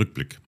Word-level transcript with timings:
Rückblick. 0.00 0.40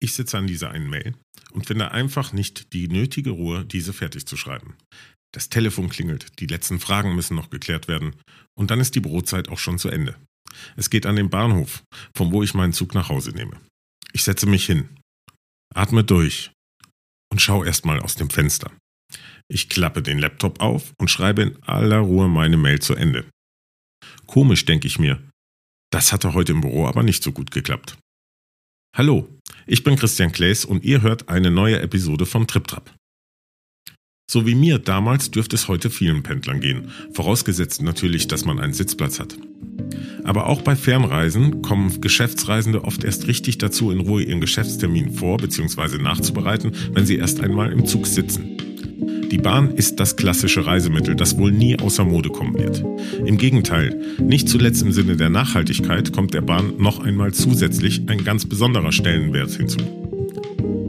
Ich 0.00 0.12
sitze 0.12 0.38
an 0.38 0.46
dieser 0.46 0.70
einen 0.70 0.88
Mail 0.88 1.14
und 1.50 1.66
finde 1.66 1.90
einfach 1.90 2.32
nicht 2.32 2.72
die 2.72 2.88
nötige 2.88 3.30
Ruhe, 3.30 3.64
diese 3.64 3.92
fertig 3.92 4.26
zu 4.26 4.36
schreiben. 4.36 4.76
Das 5.34 5.48
Telefon 5.48 5.88
klingelt, 5.88 6.38
die 6.38 6.46
letzten 6.46 6.78
Fragen 6.78 7.14
müssen 7.14 7.34
noch 7.34 7.50
geklärt 7.50 7.88
werden 7.88 8.14
und 8.56 8.70
dann 8.70 8.80
ist 8.80 8.94
die 8.94 9.00
Brotzeit 9.00 9.48
auch 9.48 9.58
schon 9.58 9.78
zu 9.78 9.88
Ende. 9.88 10.16
Es 10.76 10.90
geht 10.90 11.06
an 11.06 11.16
den 11.16 11.30
Bahnhof, 11.30 11.82
von 12.16 12.32
wo 12.32 12.42
ich 12.42 12.54
meinen 12.54 12.72
Zug 12.72 12.94
nach 12.94 13.08
Hause 13.08 13.32
nehme. 13.32 13.60
Ich 14.12 14.24
setze 14.24 14.46
mich 14.46 14.64
hin, 14.64 14.88
atme 15.74 16.04
durch 16.04 16.52
und 17.30 17.40
schaue 17.40 17.66
erstmal 17.66 18.00
aus 18.00 18.14
dem 18.14 18.30
Fenster. 18.30 18.70
Ich 19.50 19.68
klappe 19.68 20.02
den 20.02 20.18
Laptop 20.18 20.60
auf 20.60 20.92
und 20.98 21.10
schreibe 21.10 21.42
in 21.42 21.62
aller 21.62 21.98
Ruhe 21.98 22.28
meine 22.28 22.56
Mail 22.56 22.80
zu 22.80 22.94
Ende. 22.94 23.26
Komisch, 24.26 24.64
denke 24.64 24.86
ich 24.86 24.98
mir. 24.98 25.22
Das 25.90 26.12
hatte 26.12 26.34
heute 26.34 26.52
im 26.52 26.60
Büro 26.60 26.86
aber 26.86 27.02
nicht 27.02 27.22
so 27.22 27.32
gut 27.32 27.50
geklappt. 27.50 27.96
Hallo, 28.96 29.28
ich 29.66 29.84
bin 29.84 29.96
Christian 29.96 30.32
Klaes 30.32 30.64
und 30.64 30.84
ihr 30.84 31.02
hört 31.02 31.28
eine 31.28 31.50
neue 31.50 31.80
Episode 31.80 32.26
von 32.26 32.46
TripTrap. 32.46 32.92
So 34.30 34.46
wie 34.46 34.54
mir 34.54 34.78
damals 34.78 35.30
dürfte 35.30 35.56
es 35.56 35.68
heute 35.68 35.88
vielen 35.88 36.22
Pendlern 36.22 36.60
gehen, 36.60 36.90
vorausgesetzt 37.12 37.80
natürlich, 37.80 38.28
dass 38.28 38.44
man 38.44 38.58
einen 38.58 38.74
Sitzplatz 38.74 39.20
hat. 39.20 39.36
Aber 40.24 40.46
auch 40.46 40.62
bei 40.62 40.76
Fernreisen 40.76 41.62
kommen 41.62 42.00
Geschäftsreisende 42.00 42.84
oft 42.84 43.04
erst 43.04 43.26
richtig 43.26 43.58
dazu, 43.58 43.90
in 43.90 44.00
Ruhe 44.00 44.22
ihren 44.22 44.40
Geschäftstermin 44.40 45.12
vor- 45.12 45.38
bzw. 45.38 45.98
nachzubereiten, 45.98 46.72
wenn 46.92 47.06
sie 47.06 47.16
erst 47.16 47.40
einmal 47.40 47.72
im 47.72 47.86
Zug 47.86 48.06
sitzen. 48.06 48.56
Die 49.30 49.38
Bahn 49.38 49.74
ist 49.74 50.00
das 50.00 50.16
klassische 50.16 50.64
Reisemittel, 50.64 51.14
das 51.14 51.36
wohl 51.36 51.52
nie 51.52 51.78
außer 51.78 52.04
Mode 52.04 52.30
kommen 52.30 52.58
wird. 52.58 52.82
Im 53.26 53.36
Gegenteil, 53.36 53.94
nicht 54.18 54.48
zuletzt 54.48 54.82
im 54.82 54.92
Sinne 54.92 55.16
der 55.16 55.28
Nachhaltigkeit 55.28 56.12
kommt 56.12 56.32
der 56.32 56.40
Bahn 56.40 56.72
noch 56.78 57.00
einmal 57.00 57.32
zusätzlich 57.34 58.02
ein 58.08 58.24
ganz 58.24 58.46
besonderer 58.46 58.92
Stellenwert 58.92 59.50
hinzu. 59.50 59.78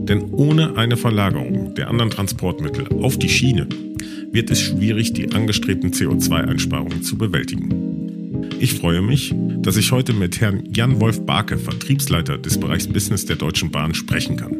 Denn 0.08 0.30
ohne 0.32 0.76
eine 0.76 0.96
Verlagerung 0.96 1.74
der 1.74 1.88
anderen 1.88 2.10
Transportmittel 2.10 2.88
auf 3.02 3.18
die 3.18 3.28
Schiene 3.28 3.68
wird 4.32 4.50
es 4.50 4.60
schwierig, 4.60 5.12
die 5.12 5.32
angestrebten 5.32 5.90
CO2-Einsparungen 5.90 7.02
zu 7.02 7.18
bewältigen. 7.18 8.19
Ich 8.58 8.74
freue 8.74 9.02
mich, 9.02 9.34
dass 9.62 9.76
ich 9.76 9.92
heute 9.92 10.12
mit 10.12 10.40
Herrn 10.40 10.64
Jan-Wolf 10.74 11.24
Barke, 11.24 11.58
Vertriebsleiter 11.58 12.38
des 12.38 12.58
Bereichs 12.58 12.86
Business 12.86 13.24
der 13.24 13.36
Deutschen 13.36 13.70
Bahn, 13.70 13.94
sprechen 13.94 14.36
kann. 14.36 14.56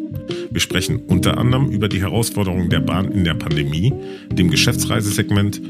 Wir 0.51 0.61
sprechen 0.61 1.01
unter 1.07 1.39
anderem 1.39 1.71
über 1.71 1.89
die 1.89 2.01
Herausforderungen 2.01 2.71
der 2.71 2.81
Bahn 2.81 3.13
in 3.13 3.25
der 3.25 3.35
Pandemie, 3.35 3.93
dem 4.33 4.51
Geschäftsreisesegment, 4.51 5.61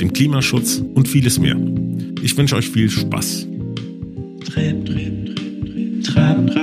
dem 0.00 0.12
Klimaschutz 0.12 0.82
und 0.94 1.08
vieles 1.08 1.38
mehr. 1.38 1.56
Ich 2.22 2.36
wünsche 2.36 2.56
euch 2.56 2.68
viel 2.68 2.90
Spaß. 2.90 3.46
Trip, 4.44 4.84
trip, 4.84 5.36
trip, 6.04 6.56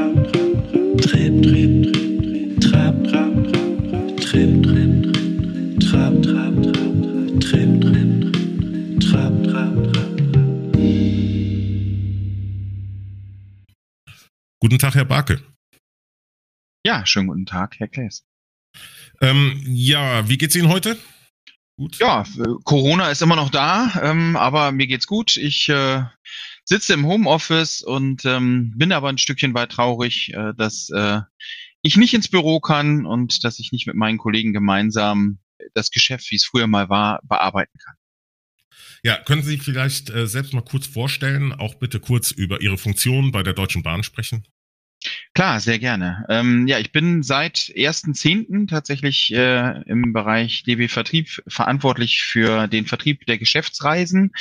Guten 14.63 14.79
Tag, 14.79 14.95
Herr 14.95 15.03
Barke. 15.03 15.43
Ja, 16.85 17.05
schönen 17.05 17.27
guten 17.27 17.45
Tag, 17.45 17.75
Herr 17.79 17.89
Klaes. 17.89 18.23
Ähm, 19.19 19.61
ja, 19.67 20.29
wie 20.29 20.37
geht's 20.37 20.55
Ihnen 20.55 20.69
heute? 20.69 20.97
Gut. 21.75 21.99
Ja, 21.99 22.25
Corona 22.63 23.11
ist 23.11 23.21
immer 23.21 23.35
noch 23.35 23.49
da, 23.49 23.91
ähm, 24.01 24.37
aber 24.37 24.71
mir 24.71 24.87
geht's 24.87 25.05
gut. 25.05 25.35
Ich 25.35 25.67
äh, 25.67 26.05
sitze 26.63 26.93
im 26.93 27.05
Homeoffice 27.05 27.81
und 27.81 28.23
ähm, 28.23 28.71
bin 28.77 28.93
aber 28.93 29.09
ein 29.09 29.17
Stückchen 29.17 29.53
weit 29.53 29.73
traurig, 29.73 30.33
äh, 30.33 30.53
dass 30.55 30.89
äh, 30.91 31.19
ich 31.81 31.97
nicht 31.97 32.13
ins 32.13 32.29
Büro 32.29 32.61
kann 32.61 33.05
und 33.05 33.43
dass 33.43 33.59
ich 33.59 33.73
nicht 33.73 33.85
mit 33.85 33.97
meinen 33.97 34.17
Kollegen 34.17 34.53
gemeinsam 34.53 35.39
das 35.73 35.91
Geschäft, 35.91 36.31
wie 36.31 36.37
es 36.37 36.45
früher 36.45 36.67
mal 36.67 36.87
war, 36.87 37.19
bearbeiten 37.23 37.77
kann. 37.83 37.95
Ja, 39.03 39.17
können 39.17 39.43
Sie 39.43 39.57
vielleicht 39.57 40.09
äh, 40.09 40.25
selbst 40.25 40.53
mal 40.53 40.63
kurz 40.63 40.87
vorstellen, 40.87 41.51
auch 41.51 41.75
bitte 41.75 41.99
kurz 41.99 42.31
über 42.31 42.61
Ihre 42.61 42.77
Funktion 42.77 43.33
bei 43.33 43.43
der 43.43 43.51
Deutschen 43.51 43.83
Bahn 43.83 44.03
sprechen? 44.03 44.47
Klar, 45.35 45.59
sehr 45.59 45.79
gerne. 45.79 46.25
Ähm, 46.29 46.67
ja, 46.67 46.77
ich 46.77 46.91
bin 46.91 47.23
seit 47.23 47.55
1.10. 47.55 48.67
tatsächlich 48.69 49.33
äh, 49.33 49.81
im 49.87 50.13
Bereich 50.13 50.61
DB 50.61 50.87
Vertrieb 50.87 51.27
verantwortlich 51.47 52.21
für 52.21 52.67
den 52.67 52.85
Vertrieb 52.85 53.25
der 53.25 53.39
Geschäftsreisen. 53.39 54.31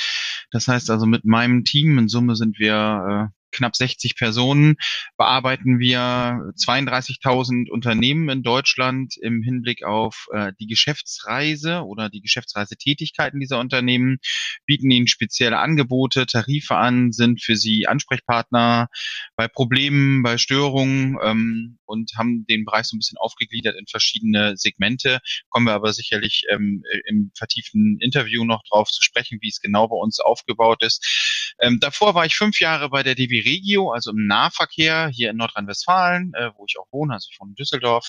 Das 0.51 0.69
heißt 0.69 0.91
also 0.91 1.07
mit 1.07 1.25
meinem 1.25 1.65
Team, 1.65 1.97
in 1.97 2.09
Summe 2.09 2.37
sind 2.37 2.59
wir 2.59 3.31
äh, 3.33 3.42
knapp 3.53 3.77
60 3.77 4.17
Personen 4.17 4.77
bearbeiten 5.17 5.79
wir 5.79 6.53
32.000 6.57 7.71
Unternehmen 7.71 8.29
in 8.29 8.43
Deutschland 8.43 9.17
im 9.21 9.43
Hinblick 9.43 9.85
auf 9.85 10.27
äh, 10.33 10.53
die 10.59 10.67
Geschäftsreise 10.67 11.85
oder 11.85 12.09
die 12.09 12.21
Geschäftsreisetätigkeiten 12.21 13.41
dieser 13.41 13.61
Unternehmen, 13.61 14.19
bieten 14.67 14.91
ihnen 14.91 15.07
spezielle 15.07 15.59
Angebote, 15.59 16.27
Tarife 16.27 16.77
an, 16.77 17.13
sind 17.13 17.43
für 17.43 17.57
sie 17.57 17.87
Ansprechpartner 17.87 18.89
bei 19.37 19.49
Problemen, 19.49 20.23
bei 20.23 20.39
Störungen 20.39 21.19
ähm, 21.23 21.79
und 21.85 22.13
haben 22.17 22.47
den 22.47 22.65
Bereich 22.65 22.87
so 22.87 22.97
ein 22.97 23.01
bisschen 23.01 23.19
aufgegliedert 23.19 23.77
in 23.79 23.87
verschiedene 23.87 24.57
Segmente. 24.57 25.21
Kommen 25.51 25.67
wir 25.67 25.75
aber 25.75 25.93
sicherlich 25.93 26.45
ähm, 26.51 26.83
im 27.07 27.31
vertieften 27.37 27.99
Interview 28.01 28.45
noch 28.45 28.63
drauf 28.69 28.91
zu 28.91 29.03
sprechen, 29.03 29.39
wie 29.41 29.49
es 29.49 29.61
genau 29.61 29.89
bei 29.89 29.97
uns 29.97 30.21
aufgebaut 30.21 30.83
ist. 30.83 31.55
Ähm, 31.61 31.79
davor 31.81 32.15
war 32.15 32.27
ich 32.27 32.35
fünf 32.35 32.61
Jahre 32.61 32.89
bei 32.89 33.03
der 33.03 33.15
DB 33.15 33.42
Regio, 33.45 33.91
also 33.91 34.11
im 34.11 34.27
Nahverkehr 34.27 35.09
hier 35.09 35.31
in 35.31 35.37
Nordrhein-Westfalen, 35.37 36.33
äh, 36.35 36.51
wo 36.57 36.65
ich 36.67 36.79
auch 36.79 36.87
wohne, 36.91 37.15
also 37.15 37.29
ich 37.31 37.41
wohne 37.41 37.51
in 37.51 37.57
Düsseldorf, 37.57 38.07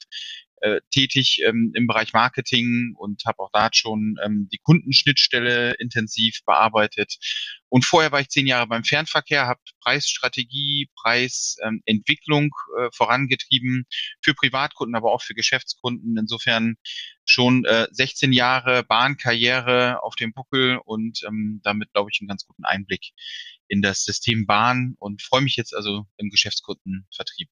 äh, 0.64 0.80
tätig 0.92 1.42
ähm, 1.46 1.72
im 1.76 1.88
Bereich 1.88 2.14
Marketing 2.14 2.94
und 2.98 3.24
habe 3.26 3.40
auch 3.40 3.50
da 3.52 3.70
schon 3.74 4.16
ähm, 4.24 4.48
die 4.50 4.60
Kundenschnittstelle 4.60 5.74
intensiv 5.74 6.40
bearbeitet. 6.46 7.18
Und 7.68 7.86
vorher 7.86 8.14
war 8.14 8.22
ich 8.22 8.30
zehn 8.30 8.48
Jahre 8.48 8.68
beim 8.68 8.86
Fernverkehr, 8.86 9.46
habe 9.46 9.60
Preisstrategie, 9.82 10.90
Preisentwicklung 10.96 12.52
ähm, 12.78 12.86
äh, 12.86 12.90
vorangetrieben 12.94 13.86
für 14.22 14.34
Privatkunden, 14.34 14.96
aber 14.96 15.12
auch 15.12 15.22
für 15.22 15.34
Geschäftskunden. 15.34 16.18
Insofern 16.18 16.76
schon 17.26 17.66
äh, 17.66 17.88
16 17.92 18.32
Jahre 18.32 18.84
Bahnkarriere 18.84 20.02
auf 20.02 20.16
dem 20.16 20.32
Buckel 20.32 20.80
und 20.86 21.24
ähm, 21.28 21.60
damit, 21.64 21.92
glaube 21.92 22.10
ich, 22.10 22.22
einen 22.22 22.30
ganz 22.30 22.46
guten 22.46 22.64
Einblick 22.64 23.12
in 23.68 23.82
das 23.82 24.04
System 24.06 24.46
Bahn 24.46 24.96
und 25.00 25.22
freue 25.22 25.42
mich 25.42 25.58
jetzt 25.58 25.76
also 25.76 26.06
im 26.18 26.30
Geschäftskundenvertrieb 26.30 27.50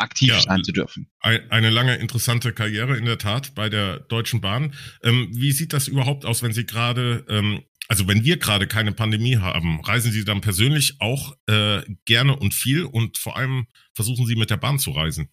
aktiv 0.00 0.30
ja, 0.30 0.40
sein 0.40 0.64
zu 0.64 0.72
dürfen. 0.72 1.10
Eine 1.20 1.70
lange 1.70 1.96
interessante 1.96 2.52
Karriere 2.52 2.96
in 2.96 3.04
der 3.04 3.18
Tat 3.18 3.54
bei 3.54 3.68
der 3.68 4.00
Deutschen 4.00 4.40
Bahn. 4.40 4.74
Ähm, 5.02 5.28
wie 5.32 5.52
sieht 5.52 5.72
das 5.72 5.88
überhaupt 5.88 6.24
aus, 6.24 6.42
wenn 6.42 6.52
Sie 6.52 6.66
gerade, 6.66 7.24
ähm, 7.28 7.62
also 7.88 8.08
wenn 8.08 8.24
wir 8.24 8.38
gerade 8.38 8.66
keine 8.66 8.92
Pandemie 8.92 9.36
haben, 9.36 9.80
reisen 9.80 10.12
Sie 10.12 10.24
dann 10.24 10.40
persönlich 10.40 10.96
auch 11.00 11.36
äh, 11.46 11.82
gerne 12.04 12.36
und 12.36 12.54
viel 12.54 12.84
und 12.84 13.18
vor 13.18 13.36
allem 13.36 13.66
versuchen 13.94 14.26
Sie 14.26 14.36
mit 14.36 14.50
der 14.50 14.56
Bahn 14.56 14.78
zu 14.78 14.90
reisen? 14.92 15.28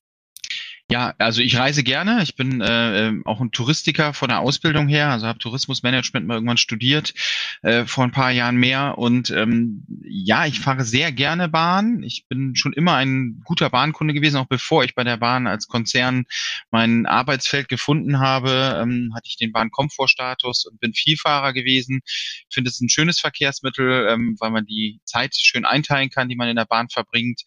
Ja, 0.90 1.14
also 1.18 1.42
ich 1.42 1.58
reise 1.58 1.84
gerne. 1.84 2.24
Ich 2.24 2.38
bin 2.38 2.62
äh, 2.62 3.08
ähm, 3.08 3.22
auch 3.26 3.42
ein 3.42 3.52
Touristiker 3.52 4.14
von 4.14 4.30
der 4.30 4.40
Ausbildung 4.40 4.88
her, 4.88 5.10
also 5.10 5.28
habe 5.28 5.38
Tourismusmanagement 5.38 6.26
mal 6.26 6.36
irgendwann 6.36 6.56
studiert, 6.56 7.14
äh, 7.62 7.84
vor 7.86 8.06
ein 8.06 8.12
paar 8.12 8.32
Jahren 8.32 8.56
mehr. 8.56 8.98
Und 8.98 9.30
ähm, 9.32 9.84
ja, 10.04 10.46
ich 10.46 10.62
fahre 10.62 10.86
sehr 10.86 11.12
gerne 11.12 11.50
Bahn. 11.50 12.04
Ich 12.04 12.26
bin 12.30 12.56
schon 12.56 12.72
immer 12.72 12.96
ein 12.96 13.42
guter 13.44 13.70
Bahnkunde 13.70 14.14
gewesen, 14.14 14.38
auch 14.38 14.48
bevor 14.48 14.86
ich 14.86 14.96
bei 14.96 15.04
der 15.04 15.18
Bahn 15.18 15.46
als 15.46 15.68
Konzern 15.68 16.24
mein 16.72 17.06
Arbeitsfeld 17.06 17.68
gefunden 17.68 18.20
habe, 18.20 18.80
ähm, 18.82 19.12
hatte 19.14 19.28
ich 19.28 19.36
den 19.36 19.52
Bahnkomfortstatus 19.52 20.68
und 20.68 20.80
bin 20.80 20.94
Vielfahrer 20.94 21.52
gewesen. 21.52 22.00
Ich 22.06 22.48
finde 22.54 22.70
es 22.70 22.80
ein 22.80 22.88
schönes 22.88 23.20
Verkehrsmittel, 23.20 24.08
ähm, 24.10 24.38
weil 24.40 24.52
man 24.52 24.66
die 24.66 25.02
Zeit 25.04 25.36
schön 25.36 25.66
einteilen 25.66 26.10
kann, 26.10 26.30
die 26.30 26.38
man 26.38 26.48
in 26.48 26.56
der 26.56 26.64
Bahn 26.66 26.88
verbringt. 26.88 27.42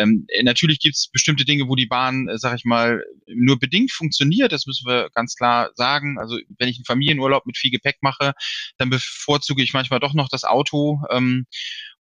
Ähm, 0.00 0.26
natürlich 0.42 0.80
gibt 0.80 0.96
es 0.96 1.08
bestimmte 1.08 1.44
Dinge, 1.44 1.68
wo 1.68 1.76
die 1.76 1.86
Bahn, 1.86 2.28
äh, 2.28 2.38
sag 2.38 2.56
ich 2.56 2.64
mal, 2.64 2.80
mal 2.80 3.04
nur 3.26 3.58
bedingt 3.58 3.92
funktioniert, 3.92 4.52
das 4.52 4.66
müssen 4.66 4.86
wir 4.86 5.10
ganz 5.14 5.34
klar 5.34 5.70
sagen. 5.74 6.18
Also 6.18 6.38
wenn 6.58 6.68
ich 6.68 6.78
einen 6.78 6.84
Familienurlaub 6.84 7.46
mit 7.46 7.56
viel 7.56 7.70
Gepäck 7.70 7.98
mache, 8.00 8.32
dann 8.78 8.90
bevorzuge 8.90 9.62
ich 9.62 9.72
manchmal 9.72 10.00
doch 10.00 10.14
noch 10.14 10.28
das 10.28 10.44
Auto. 10.44 11.00
Ähm, 11.10 11.46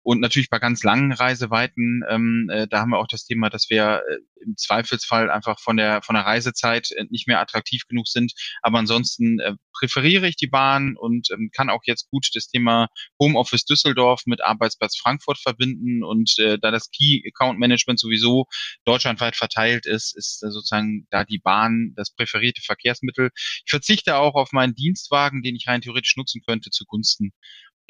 und 0.09 0.21
natürlich 0.21 0.49
bei 0.49 0.59
ganz 0.59 0.85
langen 0.85 1.13
Reiseweiten, 1.13 2.03
ähm, 2.09 2.49
äh, 2.51 2.67
da 2.67 2.81
haben 2.81 2.93
wir 2.93 2.99
auch 2.99 3.09
das 3.09 3.27
Thema, 3.27 3.51
dass 3.51 3.69
wir 3.69 4.03
äh, 4.09 4.17
im 4.43 4.57
Zweifelsfall 4.57 5.31
einfach 5.31 5.61
von 5.61 5.77
der 5.77 6.01
von 6.01 6.15
der 6.15 6.25
Reisezeit 6.25 6.91
äh, 6.93 7.05
nicht 7.11 7.29
mehr 7.29 7.41
attraktiv 7.41 7.83
genug 7.87 8.09
sind. 8.09 8.33
Aber 8.63 8.79
ansonsten 8.79 9.39
äh, 9.39 9.53
präferiere 9.79 10.27
ich 10.27 10.37
die 10.37 10.47
Bahn 10.47 10.97
und 10.97 11.29
ähm, 11.31 11.51
kann 11.55 11.69
auch 11.69 11.83
jetzt 11.85 12.09
gut 12.11 12.27
das 12.33 12.49
Thema 12.49 12.89
Homeoffice 13.21 13.67
Düsseldorf 13.67 14.23
mit 14.25 14.43
Arbeitsplatz 14.43 14.97
Frankfurt 14.97 15.37
verbinden. 15.37 16.03
Und 16.03 16.39
äh, 16.39 16.59
da 16.59 16.71
das 16.71 16.89
Key 16.91 17.23
Account 17.29 17.59
Management 17.59 18.01
sowieso 18.01 18.47
deutschlandweit 18.87 19.37
verteilt 19.37 19.85
ist, 19.85 20.17
ist 20.17 20.43
äh, 20.43 20.51
sozusagen 20.51 21.07
da 21.11 21.25
die 21.25 21.39
Bahn 21.39 21.93
das 21.97 22.15
präferierte 22.15 22.63
Verkehrsmittel. 22.63 23.29
Ich 23.35 23.71
verzichte 23.71 24.17
auch 24.17 24.37
auf 24.37 24.53
meinen 24.53 24.75
Dienstwagen, 24.75 25.43
den 25.43 25.55
ich 25.55 25.69
rein 25.69 25.83
theoretisch 25.83 26.17
nutzen 26.17 26.41
könnte 26.47 26.71
zugunsten 26.71 27.33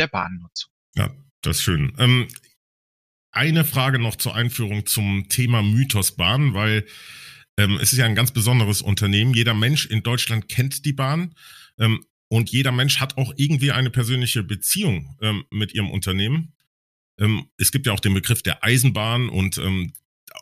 der 0.01 0.09
Bahnnutzung. 0.09 0.73
Ja, 0.97 1.15
das 1.43 1.59
ist 1.59 1.63
schön. 1.63 1.93
Ähm, 1.99 2.29
eine 3.31 3.65
Frage 3.65 3.99
noch 3.99 4.17
zur 4.17 4.35
Einführung 4.35 4.87
zum 4.87 5.29
Thema 5.29 5.63
Mythos 5.63 6.17
Bahn, 6.17 6.55
weil 6.55 6.87
ähm, 7.59 7.79
es 7.81 7.93
ist 7.93 7.99
ja 7.99 8.07
ein 8.07 8.15
ganz 8.15 8.33
besonderes 8.33 8.83
Unternehmen. 8.83 9.35
Jeder 9.35 9.55
Mensch 9.55 9.87
in 9.87 10.03
Deutschland 10.03 10.49
kennt 10.49 10.85
die 10.85 10.93
Bahn. 10.93 11.35
Ähm, 11.79 12.05
und 12.29 12.51
jeder 12.51 12.73
Mensch 12.73 13.01
hat 13.01 13.17
auch 13.17 13.33
irgendwie 13.37 13.73
eine 13.73 13.91
persönliche 13.91 14.43
Beziehung 14.43 15.17
ähm, 15.23 15.45
mit 15.51 15.75
ihrem 15.75 15.91
Unternehmen. 15.91 16.55
Ähm, 17.19 17.49
es 17.57 17.73
gibt 17.73 17.87
ja 17.87 17.93
auch 17.93 18.01
den 18.01 18.15
Begriff 18.15 18.43
der 18.43 18.65
Eisenbahn 18.65 19.29
und 19.29 19.59
ähm, 19.59 19.93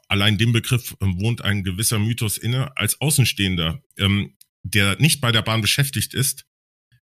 allein 0.08 0.36
dem 0.36 0.52
Begriff 0.52 0.96
ähm, 1.00 1.20
wohnt 1.20 1.42
ein 1.42 1.64
gewisser 1.64 1.98
Mythos 1.98 2.38
inne. 2.38 2.76
Als 2.76 3.00
Außenstehender, 3.00 3.82
der 4.62 5.00
nicht 5.00 5.20
bei 5.20 5.32
der 5.32 5.42
Bahn 5.42 5.60
beschäftigt 5.60 6.12
ist, 6.12 6.44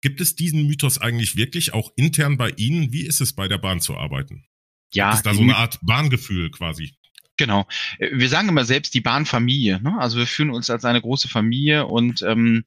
gibt 0.02 0.22
es 0.22 0.36
diesen 0.36 0.68
Mythos 0.68 0.98
eigentlich 0.98 1.36
wirklich 1.36 1.74
auch 1.74 1.92
intern 1.96 2.38
bei 2.38 2.50
Ihnen? 2.52 2.92
Wie 2.92 3.06
ist 3.06 3.22
es 3.22 3.34
bei 3.34 3.48
der 3.48 3.58
Bahn 3.58 3.80
zu 3.80 3.96
arbeiten? 3.96 4.46
Ja. 4.94 5.14
Ist 5.14 5.24
da 5.24 5.34
so 5.34 5.42
eine 5.42 5.56
Art 5.56 5.80
Bahngefühl 5.82 6.52
quasi? 6.52 6.96
Genau. 7.38 7.66
Wir 7.98 8.30
sagen 8.30 8.50
immer 8.50 8.66
selbst 8.66 8.94
die 8.94 9.02
Bahnfamilie. 9.02 9.82
Ne? 9.82 9.96
Also 9.98 10.18
wir 10.18 10.28
fühlen 10.28 10.52
uns 10.52 10.70
als 10.70 10.86
eine 10.86 11.02
große 11.02 11.28
Familie 11.28 11.88
und 11.88 12.22
ähm, 12.22 12.66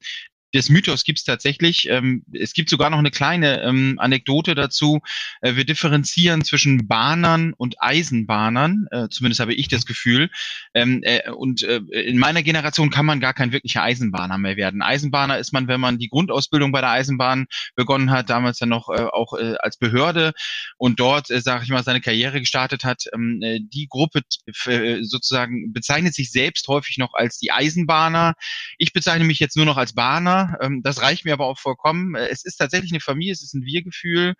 des 0.54 0.68
Mythos 0.68 1.04
gibt 1.04 1.18
es 1.18 1.24
tatsächlich. 1.24 1.88
Ähm, 1.90 2.24
es 2.32 2.52
gibt 2.52 2.70
sogar 2.70 2.88
noch 2.88 2.98
eine 2.98 3.10
kleine 3.10 3.62
ähm, 3.62 3.96
Anekdote 3.98 4.54
dazu. 4.54 5.00
Äh, 5.40 5.56
wir 5.56 5.64
differenzieren 5.64 6.44
zwischen 6.44 6.86
Bahnern 6.86 7.52
und 7.54 7.82
Eisenbahnern. 7.82 8.86
Äh, 8.92 9.08
zumindest 9.10 9.40
habe 9.40 9.52
ich 9.52 9.66
das 9.66 9.84
Gefühl. 9.84 10.30
Ähm, 10.72 11.00
äh, 11.02 11.28
und 11.30 11.64
äh, 11.64 11.78
in 11.90 12.18
meiner 12.18 12.42
Generation 12.42 12.90
kann 12.90 13.04
man 13.04 13.18
gar 13.18 13.34
kein 13.34 13.50
wirklicher 13.50 13.82
Eisenbahner 13.82 14.38
mehr 14.38 14.56
werden. 14.56 14.80
Eisenbahner 14.80 15.38
ist 15.38 15.52
man, 15.52 15.66
wenn 15.66 15.80
man 15.80 15.98
die 15.98 16.08
Grundausbildung 16.08 16.70
bei 16.70 16.80
der 16.80 16.90
Eisenbahn 16.90 17.46
begonnen 17.74 18.12
hat, 18.12 18.30
damals 18.30 18.60
ja 18.60 18.66
noch 18.66 18.88
äh, 18.90 19.02
auch 19.02 19.34
äh, 19.34 19.56
als 19.58 19.76
Behörde 19.76 20.32
und 20.78 21.00
dort, 21.00 21.30
äh, 21.30 21.40
sage 21.40 21.64
ich 21.64 21.70
mal, 21.70 21.82
seine 21.82 22.00
Karriere 22.00 22.38
gestartet 22.38 22.84
hat. 22.84 23.04
Ähm, 23.12 23.40
äh, 23.42 23.58
die 23.60 23.88
Gruppe 23.88 24.20
äh, 24.66 25.02
sozusagen 25.02 25.72
bezeichnet 25.72 26.14
sich 26.14 26.30
selbst 26.30 26.68
häufig 26.68 26.98
noch 26.98 27.14
als 27.14 27.38
die 27.38 27.50
Eisenbahner. 27.50 28.34
Ich 28.78 28.92
bezeichne 28.92 29.24
mich 29.24 29.40
jetzt 29.40 29.56
nur 29.56 29.66
noch 29.66 29.76
als 29.76 29.94
Bahner 29.94 30.43
ähm, 30.60 30.82
das 30.82 31.02
reicht 31.02 31.24
mir 31.24 31.32
aber 31.32 31.46
auch 31.46 31.58
vollkommen. 31.58 32.14
Äh, 32.14 32.28
es 32.28 32.44
ist 32.44 32.56
tatsächlich 32.56 32.92
eine 32.92 33.00
Familie, 33.00 33.32
es 33.32 33.42
ist 33.42 33.54
ein 33.54 33.64
Wir-Gefühl, 33.64 34.34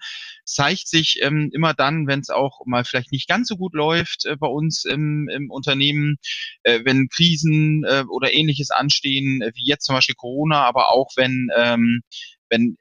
zeigt 0.44 0.88
sich 0.88 1.20
ähm, 1.22 1.50
immer 1.52 1.74
dann, 1.74 2.06
wenn 2.06 2.20
es 2.20 2.30
auch 2.30 2.60
mal 2.66 2.84
vielleicht 2.84 3.12
nicht 3.12 3.28
ganz 3.28 3.48
so 3.48 3.56
gut 3.56 3.74
läuft 3.74 4.24
äh, 4.26 4.36
bei 4.36 4.46
uns 4.46 4.84
im, 4.84 5.28
im 5.28 5.50
Unternehmen, 5.50 6.16
äh, 6.62 6.80
wenn 6.84 7.08
Krisen 7.08 7.84
äh, 7.84 8.04
oder 8.08 8.32
ähnliches 8.32 8.70
anstehen, 8.70 9.42
äh, 9.42 9.52
wie 9.54 9.66
jetzt 9.66 9.84
zum 9.84 9.94
Beispiel 9.94 10.14
Corona, 10.16 10.64
aber 10.64 10.90
auch 10.90 11.10
wenn 11.16 11.48
ähm, 11.56 12.02
wenn 12.48 12.76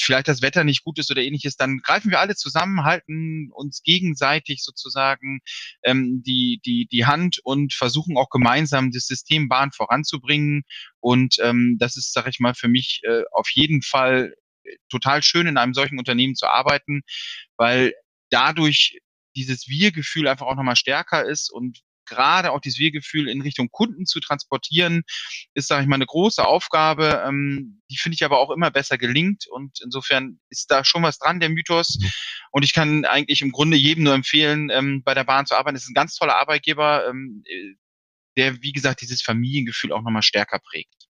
vielleicht 0.00 0.28
das 0.28 0.42
Wetter 0.42 0.64
nicht 0.64 0.84
gut 0.84 0.98
ist 0.98 1.10
oder 1.10 1.22
ähnliches, 1.22 1.56
dann 1.56 1.78
greifen 1.78 2.10
wir 2.10 2.20
alle 2.20 2.34
zusammen, 2.34 2.84
halten 2.84 3.50
uns 3.52 3.82
gegenseitig 3.82 4.62
sozusagen 4.62 5.40
ähm, 5.84 6.22
die, 6.24 6.60
die, 6.64 6.86
die 6.90 7.06
Hand 7.06 7.38
und 7.44 7.72
versuchen 7.74 8.16
auch 8.16 8.30
gemeinsam 8.30 8.90
das 8.90 9.06
System 9.06 9.48
Bahn 9.48 9.72
voranzubringen. 9.72 10.62
Und 11.00 11.36
ähm, 11.42 11.76
das 11.78 11.96
ist, 11.96 12.12
sage 12.12 12.30
ich 12.30 12.40
mal, 12.40 12.54
für 12.54 12.68
mich 12.68 13.00
äh, 13.04 13.22
auf 13.32 13.48
jeden 13.50 13.82
Fall 13.82 14.34
äh, 14.64 14.76
total 14.88 15.22
schön, 15.22 15.46
in 15.46 15.56
einem 15.56 15.74
solchen 15.74 15.98
Unternehmen 15.98 16.34
zu 16.34 16.46
arbeiten, 16.46 17.02
weil 17.56 17.94
dadurch 18.30 18.98
dieses 19.36 19.68
Wir-Gefühl 19.68 20.28
einfach 20.28 20.46
auch 20.46 20.56
nochmal 20.56 20.76
stärker 20.76 21.26
ist 21.26 21.50
und 21.50 21.80
gerade 22.06 22.52
auch 22.52 22.60
dieses 22.60 22.78
Wir-Gefühl 22.78 23.28
in 23.28 23.40
Richtung 23.42 23.70
Kunden 23.70 24.06
zu 24.06 24.20
transportieren, 24.20 25.02
ist, 25.54 25.68
sage 25.68 25.82
ich 25.82 25.88
mal, 25.88 25.96
eine 25.96 26.06
große 26.06 26.44
Aufgabe, 26.44 27.22
ähm, 27.26 27.82
die 27.90 27.96
finde 27.96 28.14
ich 28.14 28.24
aber 28.24 28.38
auch 28.38 28.50
immer 28.50 28.70
besser 28.70 28.98
gelingt 28.98 29.46
und 29.48 29.80
insofern 29.82 30.40
ist 30.48 30.70
da 30.70 30.84
schon 30.84 31.02
was 31.02 31.18
dran, 31.18 31.40
der 31.40 31.48
Mythos. 31.48 31.98
Mhm. 32.00 32.10
Und 32.52 32.64
ich 32.64 32.72
kann 32.72 33.04
eigentlich 33.04 33.42
im 33.42 33.52
Grunde 33.52 33.76
jedem 33.76 34.04
nur 34.04 34.14
empfehlen, 34.14 34.70
ähm, 34.70 35.02
bei 35.04 35.14
der 35.14 35.24
Bahn 35.24 35.46
zu 35.46 35.54
arbeiten. 35.54 35.76
Es 35.76 35.84
ist 35.84 35.90
ein 35.90 35.94
ganz 35.94 36.14
toller 36.14 36.36
Arbeitgeber, 36.36 37.06
ähm, 37.08 37.44
der, 38.36 38.62
wie 38.62 38.72
gesagt, 38.72 39.00
dieses 39.00 39.22
Familiengefühl 39.22 39.92
auch 39.92 40.02
nochmal 40.02 40.22
stärker 40.22 40.58
prägt. 40.58 41.08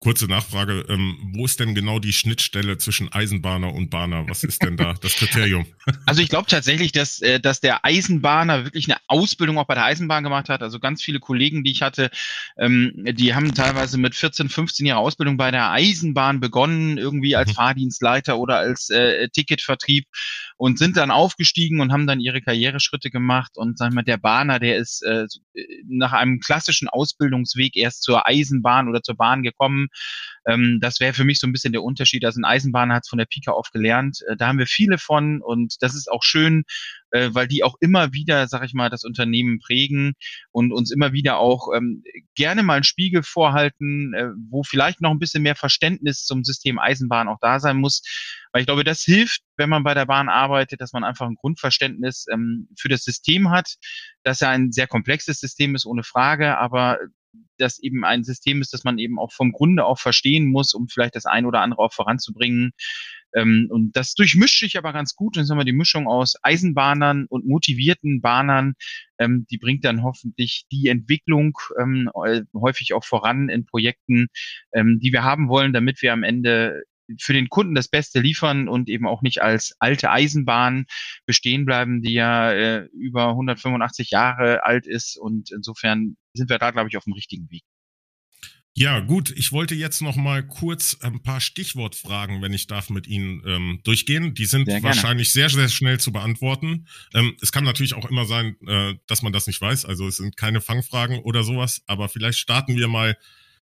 Äh, 0.00 0.04
kurze 0.04 0.26
Nachfrage, 0.26 0.84
ähm, 0.88 1.32
wo 1.34 1.44
ist 1.44 1.60
denn 1.60 1.74
genau 1.74 1.98
die 1.98 2.12
Schnittstelle 2.12 2.78
zwischen 2.78 3.12
Eisenbahner 3.12 3.72
und 3.72 3.90
Bahner? 3.90 4.28
Was 4.28 4.44
ist 4.44 4.62
denn 4.62 4.76
da 4.76 4.94
das 4.94 5.14
Kriterium? 5.14 5.66
Also 6.04 6.20
ich 6.20 6.28
glaube 6.28 6.48
tatsächlich, 6.48 6.92
dass, 6.92 7.20
äh, 7.20 7.40
dass 7.40 7.60
der 7.60 7.84
Eisenbahner 7.84 8.64
wirklich 8.64 8.88
eine 8.88 8.98
Ausbildung 9.06 9.58
auch 9.58 9.66
bei 9.66 9.74
der 9.74 9.84
Eisenbahn 9.84 10.24
gemacht 10.24 10.48
hat. 10.48 10.62
Also 10.62 10.78
ganz 10.80 11.02
viele 11.02 11.20
Kollegen, 11.20 11.64
die 11.64 11.70
ich 11.70 11.82
hatte, 11.82 12.10
ähm, 12.58 12.92
die 12.96 13.34
haben 13.34 13.54
teilweise 13.54 13.98
mit 13.98 14.14
14, 14.14 14.48
15 14.48 14.86
Jahre 14.86 15.00
Ausbildung 15.00 15.36
bei 15.36 15.50
der 15.50 15.70
Eisenbahn 15.70 16.40
begonnen, 16.40 16.98
irgendwie 16.98 17.36
als 17.36 17.50
mhm. 17.50 17.54
Fahrdienstleiter 17.54 18.38
oder 18.38 18.56
als 18.58 18.90
äh, 18.90 19.28
Ticketvertrieb 19.28 20.06
und 20.56 20.78
sind 20.78 20.96
dann 20.96 21.10
aufgestiegen 21.10 21.80
und 21.80 21.92
haben 21.92 22.06
dann 22.06 22.20
ihre 22.20 22.40
Karriereschritte 22.42 23.10
gemacht. 23.10 23.52
Und 23.56 23.78
sagen 23.78 23.94
wir, 23.94 24.02
der 24.02 24.16
Bahner, 24.16 24.58
der 24.58 24.76
ist 24.76 25.02
äh, 25.02 25.26
nach 25.88 26.12
einem 26.12 26.40
klassischen 26.40 26.88
Ausbildungsweg 26.88 27.76
erst 27.76 28.02
zur 28.02 28.26
Eisenbahn 28.26 28.88
oder 28.88 29.02
zur 29.02 29.16
Bahn 29.16 29.42
gekommen. 29.42 29.85
Ähm, 30.46 30.78
das 30.80 31.00
wäre 31.00 31.14
für 31.14 31.24
mich 31.24 31.40
so 31.40 31.46
ein 31.46 31.52
bisschen 31.52 31.72
der 31.72 31.82
Unterschied. 31.82 32.24
Also 32.24 32.40
ein 32.40 32.44
Eisenbahner 32.44 32.94
hat 32.94 33.04
es 33.04 33.08
von 33.08 33.18
der 33.18 33.26
Pika 33.26 33.52
auf 33.52 33.70
gelernt. 33.72 34.20
Äh, 34.28 34.36
da 34.36 34.48
haben 34.48 34.58
wir 34.58 34.66
viele 34.66 34.98
von 34.98 35.40
und 35.42 35.76
das 35.80 35.94
ist 35.94 36.10
auch 36.10 36.22
schön, 36.22 36.64
äh, 37.10 37.30
weil 37.32 37.48
die 37.48 37.64
auch 37.64 37.76
immer 37.80 38.12
wieder, 38.12 38.46
sag 38.48 38.64
ich 38.64 38.74
mal, 38.74 38.90
das 38.90 39.04
Unternehmen 39.04 39.58
prägen 39.58 40.14
und 40.52 40.72
uns 40.72 40.90
immer 40.90 41.12
wieder 41.12 41.38
auch 41.38 41.68
ähm, 41.74 42.02
gerne 42.34 42.62
mal 42.62 42.74
einen 42.74 42.84
Spiegel 42.84 43.22
vorhalten, 43.22 44.14
äh, 44.14 44.28
wo 44.50 44.62
vielleicht 44.62 45.00
noch 45.00 45.10
ein 45.10 45.18
bisschen 45.18 45.42
mehr 45.42 45.56
Verständnis 45.56 46.24
zum 46.24 46.44
System 46.44 46.78
Eisenbahn 46.78 47.28
auch 47.28 47.38
da 47.40 47.60
sein 47.60 47.76
muss. 47.76 48.02
Weil 48.52 48.60
ich 48.60 48.66
glaube, 48.66 48.84
das 48.84 49.02
hilft, 49.02 49.42
wenn 49.56 49.68
man 49.68 49.84
bei 49.84 49.94
der 49.94 50.06
Bahn 50.06 50.28
arbeitet, 50.28 50.80
dass 50.80 50.92
man 50.92 51.04
einfach 51.04 51.26
ein 51.26 51.34
Grundverständnis 51.36 52.26
ähm, 52.32 52.68
für 52.78 52.88
das 52.88 53.02
System 53.02 53.50
hat, 53.50 53.76
dass 54.22 54.40
ja 54.40 54.50
ein 54.50 54.72
sehr 54.72 54.86
komplexes 54.86 55.40
System 55.40 55.74
ist, 55.74 55.86
ohne 55.86 56.02
Frage, 56.02 56.58
aber 56.58 56.98
das 57.58 57.78
eben 57.78 58.04
ein 58.04 58.24
System 58.24 58.60
ist, 58.60 58.72
das 58.72 58.84
man 58.84 58.98
eben 58.98 59.18
auch 59.18 59.32
vom 59.32 59.52
Grunde 59.52 59.84
auch 59.84 59.98
verstehen 59.98 60.46
muss, 60.46 60.74
um 60.74 60.88
vielleicht 60.88 61.16
das 61.16 61.26
ein 61.26 61.46
oder 61.46 61.60
andere 61.60 61.82
auch 61.82 61.92
voranzubringen. 61.92 62.72
Ähm, 63.34 63.68
und 63.70 63.96
das 63.96 64.14
durchmischt 64.14 64.60
sich 64.60 64.78
aber 64.78 64.92
ganz 64.92 65.14
gut. 65.14 65.36
Und 65.36 65.44
sagen 65.44 65.60
wir 65.60 65.64
die 65.64 65.72
Mischung 65.72 66.06
aus 66.06 66.34
Eisenbahnern 66.42 67.26
und 67.28 67.46
motivierten 67.46 68.20
Bahnern, 68.20 68.74
ähm, 69.18 69.46
die 69.50 69.58
bringt 69.58 69.84
dann 69.84 70.02
hoffentlich 70.02 70.66
die 70.70 70.88
Entwicklung 70.88 71.56
ähm, 71.80 72.10
häufig 72.54 72.94
auch 72.94 73.04
voran 73.04 73.48
in 73.48 73.66
Projekten, 73.66 74.28
ähm, 74.72 74.98
die 75.00 75.12
wir 75.12 75.24
haben 75.24 75.48
wollen, 75.48 75.72
damit 75.72 76.02
wir 76.02 76.12
am 76.12 76.22
Ende 76.22 76.82
für 77.20 77.32
den 77.32 77.48
Kunden 77.48 77.74
das 77.74 77.88
Beste 77.88 78.20
liefern 78.20 78.68
und 78.68 78.88
eben 78.88 79.06
auch 79.06 79.22
nicht 79.22 79.42
als 79.42 79.74
alte 79.78 80.10
Eisenbahn 80.10 80.86
bestehen 81.26 81.64
bleiben, 81.64 82.02
die 82.02 82.12
ja 82.12 82.52
äh, 82.52 82.88
über 82.92 83.28
185 83.30 84.10
Jahre 84.10 84.64
alt 84.64 84.86
ist. 84.86 85.16
Und 85.16 85.50
insofern 85.50 86.16
sind 86.34 86.50
wir 86.50 86.58
da, 86.58 86.70
glaube 86.70 86.88
ich, 86.88 86.96
auf 86.96 87.04
dem 87.04 87.12
richtigen 87.12 87.50
Weg. 87.50 87.62
Ja, 88.78 89.00
gut. 89.00 89.30
Ich 89.30 89.52
wollte 89.52 89.74
jetzt 89.74 90.02
noch 90.02 90.16
mal 90.16 90.46
kurz 90.46 90.98
ein 91.00 91.22
paar 91.22 91.40
Stichwortfragen, 91.40 92.42
wenn 92.42 92.52
ich 92.52 92.66
darf, 92.66 92.90
mit 92.90 93.06
Ihnen 93.06 93.42
ähm, 93.46 93.80
durchgehen. 93.84 94.34
Die 94.34 94.44
sind 94.44 94.66
sehr 94.66 94.82
wahrscheinlich 94.82 95.32
sehr, 95.32 95.48
sehr 95.48 95.70
schnell 95.70 95.98
zu 95.98 96.12
beantworten. 96.12 96.86
Ähm, 97.14 97.34
es 97.40 97.52
kann 97.52 97.64
natürlich 97.64 97.94
auch 97.94 98.04
immer 98.04 98.26
sein, 98.26 98.56
äh, 98.66 98.92
dass 99.06 99.22
man 99.22 99.32
das 99.32 99.46
nicht 99.46 99.62
weiß. 99.62 99.86
Also 99.86 100.06
es 100.06 100.18
sind 100.18 100.36
keine 100.36 100.60
Fangfragen 100.60 101.20
oder 101.20 101.42
sowas. 101.42 101.84
Aber 101.86 102.10
vielleicht 102.10 102.38
starten 102.38 102.76
wir 102.76 102.86
mal 102.86 103.16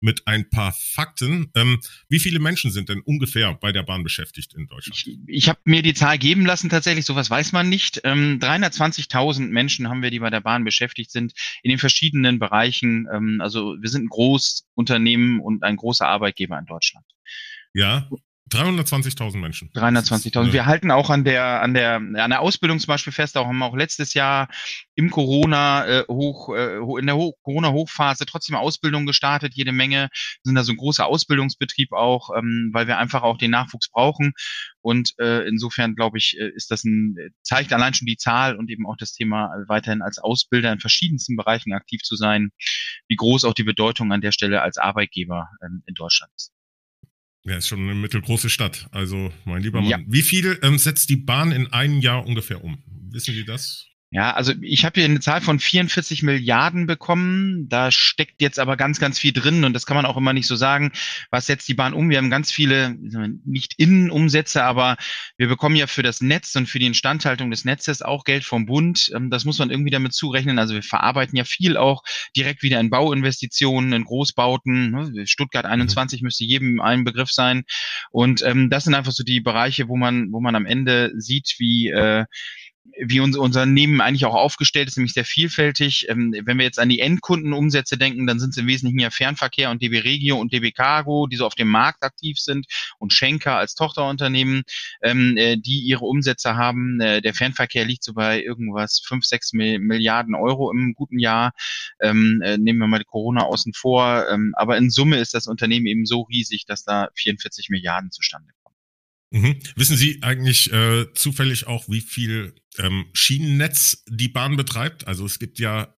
mit 0.01 0.27
ein 0.27 0.49
paar 0.49 0.73
Fakten. 0.73 1.51
Ähm, 1.55 1.79
wie 2.07 2.19
viele 2.19 2.39
Menschen 2.39 2.71
sind 2.71 2.89
denn 2.89 3.01
ungefähr 3.01 3.53
bei 3.53 3.71
der 3.71 3.83
Bahn 3.83 4.03
beschäftigt 4.03 4.53
in 4.53 4.67
Deutschland? 4.67 4.97
Ich, 4.97 5.19
ich 5.27 5.49
habe 5.49 5.59
mir 5.65 5.81
die 5.81 5.93
Zahl 5.93 6.17
geben 6.17 6.45
lassen, 6.45 6.69
tatsächlich, 6.69 7.05
sowas 7.05 7.29
weiß 7.29 7.51
man 7.51 7.69
nicht. 7.69 8.01
Ähm, 8.03 8.39
320.000 8.39 9.47
Menschen 9.47 9.89
haben 9.89 10.01
wir, 10.01 10.11
die 10.11 10.19
bei 10.19 10.29
der 10.29 10.41
Bahn 10.41 10.63
beschäftigt 10.63 11.11
sind, 11.11 11.33
in 11.63 11.69
den 11.69 11.79
verschiedenen 11.79 12.39
Bereichen. 12.39 13.07
Ähm, 13.11 13.41
also 13.41 13.75
wir 13.79 13.89
sind 13.89 14.05
ein 14.05 14.09
Großunternehmen 14.09 15.39
und 15.39 15.63
ein 15.63 15.75
großer 15.75 16.07
Arbeitgeber 16.07 16.57
in 16.57 16.65
Deutschland. 16.65 17.05
Ja, 17.73 18.09
320.000 18.49 19.37
Menschen. 19.37 19.69
320.000. 19.73 20.51
Wir 20.51 20.65
halten 20.65 20.91
auch 20.91 21.09
an 21.09 21.23
der, 21.23 21.61
an 21.61 21.73
der, 21.73 21.95
an 21.95 22.29
der 22.29 22.41
Ausbildung 22.41 22.79
zum 22.79 22.87
Beispiel 22.87 23.13
fest, 23.13 23.37
auch 23.37 23.45
haben 23.45 23.57
wir 23.59 23.65
auch 23.65 23.75
letztes 23.75 24.13
Jahr 24.13 24.49
im 24.95 25.11
Corona 25.11 25.87
äh, 25.87 26.05
hoch, 26.07 26.49
äh, 26.55 26.77
in 26.99 27.05
der 27.05 27.15
Ho 27.15 27.33
Corona-Hochphase 27.43 28.25
trotzdem 28.25 28.55
Ausbildung 28.55 29.05
gestartet, 29.05 29.53
jede 29.55 29.71
Menge. 29.71 30.09
Wir 30.11 30.49
sind 30.49 30.55
da 30.55 30.63
so 30.63 30.73
ein 30.73 30.77
großer 30.77 31.05
Ausbildungsbetrieb 31.05 31.91
auch, 31.93 32.31
ähm, 32.35 32.71
weil 32.73 32.87
wir 32.87 32.97
einfach 32.97 33.23
auch 33.23 33.37
den 33.37 33.51
Nachwuchs 33.51 33.89
brauchen. 33.89 34.33
Und 34.81 35.13
äh, 35.19 35.47
insofern 35.47 35.95
glaube 35.95 36.17
ich, 36.17 36.35
äh, 36.39 36.49
ist 36.55 36.71
das 36.71 36.83
ein, 36.83 37.15
zeigt 37.43 37.71
allein 37.71 37.93
schon 37.93 38.07
die 38.07 38.17
Zahl 38.17 38.55
und 38.55 38.69
eben 38.69 38.87
auch 38.87 38.97
das 38.97 39.13
Thema 39.13 39.51
weiterhin 39.67 40.01
als 40.01 40.17
Ausbilder 40.17 40.71
in 40.71 40.79
verschiedensten 40.79 41.35
Bereichen 41.35 41.73
aktiv 41.73 42.01
zu 42.01 42.15
sein, 42.15 42.49
wie 43.07 43.15
groß 43.15 43.45
auch 43.45 43.53
die 43.53 43.63
Bedeutung 43.63 44.11
an 44.11 44.21
der 44.21 44.31
Stelle 44.31 44.61
als 44.61 44.77
Arbeitgeber 44.77 45.49
ähm, 45.63 45.83
in 45.85 45.93
Deutschland 45.93 46.31
ist. 46.35 46.51
Ja, 47.45 47.57
ist 47.57 47.67
schon 47.67 47.79
eine 47.79 47.95
mittelgroße 47.95 48.49
Stadt. 48.49 48.87
Also, 48.91 49.31
mein 49.45 49.63
lieber 49.63 49.81
Mann. 49.81 49.89
Ja. 49.89 49.99
Wie 50.07 50.21
viel 50.21 50.59
ähm, 50.61 50.77
setzt 50.77 51.09
die 51.09 51.15
Bahn 51.15 51.51
in 51.51 51.67
einem 51.67 51.99
Jahr 51.99 52.25
ungefähr 52.25 52.63
um? 52.63 52.83
Wissen 53.11 53.33
Sie 53.33 53.45
das? 53.45 53.88
Ja, 54.11 54.33
also 54.33 54.53
ich 54.61 54.85
habe 54.85 54.99
hier 54.99 55.07
eine 55.07 55.19
Zahl 55.19 55.39
von 55.39 55.59
44 55.59 56.23
Milliarden 56.23 56.87
bekommen. 56.87 57.69
Da 57.69 57.91
steckt 57.91 58.41
jetzt 58.41 58.57
aber 58.57 58.75
ganz, 58.75 58.99
ganz 58.99 59.19
viel 59.19 59.33
drin 59.33 59.63
und 59.63 59.73
das 59.73 59.85
kann 59.85 59.95
man 59.95 60.07
auch 60.07 60.17
immer 60.17 60.33
nicht 60.33 60.47
so 60.47 60.55
sagen, 60.55 60.91
was 61.29 61.45
setzt 61.45 61.67
die 61.67 61.75
Bahn 61.75 61.93
um. 61.93 62.09
Wir 62.09 62.17
haben 62.17 62.31
ganz 62.31 62.51
viele, 62.51 62.95
nicht 63.45 63.75
Innenumsätze, 63.77 64.63
aber 64.63 64.97
wir 65.37 65.47
bekommen 65.47 65.75
ja 65.75 65.85
für 65.85 66.01
das 66.01 66.21
Netz 66.21 66.55
und 66.55 66.67
für 66.67 66.79
die 66.79 66.87
Instandhaltung 66.87 67.51
des 67.51 67.65
Netzes 67.65 68.01
auch 68.01 68.23
Geld 68.23 68.45
vom 68.45 68.65
Bund. 68.65 69.11
Ähm, 69.13 69.29
das 69.29 69.45
muss 69.45 69.59
man 69.59 69.69
irgendwie 69.69 69.91
damit 69.91 70.13
zurechnen. 70.13 70.57
Also 70.57 70.73
wir 70.73 70.83
verarbeiten 70.83 71.37
ja 71.37 71.43
viel 71.43 71.77
auch 71.77 72.01
direkt 72.35 72.63
wieder 72.63 72.79
in 72.79 72.89
Bauinvestitionen, 72.89 73.93
in 73.93 74.05
Großbauten. 74.05 74.89
Ne? 74.89 75.27
Stuttgart 75.27 75.65
21 75.65 76.21
mhm. 76.21 76.25
müsste 76.25 76.45
jedem 76.45 76.81
ein 76.81 77.03
Begriff 77.03 77.29
sein. 77.29 77.63
Und 78.09 78.41
ähm, 78.41 78.71
das 78.71 78.85
sind 78.85 78.95
einfach 78.95 79.11
so 79.11 79.23
die 79.23 79.39
Bereiche, 79.39 79.87
wo 79.87 79.97
man, 79.97 80.31
wo 80.31 80.39
man 80.39 80.55
am 80.55 80.65
Ende 80.65 81.11
sieht, 81.15 81.57
wie 81.59 81.89
äh, 81.89 82.25
wie 82.97 83.19
unser 83.19 83.41
Unternehmen 83.41 84.01
eigentlich 84.01 84.25
auch 84.25 84.35
aufgestellt 84.35 84.87
ist, 84.87 84.97
nämlich 84.97 85.13
sehr 85.13 85.25
vielfältig. 85.25 86.07
Ähm, 86.09 86.33
wenn 86.43 86.57
wir 86.57 86.65
jetzt 86.65 86.79
an 86.79 86.89
die 86.89 86.99
Endkundenumsätze 86.99 87.97
denken, 87.97 88.27
dann 88.27 88.39
sind 88.39 88.51
es 88.51 88.57
im 88.57 88.67
Wesentlichen 88.67 88.99
ja 88.99 89.09
Fernverkehr 89.09 89.69
und 89.69 89.81
DB 89.81 89.99
Regio 89.99 90.37
und 90.37 90.53
DB 90.53 90.71
Cargo, 90.71 91.27
die 91.27 91.35
so 91.35 91.45
auf 91.45 91.55
dem 91.55 91.67
Markt 91.67 92.03
aktiv 92.03 92.39
sind 92.39 92.67
und 92.97 93.13
Schenker 93.13 93.55
als 93.55 93.75
Tochterunternehmen, 93.75 94.63
ähm, 95.01 95.37
äh, 95.37 95.57
die 95.57 95.79
ihre 95.79 96.05
Umsätze 96.05 96.55
haben. 96.55 96.99
Äh, 96.99 97.21
der 97.21 97.33
Fernverkehr 97.33 97.85
liegt 97.85 98.03
so 98.03 98.13
bei 98.13 98.41
irgendwas 98.41 99.01
fünf, 99.05 99.25
sechs 99.25 99.53
Milliarden 99.53 100.35
Euro 100.35 100.71
im 100.71 100.93
guten 100.93 101.19
Jahr. 101.19 101.53
Ähm, 102.01 102.41
äh, 102.43 102.57
nehmen 102.57 102.79
wir 102.79 102.87
mal 102.87 102.99
die 102.99 103.05
Corona 103.05 103.43
außen 103.43 103.73
vor. 103.73 103.99
Aber 104.53 104.77
in 104.77 104.89
Summe 104.89 105.17
ist 105.17 105.33
das 105.33 105.47
Unternehmen 105.47 105.85
eben 105.85 106.05
so 106.05 106.21
riesig, 106.21 106.65
dass 106.65 106.83
da 106.83 107.09
44 107.15 107.69
Milliarden 107.69 108.11
zustande 108.11 108.51
kommen. 108.51 108.58
Mhm. 109.31 109.59
Wissen 109.75 109.95
Sie 109.95 110.23
eigentlich 110.23 110.71
äh, 110.71 111.13
zufällig 111.13 111.67
auch, 111.67 111.87
wie 111.87 112.01
viel 112.01 112.55
ähm, 112.77 113.05
Schienennetz 113.13 114.03
die 114.07 114.29
Bahn 114.29 114.57
betreibt? 114.57 115.07
Also 115.07 115.25
es 115.25 115.37
gibt 115.37 115.59
ja 115.59 115.95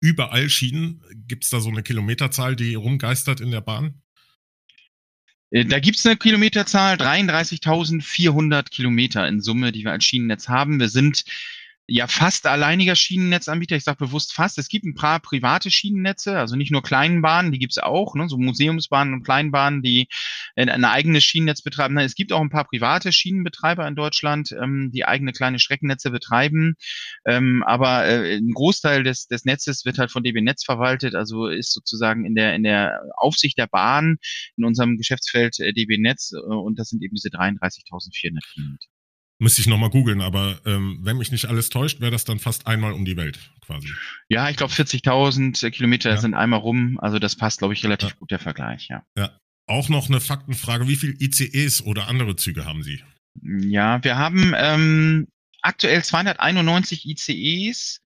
überall 0.00 0.48
Schienen. 0.48 1.02
Gibt 1.26 1.44
es 1.44 1.50
da 1.50 1.60
so 1.60 1.70
eine 1.70 1.82
Kilometerzahl, 1.82 2.54
die 2.54 2.74
rumgeistert 2.74 3.40
in 3.40 3.50
der 3.50 3.62
Bahn? 3.62 4.02
Äh, 5.50 5.64
da 5.64 5.80
gibt 5.80 5.98
es 5.98 6.06
eine 6.06 6.16
Kilometerzahl, 6.16 6.96
33.400 6.96 8.70
Kilometer 8.70 9.26
in 9.26 9.40
Summe, 9.40 9.72
die 9.72 9.84
wir 9.84 9.92
als 9.92 10.04
Schienennetz 10.04 10.48
haben. 10.48 10.78
Wir 10.78 10.88
sind 10.88 11.24
ja 11.92 12.06
fast 12.06 12.46
alleiniger 12.46 12.96
Schienennetzanbieter. 12.96 13.76
Ich 13.76 13.84
sage 13.84 13.98
bewusst 13.98 14.32
fast. 14.32 14.56
Es 14.56 14.68
gibt 14.68 14.86
ein 14.86 14.94
paar 14.94 15.20
private 15.20 15.70
Schienennetze, 15.70 16.38
also 16.38 16.56
nicht 16.56 16.72
nur 16.72 16.82
Kleinbahnen, 16.82 17.52
die 17.52 17.58
gibt's 17.58 17.76
auch, 17.76 18.14
ne, 18.14 18.28
so 18.30 18.38
Museumsbahnen 18.38 19.12
und 19.12 19.24
Kleinbahnen, 19.24 19.82
die 19.82 20.08
ein 20.56 20.84
eigenes 20.84 21.24
Schienennetz 21.24 21.60
betreiben. 21.60 21.94
Nein, 21.94 22.06
es 22.06 22.14
gibt 22.14 22.32
auch 22.32 22.40
ein 22.40 22.48
paar 22.48 22.64
private 22.64 23.12
Schienenbetreiber 23.12 23.86
in 23.86 23.94
Deutschland, 23.94 24.52
ähm, 24.52 24.90
die 24.92 25.04
eigene 25.04 25.32
kleine 25.32 25.58
Streckennetze 25.58 26.10
betreiben. 26.10 26.76
Ähm, 27.26 27.62
aber 27.66 28.06
äh, 28.06 28.36
ein 28.38 28.52
Großteil 28.52 29.04
des, 29.04 29.26
des 29.26 29.44
Netzes 29.44 29.84
wird 29.84 29.98
halt 29.98 30.10
von 30.10 30.22
DB 30.22 30.40
Netz 30.40 30.64
verwaltet, 30.64 31.14
also 31.14 31.46
ist 31.46 31.72
sozusagen 31.74 32.24
in 32.24 32.34
der, 32.34 32.54
in 32.54 32.62
der 32.62 33.02
Aufsicht 33.16 33.58
der 33.58 33.66
Bahn 33.66 34.16
in 34.56 34.64
unserem 34.64 34.96
Geschäftsfeld 34.96 35.60
äh, 35.60 35.74
DB 35.74 35.98
Netz 35.98 36.32
äh, 36.32 36.38
und 36.38 36.78
das 36.78 36.88
sind 36.88 37.02
eben 37.02 37.14
diese 37.14 37.28
33.400 37.28 38.40
Kilometer. 38.54 38.88
Müsste 39.42 39.60
ich 39.60 39.66
nochmal 39.66 39.90
googeln, 39.90 40.20
aber 40.20 40.60
ähm, 40.66 41.00
wenn 41.02 41.16
mich 41.16 41.32
nicht 41.32 41.46
alles 41.46 41.68
täuscht, 41.68 42.00
wäre 42.00 42.12
das 42.12 42.24
dann 42.24 42.38
fast 42.38 42.68
einmal 42.68 42.92
um 42.92 43.04
die 43.04 43.16
Welt 43.16 43.40
quasi. 43.66 43.88
Ja, 44.28 44.48
ich 44.48 44.56
glaube 44.56 44.72
40.000 44.72 45.68
Kilometer 45.70 46.10
ja. 46.10 46.16
sind 46.16 46.34
einmal 46.34 46.60
rum. 46.60 46.96
Also 47.00 47.18
das 47.18 47.34
passt, 47.34 47.58
glaube 47.58 47.74
ich, 47.74 47.82
relativ 47.82 48.10
ja. 48.10 48.14
gut 48.20 48.30
der 48.30 48.38
Vergleich, 48.38 48.86
ja. 48.88 49.04
Ja. 49.18 49.36
Auch 49.66 49.88
noch 49.88 50.08
eine 50.08 50.20
Faktenfrage. 50.20 50.86
Wie 50.86 50.94
viele 50.94 51.14
ICEs 51.18 51.82
oder 51.82 52.06
andere 52.06 52.36
Züge 52.36 52.66
haben 52.66 52.84
Sie? 52.84 53.02
Ja, 53.42 54.04
wir 54.04 54.16
haben 54.16 54.54
ähm, 54.56 55.26
aktuell 55.60 56.04
291 56.04 57.04
ICEs 57.08 58.00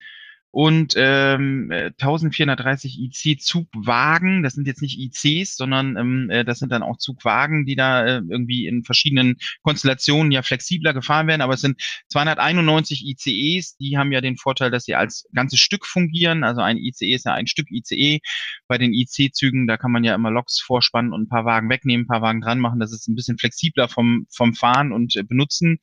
und 0.50 0.94
ähm, 0.96 1.70
1430 1.70 2.98
IC-Zugwagen. 2.98 4.42
Das 4.42 4.54
sind 4.54 4.66
jetzt 4.66 4.80
nicht 4.80 4.98
ICs, 4.98 5.56
sondern 5.56 5.96
ähm, 5.96 6.30
äh, 6.30 6.44
das 6.44 6.60
sind 6.60 6.72
dann 6.72 6.82
auch 6.82 6.96
Zugwagen, 6.96 7.66
die 7.66 7.76
da 7.76 8.06
äh, 8.06 8.22
irgendwie 8.28 8.66
in 8.66 8.82
verschiedenen 8.82 9.36
Konstellationen 9.62 10.32
ja 10.32 10.42
flexibler 10.42 10.94
gefahren 10.94 11.26
werden. 11.26 11.42
Aber 11.42 11.54
es 11.54 11.60
sind 11.60 11.80
291 12.08 13.04
ICEs, 13.04 13.76
die 13.76 13.98
haben 13.98 14.12
ja 14.12 14.22
den 14.22 14.38
Vorteil, 14.38 14.70
dass 14.70 14.84
sie 14.84 14.94
als 14.94 15.28
ganzes 15.34 15.60
Stück 15.60 15.84
fungieren. 15.84 16.42
Also 16.42 16.62
ein 16.62 16.78
ICE 16.78 17.12
ist 17.12 17.26
ja 17.26 17.34
ein 17.34 17.46
Stück 17.46 17.70
ICE. 17.70 18.20
Bei 18.66 18.78
den 18.78 18.94
IC-Zügen, 18.94 19.66
da 19.66 19.76
kann 19.76 19.92
man 19.92 20.04
ja 20.04 20.14
immer 20.14 20.30
Loks 20.30 20.60
vorspannen 20.60 21.12
und 21.12 21.24
ein 21.24 21.28
paar 21.28 21.44
Wagen 21.44 21.68
wegnehmen, 21.68 22.04
ein 22.04 22.08
paar 22.08 22.22
Wagen 22.22 22.40
dran 22.40 22.60
machen. 22.60 22.80
Das 22.80 22.92
ist 22.92 23.08
ein 23.08 23.14
bisschen 23.14 23.36
flexibler 23.36 23.88
vom, 23.88 24.26
vom 24.30 24.54
Fahren 24.54 24.92
und 24.92 25.16
äh, 25.16 25.22
Benutzen. 25.22 25.80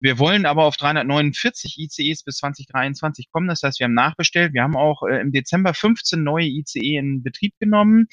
Wir 0.00 0.18
wollen 0.18 0.46
aber 0.46 0.64
auf 0.64 0.76
349 0.76 1.78
ICEs 1.78 2.24
bis 2.24 2.38
2023 2.38 3.30
kommen. 3.30 3.46
Das 3.46 3.62
heißt, 3.62 3.78
wir 3.78 3.84
haben 3.84 3.94
nachbestellt. 3.98 4.54
Wir 4.54 4.62
haben 4.62 4.76
auch 4.76 5.02
äh, 5.02 5.20
im 5.20 5.32
Dezember 5.32 5.74
15 5.74 6.22
neue 6.22 6.46
ICE 6.46 6.96
in 6.96 7.22
Betrieb 7.22 7.54
genommen. 7.58 8.06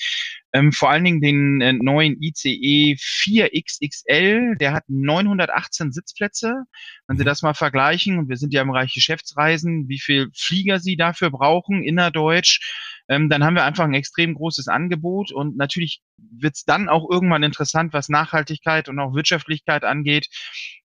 Ähm, 0.56 0.72
vor 0.72 0.90
allen 0.90 1.04
Dingen 1.04 1.20
den 1.20 1.60
äh, 1.60 1.74
neuen 1.74 2.16
ICE 2.22 2.96
4XXL, 2.96 4.56
der 4.58 4.72
hat 4.72 4.86
918 4.88 5.92
Sitzplätze. 5.92 6.64
Wenn 7.08 7.18
Sie 7.18 7.24
mhm. 7.24 7.28
das 7.28 7.42
mal 7.42 7.54
vergleichen, 7.54 8.20
und 8.20 8.30
wir 8.30 8.38
sind 8.38 8.54
ja 8.54 8.62
im 8.62 8.70
Bereich 8.70 8.94
Geschäftsreisen, 8.94 9.90
wie 9.90 10.00
viel 10.00 10.30
Flieger 10.34 10.80
Sie 10.80 10.96
dafür 10.96 11.30
brauchen, 11.30 11.84
innerdeutsch, 11.84 12.62
ähm, 13.10 13.30
dann 13.30 13.44
haben 13.44 13.56
wir 13.56 13.66
einfach 13.66 13.84
ein 13.84 13.94
extrem 13.94 14.34
großes 14.34 14.70
Angebot 14.70 15.34
und 15.34 15.58
natürlich 15.58 16.02
wird 16.18 16.56
es 16.56 16.64
dann 16.64 16.88
auch 16.88 17.10
irgendwann 17.10 17.44
interessant, 17.44 17.94
was 17.94 18.08
Nachhaltigkeit 18.10 18.88
und 18.88 18.98
auch 19.00 19.14
Wirtschaftlichkeit 19.14 19.84
angeht, 19.84 20.28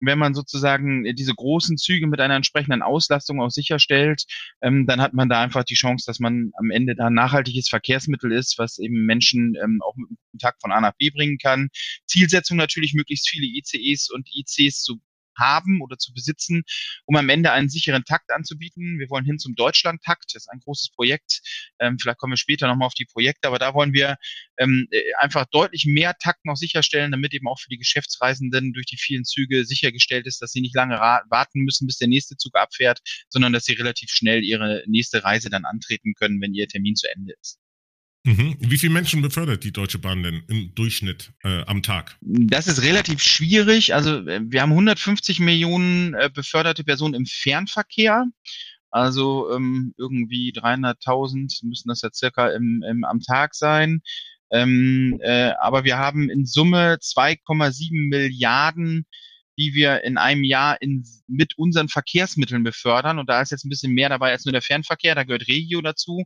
wenn 0.01 0.19
man 0.19 0.35
sozusagen 0.35 1.05
diese 1.15 1.35
großen 1.35 1.77
Züge 1.77 2.07
mit 2.07 2.21
einer 2.21 2.37
entsprechenden 2.37 2.83
Auslastung 2.83 3.41
auch 3.41 3.51
sicherstellt, 3.51 4.25
ähm, 4.63 4.87
dann 4.87 5.01
hat 5.01 5.15
man 5.15 5.29
da 5.29 5.43
einfach 5.43 5.65
die 5.65 5.75
Chance, 5.75 6.05
dass 6.07 6.19
man 6.19 6.53
am 6.59 6.71
Ende 6.71 6.95
da 6.95 7.07
ein 7.07 7.15
nachhaltiges 7.15 7.69
Verkehrsmittel 7.69 8.33
ist, 8.33 8.59
was 8.59 8.79
eben 8.79 9.05
Menschen 9.05 9.56
ähm, 9.63 9.81
auch 9.83 9.95
mit 9.97 10.09
einem 10.11 10.53
von 10.61 10.73
A 10.73 10.81
nach 10.81 10.95
B 10.99 11.11
bringen 11.11 11.39
kann. 11.39 11.69
Zielsetzung 12.07 12.57
natürlich, 12.57 12.95
möglichst 12.95 13.29
viele 13.29 13.47
ICEs 13.47 14.11
und 14.11 14.29
ICs 14.35 14.83
zu 14.83 15.01
haben 15.39 15.81
oder 15.81 15.99
zu 15.99 16.13
besitzen, 16.13 16.63
um 17.05 17.17
am 17.17 17.29
Ende 17.29 17.53
einen 17.53 17.69
sicheren 17.69 18.05
Takt 18.05 18.31
anzubieten. 18.31 18.99
Wir 18.99 19.11
wollen 19.11 19.25
hin 19.25 19.39
zum 19.39 19.55
Deutschland-Takt. 19.55 20.35
Das 20.35 20.45
ist 20.45 20.49
ein 20.49 20.61
großes 20.61 20.91
Projekt. 20.91 21.41
Ähm, 21.79 21.99
vielleicht 22.01 22.19
kommen 22.19 22.33
wir 22.33 22.39
später 22.39 22.67
nochmal 22.67 22.87
auf 22.87 22.95
die 22.95 23.05
Projekte, 23.05 23.49
aber 23.49 23.59
da 23.59 23.75
wollen 23.75 23.93
wir 23.93 24.17
ähm, 24.59 24.89
äh, 24.91 25.03
einfach 25.21 25.47
deutlich 25.51 25.87
mehr 25.87 26.15
Takt 26.19 26.45
noch 26.45 26.57
sicherstellen, 26.57 27.13
damit 27.13 27.35
eben 27.35 27.49
auch 27.49 27.61
für 27.61 27.69
die 27.69 27.79
Geschäftsreisenden 27.79 28.73
durch 28.73 28.87
die 28.87 28.97
vielen 28.99 29.25
Züge 29.25 29.65
sichergestellt 29.65 30.27
ist, 30.27 30.41
dass 30.43 30.53
sie 30.53 30.61
nicht 30.61 30.75
lange 30.75 30.97
warten 30.97 31.61
müssen, 31.61 31.87
bis 31.87 31.99
der 31.99 32.09
nächste 32.09 32.37
Zug 32.37 32.57
abfährt, 32.57 33.01
sondern 33.29 33.53
dass 33.53 33.65
sie 33.65 33.75
relativ 33.75 34.11
schnell 34.11 34.43
ihre 34.45 34.83
nächste 34.87 35.25
Reise 35.25 35.51
dann 35.51 35.65
antreten 35.65 36.15
können, 36.15 36.41
wenn 36.41 36.55
ihr 36.55 36.69
Termin 36.69 36.97
zu 36.97 37.11
Ende 37.11 37.35
ist. 37.41 37.59
Mhm. 38.27 38.57
Wie 38.59 38.77
viele 38.77 38.93
Menschen 38.93 39.23
befördert 39.23 39.63
die 39.63 39.73
Deutsche 39.73 40.01
Bahn 40.01 40.25
denn 40.25 40.43
im 40.49 40.75
Durchschnitt 40.75 41.33
äh, 41.45 41.63
am 41.63 41.85
Tag? 41.85 42.19
Das 42.21 42.67
ist 42.67 42.83
relativ 42.83 43.23
schwierig. 43.23 43.95
Also 43.95 44.27
äh, 44.27 44.41
wir 44.43 44.63
haben 44.63 44.73
150 44.73 45.39
Millionen 45.39 46.15
äh, 46.15 46.29
beförderte 46.35 46.83
Personen 46.83 47.15
im 47.15 47.25
Fernverkehr. 47.25 48.25
Also 48.91 49.53
ähm, 49.55 49.95
irgendwie 49.97 50.53
300.000 50.53 51.67
müssen 51.67 51.89
das 51.89 52.03
ja 52.03 52.11
circa 52.13 52.49
im, 52.49 52.83
im, 52.89 53.05
am 53.05 53.21
Tag 53.21 53.55
sein. 53.55 54.01
Ähm, 54.51 55.21
äh, 55.23 55.53
aber 55.61 55.85
wir 55.85 55.97
haben 55.97 56.29
in 56.29 56.47
Summe 56.47 56.99
2,7 57.01 58.09
Milliarden 58.09 59.07
die 59.59 59.75
wir 59.75 60.05
in 60.05 60.19
einem 60.19 60.45
Jahr 60.45 60.81
in, 60.81 61.05
mit 61.27 61.57
unseren 61.59 61.89
Verkehrsmitteln 61.89 62.63
befördern. 62.63 63.19
Und 63.19 63.29
da 63.29 63.41
ist 63.41 63.51
jetzt 63.51 63.65
ein 63.65 63.69
bisschen 63.69 63.93
mehr 63.93 64.09
dabei 64.09 64.33
als 64.33 64.45
nur 64.45 64.53
der 64.53 64.63
Fernverkehr. 64.63 65.15
Da 65.15 65.25
gehört 65.25 65.49
Regio 65.49 65.81
dazu. 65.81 66.25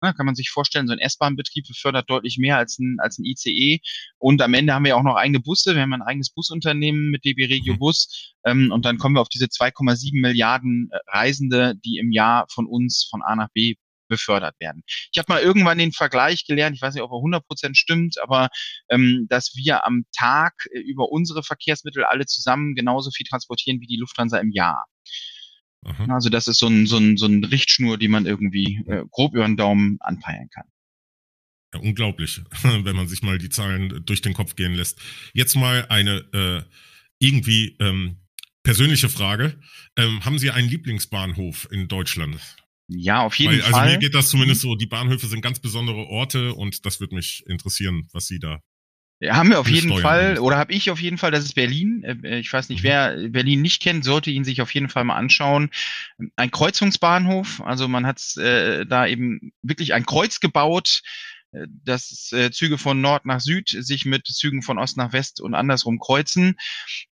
Da 0.00 0.12
kann 0.12 0.26
man 0.26 0.34
sich 0.34 0.50
vorstellen, 0.50 0.86
so 0.86 0.92
ein 0.92 0.98
S-Bahn-Betrieb 0.98 1.66
befördert 1.68 2.10
deutlich 2.10 2.38
mehr 2.38 2.56
als 2.56 2.78
ein, 2.78 2.96
als 2.98 3.18
ein 3.18 3.24
ICE. 3.24 3.80
Und 4.18 4.42
am 4.42 4.54
Ende 4.54 4.74
haben 4.74 4.84
wir 4.84 4.96
auch 4.96 5.02
noch 5.02 5.16
eigene 5.16 5.40
Busse. 5.40 5.74
Wir 5.74 5.82
haben 5.82 5.92
ein 5.92 6.02
eigenes 6.02 6.30
Busunternehmen 6.30 7.10
mit 7.10 7.24
DB 7.24 7.46
Regio 7.46 7.74
mhm. 7.74 7.78
Bus. 7.78 8.34
Ähm, 8.44 8.72
und 8.72 8.84
dann 8.84 8.98
kommen 8.98 9.14
wir 9.14 9.20
auf 9.20 9.28
diese 9.28 9.46
2,7 9.46 10.20
Milliarden 10.20 10.88
äh, 10.90 10.98
Reisende, 11.06 11.74
die 11.84 11.98
im 11.98 12.10
Jahr 12.10 12.46
von 12.50 12.66
uns 12.66 13.06
von 13.10 13.22
A 13.22 13.36
nach 13.36 13.48
B 13.52 13.76
befördert 14.12 14.54
werden. 14.60 14.82
Ich 15.10 15.18
habe 15.18 15.32
mal 15.32 15.40
irgendwann 15.40 15.78
den 15.78 15.92
Vergleich 15.92 16.44
gelernt, 16.46 16.76
ich 16.76 16.82
weiß 16.82 16.94
nicht, 16.94 17.02
ob 17.02 17.10
er 17.10 17.16
100% 17.16 17.74
stimmt, 17.74 18.20
aber 18.22 18.50
ähm, 18.90 19.26
dass 19.30 19.54
wir 19.56 19.86
am 19.86 20.04
Tag 20.14 20.52
äh, 20.70 20.78
über 20.78 21.10
unsere 21.10 21.42
Verkehrsmittel 21.42 22.04
alle 22.04 22.26
zusammen 22.26 22.74
genauso 22.74 23.10
viel 23.10 23.26
transportieren 23.26 23.80
wie 23.80 23.86
die 23.86 23.96
Lufthansa 23.96 24.38
im 24.38 24.50
Jahr. 24.50 24.84
Aha. 25.84 26.14
Also 26.14 26.28
das 26.28 26.46
ist 26.46 26.58
so 26.58 26.68
ein, 26.68 26.86
so, 26.86 26.98
ein, 26.98 27.16
so 27.16 27.26
ein 27.26 27.42
Richtschnur, 27.42 27.98
die 27.98 28.08
man 28.08 28.26
irgendwie 28.26 28.84
äh, 28.86 29.04
grob 29.10 29.34
über 29.34 29.46
den 29.46 29.56
Daumen 29.56 29.96
anpeilen 30.00 30.48
kann. 30.50 30.66
Ja, 31.74 31.80
unglaublich, 31.80 32.42
wenn 32.62 32.96
man 32.96 33.08
sich 33.08 33.22
mal 33.22 33.38
die 33.38 33.48
Zahlen 33.48 34.04
durch 34.04 34.20
den 34.20 34.34
Kopf 34.34 34.56
gehen 34.56 34.74
lässt. 34.74 35.00
Jetzt 35.32 35.56
mal 35.56 35.86
eine 35.88 36.18
äh, 36.32 36.62
irgendwie 37.18 37.76
ähm, 37.80 38.18
persönliche 38.62 39.08
Frage. 39.08 39.58
Ähm, 39.96 40.24
haben 40.24 40.38
Sie 40.38 40.50
einen 40.50 40.68
Lieblingsbahnhof 40.68 41.68
in 41.70 41.88
Deutschland? 41.88 42.40
Ja, 42.98 43.22
auf 43.22 43.34
jeden 43.36 43.52
Weil, 43.52 43.60
Fall. 43.60 43.80
Also 43.80 43.92
mir 43.92 43.98
geht 43.98 44.14
das 44.14 44.28
zumindest 44.28 44.60
so, 44.60 44.74
die 44.74 44.86
Bahnhöfe 44.86 45.26
sind 45.26 45.42
ganz 45.42 45.60
besondere 45.60 46.06
Orte 46.06 46.54
und 46.54 46.84
das 46.86 47.00
würde 47.00 47.14
mich 47.14 47.44
interessieren, 47.46 48.08
was 48.12 48.26
Sie 48.26 48.38
da 48.38 48.60
haben 49.30 49.50
wir 49.50 49.60
auf 49.60 49.68
jeden 49.68 49.96
Fall, 49.98 50.38
oder 50.38 50.56
habe 50.56 50.72
ich 50.72 50.90
auf 50.90 51.00
jeden 51.00 51.18
Fall, 51.18 51.30
das 51.30 51.44
ist 51.44 51.54
Berlin. 51.54 52.02
Äh, 52.02 52.40
ich 52.40 52.52
weiß 52.52 52.68
nicht, 52.68 52.82
mhm. 52.82 52.88
wer 52.88 53.28
Berlin 53.28 53.62
nicht 53.62 53.82
kennt, 53.82 54.04
sollte 54.04 54.30
ihn 54.30 54.44
sich 54.44 54.60
auf 54.62 54.74
jeden 54.74 54.88
Fall 54.88 55.04
mal 55.04 55.16
anschauen. 55.16 55.70
Ein 56.36 56.50
Kreuzungsbahnhof, 56.50 57.60
also 57.64 57.88
man 57.88 58.06
hat 58.06 58.36
äh, 58.36 58.84
da 58.84 59.06
eben 59.06 59.52
wirklich 59.62 59.94
ein 59.94 60.06
Kreuz 60.06 60.40
gebaut, 60.40 61.02
äh, 61.02 61.31
dass 61.84 62.32
äh, 62.32 62.50
Züge 62.50 62.78
von 62.78 63.00
Nord 63.00 63.26
nach 63.26 63.40
Süd 63.40 63.68
sich 63.68 64.06
mit 64.06 64.26
Zügen 64.26 64.62
von 64.62 64.78
Ost 64.78 64.96
nach 64.96 65.12
West 65.12 65.40
und 65.40 65.54
andersrum 65.54 65.98
kreuzen. 65.98 66.56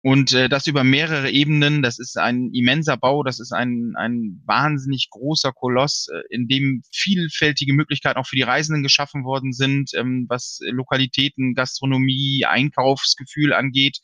Und 0.02 0.34
äh, 0.34 0.50
das 0.50 0.68
über 0.68 0.84
mehrere 0.84 1.32
Ebenen. 1.32 1.82
Das 1.82 1.98
ist 1.98 2.18
ein 2.18 2.52
immenser 2.54 2.96
Bau, 2.98 3.24
das 3.24 3.40
ist 3.40 3.52
ein, 3.54 3.94
ein 3.98 4.42
wahnsinnig 4.46 5.08
großer 5.10 5.52
Koloss, 5.52 6.08
äh, 6.14 6.22
in 6.30 6.48
dem 6.48 6.84
vielfältige 6.92 7.74
Möglichkeiten 7.74 8.20
auch 8.20 8.28
für 8.28 8.36
die 8.36 8.44
Reisenden 8.44 8.84
geschaffen 8.84 9.24
worden 9.24 9.54
sind, 9.54 9.92
ähm, 9.96 10.26
was 10.30 10.60
Lokalitäten, 10.62 11.56
Gastronomie, 11.56 12.46
Einkaufsgefühl 12.46 13.54
angeht. 13.54 14.00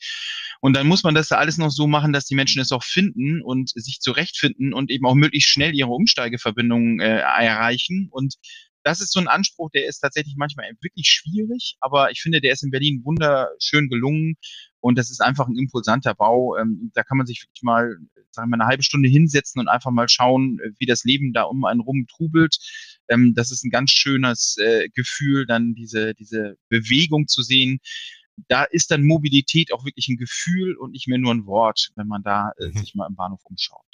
Und 0.62 0.76
dann 0.76 0.88
muss 0.88 1.04
man 1.04 1.14
das 1.14 1.32
alles 1.32 1.58
noch 1.58 1.72
so 1.72 1.88
machen, 1.88 2.14
dass 2.14 2.26
die 2.26 2.36
Menschen 2.36 2.62
es 2.62 2.72
auch 2.72 2.84
finden 2.84 3.42
und 3.42 3.70
sich 3.76 4.00
zurechtfinden 4.00 4.74
und 4.74 4.90
eben 4.90 5.06
auch 5.06 5.16
möglichst 5.16 5.50
schnell 5.50 5.76
ihre 5.76 5.90
Umsteigeverbindungen 5.90 7.00
äh, 7.00 7.20
erreichen. 7.20 8.08
Und 8.12 8.36
das 8.84 9.02
ist 9.02 9.14
so 9.14 9.20
ein 9.20 9.28
Anspruch, 9.28 9.70
der 9.72 9.88
ist 9.88 10.00
tatsächlich 10.00 10.36
manchmal 10.38 10.72
wirklich 10.82 11.08
schwierig, 11.08 11.76
aber 11.80 12.12
ich 12.12 12.22
finde, 12.22 12.42
der 12.42 12.54
ist 12.54 12.64
in 12.64 12.72
Berlin 12.72 13.02
wunderschön 13.04 13.90
gelungen 13.90 14.36
und 14.80 14.98
das 14.98 15.12
ist 15.12 15.22
einfach 15.22 15.48
ein 15.48 15.58
impulsanter 15.58 16.16
Bau. 16.16 16.58
Ähm, 16.58 16.92
da 16.94 17.04
kann 17.04 17.18
man 17.18 17.28
sich 17.28 17.44
wirklich 17.44 17.62
mal, 17.62 17.98
sagen 18.32 18.50
wir 18.50 18.58
mal, 18.58 18.64
eine 18.64 18.70
halbe 18.70 18.84
Stunde 18.84 19.10
hinsetzen 19.10 19.60
und 19.60 19.68
einfach 19.68 19.92
mal 19.92 20.10
schauen, 20.10 20.60
äh, 20.60 20.72
wie 20.80 20.88
das 20.88 21.04
Leben 21.04 21.34
da 21.34 21.44
um 21.44 21.64
einen 21.66 21.82
rum 21.82 22.08
trubelt. 22.08 22.58
Ähm, 23.08 23.34
das 23.36 23.52
ist 23.52 23.64
ein 23.64 23.70
ganz 23.70 23.92
schönes 23.92 24.58
äh, 24.58 24.90
Gefühl, 24.90 25.46
dann 25.46 25.76
diese, 25.76 26.16
diese 26.16 26.58
Bewegung 26.70 27.28
zu 27.28 27.44
sehen. 27.44 27.80
Da 28.48 28.64
ist 28.64 28.90
dann 28.90 29.04
Mobilität 29.04 29.72
auch 29.72 29.86
wirklich 29.86 30.08
ein 30.08 30.18
Gefühl 30.18 30.76
und 30.76 30.92
nicht 30.92 31.08
mehr 31.08 31.20
nur 31.20 31.34
ein 31.34 31.46
Wort, 31.46 31.92
wenn 31.96 32.08
man 32.08 32.24
da 32.24 32.52
äh, 32.58 32.70
mhm. 32.70 32.78
sich 32.80 32.96
mal 32.96 33.08
im 33.08 33.16
Bahnhof 33.16 33.42
umschaut. 33.44 33.91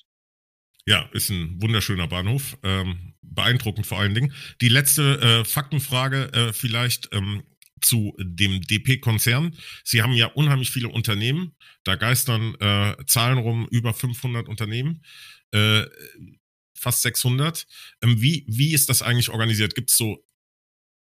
Ja, 0.88 1.10
ist 1.12 1.30
ein 1.30 1.62
wunderschöner 1.62 2.08
Bahnhof. 2.08 2.58
Ähm, 2.64 3.14
beeindruckend 3.22 3.86
vor 3.86 4.00
allen 4.00 4.16
Dingen. 4.16 4.34
Die 4.62 4.70
letzte 4.70 5.20
äh, 5.20 5.46
Faktenfrage 5.46 6.32
äh, 6.32 6.54
vielleicht 6.54 7.10
ähm, 7.12 7.44
zu 7.82 8.16
dem 8.18 8.62
DP-Konzern. 8.62 9.54
Sie 9.84 10.02
haben 10.02 10.14
ja 10.14 10.28
unheimlich 10.28 10.72
viele 10.72 10.88
Unternehmen. 10.88 11.52
Da 11.84 11.96
geistern 11.96 12.56
äh, 12.62 12.96
Zahlen 13.06 13.38
rum, 13.38 13.68
über 13.70 13.94
500 13.94 14.48
Unternehmen. 14.48 15.04
Äh, 15.52 15.84
fast 16.74 17.02
600. 17.02 17.68
Ähm, 18.02 18.22
wie, 18.22 18.46
wie 18.48 18.74
ist 18.74 18.88
das 18.88 19.02
eigentlich 19.02 19.30
organisiert? 19.30 19.76
Gibt 19.76 19.90
es 19.90 19.98
so 19.98 20.24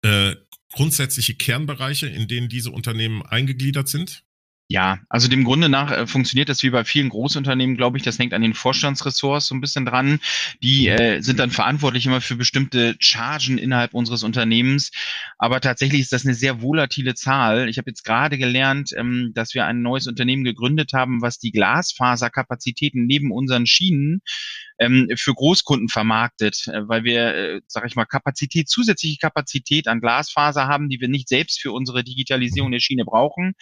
äh, 0.01 0.35
grundsätzliche 0.71 1.35
Kernbereiche, 1.35 2.07
in 2.07 2.27
denen 2.27 2.49
diese 2.49 2.71
Unternehmen 2.71 3.21
eingegliedert 3.21 3.87
sind? 3.87 4.23
Ja, 4.67 4.97
also 5.09 5.27
dem 5.27 5.43
Grunde 5.43 5.69
nach 5.69 5.91
äh, 5.91 6.07
funktioniert 6.07 6.49
das 6.49 6.63
wie 6.63 6.71
bei 6.71 6.83
vielen 6.83 7.09
Großunternehmen, 7.09 7.77
glaube 7.77 7.97
ich. 7.97 8.03
Das 8.03 8.17
hängt 8.17 8.33
an 8.33 8.41
den 8.41 8.55
Vorstandsressorts 8.55 9.45
so 9.45 9.53
ein 9.53 9.61
bisschen 9.61 9.85
dran. 9.85 10.19
Die 10.63 10.87
äh, 10.87 11.21
sind 11.21 11.37
dann 11.37 11.51
verantwortlich 11.51 12.07
immer 12.07 12.19
für 12.19 12.35
bestimmte 12.35 12.95
Chargen 12.97 13.59
innerhalb 13.59 13.93
unseres 13.93 14.23
Unternehmens. 14.23 14.89
Aber 15.37 15.61
tatsächlich 15.61 16.01
ist 16.01 16.13
das 16.13 16.25
eine 16.25 16.33
sehr 16.33 16.63
volatile 16.63 17.13
Zahl. 17.13 17.69
Ich 17.69 17.77
habe 17.77 17.91
jetzt 17.91 18.03
gerade 18.03 18.39
gelernt, 18.39 18.91
ähm, 18.97 19.33
dass 19.35 19.53
wir 19.53 19.67
ein 19.67 19.83
neues 19.83 20.07
Unternehmen 20.07 20.43
gegründet 20.43 20.93
haben, 20.93 21.21
was 21.21 21.37
die 21.37 21.51
Glasfaserkapazitäten 21.51 23.05
neben 23.05 23.31
unseren 23.31 23.67
Schienen 23.67 24.21
ähm, 24.79 25.07
für 25.15 25.33
Großkunden 25.33 25.89
vermarktet, 25.89 26.67
äh, 26.67 26.87
weil 26.87 27.03
wir, 27.03 27.35
äh, 27.35 27.61
sage 27.67 27.87
ich 27.87 27.95
mal, 27.95 28.05
Kapazität, 28.05 28.69
zusätzliche 28.69 29.17
Kapazität 29.17 29.87
an 29.87 30.01
Glasfaser 30.01 30.67
haben, 30.67 30.89
die 30.89 30.99
wir 30.99 31.07
nicht 31.07 31.29
selbst 31.29 31.61
für 31.61 31.71
unsere 31.71 32.03
Digitalisierung 32.03 32.71
der 32.71 32.79
Schiene 32.79 33.05
brauchen. 33.05 33.53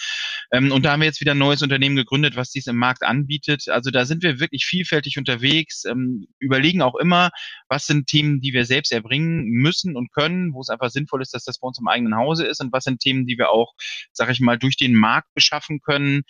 Ähm, 0.52 0.72
und 0.72 0.84
da 0.84 0.94
haben 0.94 1.02
wir 1.02 1.08
jetzt 1.08 1.22
wieder 1.22 1.34
ein 1.34 1.38
neues 1.38 1.62
Unternehmen 1.62 1.96
gegründet, 1.96 2.36
was 2.36 2.52
dies 2.52 2.68
im 2.68 2.78
Markt 2.78 3.04
anbietet. 3.04 3.68
Also 3.70 3.92
da 3.92 4.06
sind 4.06 4.24
wir 4.24 4.40
wirklich 4.40 4.66
vielfältig 4.66 5.18
unterwegs, 5.18 5.86
ähm, 5.86 6.28
überlegen 6.40 6.82
auch 6.82 6.96
immer, 6.96 7.30
was 7.70 7.86
sind 7.86 8.08
Themen, 8.08 8.42
die 8.42 8.54
wir 8.54 8.66
selbst 8.66 8.92
erbringen 8.92 9.46
müssen 9.46 9.96
und 9.96 10.12
können, 10.12 10.54
wo 10.54 10.62
es 10.62 10.70
einfach 10.70 10.90
sinnvoll 10.90 11.22
ist, 11.22 11.34
dass 11.34 11.44
das 11.44 11.60
bei 11.60 11.68
uns 11.68 11.80
im 11.80 11.88
eigenen 11.88 12.16
Hause 12.16 12.46
ist 12.46 12.62
und 12.62 12.72
was 12.74 12.84
sind 12.84 13.00
Themen, 13.00 13.26
die 13.26 13.38
wir 13.38 13.50
auch, 13.50 13.74
sage 14.12 14.32
ich 14.32 14.40
mal, 14.40 14.58
durch 14.58 14.78
den 14.78 14.96
Markt 14.96 15.34
beschaffen 15.34 15.80
können 15.82 16.24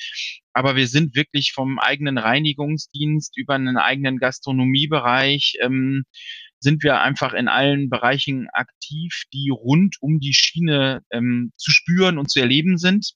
aber 0.54 0.76
wir 0.76 0.88
sind 0.88 1.16
wirklich 1.16 1.52
vom 1.54 1.80
eigenen 1.80 2.18
Reinigungsdienst 2.18 3.38
über 3.38 3.56
einen 3.56 3.78
eigenen 3.78 4.18
Gastronomiebereich, 4.18 5.56
ähm, 5.62 6.04
sind 6.60 6.84
wir 6.84 7.02
einfach 7.02 7.34
in 7.34 7.48
allen 7.48 7.90
Bereichen 7.90 8.48
aktiv, 8.54 9.24
die 9.34 9.50
rund 9.50 9.98
um 10.00 10.20
die 10.20 10.34
Schiene 10.34 11.02
ähm, 11.12 11.52
zu 11.58 11.72
spüren 11.72 12.18
und 12.18 12.32
zu 12.32 12.40
erleben 12.40 12.78
sind. 12.78 13.14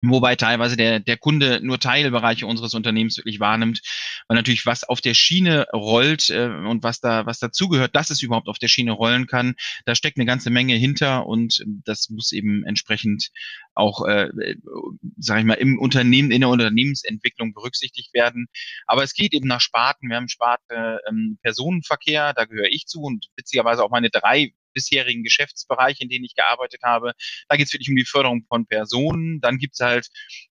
Wobei 0.00 0.36
teilweise 0.36 0.76
der, 0.76 1.00
der 1.00 1.16
Kunde 1.16 1.60
nur 1.60 1.80
Teilbereiche 1.80 2.46
unseres 2.46 2.74
Unternehmens 2.74 3.16
wirklich 3.16 3.40
wahrnimmt, 3.40 3.80
weil 4.28 4.36
natürlich 4.36 4.64
was 4.64 4.84
auf 4.84 5.00
der 5.00 5.14
Schiene 5.14 5.66
rollt 5.72 6.30
äh, 6.30 6.46
und 6.46 6.84
was 6.84 7.00
da 7.00 7.26
was 7.26 7.40
dazugehört, 7.40 7.96
dass 7.96 8.10
es 8.10 8.22
überhaupt 8.22 8.46
auf 8.46 8.58
der 8.58 8.68
Schiene 8.68 8.92
rollen 8.92 9.26
kann, 9.26 9.56
da 9.86 9.96
steckt 9.96 10.16
eine 10.16 10.26
ganze 10.26 10.50
Menge 10.50 10.76
hinter 10.76 11.26
und 11.26 11.64
das 11.84 12.10
muss 12.10 12.30
eben 12.30 12.64
entsprechend 12.64 13.30
auch, 13.74 14.06
äh, 14.06 14.28
sage 15.18 15.40
ich 15.40 15.46
mal, 15.46 15.54
im 15.54 15.80
Unternehmen 15.80 16.30
in 16.30 16.42
der 16.42 16.50
Unternehmensentwicklung 16.50 17.52
berücksichtigt 17.52 18.14
werden. 18.14 18.46
Aber 18.86 19.02
es 19.02 19.14
geht 19.14 19.32
eben 19.32 19.48
nach 19.48 19.60
Sparten. 19.60 20.08
Wir 20.08 20.16
haben 20.16 20.28
Sparte 20.28 21.00
ähm, 21.08 21.38
Personenverkehr, 21.42 22.34
da 22.34 22.44
gehöre 22.44 22.70
ich 22.70 22.86
zu 22.86 23.00
und 23.00 23.26
witzigerweise 23.36 23.82
auch 23.82 23.90
meine 23.90 24.10
drei 24.10 24.52
bisherigen 24.72 25.22
Geschäftsbereiche, 25.22 26.02
in 26.02 26.08
denen 26.08 26.24
ich 26.24 26.34
gearbeitet 26.34 26.82
habe. 26.82 27.12
Da 27.48 27.56
geht 27.56 27.66
es 27.66 27.72
wirklich 27.72 27.88
um 27.88 27.96
die 27.96 28.04
Förderung 28.04 28.44
von 28.48 28.66
Personen. 28.66 29.40
Dann 29.40 29.58
gibt 29.58 29.74
es 29.74 29.80
halt 29.80 30.08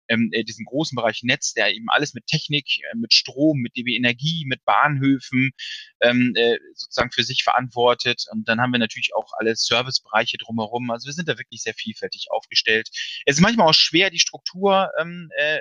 ähm, 0.08 0.30
äh, 0.32 0.44
diesen 0.44 0.64
großen 0.64 0.94
Bereich 0.94 1.22
Netz, 1.22 1.54
der 1.54 1.74
eben 1.74 1.88
alles 1.88 2.14
mit 2.14 2.26
Technik, 2.26 2.66
äh, 2.80 2.96
mit 2.96 3.14
Strom, 3.14 3.58
mit 3.58 3.76
DB 3.76 3.96
Energie, 3.96 4.44
mit 4.46 4.64
Bahnhöfen 4.64 5.52
ähm, 6.00 6.32
äh, 6.36 6.58
sozusagen 6.74 7.12
für 7.12 7.24
sich 7.24 7.42
verantwortet. 7.42 8.24
Und 8.30 8.48
dann 8.48 8.60
haben 8.60 8.72
wir 8.72 8.78
natürlich 8.78 9.14
auch 9.14 9.32
alle 9.38 9.56
Servicebereiche 9.56 10.38
drumherum. 10.38 10.90
Also 10.90 11.06
wir 11.06 11.14
sind 11.14 11.28
da 11.28 11.38
wirklich 11.38 11.62
sehr 11.62 11.74
vielfältig 11.74 12.26
aufgestellt. 12.30 12.88
Es 13.26 13.36
ist 13.36 13.42
manchmal 13.42 13.68
auch 13.68 13.74
schwer, 13.74 14.10
die 14.10 14.18
Struktur 14.18 14.90
ähm, 14.98 15.30
äh, 15.36 15.60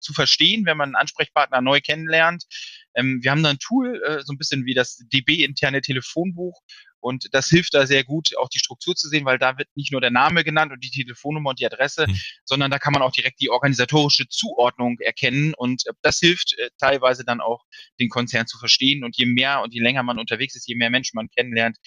zu 0.00 0.12
verstehen, 0.12 0.64
wenn 0.64 0.76
man 0.76 0.90
einen 0.90 0.96
Ansprechpartner 0.96 1.60
neu 1.60 1.80
kennenlernt. 1.80 2.44
Ähm, 2.94 3.18
wir 3.22 3.30
haben 3.30 3.42
da 3.42 3.50
ein 3.50 3.58
Tool, 3.58 4.00
äh, 4.02 4.22
so 4.22 4.32
ein 4.32 4.38
bisschen 4.38 4.64
wie 4.64 4.74
das 4.74 4.98
DB-interne 5.12 5.80
Telefonbuch, 5.80 6.60
und 7.00 7.28
das 7.32 7.48
hilft 7.48 7.74
da 7.74 7.86
sehr 7.86 8.04
gut, 8.04 8.36
auch 8.36 8.48
die 8.48 8.58
Struktur 8.58 8.94
zu 8.94 9.08
sehen, 9.08 9.24
weil 9.24 9.38
da 9.38 9.56
wird 9.58 9.68
nicht 9.76 9.92
nur 9.92 10.00
der 10.00 10.10
Name 10.10 10.44
genannt 10.44 10.72
und 10.72 10.82
die 10.82 10.90
Telefonnummer 10.90 11.50
und 11.50 11.60
die 11.60 11.66
Adresse, 11.66 12.06
mhm. 12.08 12.18
sondern 12.44 12.70
da 12.70 12.78
kann 12.78 12.92
man 12.92 13.02
auch 13.02 13.12
direkt 13.12 13.40
die 13.40 13.50
organisatorische 13.50 14.28
Zuordnung 14.28 14.98
erkennen. 15.00 15.54
Und 15.54 15.86
äh, 15.86 15.92
das 16.02 16.18
hilft 16.18 16.58
äh, 16.58 16.70
teilweise 16.78 17.24
dann 17.24 17.40
auch, 17.40 17.64
den 18.00 18.08
Konzern 18.08 18.46
zu 18.46 18.58
verstehen. 18.58 19.04
Und 19.04 19.16
je 19.16 19.26
mehr 19.26 19.62
und 19.62 19.72
je 19.72 19.80
länger 19.80 20.02
man 20.02 20.18
unterwegs 20.18 20.56
ist, 20.56 20.68
je 20.68 20.74
mehr 20.74 20.90
Menschen 20.90 21.16
man 21.16 21.28
kennenlernt, 21.28 21.78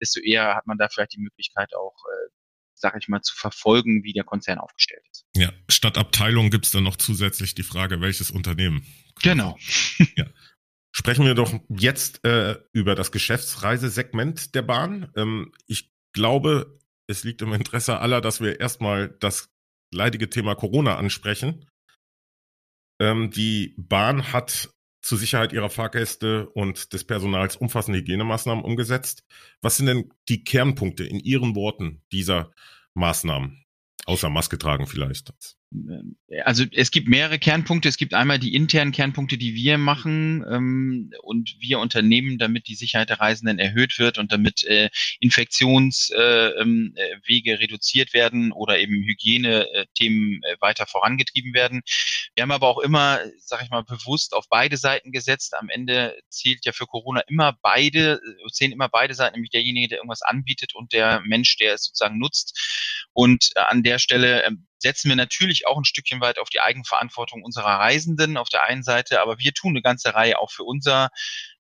desto 0.00 0.20
eher 0.20 0.54
hat 0.54 0.66
man 0.66 0.78
da 0.78 0.88
vielleicht 0.88 1.14
die 1.14 1.20
Möglichkeit 1.20 1.74
auch, 1.74 1.96
äh, 2.06 2.30
sag 2.74 2.96
ich 3.00 3.08
mal, 3.08 3.20
zu 3.22 3.34
verfolgen, 3.36 4.04
wie 4.04 4.12
der 4.12 4.24
Konzern 4.24 4.58
aufgestellt 4.58 5.02
ist. 5.10 5.26
Ja, 5.36 5.52
statt 5.68 5.98
Abteilung 5.98 6.50
gibt 6.50 6.66
es 6.66 6.72
dann 6.72 6.84
noch 6.84 6.96
zusätzlich 6.96 7.54
die 7.54 7.62
Frage, 7.62 8.00
welches 8.00 8.30
Unternehmen. 8.30 8.86
Genau. 9.22 9.58
ja. 10.16 10.26
Sprechen 10.92 11.24
wir 11.24 11.34
doch 11.34 11.54
jetzt 11.68 12.24
äh, 12.24 12.58
über 12.72 12.94
das 12.94 13.12
Geschäftsreisesegment 13.12 14.54
der 14.54 14.62
Bahn. 14.62 15.12
Ähm, 15.16 15.52
ich 15.66 15.92
glaube, 16.12 16.78
es 17.06 17.24
liegt 17.24 17.42
im 17.42 17.52
Interesse 17.52 17.98
aller, 17.98 18.20
dass 18.20 18.40
wir 18.40 18.60
erstmal 18.60 19.08
das 19.20 19.50
leidige 19.92 20.30
Thema 20.30 20.54
Corona 20.54 20.96
ansprechen. 20.96 21.68
Ähm, 23.00 23.30
die 23.30 23.74
Bahn 23.78 24.32
hat 24.32 24.70
zur 25.02 25.18
Sicherheit 25.18 25.52
ihrer 25.52 25.70
Fahrgäste 25.70 26.48
und 26.50 26.92
des 26.92 27.04
Personals 27.04 27.56
umfassende 27.56 28.00
Hygienemaßnahmen 28.00 28.64
umgesetzt. 28.64 29.24
Was 29.62 29.76
sind 29.76 29.86
denn 29.86 30.12
die 30.28 30.44
Kernpunkte 30.44 31.04
in 31.04 31.20
Ihren 31.20 31.54
Worten 31.54 32.02
dieser 32.12 32.52
Maßnahmen? 32.94 33.64
Außer 34.06 34.28
Maske 34.28 34.58
tragen 34.58 34.86
vielleicht. 34.86 35.32
Äh, 35.72 36.40
also 36.42 36.64
es 36.72 36.90
gibt 36.90 37.08
mehrere 37.08 37.38
Kernpunkte. 37.38 37.88
Es 37.88 37.96
gibt 37.96 38.14
einmal 38.14 38.38
die 38.38 38.54
internen 38.54 38.92
Kernpunkte, 38.92 39.38
die 39.38 39.54
wir 39.54 39.78
machen 39.78 40.44
ähm, 40.50 41.12
und 41.22 41.56
wir 41.58 41.78
unternehmen, 41.78 42.38
damit 42.38 42.68
die 42.68 42.74
Sicherheit 42.74 43.10
der 43.10 43.20
Reisenden 43.20 43.58
erhöht 43.58 43.98
wird 43.98 44.18
und 44.18 44.32
damit 44.32 44.64
äh, 44.64 44.90
Infektionswege 45.20 46.58
äh, 46.58 46.62
ähm, 46.62 46.94
äh, 46.96 47.54
reduziert 47.54 48.14
werden 48.14 48.52
oder 48.52 48.78
eben 48.78 48.94
Hygienethemen 48.94 50.42
äh, 50.42 50.56
weiter 50.60 50.86
vorangetrieben 50.86 51.54
werden. 51.54 51.82
Wir 52.34 52.42
haben 52.42 52.52
aber 52.52 52.68
auch 52.68 52.78
immer, 52.78 53.20
sage 53.38 53.64
ich 53.64 53.70
mal, 53.70 53.82
bewusst 53.82 54.34
auf 54.34 54.48
beide 54.48 54.76
Seiten 54.76 55.12
gesetzt. 55.12 55.54
Am 55.56 55.68
Ende 55.68 56.18
zählt 56.28 56.64
ja 56.64 56.72
für 56.72 56.86
Corona 56.86 57.20
immer 57.28 57.56
beide, 57.62 58.20
zählen 58.52 58.72
immer 58.72 58.88
beide 58.88 59.14
Seiten, 59.14 59.34
nämlich 59.34 59.50
derjenige, 59.50 59.88
der 59.88 59.98
irgendwas 59.98 60.22
anbietet 60.22 60.74
und 60.74 60.92
der 60.92 61.20
Mensch, 61.24 61.56
der 61.56 61.74
es 61.74 61.84
sozusagen 61.84 62.18
nutzt. 62.18 63.06
Und 63.12 63.50
äh, 63.56 63.60
an 63.60 63.82
der 63.82 63.98
Stelle 63.98 64.44
ähm, 64.44 64.66
setzen 64.80 65.08
wir 65.08 65.16
natürlich 65.16 65.66
auch 65.66 65.76
ein 65.76 65.84
Stückchen 65.84 66.20
weit 66.20 66.38
auf 66.38 66.48
die 66.48 66.60
Eigenverantwortung 66.60 67.42
unserer 67.42 67.78
Reisenden 67.78 68.36
auf 68.36 68.48
der 68.48 68.64
einen 68.64 68.82
Seite, 68.82 69.20
aber 69.20 69.38
wir 69.38 69.52
tun 69.52 69.72
eine 69.72 69.82
ganze 69.82 70.14
Reihe 70.14 70.38
auch 70.38 70.50
für 70.50 70.64
unser, 70.64 71.10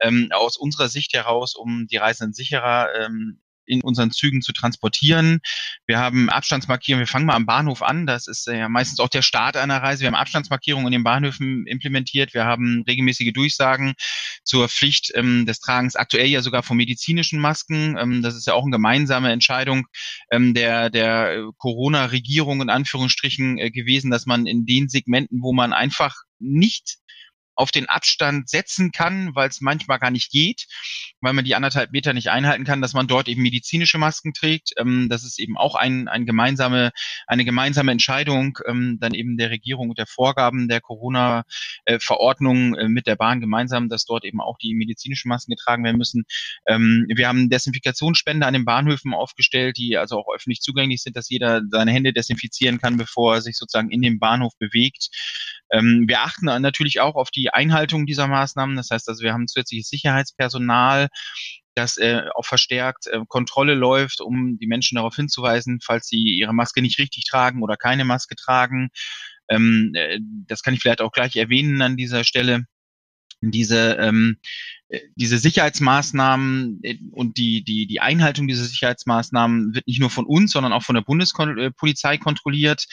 ähm, 0.00 0.28
aus 0.32 0.56
unserer 0.56 0.88
Sicht 0.88 1.12
heraus, 1.14 1.54
um 1.54 1.86
die 1.86 1.96
Reisenden 1.96 2.34
sicherer 2.34 2.94
ähm, 2.94 3.40
in 3.66 3.82
unseren 3.82 4.10
Zügen 4.10 4.42
zu 4.42 4.52
transportieren. 4.52 5.40
Wir 5.86 5.98
haben 5.98 6.30
Abstandsmarkierungen. 6.30 7.06
Wir 7.06 7.10
fangen 7.10 7.26
mal 7.26 7.34
am 7.34 7.46
Bahnhof 7.46 7.82
an. 7.82 8.06
Das 8.06 8.26
ist 8.26 8.46
ja 8.46 8.68
meistens 8.68 9.00
auch 9.00 9.08
der 9.08 9.22
Start 9.22 9.56
einer 9.56 9.82
Reise. 9.82 10.02
Wir 10.02 10.08
haben 10.08 10.14
Abstandsmarkierungen 10.14 10.86
in 10.88 10.92
den 10.92 11.04
Bahnhöfen 11.04 11.66
implementiert. 11.66 12.34
Wir 12.34 12.44
haben 12.44 12.84
regelmäßige 12.86 13.32
Durchsagen 13.32 13.94
zur 14.44 14.68
Pflicht 14.68 15.12
ähm, 15.14 15.46
des 15.46 15.60
Tragens, 15.60 15.96
aktuell 15.96 16.28
ja 16.28 16.42
sogar 16.42 16.62
von 16.62 16.76
medizinischen 16.76 17.40
Masken. 17.40 17.96
Ähm, 17.98 18.22
das 18.22 18.36
ist 18.36 18.46
ja 18.46 18.54
auch 18.54 18.62
eine 18.62 18.72
gemeinsame 18.72 19.32
Entscheidung 19.32 19.86
ähm, 20.30 20.54
der, 20.54 20.90
der 20.90 21.50
Corona-Regierung 21.58 22.62
in 22.62 22.70
Anführungsstrichen 22.70 23.58
äh, 23.58 23.70
gewesen, 23.70 24.10
dass 24.10 24.26
man 24.26 24.46
in 24.46 24.66
den 24.66 24.88
Segmenten, 24.88 25.42
wo 25.42 25.52
man 25.52 25.72
einfach 25.72 26.14
nicht 26.38 26.98
auf 27.56 27.70
den 27.70 27.88
Abstand 27.88 28.48
setzen 28.48 28.92
kann, 28.92 29.34
weil 29.34 29.48
es 29.48 29.60
manchmal 29.60 29.98
gar 29.98 30.10
nicht 30.10 30.30
geht, 30.30 30.66
weil 31.20 31.32
man 31.32 31.44
die 31.44 31.54
anderthalb 31.54 31.90
Meter 31.92 32.12
nicht 32.12 32.28
einhalten 32.28 32.64
kann, 32.64 32.82
dass 32.82 32.92
man 32.92 33.06
dort 33.06 33.28
eben 33.28 33.42
medizinische 33.42 33.98
Masken 33.98 34.34
trägt. 34.34 34.72
Ähm, 34.76 35.08
das 35.08 35.24
ist 35.24 35.38
eben 35.38 35.56
auch 35.56 35.74
ein, 35.74 36.08
ein 36.08 36.26
gemeinsame, 36.26 36.92
eine 37.26 37.44
gemeinsame 37.44 37.92
Entscheidung 37.92 38.58
ähm, 38.66 38.98
dann 39.00 39.14
eben 39.14 39.36
der 39.36 39.50
Regierung 39.50 39.90
und 39.90 39.98
der 39.98 40.06
Vorgaben 40.06 40.68
der 40.68 40.80
Corona-Verordnung 40.80 42.74
äh, 42.74 42.88
mit 42.88 43.06
der 43.06 43.16
Bahn 43.16 43.40
gemeinsam, 43.40 43.88
dass 43.88 44.04
dort 44.04 44.24
eben 44.24 44.40
auch 44.40 44.58
die 44.58 44.74
medizinischen 44.74 45.28
Masken 45.28 45.52
getragen 45.52 45.84
werden 45.84 45.96
müssen. 45.96 46.24
Ähm, 46.66 47.06
wir 47.08 47.26
haben 47.26 47.48
Desinfektionsspender 47.48 48.46
an 48.46 48.54
den 48.54 48.64
Bahnhöfen 48.64 49.14
aufgestellt, 49.14 49.78
die 49.78 49.96
also 49.96 50.18
auch 50.18 50.34
öffentlich 50.34 50.60
zugänglich 50.60 51.02
sind, 51.02 51.16
dass 51.16 51.30
jeder 51.30 51.62
seine 51.70 51.92
Hände 51.92 52.12
desinfizieren 52.12 52.78
kann, 52.78 52.98
bevor 52.98 53.36
er 53.36 53.42
sich 53.42 53.56
sozusagen 53.56 53.90
in 53.90 54.02
dem 54.02 54.18
Bahnhof 54.18 54.52
bewegt. 54.58 55.08
Ähm, 55.72 56.04
wir 56.06 56.20
achten 56.20 56.46
natürlich 56.46 57.00
auch 57.00 57.16
auf 57.16 57.30
die 57.30 57.45
Einhaltung 57.50 58.06
dieser 58.06 58.28
Maßnahmen. 58.28 58.76
Das 58.76 58.90
heißt 58.90 59.08
also, 59.08 59.22
wir 59.22 59.32
haben 59.32 59.48
zusätzliches 59.48 59.88
Sicherheitspersonal, 59.88 61.08
das 61.74 61.98
äh, 61.98 62.22
auch 62.34 62.44
verstärkt 62.44 63.06
äh, 63.06 63.20
Kontrolle 63.28 63.74
läuft, 63.74 64.20
um 64.20 64.58
die 64.58 64.66
Menschen 64.66 64.96
darauf 64.96 65.14
hinzuweisen, 65.14 65.80
falls 65.84 66.06
sie 66.06 66.22
ihre 66.22 66.54
Maske 66.54 66.82
nicht 66.82 66.98
richtig 66.98 67.24
tragen 67.24 67.62
oder 67.62 67.76
keine 67.76 68.04
Maske 68.04 68.34
tragen. 68.34 68.88
Ähm, 69.48 69.92
äh, 69.94 70.18
das 70.46 70.62
kann 70.62 70.74
ich 70.74 70.80
vielleicht 70.80 71.02
auch 71.02 71.12
gleich 71.12 71.36
erwähnen 71.36 71.82
an 71.82 71.96
dieser 71.96 72.24
Stelle. 72.24 72.64
Diese 73.42 73.96
ähm, 74.00 74.38
äh, 74.85 74.85
diese 75.16 75.38
Sicherheitsmaßnahmen 75.38 76.80
äh, 76.82 76.98
und 77.10 77.36
die, 77.36 77.64
die, 77.64 77.86
die 77.86 78.00
Einhaltung 78.00 78.46
dieser 78.46 78.64
Sicherheitsmaßnahmen 78.64 79.74
wird 79.74 79.86
nicht 79.86 80.00
nur 80.00 80.10
von 80.10 80.26
uns, 80.26 80.52
sondern 80.52 80.72
auch 80.72 80.82
von 80.82 80.94
der 80.94 81.02
Bundespolizei 81.02 82.18
kontrolliert. 82.18 82.86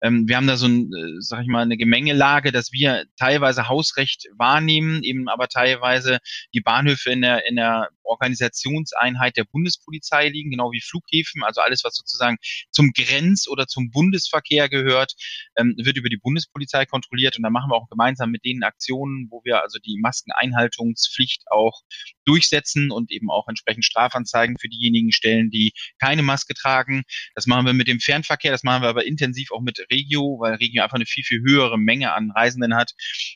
Ähm, 0.00 0.28
wir 0.28 0.36
haben 0.36 0.46
da 0.46 0.56
so 0.56 0.66
ein, 0.66 0.92
äh, 0.92 1.20
sag 1.20 1.42
ich 1.42 1.48
mal, 1.48 1.62
eine 1.62 1.76
Gemengelage, 1.76 2.52
dass 2.52 2.72
wir 2.72 3.04
teilweise 3.18 3.68
Hausrecht 3.68 4.26
wahrnehmen, 4.36 5.02
eben 5.02 5.28
aber 5.28 5.48
teilweise 5.48 6.18
die 6.54 6.60
Bahnhöfe 6.60 7.10
in 7.10 7.22
der, 7.22 7.46
in 7.46 7.56
der 7.56 7.88
Organisationseinheit 8.04 9.36
der 9.36 9.44
Bundespolizei 9.44 10.28
liegen, 10.28 10.50
genau 10.50 10.72
wie 10.72 10.80
Flughäfen, 10.80 11.42
also 11.42 11.60
alles, 11.60 11.84
was 11.84 11.94
sozusagen 11.94 12.36
zum 12.70 12.92
Grenz- 12.92 13.48
oder 13.48 13.66
zum 13.66 13.90
Bundesverkehr 13.90 14.68
gehört, 14.68 15.14
ähm, 15.56 15.74
wird 15.78 15.96
über 15.96 16.08
die 16.08 16.16
Bundespolizei 16.16 16.86
kontrolliert 16.86 17.36
und 17.36 17.42
da 17.42 17.50
machen 17.50 17.70
wir 17.70 17.76
auch 17.76 17.88
gemeinsam 17.88 18.30
mit 18.30 18.44
denen 18.44 18.62
Aktionen, 18.62 19.28
wo 19.30 19.42
wir 19.44 19.62
also 19.62 19.78
die 19.78 19.98
Maskeneinhaltungspflicht 20.00 21.39
Pflicht 21.40 21.50
auch 21.50 21.82
durchsetzen 22.24 22.90
und 22.90 23.10
eben 23.10 23.30
auch 23.30 23.48
entsprechend 23.48 23.84
Strafanzeigen 23.84 24.56
für 24.58 24.68
diejenigen 24.68 25.12
stellen, 25.12 25.50
die 25.50 25.72
keine 25.98 26.22
Maske 26.22 26.54
tragen. 26.54 27.02
Das 27.34 27.46
machen 27.46 27.66
wir 27.66 27.72
mit 27.72 27.88
dem 27.88 28.00
Fernverkehr, 28.00 28.52
das 28.52 28.62
machen 28.62 28.82
wir 28.82 28.88
aber 28.88 29.06
intensiv 29.06 29.50
auch 29.52 29.60
mit 29.60 29.78
Regio, 29.90 30.38
weil 30.40 30.54
Regio 30.54 30.82
einfach 30.82 30.96
eine 30.96 31.06
viel, 31.06 31.24
viel 31.24 31.40
höhere 31.40 31.78
Menge 31.78 32.12
an 32.12 32.30
Reisenden 32.30 32.74
hat 32.74 32.92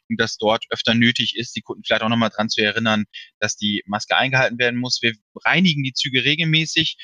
und 0.08 0.20
das 0.20 0.36
dort 0.36 0.64
öfter 0.70 0.94
nötig 0.94 1.36
ist, 1.36 1.56
die 1.56 1.62
Kunden 1.62 1.82
vielleicht 1.84 2.02
auch 2.02 2.08
nochmal 2.08 2.30
dran 2.30 2.48
zu 2.48 2.62
erinnern, 2.62 3.04
dass 3.40 3.56
die 3.56 3.82
Maske 3.86 4.16
eingehalten 4.16 4.58
werden 4.58 4.78
muss. 4.78 5.00
Wir 5.02 5.14
reinigen 5.44 5.82
die 5.82 5.92
Züge 5.92 6.24
regelmäßig. 6.24 6.96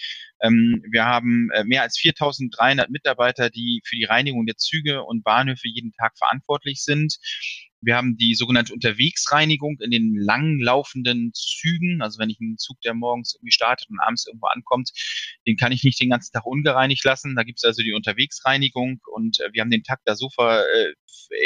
Ähm, 0.42 0.82
wir 0.90 1.04
haben 1.04 1.50
äh, 1.52 1.64
mehr 1.64 1.82
als 1.82 1.98
4.300 1.98 2.86
Mitarbeiter, 2.88 3.50
die 3.50 3.82
für 3.84 3.96
die 3.96 4.04
Reinigung 4.04 4.46
der 4.46 4.56
Züge 4.56 5.02
und 5.02 5.22
Bahnhöfe 5.22 5.68
jeden 5.68 5.92
Tag 5.92 6.16
verantwortlich 6.16 6.82
sind. 6.82 7.18
Wir 7.83 7.97
haben 7.97 8.16
die 8.16 8.35
sogenannte 8.35 8.75
Unterwegsreinigung 8.75 9.79
in 9.81 9.90
den 9.90 10.14
lang 10.14 10.59
laufenden 10.61 11.33
Zügen. 11.35 12.03
Also 12.03 12.19
wenn 12.19 12.31
ich 12.31 12.38
einen 12.40 12.59
Zug, 12.59 12.81
der 12.83 12.95
morgens 12.95 13.35
irgendwie 13.35 13.53
startet 13.53 13.88
und 13.90 14.01
abends 14.01 14.27
irgendwo 14.27 14.47
ankommt, 14.47 14.90
den 15.47 15.57
kann 15.57 15.73
ich 15.73 15.85
nicht 15.85 16.01
den 16.01 16.11
ganzen 16.11 16.33
Tag 16.33 16.47
ungereinigt 16.47 17.05
lassen. 17.05 17.35
Da 17.37 17.43
gibt 17.43 17.59
es 17.59 17.64
also 17.64 17.83
die 17.83 17.93
Unterwegsreinigung 17.93 19.01
und 19.12 19.40
äh, 19.40 19.49
wir 19.53 19.62
haben 19.62 19.71
den 19.71 19.83
Takt 19.83 20.03
da 20.05 20.14
so 20.14 20.29
ver, 20.31 20.64
äh, 20.75 20.95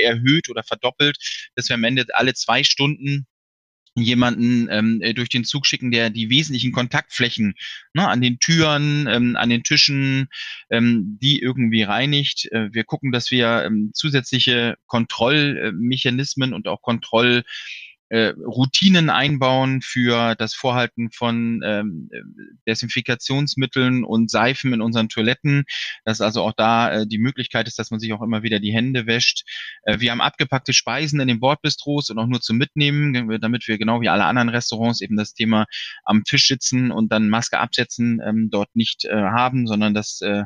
erhöht 0.03 0.49
oder 0.49 0.63
verdoppelt, 0.63 1.17
dass 1.55 1.69
wir 1.69 1.75
am 1.75 1.85
Ende 1.85 2.07
alle 2.15 2.35
zwei 2.35 2.65
Stunden 2.65 3.27
jemanden 3.95 4.69
ähm, 4.71 5.01
äh, 5.03 5.15
durch 5.15 5.29
den 5.29 5.45
Zug 5.45 5.67
schicken, 5.67 5.91
der 5.91 6.11
die 6.11 6.31
wesentlichen 6.31 6.73
Kontaktflächen 6.73 7.55
ne, 7.93 8.09
an 8.09 8.21
den 8.21 8.39
Türen, 8.39 9.07
ähm, 9.09 9.37
an 9.37 9.51
den 9.51 9.63
Tischen, 9.63 10.29
ähm, 10.71 11.19
die 11.23 11.41
irgendwie 11.41 11.83
reinigt. 11.83 12.51
Äh, 12.53 12.73
wir 12.73 12.85
gucken, 12.85 13.13
dass 13.13 13.31
wir 13.31 13.65
ähm, 13.65 13.91
zusätzliche 13.95 14.77
Kontrollmechanismen 14.87 16.53
und 16.53 16.67
auch 16.67 16.83
Kontroll 16.83 17.45
äh, 18.09 18.33
Routinen 18.47 19.11
einbauen 19.11 19.81
für 19.83 20.35
das 20.37 20.55
Vorhalten 20.55 21.11
von 21.11 21.61
ähm, 21.65 22.11
Desinfikationsmitteln 22.67 24.05
und 24.05 24.31
Seifen 24.31 24.73
in 24.73 24.81
unseren 24.81 25.09
Toiletten, 25.09 25.65
dass 26.05 26.21
also 26.21 26.43
auch 26.43 26.53
da 26.53 26.93
äh, 26.93 27.07
die 27.07 27.19
Möglichkeit 27.19 27.67
ist, 27.67 27.79
dass 27.79 27.91
man 27.91 28.01
sich 28.01 28.13
auch 28.13 28.23
immer 28.23 28.43
wieder 28.43 28.61
die 28.61 28.73
Hände 28.73 29.07
wäscht. 29.07 29.45
Äh, 29.85 30.01
wir 30.01 30.11
haben 30.11 30.21
abgepackte 30.21 30.73
Speisen 30.73 31.21
in 31.21 31.29
den 31.29 31.41
Bordbistros 31.41 32.11
und 32.11 32.19
auch 32.19 32.27
nur 32.27 32.41
zum 32.41 32.57
Mitnehmen, 32.57 33.41
damit 33.41 33.67
wir 33.67 33.79
genau 33.79 34.01
wie 34.01 34.09
alle 34.09 34.25
anderen 34.25 34.49
Restaurants 34.49 35.01
eben 35.01 35.17
das 35.17 35.35
Thema 35.35 35.67
am 36.05 36.25
Tisch 36.25 36.47
sitzen 36.47 36.91
und 36.91 37.11
dann 37.13 37.31
Maske 37.31 37.59
absetzen 37.59 38.21
ähm, 38.25 38.49
dort 38.51 38.75
nicht 38.75 39.05
äh, 39.05 39.15
haben, 39.15 39.67
sondern 39.67 39.95
dass 39.95 40.21
äh, 40.21 40.45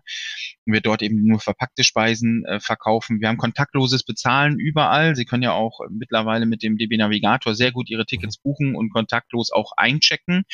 wir 0.64 0.80
dort 0.80 1.02
eben 1.02 1.24
nur 1.24 1.40
verpackte 1.40 1.84
Speisen 1.84 2.44
äh, 2.44 2.60
verkaufen. 2.60 3.20
Wir 3.20 3.28
haben 3.28 3.38
kontaktloses 3.38 4.04
Bezahlen 4.04 4.58
überall. 4.58 5.16
Sie 5.16 5.24
können 5.24 5.42
ja 5.42 5.52
auch 5.52 5.80
mittlerweile 5.90 6.46
mit 6.46 6.62
dem 6.62 6.76
DB 6.76 6.96
Navigator 6.96 7.47
sehr 7.54 7.72
gut 7.72 7.90
ihre 7.90 8.06
Tickets 8.06 8.38
buchen 8.38 8.74
und 8.74 8.90
kontaktlos 8.90 9.50
auch 9.50 9.72
einchecken. 9.76 10.44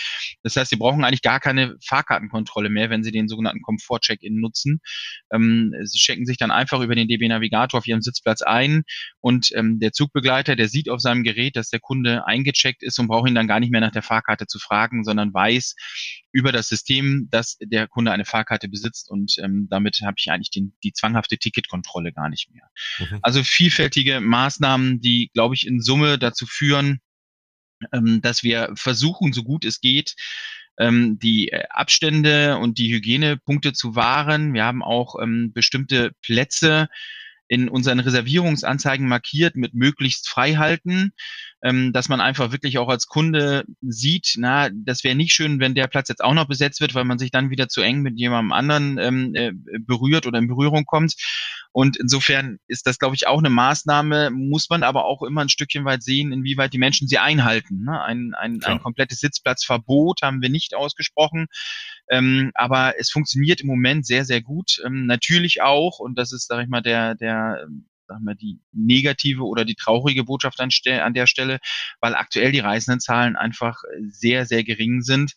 Das 0.43 0.57
heißt, 0.57 0.71
sie 0.71 0.77
brauchen 0.77 1.05
eigentlich 1.05 1.23
gar 1.23 1.41
keine 1.41 1.77
Fahrkartenkontrolle 1.85 2.71
mehr, 2.71 2.91
wenn 2.91 3.03
sie 3.03 3.13
den 3.13 3.29
sogenannten 3.29 3.63
Komfort-Check-In 3.63 4.41
nutzen. 4.41 4.81
Ähm, 5.33 5.75
sie 5.85 5.99
checken 5.99 6.27
sich 6.27 6.37
dann 6.37 6.51
einfach 6.51 6.81
über 6.81 6.95
den 6.95 7.09
DB 7.09 7.29
Navigator 7.29 7.79
auf 7.79 7.87
ihrem 7.87 8.03
Sitzplatz 8.03 8.43
ein 8.43 8.85
und 9.21 9.51
ähm, 9.55 9.79
der 9.79 9.93
Zugbegleiter, 9.93 10.57
der 10.57 10.69
sieht 10.69 10.89
auf 10.89 11.01
seinem 11.01 11.23
Gerät, 11.23 11.57
dass 11.57 11.71
der 11.71 11.81
Kunde 11.81 12.27
eingecheckt 12.27 12.83
ist 12.83 12.99
und 12.99 13.09
braucht 13.09 13.29
ihn 13.29 13.35
dann 13.35 13.49
gar 13.49 13.61
nicht 13.61 13.71
mehr 13.71 13.81
nach 13.81 13.93
der 13.93 14.03
Fahrkarte 14.03 14.47
zu 14.47 14.59
fragen, 14.59 15.05
sondern 15.05 15.33
weiß 15.33 15.75
über 16.35 16.51
das 16.51 16.69
System, 16.69 17.29
dass 17.31 17.57
der 17.61 17.87
Kunde 17.87 18.11
eine 18.11 18.25
Fahrkarte 18.25 18.69
besitzt 18.69 19.09
und 19.09 19.37
ähm, 19.39 19.69
damit 19.71 20.01
habe 20.03 20.17
ich 20.19 20.31
eigentlich 20.33 20.51
den, 20.51 20.77
die 20.83 20.93
zwanghafte 20.93 21.39
Ticketkontrolle 21.39 22.13
gar 22.13 22.29
nicht 22.29 22.51
mehr. 22.53 22.69
Mhm. 22.99 23.21
Also 23.23 23.45
vielfältige 23.45 24.21
Maßnahmen, 24.21 25.01
die, 25.01 25.31
glaube 25.33 25.55
ich, 25.55 25.65
in 25.65 25.81
Summe 25.81 26.19
dazu 26.19 26.45
führen, 26.45 26.99
ähm, 27.93 28.21
dass 28.21 28.43
wir 28.43 28.73
versuchen, 28.75 29.33
so 29.33 29.45
gut 29.45 29.65
es 29.65 29.81
geht, 29.81 30.17
ähm, 30.77 31.21
die 31.21 31.53
äh, 31.53 31.63
Abstände 31.71 32.59
und 32.59 32.79
die 32.79 32.93
Hygienepunkte 32.93 33.73
zu 33.73 33.95
wahren. 33.95 34.55
Wir 34.55 34.65
haben 34.65 34.83
auch 34.83 35.15
ähm, 35.23 35.53
bestimmte 35.53 36.11
Plätze 36.21 36.89
in 37.47 37.69
unseren 37.69 38.01
Reservierungsanzeigen 38.01 39.07
markiert 39.07 39.55
mit 39.55 39.75
möglichst 39.75 40.29
frei 40.29 40.55
halten, 40.55 41.13
ähm, 41.65 41.95
dass 41.95 42.11
man 42.11 42.21
einfach 42.21 42.53
wirklich 42.53 42.77
auch 42.77 42.89
als 42.89 43.07
Kunde 43.07 43.65
sieht, 43.81 44.35
na, 44.37 44.69
das 44.71 45.03
wäre 45.03 45.15
nicht 45.15 45.33
schön, 45.33 45.61
wenn 45.61 45.75
der 45.75 45.87
Platz 45.87 46.11
jetzt 46.11 46.23
auch 46.23 46.35
noch 46.35 46.47
besetzt 46.47 46.83
wird, 46.83 46.95
weil 46.95 47.05
man 47.05 47.19
sich 47.19 47.31
dann 47.31 47.49
wieder 47.49 47.69
zu 47.69 47.81
eng 47.81 48.03
mit 48.03 48.19
jemandem 48.19 48.53
anderen 48.53 48.99
ähm, 48.99 49.35
äh, 49.35 49.53
berührt 49.81 50.27
oder 50.27 50.39
in 50.39 50.47
Berührung 50.47 50.85
kommt. 50.85 51.15
Und 51.73 51.97
insofern 51.97 52.59
ist 52.69 52.87
das, 52.87 52.99
glaube 52.99 53.17
ich, 53.17 53.27
auch 53.27 53.39
eine 53.39 53.49
Maßnahme, 53.49 54.31
muss 54.31 54.69
man 54.69 54.83
aber 54.83 55.07
auch 55.07 55.23
immer 55.23 55.41
ein 55.41 55.49
Stückchen 55.49 55.87
weit 55.87 56.03
sehen, 56.03 56.33
inwieweit 56.33 56.75
die 56.75 56.79
Menschen 56.79 57.09
sie 57.09 57.19
einhalten. 57.19 57.85
Ne? 57.85 57.99
Ein, 58.01 58.35
ein, 58.39 58.63
ein 58.63 58.81
komplettes 58.81 59.21
Sitzplatzverbot 59.21 60.21
haben 60.23 60.43
wir 60.43 60.51
nicht 60.51 60.75
ausgesprochen. 60.75 61.47
Ähm, 62.11 62.51
aber 62.55 62.95
es 62.99 63.11
funktioniert 63.11 63.63
im 63.63 63.69
Moment 63.69 64.07
sehr, 64.07 64.27
sehr 64.27 64.43
gut. 64.43 64.83
Ähm, 64.85 65.07
natürlich 65.07 65.63
auch, 65.63 65.99
und 65.99 66.19
das 66.19 66.33
ist, 66.33 66.47
sage 66.47 66.65
ich 66.65 66.69
mal, 66.69 66.83
der, 66.83 67.15
der 67.15 67.67
sagen 68.07 68.25
wir, 68.25 68.35
die 68.35 68.61
negative 68.73 69.43
oder 69.45 69.65
die 69.65 69.75
traurige 69.75 70.25
Botschaft 70.25 70.61
an, 70.61 70.71
an 71.01 71.15
der 71.15 71.27
Stelle, 71.27 71.59
weil 72.01 72.15
aktuell 72.15 72.53
die 72.53 72.61
Reisendenzahlen 72.61 73.37
einfach 73.37 73.83
sehr, 74.09 74.47
sehr 74.47 74.65
gering 74.65 75.03
sind. 75.03 75.35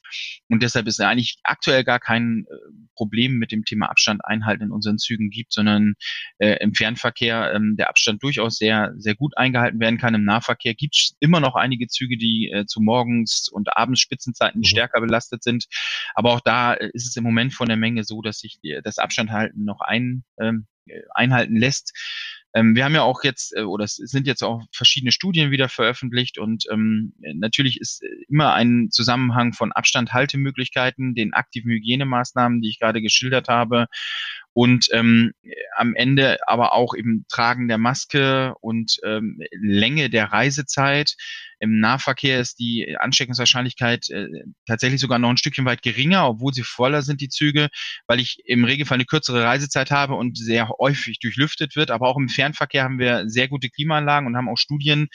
Und 0.49 0.63
deshalb 0.63 0.87
ist 0.87 0.99
eigentlich 1.01 1.37
aktuell 1.43 1.83
gar 1.83 1.99
kein 1.99 2.45
äh, 2.49 2.55
Problem 2.95 3.33
mit 3.37 3.51
dem 3.51 3.63
Thema 3.63 3.89
Abstand 3.89 4.25
einhalten 4.25 4.63
in 4.63 4.71
unseren 4.71 4.97
Zügen 4.97 5.29
gibt, 5.29 5.53
sondern 5.53 5.93
äh, 6.39 6.57
im 6.61 6.73
Fernverkehr 6.73 7.53
ähm, 7.53 7.75
der 7.77 7.89
Abstand 7.89 8.23
durchaus 8.23 8.57
sehr, 8.57 8.93
sehr 8.97 9.15
gut 9.15 9.37
eingehalten 9.37 9.79
werden 9.79 9.97
kann. 9.97 10.15
Im 10.15 10.25
Nahverkehr 10.25 10.73
gibt 10.73 10.95
es 10.95 11.15
immer 11.19 11.39
noch 11.39 11.55
einige 11.55 11.87
Züge, 11.87 12.17
die 12.17 12.51
äh, 12.51 12.65
zu 12.65 12.81
morgens 12.81 13.49
und 13.49 13.75
abends 13.77 14.01
Spitzenzeiten 14.01 14.59
mhm. 14.59 14.65
stärker 14.65 15.01
belastet 15.01 15.43
sind. 15.43 15.65
Aber 16.15 16.33
auch 16.33 16.41
da 16.41 16.73
äh, 16.73 16.89
ist 16.93 17.07
es 17.07 17.15
im 17.15 17.23
Moment 17.23 17.53
von 17.53 17.67
der 17.67 17.77
Menge 17.77 18.03
so, 18.03 18.21
dass 18.21 18.39
sich 18.39 18.59
das 18.83 18.97
Abstandhalten 18.97 19.63
noch 19.63 19.81
ein, 19.81 20.23
ähm, 20.39 20.67
einhalten 21.13 21.55
lässt. 21.55 21.93
Ähm, 22.57 22.75
wir 22.75 22.85
haben 22.85 22.95
ja 22.95 23.03
auch 23.03 23.23
jetzt, 23.23 23.55
äh, 23.55 23.61
oder 23.61 23.83
es 23.83 23.97
sind 23.97 24.25
jetzt 24.25 24.41
auch 24.41 24.63
verschiedene 24.71 25.11
Studien 25.11 25.51
wieder 25.51 25.69
veröffentlicht 25.69 26.39
und 26.39 26.65
ähm, 26.71 27.13
natürlich 27.19 27.79
ist 27.79 28.01
äh, 28.01 28.07
immer 28.27 28.53
ein 28.55 28.89
Zusammenhang 28.89 29.53
von 29.53 29.71
Abstandhaltemöglichkeiten, 29.71 31.13
den 31.13 31.33
aktiven 31.33 31.69
Hygienemaßnahmen, 31.69 32.61
die 32.61 32.69
ich 32.69 32.79
gerade 32.79 33.03
geschildert 33.03 33.47
habe, 33.47 33.85
und 34.57 34.87
ähm, 34.91 35.33
am 35.75 35.93
Ende 35.93 36.39
aber 36.47 36.73
auch 36.73 36.95
eben 36.95 37.25
Tragen 37.29 37.67
der 37.67 37.77
Maske 37.77 38.55
und 38.59 38.97
ähm, 39.05 39.39
Länge 39.51 40.09
der 40.09 40.33
Reisezeit. 40.33 41.13
Im 41.59 41.79
Nahverkehr 41.79 42.39
ist 42.39 42.57
die 42.57 42.97
Ansteckungswahrscheinlichkeit 42.97 44.09
äh, 44.09 44.25
tatsächlich 44.65 44.99
sogar 44.99 45.19
noch 45.19 45.29
ein 45.29 45.37
Stückchen 45.37 45.65
weit 45.65 45.83
geringer, 45.83 46.27
obwohl 46.27 46.55
sie 46.55 46.63
voller 46.63 47.03
sind, 47.03 47.21
die 47.21 47.29
Züge, 47.29 47.69
weil 48.07 48.19
ich 48.19 48.39
im 48.45 48.63
Regelfall 48.63 48.95
eine 48.95 49.05
kürzere 49.05 49.43
Reisezeit 49.43 49.91
habe 49.91 50.15
und 50.15 50.35
sehr 50.39 50.69
häufig 50.69 51.19
durchlüftet 51.19 51.75
wird. 51.75 51.91
Aber 51.91 52.07
auch 52.07 52.17
im 52.17 52.27
Fernverkehr 52.27 52.83
haben 52.83 52.97
wir 52.97 53.29
sehr 53.29 53.47
gute 53.49 53.69
Klimaanlagen 53.69 54.25
und 54.25 54.37
haben 54.37 54.49
auch 54.49 54.57
Studien 54.57 55.07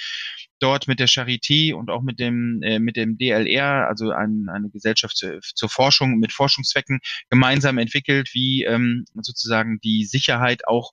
dort 0.63 0.89
mit 0.89 1.01
der 1.01 1.09
Charité 1.09 1.75
und 1.75 1.91
auch 1.91 2.03
mit 2.03 2.19
dem, 2.19 2.63
äh, 2.63 2.79
mit 2.79 2.97
dem 2.97 3.19
DLR, 3.19 3.89
also 3.89 4.11
ein, 4.11 4.49
eine 4.49 4.71
Gesellschaft 4.71 5.17
zu, 5.17 5.41
zur 5.41 5.69
Forschung 5.69 6.19
mit 6.19 6.33
Forschungszwecken, 6.33 7.01
gemeinsam 7.31 7.79
entwickelt, 7.79 8.31
wie 8.33 8.65
ähm, 8.65 9.05
sozusagen 9.15 9.81
die 9.81 10.05
Sicherheit 10.05 10.67
auch 10.67 10.93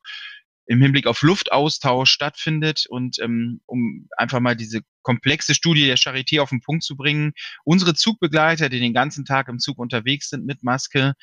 im 0.69 0.81
Hinblick 0.81 1.07
auf 1.07 1.23
Luftaustausch 1.23 2.11
stattfindet 2.11 2.85
und 2.87 3.17
ähm, 3.19 3.59
um 3.65 4.07
einfach 4.15 4.39
mal 4.39 4.55
diese 4.55 4.81
komplexe 5.01 5.55
Studie 5.55 5.87
der 5.87 5.97
Charité 5.97 6.41
auf 6.41 6.51
den 6.51 6.61
Punkt 6.61 6.83
zu 6.83 6.95
bringen. 6.95 7.33
Unsere 7.63 7.95
Zugbegleiter, 7.95 8.69
die 8.69 8.79
den 8.79 8.93
ganzen 8.93 9.25
Tag 9.25 9.47
im 9.47 9.57
Zug 9.57 9.79
unterwegs 9.79 10.29
sind 10.29 10.45
mit 10.45 10.61
Maske, 10.61 11.15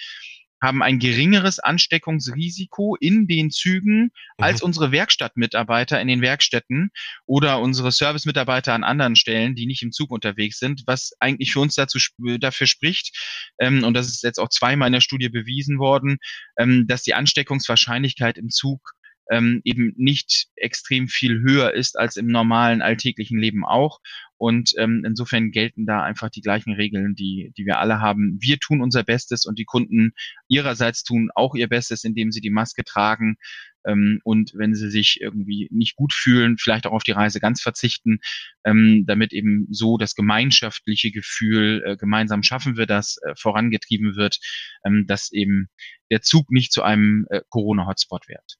haben 0.66 0.82
ein 0.82 0.98
geringeres 0.98 1.58
Ansteckungsrisiko 1.58 2.96
in 2.96 3.26
den 3.26 3.50
Zügen 3.50 4.02
mhm. 4.02 4.10
als 4.38 4.62
unsere 4.62 4.92
Werkstattmitarbeiter 4.92 6.00
in 6.00 6.08
den 6.08 6.20
Werkstätten 6.20 6.90
oder 7.24 7.60
unsere 7.60 7.92
Servicemitarbeiter 7.92 8.74
an 8.74 8.84
anderen 8.84 9.16
Stellen, 9.16 9.54
die 9.54 9.66
nicht 9.66 9.82
im 9.82 9.92
Zug 9.92 10.10
unterwegs 10.10 10.58
sind, 10.58 10.82
was 10.86 11.12
eigentlich 11.20 11.52
für 11.52 11.60
uns 11.60 11.74
dazu 11.74 11.98
dafür 12.38 12.66
spricht, 12.66 13.16
ähm, 13.58 13.84
und 13.84 13.94
das 13.94 14.08
ist 14.08 14.22
jetzt 14.22 14.38
auch 14.38 14.48
zweimal 14.48 14.88
in 14.88 14.92
der 14.92 15.00
Studie 15.00 15.28
bewiesen 15.28 15.78
worden, 15.78 16.18
ähm, 16.58 16.86
dass 16.86 17.02
die 17.02 17.14
Ansteckungswahrscheinlichkeit 17.14 18.38
im 18.38 18.50
Zug 18.50 18.92
ähm, 19.30 19.60
eben 19.64 19.92
nicht 19.96 20.46
extrem 20.56 21.08
viel 21.08 21.40
höher 21.40 21.72
ist 21.72 21.98
als 21.98 22.16
im 22.16 22.26
normalen 22.26 22.82
alltäglichen 22.82 23.38
Leben 23.38 23.64
auch. 23.64 23.98
Und 24.38 24.72
ähm, 24.78 25.02
insofern 25.06 25.50
gelten 25.50 25.86
da 25.86 26.02
einfach 26.02 26.30
die 26.30 26.42
gleichen 26.42 26.72
Regeln, 26.72 27.14
die, 27.14 27.52
die 27.56 27.64
wir 27.64 27.78
alle 27.78 28.00
haben. 28.00 28.36
Wir 28.40 28.58
tun 28.58 28.82
unser 28.82 29.02
Bestes 29.02 29.46
und 29.46 29.58
die 29.58 29.64
Kunden 29.64 30.12
ihrerseits 30.48 31.04
tun 31.04 31.30
auch 31.34 31.54
ihr 31.54 31.68
Bestes, 31.68 32.04
indem 32.04 32.30
sie 32.30 32.40
die 32.40 32.50
Maske 32.50 32.84
tragen. 32.84 33.36
Ähm, 33.86 34.20
und 34.24 34.52
wenn 34.54 34.74
sie 34.74 34.90
sich 34.90 35.20
irgendwie 35.20 35.68
nicht 35.70 35.96
gut 35.96 36.12
fühlen, 36.12 36.58
vielleicht 36.58 36.86
auch 36.86 36.92
auf 36.92 37.04
die 37.04 37.12
Reise 37.12 37.40
ganz 37.40 37.62
verzichten, 37.62 38.18
ähm, 38.64 39.04
damit 39.06 39.32
eben 39.32 39.66
so 39.70 39.96
das 39.96 40.14
gemeinschaftliche 40.14 41.10
Gefühl, 41.10 41.82
äh, 41.86 41.96
gemeinsam 41.96 42.42
schaffen 42.42 42.76
wir 42.76 42.86
das, 42.86 43.16
äh, 43.22 43.34
vorangetrieben 43.36 44.16
wird, 44.16 44.38
ähm, 44.84 45.06
dass 45.06 45.32
eben 45.32 45.68
der 46.10 46.22
Zug 46.22 46.50
nicht 46.50 46.72
zu 46.72 46.82
einem 46.82 47.26
äh, 47.30 47.40
Corona-Hotspot 47.48 48.28
wird. 48.28 48.56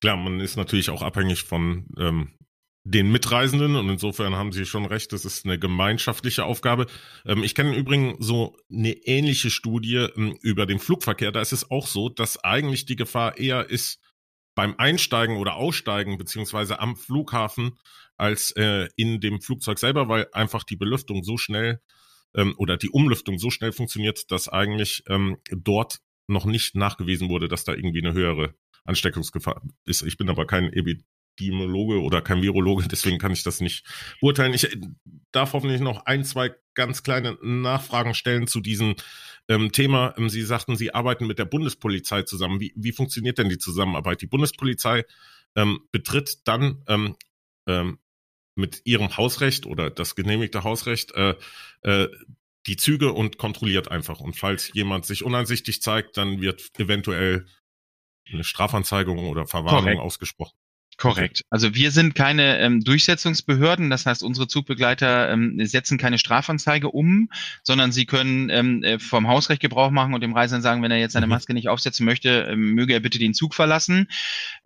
Klar, 0.00 0.16
man 0.16 0.40
ist 0.40 0.56
natürlich 0.56 0.90
auch 0.90 1.02
abhängig 1.02 1.42
von 1.42 1.86
ähm, 1.98 2.32
den 2.84 3.12
Mitreisenden 3.12 3.76
und 3.76 3.88
insofern 3.90 4.34
haben 4.34 4.52
Sie 4.52 4.64
schon 4.64 4.86
recht, 4.86 5.12
das 5.12 5.24
ist 5.24 5.44
eine 5.44 5.58
gemeinschaftliche 5.58 6.44
Aufgabe. 6.44 6.86
Ähm, 7.26 7.42
ich 7.42 7.54
kenne 7.54 7.76
übrigens 7.76 8.24
so 8.24 8.56
eine 8.70 8.92
ähnliche 8.92 9.50
Studie 9.50 10.08
ähm, 10.16 10.38
über 10.40 10.66
den 10.66 10.78
Flugverkehr. 10.78 11.30
Da 11.32 11.40
ist 11.40 11.52
es 11.52 11.70
auch 11.70 11.86
so, 11.86 12.08
dass 12.08 12.42
eigentlich 12.42 12.86
die 12.86 12.96
Gefahr 12.96 13.36
eher 13.36 13.68
ist 13.68 14.00
beim 14.54 14.74
Einsteigen 14.78 15.36
oder 15.36 15.56
Aussteigen 15.56 16.16
beziehungsweise 16.16 16.80
am 16.80 16.96
Flughafen 16.96 17.78
als 18.16 18.50
äh, 18.52 18.88
in 18.96 19.20
dem 19.20 19.40
Flugzeug 19.40 19.78
selber, 19.78 20.08
weil 20.08 20.28
einfach 20.32 20.64
die 20.64 20.76
Belüftung 20.76 21.22
so 21.22 21.36
schnell 21.36 21.80
ähm, 22.34 22.54
oder 22.56 22.76
die 22.76 22.90
Umlüftung 22.90 23.38
so 23.38 23.50
schnell 23.50 23.72
funktioniert, 23.72 24.30
dass 24.30 24.48
eigentlich 24.48 25.04
dort 25.50 26.00
noch 26.28 26.44
nicht 26.44 26.76
nachgewiesen 26.76 27.28
wurde, 27.28 27.48
dass 27.48 27.64
da 27.64 27.74
irgendwie 27.74 28.04
eine 28.04 28.14
höhere 28.14 28.54
Ansteckungsgefahr 28.84 29.62
ist. 29.84 30.02
Ich 30.02 30.16
bin 30.16 30.30
aber 30.30 30.46
kein 30.46 30.72
Epidemiologe 31.40 32.00
oder 32.00 32.20
kein 32.22 32.42
Virologe, 32.42 32.86
deswegen 32.90 33.18
kann 33.18 33.32
ich 33.32 33.42
das 33.42 33.60
nicht 33.60 33.84
beurteilen. 34.20 34.54
Ich 34.54 34.72
äh, 34.72 34.80
darf 35.32 35.52
hoffentlich 35.52 35.80
noch 35.80 36.06
ein, 36.06 36.24
zwei 36.24 36.54
ganz 36.74 37.02
kleine 37.02 37.38
Nachfragen 37.42 38.14
stellen 38.14 38.46
zu 38.46 38.60
diesem 38.60 38.94
ähm, 39.48 39.72
Thema. 39.72 40.14
Ähm, 40.16 40.28
Sie 40.28 40.42
sagten, 40.42 40.76
Sie 40.76 40.94
arbeiten 40.94 41.26
mit 41.26 41.38
der 41.38 41.44
Bundespolizei 41.44 42.22
zusammen. 42.22 42.60
Wie, 42.60 42.72
wie 42.76 42.92
funktioniert 42.92 43.38
denn 43.38 43.48
die 43.48 43.58
Zusammenarbeit? 43.58 44.22
Die 44.22 44.26
Bundespolizei 44.26 45.04
ähm, 45.56 45.80
betritt 45.90 46.46
dann 46.46 46.82
ähm, 46.86 47.16
ähm, 47.66 47.98
mit 48.54 48.82
ihrem 48.84 49.16
Hausrecht 49.16 49.66
oder 49.66 49.90
das 49.90 50.14
genehmigte 50.14 50.64
Hausrecht 50.64 51.12
äh, 51.14 51.34
äh, 51.82 52.08
die 52.66 52.76
Züge 52.76 53.12
und 53.12 53.38
kontrolliert 53.38 53.90
einfach. 53.90 54.20
Und 54.20 54.36
falls 54.36 54.72
jemand 54.74 55.06
sich 55.06 55.24
uneinsichtig 55.24 55.80
zeigt, 55.80 56.18
dann 56.18 56.42
wird 56.42 56.78
eventuell 56.78 57.46
eine 58.30 58.44
Strafanzeige 58.44 59.10
oder 59.12 59.46
Verwarnung 59.46 59.84
Korrekt. 59.84 60.00
ausgesprochen. 60.00 60.59
Korrekt. 61.00 61.46
Also 61.48 61.74
wir 61.74 61.92
sind 61.92 62.14
keine 62.14 62.58
ähm, 62.58 62.84
Durchsetzungsbehörden, 62.84 63.88
das 63.88 64.04
heißt, 64.04 64.22
unsere 64.22 64.48
Zugbegleiter 64.48 65.32
ähm, 65.32 65.58
setzen 65.64 65.96
keine 65.96 66.18
Strafanzeige 66.18 66.90
um, 66.90 67.30
sondern 67.62 67.90
sie 67.90 68.04
können 68.04 68.50
ähm, 68.50 68.84
äh, 68.84 68.98
vom 68.98 69.26
Hausrecht 69.26 69.62
Gebrauch 69.62 69.90
machen 69.90 70.12
und 70.12 70.20
dem 70.20 70.34
Reisenden 70.34 70.62
sagen, 70.62 70.82
wenn 70.82 70.90
er 70.90 70.98
jetzt 70.98 71.14
seine 71.14 71.24
mhm. 71.24 71.30
Maske 71.30 71.54
nicht 71.54 71.70
aufsetzen 71.70 72.04
möchte, 72.04 72.48
ähm, 72.50 72.74
möge 72.74 72.92
er 72.92 73.00
bitte 73.00 73.18
den 73.18 73.32
Zug 73.32 73.54
verlassen. 73.54 74.08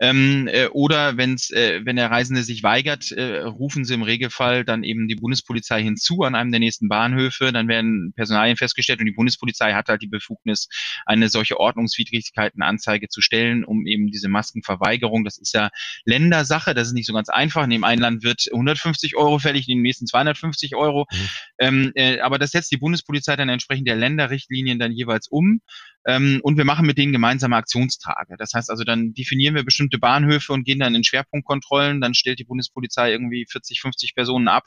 Ähm, 0.01 0.49
äh, 0.51 0.67
oder 0.67 1.15
wenn's, 1.15 1.51
äh, 1.51 1.85
wenn 1.85 1.95
der 1.95 2.11
Reisende 2.11 2.43
sich 2.43 2.63
weigert, 2.63 3.13
äh, 3.13 3.37
rufen 3.43 3.85
sie 3.85 3.93
im 3.93 4.03
Regelfall 4.03 4.65
dann 4.65 4.83
eben 4.83 5.07
die 5.07 5.15
Bundespolizei 5.15 5.81
hinzu 5.81 6.23
an 6.23 6.35
einem 6.35 6.51
der 6.51 6.59
nächsten 6.59 6.89
Bahnhöfe. 6.89 7.53
Dann 7.53 7.69
werden 7.69 8.11
Personalien 8.13 8.57
festgestellt 8.57 8.99
und 8.99 9.05
die 9.05 9.13
Bundespolizei 9.13 9.71
hat 9.71 9.87
halt 9.87 10.01
die 10.01 10.07
Befugnis, 10.07 10.67
eine 11.05 11.29
solche 11.29 11.61
Ordnungswidrigkeitenanzeige 11.61 13.07
zu 13.07 13.21
stellen, 13.21 13.63
um 13.63 13.87
eben 13.87 14.11
diese 14.11 14.27
Maskenverweigerung, 14.27 15.23
das 15.23 15.37
ist 15.37 15.53
ja 15.53 15.69
Länder 16.03 16.24
Ländersache. 16.25 16.73
Das 16.73 16.87
ist 16.87 16.93
nicht 16.93 17.05
so 17.05 17.13
ganz 17.13 17.29
einfach. 17.29 17.63
In 17.63 17.69
dem 17.69 17.83
einen 17.83 18.01
Land 18.01 18.23
wird 18.23 18.47
150 18.51 19.15
Euro 19.15 19.39
fällig, 19.39 19.69
in 19.69 19.77
dem 19.77 19.83
nächsten 19.83 20.07
250 20.07 20.75
Euro. 20.75 21.05
Mhm. 21.11 21.29
Ähm, 21.59 21.91
äh, 21.95 22.19
aber 22.19 22.39
das 22.39 22.51
setzt 22.51 22.71
die 22.71 22.77
Bundespolizei 22.77 23.35
dann 23.35 23.49
entsprechend 23.49 23.87
der 23.87 23.95
Länderrichtlinien 23.95 24.79
dann 24.79 24.91
jeweils 24.91 25.27
um. 25.27 25.61
Ähm, 26.07 26.39
und 26.43 26.57
wir 26.57 26.65
machen 26.65 26.85
mit 26.85 26.97
denen 26.97 27.13
gemeinsame 27.13 27.55
Aktionstage. 27.55 28.35
Das 28.37 28.53
heißt 28.53 28.69
also, 28.69 28.83
dann 28.83 29.13
definieren 29.13 29.55
wir 29.55 29.63
bestimmte 29.63 29.97
Bahnhöfe 29.97 30.53
und 30.53 30.63
gehen 30.63 30.79
dann 30.79 30.93
in 30.93 31.03
Schwerpunktkontrollen. 31.03 31.99
Dann 31.99 32.13
stellt 32.13 32.39
die 32.39 32.43
Bundespolizei 32.43 33.11
irgendwie 33.11 33.45
40, 33.49 33.81
50 33.81 34.13
Personen 34.13 34.47
ab, 34.47 34.65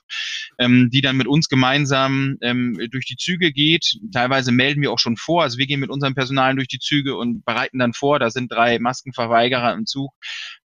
ähm, 0.59 0.91
die 0.93 1.01
dann 1.01 1.17
mit 1.17 1.29
uns 1.29 1.49
gemeinsam 1.49 2.37
ähm, 2.43 2.77
durch 2.91 3.07
die 3.07 3.17
Züge 3.17 3.53
geht. 3.53 3.99
Teilweise 4.13 4.51
melden 4.51 4.83
wir 4.83 4.91
auch 4.91 4.99
schon 4.99 5.17
vor. 5.17 5.43
Also 5.45 5.59
wir 5.59 5.67
gehen 5.67 5.81
mit 5.81 5.91
unserem 5.91 6.15
Personal 6.15 6.57
durch 6.57 6.69
die 6.69 6.81
Züge 6.81 7.17
und 7.17 7.45
bereiten 7.45 7.79
dann 7.79 7.93
vor. 7.93 8.19
Da 8.19 8.31
sind 8.31 8.51
drei 8.51 8.81
Maskenverweigerer 8.81 9.75
im 9.75 9.87
Zug. 9.87 10.13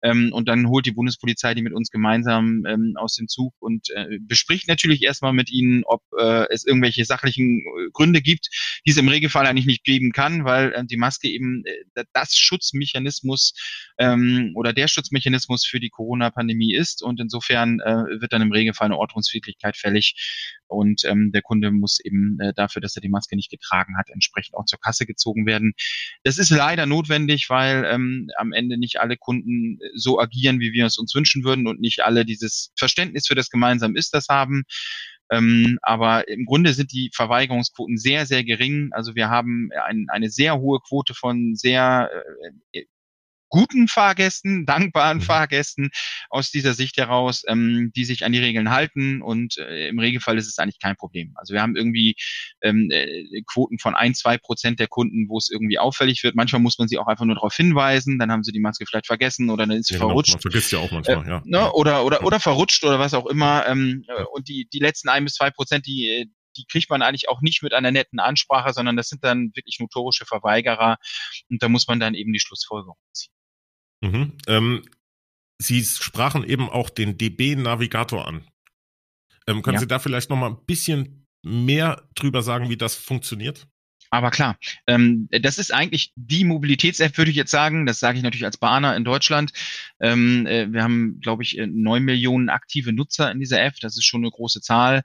Ähm, 0.02 0.33
und 0.33 0.48
dann 0.48 0.68
holt 0.72 0.87
die 0.87 0.92
Bundespolizei 0.92 1.54
die 1.54 1.62
mit 1.62 1.72
uns 1.72 1.90
gemeinsam 1.90 2.64
ähm, 2.66 2.94
aus 2.96 3.14
dem 3.14 3.28
Zug 3.28 3.54
und 3.61 3.90
äh, 3.90 4.18
bespricht 4.20 4.68
natürlich 4.68 5.02
erstmal 5.02 5.32
mit 5.32 5.50
ihnen, 5.50 5.85
ob 5.85 6.02
äh, 6.18 6.46
es 6.50 6.64
irgendwelche 6.66 7.04
sachlichen 7.04 7.61
äh, 7.61 7.90
Gründe 7.92 8.20
gibt, 8.20 8.48
die 8.87 8.90
es 8.90 8.96
im 8.96 9.08
Regelfall 9.08 9.46
eigentlich 9.46 9.66
nicht 9.66 9.85
geben 9.85 10.12
kann, 10.12 10.44
weil 10.44 10.72
äh, 10.72 10.85
die 10.85 10.96
Maske 10.96 11.28
eben 11.28 11.62
äh, 11.64 12.04
das 12.12 12.37
Schutzmechanismus 12.37 13.54
ähm, 13.98 14.52
oder 14.54 14.72
der 14.72 14.88
Schutzmechanismus 14.88 15.64
für 15.64 15.80
die 15.80 15.90
Corona-Pandemie 15.90 16.74
ist 16.74 17.02
und 17.02 17.20
insofern 17.20 17.80
äh, 17.80 18.20
wird 18.20 18.32
dann 18.32 18.42
im 18.42 18.52
Regelfall 18.52 18.87
eine 18.87 18.98
Ordnungswidrigkeit 18.98 19.76
fällig 19.76 20.14
und 20.72 21.04
ähm, 21.04 21.32
der 21.32 21.42
Kunde 21.42 21.70
muss 21.70 22.00
eben 22.02 22.38
äh, 22.40 22.52
dafür, 22.54 22.80
dass 22.80 22.96
er 22.96 23.02
die 23.02 23.11
Maske 23.11 23.37
nicht 23.37 23.50
getragen 23.50 23.96
hat, 23.98 24.08
entsprechend 24.11 24.56
auch 24.56 24.64
zur 24.64 24.80
Kasse 24.80 25.04
gezogen 25.04 25.46
werden. 25.46 25.74
Das 26.24 26.38
ist 26.38 26.50
leider 26.50 26.87
notwendig, 26.87 27.50
weil 27.50 27.85
ähm, 27.85 28.30
am 28.37 28.52
Ende 28.52 28.78
nicht 28.78 28.98
alle 28.98 29.16
Kunden 29.16 29.78
so 29.94 30.18
agieren, 30.18 30.61
wie 30.62 30.72
wir 30.72 30.87
es 30.87 30.96
uns 30.96 31.14
wünschen 31.14 31.44
würden 31.44 31.66
und 31.66 31.81
nicht 31.81 32.01
alle 32.01 32.25
dieses 32.25 32.72
Verständnis 32.79 33.27
für 33.27 33.35
das 33.35 33.51
gemeinsam 33.51 33.96
ist 33.96 34.14
das 34.14 34.29
haben. 34.29 34.62
Ähm, 35.31 35.79
aber 35.83 36.29
im 36.29 36.44
Grunde 36.44 36.75
sind 36.75 36.92
die 36.92 37.11
Verweigerungsquoten 37.14 37.96
sehr, 37.96 38.27
sehr 38.27 38.44
gering. 38.44 38.90
Also 38.92 39.14
wir 39.14 39.31
haben 39.31 39.70
ein, 39.87 40.07
eine 40.09 40.31
sehr 40.31 40.59
hohe 40.59 40.81
Quote 40.87 41.14
von 41.14 41.55
sehr 41.55 42.11
äh, 42.72 42.85
guten 43.53 43.87
Fahrgästen, 43.87 44.65
dankbaren 44.65 45.19
mhm. 45.19 45.23
Fahrgästen 45.23 45.91
aus 46.31 46.51
dieser 46.51 46.73
Sicht 46.73 46.97
heraus, 46.97 47.43
ähm, 47.47 47.93
die 47.95 48.05
sich 48.05 48.25
an 48.25 48.33
die 48.33 48.38
Regeln 48.38 48.71
halten 48.71 49.21
und 49.21 49.59
äh, 49.59 49.88
im 49.88 49.99
Regelfall 49.99 50.38
ist 50.38 50.49
es 50.49 50.59
eigentlich 50.59 50.81
kein 50.81 50.97
Problem. 50.97 51.35
Also 51.37 51.53
wir 51.53 51.61
haben 51.61 51.77
irgendwie 51.77 52.17
ähm, 52.62 52.88
äh, 52.91 53.43
Quoten 53.47 53.79
von 53.79 53.95
ein, 53.95 54.15
zwei 54.15 54.38
Prozent 54.38 54.81
der 54.81 54.88
Kunden, 54.88 55.29
wo 55.29 55.37
es 55.37 55.51
irgendwie 55.51 55.79
auffällig 55.79 56.23
wird. 56.25 56.35
Manchmal 56.35 56.62
muss 56.62 56.79
man 56.79 56.88
sie 56.88 56.99
auch 56.99 57.07
einfach 57.07 57.27
nur 57.27 57.35
darauf 57.35 57.55
hinweisen, 57.55 58.19
dann 58.19 58.33
haben 58.33 58.43
sie 58.43 58.53
die 58.53 58.61
Maske 58.61 58.87
vielleicht 58.87 59.07
vergessen 59.07 59.51
oder 59.51 59.67
dann 59.67 59.77
ist 59.77 59.88
sie 59.88 59.95
ja, 59.95 60.01
verrutscht. 60.01 60.33
Genau. 60.33 60.37
Man 60.38 60.53
vergisst 60.53 60.73
ja 60.73 60.79
auch 60.79 60.91
manchmal, 60.91 61.27
äh, 61.27 61.29
ja. 61.29 61.43
Ne? 61.45 61.73
Oder, 61.73 62.07
oder, 62.07 62.25
oder 62.25 62.41
verrutscht 62.41 62.83
oder 62.85 62.99
was 62.99 63.12
auch 63.12 63.27
immer. 63.27 63.67
Ähm, 63.67 64.07
und 64.33 64.49
die, 64.49 64.67
die 64.73 64.79
letzten 64.79 65.11
ein 65.11 65.25
bis 65.25 65.35
zwei 65.35 65.51
Prozent, 65.51 65.87
die, 65.87 66.31
die 66.57 66.65
kriegt 66.67 66.88
man 66.88 67.03
eigentlich 67.03 67.29
auch 67.29 67.43
nicht 67.43 67.62
mit 67.62 67.75
einer 67.75 67.91
netten 67.91 68.19
Ansprache, 68.19 68.73
sondern 68.73 68.97
das 68.97 69.09
sind 69.09 69.25
dann 69.25 69.51
wirklich 69.55 69.79
notorische 69.79 70.25
Verweigerer 70.25 70.97
und 71.51 71.62
da 71.62 71.69
muss 71.69 71.87
man 71.87 72.01
dann 72.01 72.15
eben 72.15 72.33
die 72.33 72.41
Schlussfolgerung 72.41 72.97
ziehen. 73.12 73.33
Mhm. 74.03 74.33
Ähm, 74.47 74.83
Sie 75.59 75.85
sprachen 75.85 76.45
eben 76.45 76.69
auch 76.69 76.91
den 76.91 77.17
DB-Navigator 77.17 78.27
an. 78.27 78.45
Ähm, 79.47 79.62
können 79.62 79.75
ja. 79.75 79.81
Sie 79.81 79.87
da 79.87 79.99
vielleicht 79.99 80.29
noch 80.29 80.37
mal 80.37 80.51
ein 80.51 80.65
bisschen 80.67 81.27
mehr 81.43 82.09
drüber 82.15 82.43
sagen, 82.43 82.69
wie 82.69 82.77
das 82.77 82.97
funktioniert? 82.97 83.69
Aber 84.12 84.31
klar, 84.31 84.59
ähm, 84.87 85.27
das 85.31 85.57
ist 85.57 85.73
eigentlich 85.73 86.12
die 86.17 86.45
Mobilitäts-App, 86.45 87.17
würde 87.17 87.31
ich 87.31 87.37
jetzt 87.37 87.51
sagen. 87.51 87.87
Das 87.87 87.99
sage 87.99 88.19
ich 88.19 88.23
natürlich 88.23 88.45
als 88.45 88.59
Bahner 88.59 88.95
in 88.95 89.05
Deutschland. 89.05 89.55
Ähm, 90.01 90.47
äh, 90.47 90.71
wir 90.71 90.83
haben, 90.83 91.19
glaube 91.21 91.43
ich, 91.43 91.57
äh, 91.57 91.67
neun 91.67 92.03
Millionen 92.03 92.51
aktive 92.51 92.93
Nutzer 92.93 93.31
in 93.31 93.41
dieser 93.41 93.62
App. 93.62 93.77
Das 93.81 93.97
ist 93.97 94.05
schon 94.05 94.21
eine 94.21 94.31
große 94.31 94.61
Zahl. 94.61 95.03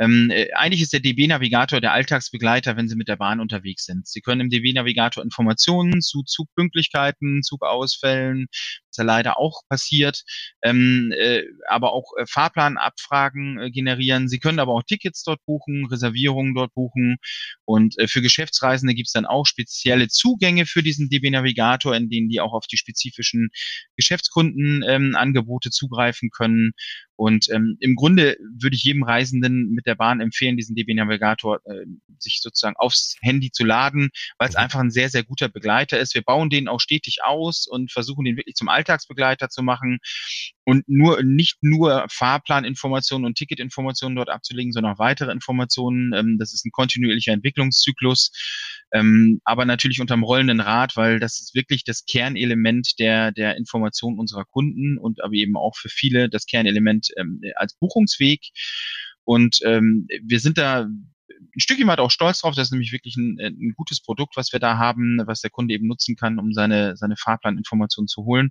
Ähm, 0.00 0.30
äh, 0.30 0.50
eigentlich 0.54 0.80
ist 0.80 0.94
der 0.94 1.00
DB-Navigator 1.00 1.80
der 1.80 1.92
Alltagsbegleiter, 1.92 2.76
wenn 2.76 2.88
Sie 2.88 2.96
mit 2.96 3.08
der 3.08 3.16
Bahn 3.16 3.38
unterwegs 3.38 3.84
sind. 3.84 4.08
Sie 4.08 4.22
können 4.22 4.40
im 4.40 4.48
DB-Navigator 4.48 5.22
Informationen 5.22 6.00
zu 6.00 6.22
Zugpünktlichkeiten, 6.22 7.42
Zugausfällen, 7.42 8.46
was 8.50 8.96
ja 8.96 9.04
leider 9.04 9.38
auch 9.38 9.60
passiert, 9.68 10.22
ähm, 10.62 11.12
äh, 11.14 11.42
aber 11.68 11.92
auch 11.92 12.12
äh, 12.18 12.24
Fahrplanabfragen 12.26 13.58
äh, 13.60 13.70
generieren. 13.70 14.28
Sie 14.28 14.38
können 14.38 14.58
aber 14.58 14.72
auch 14.72 14.82
Tickets 14.84 15.22
dort 15.22 15.44
buchen, 15.44 15.84
Reservierungen 15.84 16.54
dort 16.54 16.72
buchen 16.72 17.18
und 17.66 17.98
äh, 17.98 18.08
für 18.08 18.22
Geschäftsreisende 18.22 18.94
gibt 18.94 19.08
es 19.08 19.12
dann 19.12 19.26
auch 19.26 19.44
spezielle 19.44 20.08
Zugänge 20.08 20.64
für 20.64 20.82
diesen 20.82 21.10
DB-Navigator, 21.10 21.94
in 21.94 22.08
denen 22.08 22.30
die 22.30 22.40
auch 22.40 22.54
auf 22.54 22.66
die 22.66 22.78
spezifischen 22.78 23.50
Geschäftskundenangebote 23.96 25.68
ähm, 25.68 25.72
zugreifen 25.72 26.30
können. 26.30 26.72
Und 27.20 27.50
ähm, 27.50 27.76
im 27.80 27.96
Grunde 27.96 28.38
würde 28.58 28.74
ich 28.74 28.82
jedem 28.82 29.02
Reisenden 29.02 29.72
mit 29.72 29.84
der 29.84 29.94
Bahn 29.94 30.22
empfehlen, 30.22 30.56
diesen 30.56 30.74
DB 30.74 30.94
Navigator 30.94 31.60
äh, 31.66 31.84
sich 32.18 32.40
sozusagen 32.40 32.76
aufs 32.78 33.16
Handy 33.20 33.50
zu 33.50 33.62
laden, 33.62 34.08
weil 34.38 34.48
es 34.48 34.54
mhm. 34.54 34.62
einfach 34.62 34.80
ein 34.80 34.90
sehr, 34.90 35.10
sehr 35.10 35.22
guter 35.22 35.50
Begleiter 35.50 35.98
ist. 35.98 36.14
Wir 36.14 36.22
bauen 36.22 36.48
den 36.48 36.66
auch 36.66 36.80
stetig 36.80 37.18
aus 37.22 37.66
und 37.68 37.92
versuchen 37.92 38.24
den 38.24 38.38
wirklich 38.38 38.54
zum 38.54 38.70
Alltagsbegleiter 38.70 39.50
zu 39.50 39.62
machen 39.62 39.98
und 40.64 40.88
nur 40.88 41.22
nicht 41.22 41.58
nur 41.60 42.06
Fahrplaninformationen 42.08 43.26
und 43.26 43.36
Ticketinformationen 43.36 44.16
dort 44.16 44.30
abzulegen, 44.30 44.72
sondern 44.72 44.94
auch 44.94 44.98
weitere 44.98 45.30
Informationen. 45.30 46.14
Ähm, 46.14 46.38
das 46.38 46.54
ist 46.54 46.64
ein 46.64 46.72
kontinuierlicher 46.72 47.34
Entwicklungszyklus, 47.34 48.30
ähm, 48.92 49.40
aber 49.44 49.64
natürlich 49.64 50.00
unterm 50.00 50.24
rollenden 50.24 50.60
Rad, 50.60 50.96
weil 50.96 51.20
das 51.20 51.40
ist 51.40 51.54
wirklich 51.54 51.84
das 51.84 52.04
Kernelement 52.04 52.98
der 52.98 53.32
der 53.32 53.56
Information 53.56 54.18
unserer 54.18 54.44
Kunden 54.44 54.98
und 54.98 55.22
aber 55.22 55.34
eben 55.34 55.56
auch 55.56 55.76
für 55.76 55.88
viele 55.88 56.28
das 56.28 56.46
Kernelement 56.46 57.08
ähm, 57.18 57.40
als 57.56 57.74
Buchungsweg. 57.74 58.40
Und 59.24 59.60
ähm, 59.64 60.06
wir 60.22 60.40
sind 60.40 60.58
da 60.58 60.88
ein 61.40 61.60
Stückchen 61.60 61.88
weit 61.88 62.00
auch 62.00 62.10
stolz 62.10 62.40
drauf. 62.40 62.54
Das 62.54 62.68
ist 62.68 62.72
nämlich 62.72 62.92
wirklich 62.92 63.16
ein, 63.16 63.38
ein, 63.40 63.72
gutes 63.76 64.00
Produkt, 64.00 64.36
was 64.36 64.52
wir 64.52 64.60
da 64.60 64.78
haben, 64.78 65.20
was 65.24 65.40
der 65.40 65.50
Kunde 65.50 65.74
eben 65.74 65.86
nutzen 65.86 66.16
kann, 66.16 66.38
um 66.38 66.52
seine, 66.52 66.96
seine 66.96 67.16
Fahrplaninformationen 67.16 68.08
zu 68.08 68.24
holen. 68.24 68.50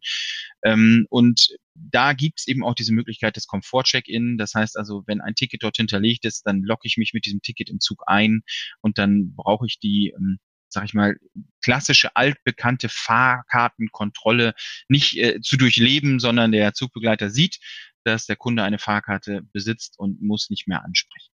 Ähm, 0.63 1.05
und 1.09 1.49
da 1.75 2.13
gibt's 2.13 2.47
eben 2.47 2.63
auch 2.63 2.75
diese 2.75 2.93
Möglichkeit 2.93 3.35
des 3.35 3.47
Komfort-Check-In. 3.47 4.37
Das 4.37 4.53
heißt 4.55 4.77
also, 4.77 5.03
wenn 5.07 5.21
ein 5.21 5.35
Ticket 5.35 5.63
dort 5.63 5.77
hinterlegt 5.77 6.25
ist, 6.25 6.45
dann 6.45 6.61
locke 6.61 6.87
ich 6.87 6.97
mich 6.97 7.13
mit 7.13 7.25
diesem 7.25 7.41
Ticket 7.41 7.69
im 7.69 7.79
Zug 7.79 8.03
ein 8.07 8.41
und 8.81 8.97
dann 8.97 9.35
brauche 9.35 9.65
ich 9.65 9.79
die 9.79 10.13
ähm, 10.15 10.39
sag 10.71 10.85
ich 10.85 10.93
mal, 10.93 11.17
klassische 11.63 12.15
altbekannte 12.15 12.89
Fahrkartenkontrolle 12.89 14.53
nicht 14.87 15.17
äh, 15.17 15.41
zu 15.41 15.57
durchleben, 15.57 16.19
sondern 16.19 16.51
der 16.51 16.73
Zugbegleiter 16.73 17.31
sieht, 17.31 17.59
dass 18.03 18.27
der 18.27 18.35
Kunde 18.35 18.63
eine 18.63 18.79
Fahrkarte 18.79 19.41
besitzt 19.51 19.97
und 19.97 20.21
muss 20.21 20.49
nicht 20.49 20.67
mehr 20.67 20.83
ansprechen. 20.83 21.31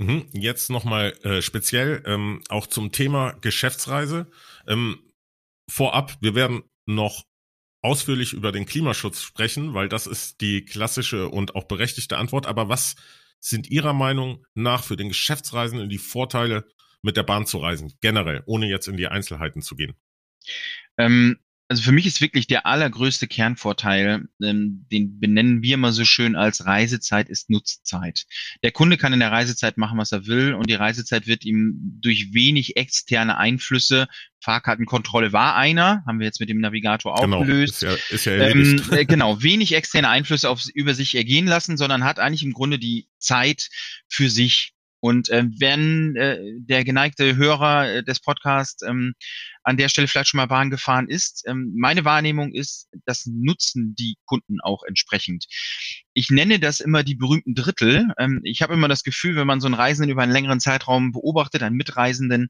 Mhm. 0.00 0.26
Jetzt 0.32 0.70
nochmal 0.70 1.12
äh, 1.24 1.42
speziell 1.42 2.02
ähm, 2.06 2.42
auch 2.48 2.66
zum 2.66 2.90
Thema 2.90 3.32
Geschäftsreise. 3.42 4.30
Ähm, 4.66 4.98
vorab, 5.70 6.16
wir 6.22 6.34
werden 6.34 6.62
noch 6.86 7.26
ausführlich 7.82 8.32
über 8.32 8.50
den 8.50 8.64
Klimaschutz 8.64 9.20
sprechen, 9.20 9.74
weil 9.74 9.90
das 9.90 10.06
ist 10.06 10.40
die 10.40 10.64
klassische 10.64 11.28
und 11.28 11.54
auch 11.54 11.64
berechtigte 11.64 12.16
Antwort. 12.16 12.46
Aber 12.46 12.70
was 12.70 12.96
sind 13.40 13.68
Ihrer 13.68 13.92
Meinung 13.92 14.46
nach 14.54 14.84
für 14.84 14.96
den 14.96 15.08
Geschäftsreisenden 15.08 15.90
die 15.90 15.98
Vorteile 15.98 16.66
mit 17.02 17.18
der 17.18 17.22
Bahn 17.22 17.44
zu 17.44 17.58
reisen, 17.58 17.92
generell, 18.00 18.42
ohne 18.46 18.68
jetzt 18.68 18.88
in 18.88 18.96
die 18.96 19.06
Einzelheiten 19.06 19.60
zu 19.60 19.76
gehen? 19.76 19.94
Ähm, 20.96 21.38
also 21.70 21.82
für 21.84 21.92
mich 21.92 22.04
ist 22.04 22.20
wirklich 22.20 22.48
der 22.48 22.66
allergrößte 22.66 23.28
Kernvorteil, 23.28 24.28
ähm, 24.42 24.86
den 24.90 25.20
benennen 25.20 25.62
wir 25.62 25.74
immer 25.74 25.92
so 25.92 26.04
schön 26.04 26.34
als 26.34 26.66
Reisezeit 26.66 27.28
ist 27.28 27.48
Nutzzeit. 27.48 28.26
Der 28.64 28.72
Kunde 28.72 28.96
kann 28.96 29.12
in 29.12 29.20
der 29.20 29.30
Reisezeit 29.30 29.78
machen, 29.78 29.96
was 29.96 30.10
er 30.10 30.26
will 30.26 30.54
und 30.54 30.68
die 30.68 30.74
Reisezeit 30.74 31.28
wird 31.28 31.44
ihm 31.44 31.98
durch 32.02 32.34
wenig 32.34 32.76
externe 32.76 33.38
Einflüsse 33.38 34.08
Fahrkartenkontrolle 34.42 35.32
war 35.32 35.54
einer, 35.54 36.02
haben 36.06 36.18
wir 36.18 36.26
jetzt 36.26 36.40
mit 36.40 36.48
dem 36.48 36.60
Navigator 36.60 37.14
auch 37.14 37.22
genau, 37.22 37.44
gelöst. 37.44 37.74
Ist 37.74 37.82
ja, 37.82 37.96
ist 38.08 38.24
ja 38.24 38.32
ähm, 38.32 38.82
äh, 38.90 39.04
genau, 39.04 39.40
wenig 39.42 39.74
externe 39.74 40.08
Einflüsse 40.08 40.48
auf, 40.48 40.64
über 40.74 40.94
sich 40.94 41.14
ergehen 41.14 41.46
lassen, 41.46 41.76
sondern 41.76 42.04
hat 42.04 42.18
eigentlich 42.18 42.42
im 42.42 42.52
Grunde 42.52 42.78
die 42.78 43.06
Zeit 43.18 43.68
für 44.08 44.28
sich. 44.28 44.72
Und 45.00 45.30
äh, 45.30 45.44
wenn 45.58 46.14
äh, 46.16 46.38
der 46.58 46.84
geneigte 46.84 47.36
Hörer 47.36 47.90
äh, 47.90 48.02
des 48.04 48.20
Podcasts 48.20 48.82
ähm, 48.82 49.14
an 49.62 49.76
der 49.76 49.88
Stelle 49.88 50.08
vielleicht 50.08 50.30
schon 50.30 50.38
mal 50.38 50.46
Bahn 50.46 50.70
gefahren 50.70 51.08
ist, 51.08 51.44
ähm, 51.46 51.72
meine 51.76 52.04
Wahrnehmung 52.04 52.52
ist, 52.52 52.88
das 53.06 53.26
nutzen 53.26 53.94
die 53.98 54.16
Kunden 54.26 54.60
auch 54.60 54.82
entsprechend. 54.82 55.46
Ich 56.12 56.30
nenne 56.30 56.58
das 56.58 56.80
immer 56.80 57.02
die 57.02 57.14
berühmten 57.14 57.54
Drittel. 57.54 58.08
Ähm, 58.18 58.40
ich 58.44 58.62
habe 58.62 58.74
immer 58.74 58.88
das 58.88 59.02
Gefühl, 59.02 59.36
wenn 59.36 59.46
man 59.46 59.60
so 59.60 59.66
einen 59.66 59.74
Reisenden 59.74 60.10
über 60.10 60.22
einen 60.22 60.32
längeren 60.32 60.60
Zeitraum 60.60 61.12
beobachtet, 61.12 61.62
einen 61.62 61.76
Mitreisenden, 61.76 62.48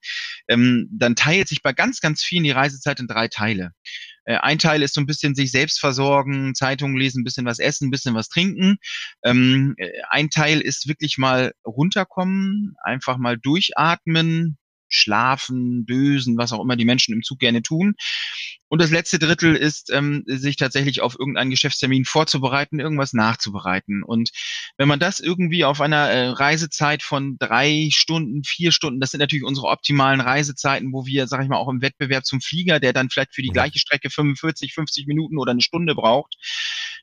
ähm, 0.49 0.89
dann 0.93 1.17
teilt 1.17 1.49
sich 1.49 1.63
bei 1.63 1.73
ganz, 1.73 2.01
ganz 2.01 2.23
vielen 2.23 2.45
die 2.45 2.51
Reisezeit 2.51 3.01
in 3.01 3.07
drei 3.07 3.29
Teile. 3.29 3.73
Äh, 4.31 4.37
ein 4.43 4.59
Teil 4.59 4.83
ist 4.83 4.95
so 4.95 5.01
ein 5.01 5.07
bisschen 5.07 5.35
sich 5.35 5.51
selbst 5.51 5.81
versorgen, 5.81 6.55
Zeitungen 6.55 6.97
lesen, 6.97 7.21
ein 7.21 7.25
bisschen 7.25 7.47
was 7.47 7.59
essen, 7.59 7.89
ein 7.89 7.91
bisschen 7.91 8.15
was 8.15 8.29
trinken. 8.29 8.77
Ähm, 9.25 9.75
äh, 9.77 9.91
ein 10.09 10.31
Teil 10.31 10.61
ist 10.61 10.87
wirklich 10.87 11.19
mal 11.19 11.53
runterkommen, 11.67 12.77
einfach 12.85 13.19
mal 13.19 13.37
durchatmen, 13.37 14.57
schlafen, 14.91 15.87
dösen, 15.87 16.37
was 16.37 16.53
auch 16.53 16.63
immer 16.63 16.77
die 16.77 16.85
Menschen 16.85 17.15
im 17.15 17.23
Zug 17.23 17.39
gerne 17.39 17.63
tun. 17.63 17.95
Und 18.71 18.81
das 18.81 18.91
letzte 18.91 19.19
Drittel 19.19 19.57
ist, 19.57 19.91
ähm, 19.91 20.23
sich 20.27 20.55
tatsächlich 20.55 21.01
auf 21.01 21.19
irgendeinen 21.19 21.51
Geschäftstermin 21.51 22.05
vorzubereiten, 22.05 22.79
irgendwas 22.79 23.13
nachzubereiten. 23.13 24.05
Und 24.05 24.31
wenn 24.79 24.87
man 24.87 25.01
das 25.01 25.19
irgendwie 25.19 25.65
auf 25.65 25.81
einer 25.81 26.09
äh, 26.09 26.29
Reisezeit 26.29 27.03
von 27.03 27.37
drei 27.39 27.89
Stunden, 27.91 28.45
vier 28.45 28.71
Stunden, 28.71 29.01
das 29.01 29.11
sind 29.11 29.19
natürlich 29.19 29.45
unsere 29.45 29.67
optimalen 29.67 30.21
Reisezeiten, 30.21 30.93
wo 30.93 31.05
wir, 31.05 31.27
sag 31.27 31.43
ich 31.43 31.49
mal, 31.49 31.57
auch 31.57 31.69
im 31.69 31.83
Wettbewerb 31.83 32.25
zum 32.25 32.41
Flieger, 32.41 32.79
der 32.79 32.93
dann 32.93 33.11
vielleicht 33.11 33.35
für 33.35 33.43
die 33.43 33.49
gleiche 33.49 33.81
Strecke 33.81 34.09
45, 34.09 34.73
50 34.73 35.09
Minuten 35.09 35.37
oder 35.37 35.51
eine 35.51 35.63
Stunde 35.63 35.97
braucht, 35.97 36.37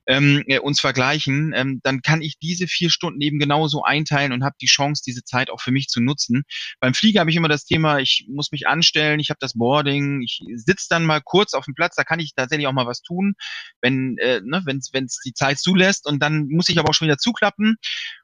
ähm, 0.08 0.44
äh, 0.48 0.60
uns 0.60 0.80
vergleichen, 0.80 1.52
ähm, 1.54 1.82
dann 1.84 2.02
kann 2.02 2.22
ich 2.22 2.40
diese 2.40 2.68
vier 2.68 2.90
Stunden 2.90 3.20
eben 3.20 3.40
genauso 3.40 3.84
einteilen 3.84 4.32
und 4.32 4.44
habe 4.46 4.56
die 4.62 4.68
Chance, 4.68 5.04
diese 5.06 5.24
Zeit 5.26 5.50
auch 5.50 5.60
für 5.60 5.72
mich 5.72 5.88
zu 5.88 6.00
nutzen. 6.00 6.44
Beim 6.80 6.94
Flieger 6.94 7.20
habe 7.20 7.30
ich 7.30 7.36
immer 7.36 7.50
das 7.50 7.66
Thema, 7.66 7.77
ich 8.00 8.26
muss 8.30 8.52
mich 8.52 8.68
anstellen, 8.68 9.20
ich 9.20 9.30
habe 9.30 9.40
das 9.40 9.54
Boarding, 9.54 10.22
ich 10.22 10.42
sitze 10.56 10.88
dann 10.90 11.06
mal 11.06 11.22
kurz 11.22 11.54
auf 11.54 11.66
dem 11.66 11.76
Platz, 11.76 11.96
da 11.96 12.04
kann 12.04 12.20
ich 12.20 12.34
tatsächlich 12.36 12.68
auch 12.68 12.74
mal 12.74 12.86
was 12.86 13.02
tun, 13.02 13.34
wenn 13.82 14.18
äh, 14.20 14.42
ne, 14.44 14.62
wenn 14.66 14.78
es 14.78 15.20
die 15.26 15.34
Zeit 15.34 15.60
zulässt 15.60 16.08
und 16.08 16.22
dann 16.22 16.48
muss 16.50 16.70
ich 16.70 16.80
aber 16.80 16.90
auch 16.90 16.94
schon 16.94 17.08
wieder 17.08 17.18
zuklappen 17.18 17.78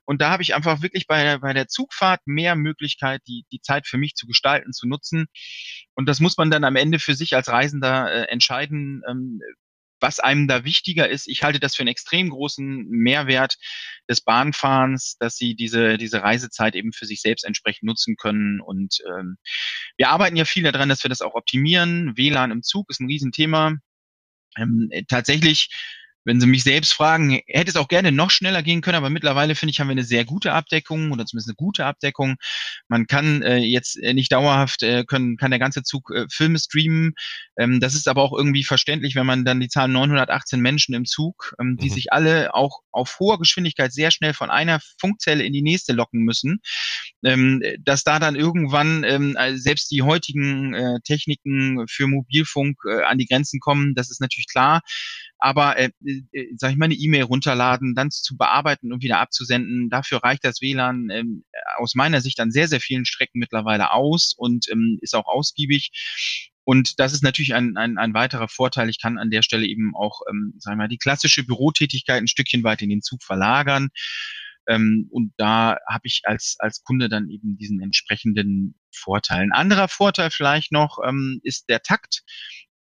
und 0.05 0.21
da 0.21 0.29
habe 0.29 0.43
ich 0.43 0.53
einfach 0.53 0.81
wirklich 0.81 1.07
bei, 1.07 1.37
bei 1.37 1.53
der 1.53 1.67
Zugfahrt 1.67 2.21
mehr 2.25 2.55
Möglichkeit, 2.55 3.21
die, 3.27 3.45
die 3.51 3.61
Zeit 3.61 3.87
für 3.87 3.97
mich 3.97 4.15
zu 4.15 4.27
gestalten, 4.27 4.73
zu 4.73 4.87
nutzen. 4.87 5.27
Und 5.93 6.07
das 6.09 6.19
muss 6.19 6.37
man 6.37 6.51
dann 6.51 6.63
am 6.63 6.75
Ende 6.75 6.99
für 6.99 7.15
sich 7.15 7.35
als 7.35 7.47
Reisender 7.47 8.11
äh, 8.11 8.31
entscheiden, 8.31 9.01
ähm, 9.09 9.39
was 10.03 10.19
einem 10.19 10.47
da 10.47 10.65
wichtiger 10.65 11.09
ist. 11.09 11.27
Ich 11.27 11.43
halte 11.43 11.59
das 11.59 11.75
für 11.75 11.81
einen 11.81 11.87
extrem 11.87 12.29
großen 12.29 12.87
Mehrwert 12.89 13.55
des 14.09 14.21
Bahnfahrens, 14.21 15.15
dass 15.17 15.37
sie 15.37 15.55
diese, 15.55 15.97
diese 15.97 16.21
Reisezeit 16.21 16.75
eben 16.75 16.91
für 16.91 17.05
sich 17.05 17.21
selbst 17.21 17.45
entsprechend 17.45 17.83
nutzen 17.83 18.17
können. 18.17 18.59
Und 18.59 18.97
ähm, 19.07 19.37
wir 19.97 20.09
arbeiten 20.09 20.35
ja 20.35 20.45
viel 20.45 20.63
daran, 20.63 20.89
dass 20.89 21.03
wir 21.03 21.09
das 21.09 21.21
auch 21.21 21.35
optimieren. 21.35 22.15
WLAN 22.17 22.51
im 22.51 22.63
Zug 22.63 22.89
ist 22.89 22.99
ein 22.99 23.07
Riesenthema. 23.07 23.77
Ähm, 24.57 24.89
tatsächlich 25.07 25.69
wenn 26.25 26.39
Sie 26.39 26.47
mich 26.47 26.63
selbst 26.63 26.93
fragen, 26.93 27.39
hätte 27.47 27.69
es 27.69 27.75
auch 27.75 27.87
gerne 27.87 28.11
noch 28.11 28.31
schneller 28.31 28.63
gehen 28.63 28.81
können, 28.81 28.97
aber 28.97 29.09
mittlerweile 29.09 29.55
finde 29.55 29.71
ich, 29.71 29.79
haben 29.79 29.87
wir 29.87 29.93
eine 29.93 30.03
sehr 30.03 30.25
gute 30.25 30.53
Abdeckung 30.53 31.11
oder 31.11 31.25
zumindest 31.25 31.49
eine 31.49 31.55
gute 31.55 31.85
Abdeckung. 31.85 32.35
Man 32.87 33.07
kann 33.07 33.41
äh, 33.41 33.57
jetzt 33.57 33.97
äh, 34.01 34.13
nicht 34.13 34.31
dauerhaft, 34.31 34.83
äh, 34.83 35.03
können, 35.05 35.37
kann 35.37 35.51
der 35.51 35.59
ganze 35.59 35.83
Zug 35.83 36.11
äh, 36.11 36.25
Filme 36.31 36.59
streamen. 36.59 37.13
Ähm, 37.57 37.79
das 37.79 37.95
ist 37.95 38.07
aber 38.07 38.21
auch 38.21 38.33
irgendwie 38.33 38.63
verständlich, 38.63 39.15
wenn 39.15 39.25
man 39.25 39.45
dann 39.45 39.59
die 39.59 39.67
Zahl 39.67 39.87
918 39.87 40.59
Menschen 40.59 40.95
im 40.95 41.05
Zug, 41.05 41.53
ähm, 41.59 41.77
die 41.77 41.89
mhm. 41.89 41.93
sich 41.93 42.13
alle 42.13 42.53
auch 42.53 42.79
auf 42.91 43.17
hoher 43.19 43.39
Geschwindigkeit 43.39 43.91
sehr 43.93 44.11
schnell 44.11 44.33
von 44.33 44.49
einer 44.49 44.79
Funkzelle 44.99 45.43
in 45.43 45.53
die 45.53 45.61
nächste 45.61 45.93
locken 45.93 46.21
müssen, 46.21 46.59
ähm, 47.23 47.61
dass 47.79 48.03
da 48.03 48.19
dann 48.19 48.35
irgendwann 48.35 49.03
ähm, 49.03 49.35
äh, 49.37 49.57
selbst 49.57 49.91
die 49.91 50.01
heutigen 50.01 50.73
äh, 50.73 50.99
Techniken 51.03 51.85
für 51.87 52.07
Mobilfunk 52.07 52.77
äh, 52.89 53.03
an 53.03 53.17
die 53.17 53.25
Grenzen 53.25 53.59
kommen, 53.59 53.93
das 53.95 54.09
ist 54.09 54.21
natürlich 54.21 54.47
klar 54.47 54.81
aber 55.43 55.77
äh, 55.77 55.91
äh, 56.05 56.47
sag 56.55 56.71
ich 56.71 56.77
mal, 56.77 56.85
eine 56.85 56.93
E-Mail 56.93 57.23
runterladen, 57.23 57.95
dann 57.95 58.11
zu 58.11 58.37
bearbeiten 58.37 58.93
und 58.93 59.03
wieder 59.03 59.19
abzusenden, 59.19 59.89
dafür 59.89 60.23
reicht 60.23 60.45
das 60.45 60.61
WLAN 60.61 61.09
ähm, 61.11 61.43
aus 61.75 61.95
meiner 61.95 62.21
Sicht 62.21 62.39
an 62.39 62.49
sehr, 62.49 62.69
sehr 62.69 62.79
vielen 62.79 63.03
Strecken 63.03 63.39
mittlerweile 63.39 63.91
aus 63.91 64.33
und 64.37 64.69
ähm, 64.71 64.99
ist 65.01 65.13
auch 65.13 65.27
ausgiebig. 65.27 65.91
Und 66.63 66.97
das 66.97 67.11
ist 67.11 67.23
natürlich 67.23 67.53
ein, 67.55 67.75
ein, 67.75 67.97
ein 67.97 68.13
weiterer 68.13 68.47
Vorteil. 68.47 68.89
Ich 68.89 69.01
kann 69.01 69.17
an 69.17 69.31
der 69.31 69.41
Stelle 69.41 69.65
eben 69.65 69.93
auch, 69.97 70.21
ähm, 70.29 70.53
sagen 70.59 70.77
wir 70.77 70.83
mal, 70.83 70.87
die 70.87 70.97
klassische 70.97 71.43
Bürotätigkeit 71.43 72.21
ein 72.21 72.29
Stückchen 72.29 72.63
weit 72.63 72.81
in 72.81 72.89
den 72.89 73.01
Zug 73.01 73.21
verlagern. 73.21 73.89
Ähm, 74.69 75.09
und 75.11 75.33
da 75.35 75.77
habe 75.89 76.03
ich 76.07 76.21
als, 76.23 76.55
als 76.59 76.83
Kunde 76.83 77.09
dann 77.09 77.29
eben 77.29 77.57
diesen 77.57 77.81
entsprechenden 77.81 78.75
Vorteil. 78.95 79.41
Ein 79.41 79.51
anderer 79.51 79.89
Vorteil 79.89 80.31
vielleicht 80.31 80.71
noch 80.71 80.99
ähm, 81.05 81.41
ist 81.43 81.67
der 81.67 81.81
Takt 81.81 82.23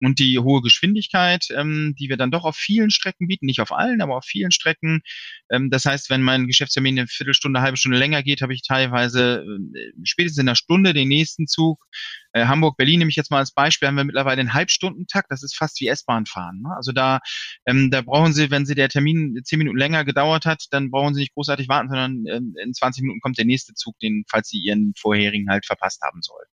und 0.03 0.19
die 0.19 0.39
hohe 0.39 0.63
Geschwindigkeit, 0.63 1.47
ähm, 1.57 1.95
die 1.99 2.09
wir 2.09 2.17
dann 2.17 2.31
doch 2.31 2.45
auf 2.45 2.57
vielen 2.57 2.91
Strecken 2.91 3.29
bieten, 3.29 3.47
nicht 3.47 3.61
auf 3.61 3.73
allen, 3.73 4.01
aber 4.01 4.17
auf 4.17 4.25
vielen 4.25 4.51
Strecken. 4.51 5.03
Ähm, 5.51 5.71
das 5.71 5.85
heißt, 5.85 6.11
wenn 6.11 6.23
mein 6.23 6.47
Geschäftstermin 6.47 6.99
eine 6.99 7.09
Viertelstunde, 7.09 7.59
eine 7.59 7.65
halbe 7.65 7.77
Stunde 7.77 7.99
länger 7.99 8.23
geht, 8.23 8.43
habe 8.43 8.53
ich 8.55 8.63
teilweise 8.63 9.45
äh, 9.75 9.93
spätestens 10.03 10.43
in 10.43 10.49
einer 10.49 10.57
Stunde 10.57 10.93
den 10.93 11.09
nächsten 11.09 11.47
Zug. 11.47 11.85
Äh, 12.33 12.47
Hamburg, 12.47 12.77
Berlin 12.77 12.99
nehme 12.99 13.11
ich 13.11 13.17
jetzt 13.17 13.31
mal 13.31 13.39
als 13.39 13.53
Beispiel, 13.53 13.89
haben 13.89 13.97
wir 13.97 14.05
mittlerweile 14.05 14.41
einen 14.41 14.55
Halbstundentakt. 14.55 15.31
Das 15.31 15.43
ist 15.43 15.57
fast 15.57 15.81
wie 15.81 15.89
S-Bahn 15.89 16.27
fahren. 16.27 16.63
Ne? 16.63 16.75
Also 16.77 16.93
da, 16.93 17.21
ähm, 17.67 17.91
da 17.91 18.03
brauchen 18.03 18.33
Sie, 18.33 18.51
wenn 18.51 18.67
Sie 18.67 18.75
der 18.75 18.89
Termin 18.89 19.41
zehn 19.45 19.59
Minuten 19.59 19.79
länger 19.79 20.05
gedauert 20.05 20.47
hat, 20.47 20.65
dann 20.71 20.91
brauchen 20.91 21.15
Sie 21.15 21.21
nicht 21.21 21.35
großartig 21.35 21.69
warten, 21.69 21.89
sondern 21.89 22.25
ähm, 22.27 22.55
in 22.63 22.75
20 22.75 23.03
Minuten 23.03 23.21
kommt 23.21 23.39
der 23.39 23.45
nächste 23.45 23.75
Zug, 23.75 23.99
den, 24.01 24.25
falls 24.29 24.49
Sie 24.49 24.59
Ihren 24.59 24.93
vorherigen 24.97 25.49
halt 25.49 25.65
verpasst 25.67 26.03
haben 26.03 26.23
sollten 26.23 26.51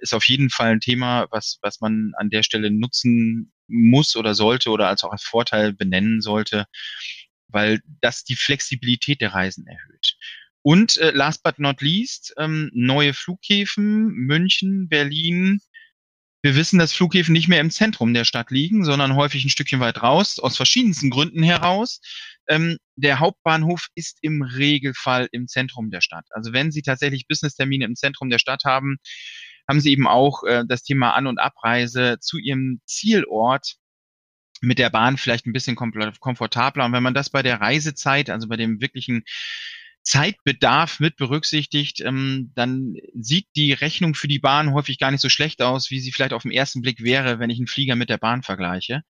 ist 0.00 0.14
auf 0.14 0.26
jeden 0.26 0.50
Fall 0.50 0.72
ein 0.72 0.80
Thema, 0.80 1.26
was, 1.30 1.58
was 1.62 1.80
man 1.80 2.12
an 2.16 2.30
der 2.30 2.42
Stelle 2.42 2.70
nutzen 2.70 3.52
muss 3.66 4.16
oder 4.16 4.34
sollte 4.34 4.70
oder 4.70 4.88
als 4.88 5.04
auch 5.04 5.12
als 5.12 5.22
Vorteil 5.22 5.72
benennen 5.72 6.20
sollte, 6.20 6.66
weil 7.48 7.80
das 8.00 8.24
die 8.24 8.36
Flexibilität 8.36 9.20
der 9.20 9.32
Reisen 9.32 9.66
erhöht. 9.66 10.16
Und 10.62 10.96
äh, 10.96 11.10
last 11.10 11.42
but 11.42 11.58
not 11.58 11.82
least, 11.82 12.34
ähm, 12.38 12.70
neue 12.72 13.12
Flughäfen, 13.12 14.06
München, 14.08 14.88
Berlin. 14.88 15.60
Wir 16.42 16.56
wissen, 16.56 16.78
dass 16.78 16.92
Flughäfen 16.92 17.32
nicht 17.32 17.48
mehr 17.48 17.60
im 17.60 17.70
Zentrum 17.70 18.14
der 18.14 18.24
Stadt 18.24 18.50
liegen, 18.50 18.84
sondern 18.84 19.14
häufig 19.14 19.44
ein 19.44 19.50
Stückchen 19.50 19.80
weit 19.80 20.02
raus, 20.02 20.38
aus 20.38 20.56
verschiedensten 20.56 21.10
Gründen 21.10 21.42
heraus. 21.42 22.00
Ähm, 22.48 22.78
der 22.96 23.20
Hauptbahnhof 23.20 23.88
ist 23.94 24.18
im 24.22 24.42
Regelfall 24.42 25.28
im 25.32 25.48
Zentrum 25.48 25.90
der 25.90 26.00
Stadt. 26.00 26.26
Also 26.30 26.52
wenn 26.52 26.72
Sie 26.72 26.82
tatsächlich 26.82 27.26
Business-Termine 27.28 27.84
im 27.84 27.96
Zentrum 27.96 28.30
der 28.30 28.38
Stadt 28.38 28.64
haben, 28.64 28.96
haben 29.68 29.80
Sie 29.80 29.90
eben 29.90 30.06
auch 30.06 30.42
äh, 30.44 30.64
das 30.66 30.82
Thema 30.82 31.14
An- 31.14 31.26
und 31.26 31.38
Abreise 31.38 32.18
zu 32.20 32.38
Ihrem 32.38 32.80
Zielort 32.86 33.76
mit 34.60 34.78
der 34.78 34.90
Bahn 34.90 35.16
vielleicht 35.16 35.46
ein 35.46 35.52
bisschen 35.52 35.76
komfortabler. 35.76 36.84
Und 36.84 36.92
wenn 36.92 37.02
man 37.02 37.14
das 37.14 37.30
bei 37.30 37.42
der 37.42 37.60
Reisezeit, 37.60 38.30
also 38.30 38.48
bei 38.48 38.56
dem 38.56 38.80
wirklichen 38.80 39.24
Zeitbedarf 40.02 41.00
mit 41.00 41.16
berücksichtigt, 41.16 42.00
ähm, 42.00 42.52
dann 42.54 42.94
sieht 43.14 43.46
die 43.56 43.72
Rechnung 43.72 44.14
für 44.14 44.28
die 44.28 44.38
Bahn 44.38 44.74
häufig 44.74 44.98
gar 44.98 45.10
nicht 45.10 45.22
so 45.22 45.30
schlecht 45.30 45.62
aus, 45.62 45.90
wie 45.90 45.98
sie 45.98 46.12
vielleicht 46.12 46.34
auf 46.34 46.42
den 46.42 46.50
ersten 46.50 46.82
Blick 46.82 47.02
wäre, 47.02 47.38
wenn 47.38 47.50
ich 47.50 47.58
einen 47.58 47.66
Flieger 47.66 47.96
mit 47.96 48.10
der 48.10 48.18
Bahn 48.18 48.42
vergleiche. 48.42 49.02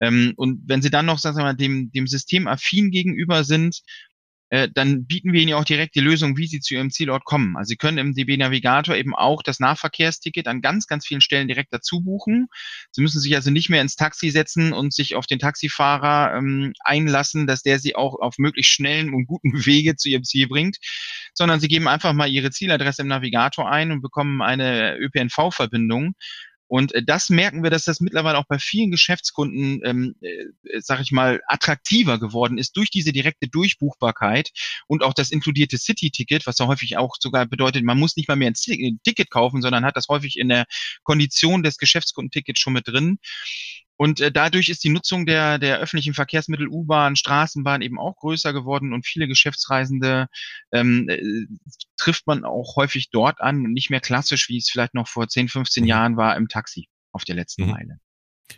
Ähm, 0.00 0.34
und 0.36 0.62
wenn 0.66 0.82
Sie 0.82 0.90
dann 0.90 1.06
noch, 1.06 1.18
sagen 1.18 1.36
wir 1.36 1.44
mal, 1.44 1.56
dem, 1.56 1.90
dem 1.92 2.06
System 2.06 2.46
affin 2.48 2.90
gegenüber 2.90 3.44
sind, 3.44 3.82
äh, 4.50 4.68
dann 4.72 5.06
bieten 5.06 5.32
wir 5.32 5.40
Ihnen 5.40 5.50
ja 5.50 5.56
auch 5.56 5.64
direkt 5.64 5.96
die 5.96 6.00
Lösung, 6.00 6.36
wie 6.36 6.46
Sie 6.46 6.60
zu 6.60 6.74
Ihrem 6.74 6.90
Zielort 6.90 7.24
kommen. 7.24 7.56
Also 7.56 7.70
Sie 7.70 7.76
können 7.76 7.98
im 7.98 8.14
DB 8.14 8.36
Navigator 8.36 8.94
eben 8.94 9.14
auch 9.14 9.42
das 9.42 9.58
Nahverkehrsticket 9.58 10.46
an 10.46 10.60
ganz, 10.60 10.86
ganz 10.86 11.04
vielen 11.04 11.20
Stellen 11.20 11.48
direkt 11.48 11.72
dazu 11.72 12.00
buchen. 12.00 12.46
Sie 12.92 13.02
müssen 13.02 13.20
sich 13.20 13.34
also 13.34 13.50
nicht 13.50 13.70
mehr 13.70 13.80
ins 13.80 13.96
Taxi 13.96 14.30
setzen 14.30 14.72
und 14.72 14.94
sich 14.94 15.16
auf 15.16 15.26
den 15.26 15.40
Taxifahrer 15.40 16.36
ähm, 16.36 16.72
einlassen, 16.84 17.48
dass 17.48 17.62
der 17.62 17.80
Sie 17.80 17.96
auch 17.96 18.14
auf 18.20 18.38
möglichst 18.38 18.72
schnellen 18.72 19.12
und 19.14 19.26
guten 19.26 19.52
Wege 19.66 19.96
zu 19.96 20.08
Ihrem 20.08 20.24
Ziel 20.24 20.46
bringt, 20.46 20.76
sondern 21.34 21.58
Sie 21.58 21.68
geben 21.68 21.88
einfach 21.88 22.12
mal 22.12 22.28
Ihre 22.28 22.50
Zieladresse 22.50 23.02
im 23.02 23.08
Navigator 23.08 23.68
ein 23.68 23.90
und 23.90 24.00
bekommen 24.00 24.42
eine 24.42 24.96
ÖPNV-Verbindung 24.98 26.14
und 26.68 26.94
äh, 26.94 27.02
das 27.02 27.30
merken 27.30 27.62
wir, 27.62 27.70
dass 27.70 27.84
das 27.84 28.00
mittlerweile 28.00 28.38
auch 28.38 28.46
bei 28.48 28.58
vielen 28.58 28.90
Geschäftskunden, 28.90 29.80
ähm, 29.84 30.14
äh, 30.20 30.80
sag 30.80 31.00
ich 31.00 31.12
mal, 31.12 31.40
attraktiver 31.46 32.18
geworden 32.18 32.58
ist 32.58 32.76
durch 32.76 32.90
diese 32.90 33.12
direkte 33.12 33.48
Durchbuchbarkeit 33.48 34.50
und 34.86 35.02
auch 35.02 35.14
das 35.14 35.30
inkludierte 35.30 35.78
City-Ticket, 35.78 36.46
was 36.46 36.58
ja 36.58 36.66
häufig 36.66 36.96
auch 36.96 37.14
sogar 37.20 37.46
bedeutet, 37.46 37.84
man 37.84 37.98
muss 37.98 38.16
nicht 38.16 38.28
mal 38.28 38.36
mehr 38.36 38.50
ein 38.50 39.00
Ticket 39.04 39.30
kaufen, 39.30 39.62
sondern 39.62 39.84
hat 39.84 39.96
das 39.96 40.08
häufig 40.08 40.38
in 40.38 40.48
der 40.48 40.66
Kondition 41.04 41.62
des 41.62 41.78
Geschäftskundentickets 41.78 42.58
schon 42.58 42.72
mit 42.72 42.88
drin. 42.88 43.18
Und 43.96 44.20
äh, 44.20 44.30
dadurch 44.30 44.68
ist 44.68 44.84
die 44.84 44.90
Nutzung 44.90 45.26
der, 45.26 45.58
der 45.58 45.78
öffentlichen 45.78 46.14
Verkehrsmittel, 46.14 46.68
U-Bahn, 46.68 47.16
Straßenbahn 47.16 47.82
eben 47.82 47.98
auch 47.98 48.16
größer 48.16 48.52
geworden 48.52 48.92
und 48.92 49.06
viele 49.06 49.26
Geschäftsreisende 49.26 50.28
ähm, 50.72 51.08
äh, 51.08 51.46
trifft 51.96 52.26
man 52.26 52.44
auch 52.44 52.76
häufig 52.76 53.10
dort 53.10 53.40
an 53.40 53.64
und 53.64 53.72
nicht 53.72 53.90
mehr 53.90 54.00
klassisch, 54.00 54.48
wie 54.48 54.58
es 54.58 54.68
vielleicht 54.70 54.94
noch 54.94 55.08
vor 55.08 55.28
10, 55.28 55.48
15 55.48 55.82
mhm. 55.82 55.88
Jahren 55.88 56.16
war, 56.16 56.36
im 56.36 56.48
Taxi 56.48 56.88
auf 57.12 57.24
der 57.24 57.36
letzten 57.36 57.64
mhm. 57.64 57.70
Meile. 57.70 58.00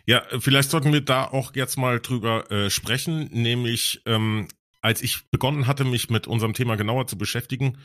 Ja, 0.05 0.23
vielleicht 0.39 0.69
sollten 0.69 0.93
wir 0.93 1.01
da 1.01 1.25
auch 1.25 1.55
jetzt 1.55 1.77
mal 1.77 1.99
drüber 1.99 2.51
äh, 2.51 2.69
sprechen, 2.69 3.29
nämlich 3.31 4.01
ähm, 4.05 4.47
als 4.81 5.01
ich 5.01 5.29
begonnen 5.31 5.67
hatte, 5.67 5.83
mich 5.83 6.09
mit 6.09 6.27
unserem 6.27 6.53
Thema 6.53 6.75
genauer 6.75 7.07
zu 7.07 7.17
beschäftigen, 7.17 7.77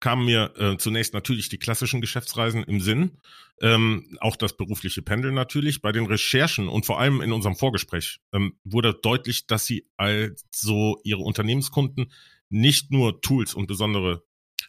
kamen 0.00 0.24
mir 0.24 0.52
äh, 0.56 0.76
zunächst 0.76 1.14
natürlich 1.14 1.48
die 1.48 1.58
klassischen 1.58 2.00
Geschäftsreisen 2.00 2.62
im 2.64 2.80
Sinn, 2.80 3.18
ähm, 3.62 4.16
auch 4.20 4.36
das 4.36 4.56
berufliche 4.56 5.02
Pendeln 5.02 5.34
natürlich. 5.34 5.80
Bei 5.80 5.92
den 5.92 6.06
Recherchen 6.06 6.68
und 6.68 6.86
vor 6.86 7.00
allem 7.00 7.20
in 7.20 7.32
unserem 7.32 7.56
Vorgespräch 7.56 8.20
ähm, 8.32 8.58
wurde 8.64 8.94
deutlich, 8.94 9.46
dass 9.46 9.66
sie 9.66 9.86
also 9.96 11.00
ihre 11.04 11.22
Unternehmenskunden 11.22 12.12
nicht 12.48 12.90
nur 12.90 13.20
Tools 13.20 13.54
und 13.54 13.66
besondere 13.66 14.22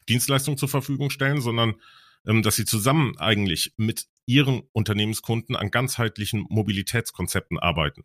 Dienstleistungen 0.09 0.57
zur 0.57 0.69
Verfügung 0.69 1.09
stellen, 1.09 1.41
sondern 1.41 1.75
ähm, 2.25 2.41
dass 2.41 2.55
sie 2.55 2.65
zusammen 2.65 3.17
eigentlich 3.17 3.73
mit 3.77 4.05
ihren 4.25 4.63
Unternehmenskunden 4.73 5.55
an 5.55 5.71
ganzheitlichen 5.71 6.45
Mobilitätskonzepten 6.49 7.57
arbeiten. 7.57 8.03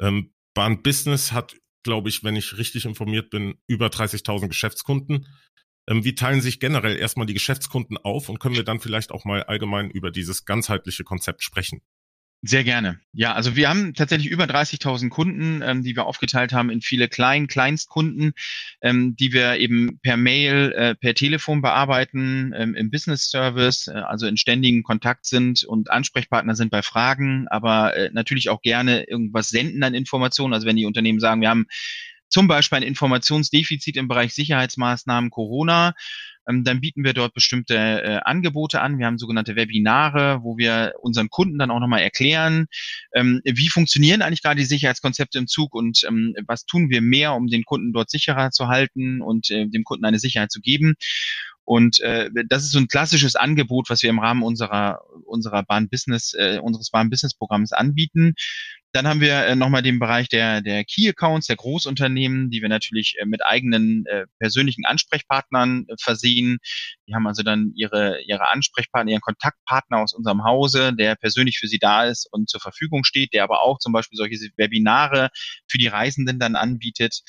Ähm, 0.00 0.32
Bahn 0.54 0.82
Business 0.82 1.32
hat, 1.32 1.56
glaube 1.82 2.08
ich, 2.08 2.24
wenn 2.24 2.36
ich 2.36 2.58
richtig 2.58 2.84
informiert 2.84 3.30
bin, 3.30 3.54
über 3.66 3.86
30.000 3.86 4.48
Geschäftskunden. 4.48 5.26
Ähm, 5.90 6.04
wie 6.04 6.14
teilen 6.14 6.40
sich 6.40 6.60
generell 6.60 6.96
erstmal 6.96 7.26
die 7.26 7.34
Geschäftskunden 7.34 7.98
auf 7.98 8.28
und 8.28 8.38
können 8.38 8.54
wir 8.54 8.64
dann 8.64 8.80
vielleicht 8.80 9.10
auch 9.10 9.24
mal 9.24 9.42
allgemein 9.42 9.90
über 9.90 10.12
dieses 10.12 10.44
ganzheitliche 10.44 11.02
Konzept 11.02 11.42
sprechen? 11.42 11.82
Sehr 12.42 12.64
gerne. 12.64 12.98
Ja, 13.12 13.34
also 13.34 13.54
wir 13.54 13.68
haben 13.68 13.92
tatsächlich 13.92 14.30
über 14.30 14.44
30.000 14.44 15.10
Kunden, 15.10 15.60
ähm, 15.62 15.82
die 15.82 15.94
wir 15.94 16.06
aufgeteilt 16.06 16.54
haben 16.54 16.70
in 16.70 16.80
viele 16.80 17.06
Klein-, 17.06 17.48
Kleinstkunden, 17.48 18.32
ähm, 18.80 19.14
die 19.14 19.34
wir 19.34 19.58
eben 19.58 19.98
per 20.00 20.16
Mail, 20.16 20.72
äh, 20.72 20.94
per 20.94 21.12
Telefon 21.12 21.60
bearbeiten, 21.60 22.54
ähm, 22.56 22.74
im 22.74 22.90
Business 22.90 23.28
Service, 23.28 23.88
äh, 23.88 23.92
also 23.92 24.26
in 24.26 24.38
ständigen 24.38 24.82
Kontakt 24.84 25.26
sind 25.26 25.64
und 25.64 25.90
Ansprechpartner 25.90 26.54
sind 26.54 26.70
bei 26.70 26.80
Fragen, 26.80 27.46
aber 27.48 27.94
äh, 27.94 28.10
natürlich 28.14 28.48
auch 28.48 28.62
gerne 28.62 29.04
irgendwas 29.04 29.50
senden 29.50 29.82
an 29.82 29.92
Informationen. 29.92 30.54
Also 30.54 30.66
wenn 30.66 30.76
die 30.76 30.86
Unternehmen 30.86 31.20
sagen, 31.20 31.42
wir 31.42 31.50
haben 31.50 31.66
zum 32.30 32.48
Beispiel 32.48 32.78
ein 32.78 32.82
Informationsdefizit 32.82 33.96
im 33.96 34.08
Bereich 34.08 34.32
Sicherheitsmaßnahmen 34.34 35.30
Corona, 35.30 35.92
ähm, 36.48 36.64
dann 36.64 36.80
bieten 36.80 37.04
wir 37.04 37.12
dort 37.12 37.34
bestimmte 37.34 37.76
äh, 37.76 38.20
Angebote 38.24 38.80
an. 38.80 38.98
Wir 38.98 39.06
haben 39.06 39.18
sogenannte 39.18 39.56
Webinare, 39.56 40.40
wo 40.42 40.56
wir 40.56 40.94
unseren 41.00 41.28
Kunden 41.28 41.58
dann 41.58 41.70
auch 41.70 41.80
nochmal 41.80 42.00
erklären, 42.00 42.66
ähm, 43.14 43.40
wie 43.44 43.68
funktionieren 43.68 44.22
eigentlich 44.22 44.42
gerade 44.42 44.60
die 44.60 44.66
Sicherheitskonzepte 44.66 45.38
im 45.38 45.46
Zug 45.46 45.74
und 45.74 46.02
ähm, 46.06 46.34
was 46.46 46.64
tun 46.66 46.90
wir 46.90 47.02
mehr, 47.02 47.34
um 47.34 47.46
den 47.48 47.64
Kunden 47.64 47.92
dort 47.92 48.10
sicherer 48.10 48.50
zu 48.50 48.68
halten 48.68 49.20
und 49.20 49.50
äh, 49.50 49.66
dem 49.66 49.84
Kunden 49.84 50.04
eine 50.04 50.18
Sicherheit 50.18 50.50
zu 50.50 50.60
geben. 50.60 50.94
Und 51.64 52.00
äh, 52.00 52.30
das 52.48 52.64
ist 52.64 52.72
so 52.72 52.80
ein 52.80 52.88
klassisches 52.88 53.36
Angebot, 53.36 53.90
was 53.90 54.02
wir 54.02 54.10
im 54.10 54.18
Rahmen 54.18 54.42
unserer 54.42 55.02
unserer 55.24 55.62
Bahn 55.62 55.88
Business 55.88 56.34
äh, 56.34 56.58
unseres 56.60 56.90
Bahn 56.90 57.10
Business 57.10 57.34
Programms 57.34 57.72
anbieten. 57.72 58.34
Dann 58.92 59.06
haben 59.06 59.20
wir 59.20 59.46
äh, 59.46 59.54
nochmal 59.54 59.82
den 59.82 59.98
Bereich 59.98 60.28
der, 60.28 60.60
der 60.62 60.84
Key 60.84 61.08
Accounts, 61.08 61.46
der 61.46 61.56
Großunternehmen, 61.56 62.50
die 62.50 62.60
wir 62.60 62.68
natürlich 62.68 63.16
äh, 63.20 63.26
mit 63.26 63.44
eigenen 63.44 64.04
äh, 64.06 64.26
persönlichen 64.38 64.84
Ansprechpartnern 64.84 65.86
äh, 65.88 65.94
versehen. 66.00 66.58
Die 67.10 67.14
haben 67.14 67.26
also 67.26 67.42
dann 67.42 67.72
ihre, 67.74 68.22
ihre 68.22 68.48
Ansprechpartner, 68.48 69.10
ihren 69.10 69.20
Kontaktpartner 69.20 69.98
aus 69.98 70.14
unserem 70.14 70.44
Hause, 70.44 70.94
der 70.94 71.16
persönlich 71.16 71.58
für 71.58 71.66
sie 71.66 71.78
da 71.78 72.04
ist 72.04 72.28
und 72.30 72.48
zur 72.48 72.60
Verfügung 72.60 73.02
steht, 73.02 73.34
der 73.34 73.42
aber 73.42 73.62
auch 73.62 73.78
zum 73.78 73.92
Beispiel 73.92 74.16
solche 74.16 74.36
Webinare 74.56 75.30
für 75.68 75.78
die 75.78 75.88
Reisenden 75.88 76.38
dann 76.38 76.54
anbietet. 76.54 77.20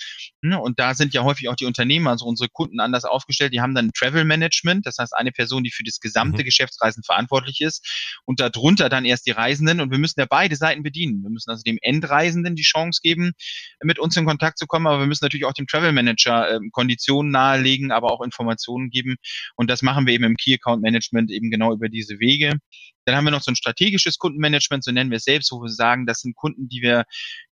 Hm, 0.43 0.59
und 0.59 0.79
da 0.79 0.93
sind 0.93 1.13
ja 1.13 1.23
häufig 1.23 1.49
auch 1.49 1.55
die 1.55 1.65
Unternehmen, 1.65 2.07
also 2.07 2.25
unsere 2.25 2.49
Kunden 2.49 2.79
anders 2.79 3.05
aufgestellt. 3.05 3.53
Die 3.53 3.61
haben 3.61 3.73
dann 3.73 3.91
Travel 3.93 4.23
Management, 4.23 4.85
das 4.85 4.97
heißt 4.99 5.15
eine 5.15 5.31
Person, 5.31 5.63
die 5.63 5.71
für 5.71 5.83
das 5.83 5.99
gesamte 5.99 6.43
mhm. 6.43 6.45
Geschäftsreisen 6.45 7.03
verantwortlich 7.03 7.61
ist 7.61 8.21
und 8.25 8.39
darunter 8.39 8.89
dann 8.89 9.05
erst 9.05 9.25
die 9.25 9.31
Reisenden. 9.31 9.81
Und 9.81 9.91
wir 9.91 9.97
müssen 9.97 10.19
ja 10.19 10.27
beide 10.29 10.55
Seiten 10.55 10.83
bedienen. 10.83 11.23
Wir 11.23 11.31
müssen 11.31 11.49
also 11.49 11.63
dem 11.63 11.79
Endreisenden 11.81 12.55
die 12.55 12.61
Chance 12.61 12.99
geben, 13.01 13.33
mit 13.81 13.97
uns 13.97 14.15
in 14.15 14.25
Kontakt 14.25 14.59
zu 14.59 14.67
kommen, 14.67 14.85
aber 14.85 14.99
wir 14.99 15.07
müssen 15.07 15.25
natürlich 15.25 15.45
auch 15.45 15.53
dem 15.53 15.65
Travel 15.65 15.91
Manager 15.91 16.51
äh, 16.51 16.59
Konditionen 16.71 17.31
nahelegen, 17.31 17.91
aber 17.91 18.11
auch 18.11 18.21
Informationen 18.21 18.91
geben. 18.91 19.15
Und 19.55 19.70
das 19.71 19.81
machen 19.81 20.05
wir 20.05 20.13
eben 20.13 20.23
im 20.25 20.35
Key 20.35 20.53
Account 20.53 20.81
Management 20.81 21.31
eben 21.31 21.49
genau 21.49 21.73
über 21.73 21.89
diese 21.89 22.19
Wege. 22.19 22.59
Dann 23.05 23.15
haben 23.15 23.25
wir 23.25 23.31
noch 23.31 23.41
so 23.41 23.51
ein 23.51 23.55
strategisches 23.55 24.17
Kundenmanagement, 24.17 24.83
so 24.83 24.91
nennen 24.91 25.09
wir 25.09 25.17
es 25.17 25.23
selbst, 25.23 25.51
wo 25.51 25.61
wir 25.61 25.69
sagen, 25.69 26.05
das 26.05 26.19
sind 26.19 26.35
Kunden, 26.35 26.69
die 26.69 26.81
wir 26.81 27.05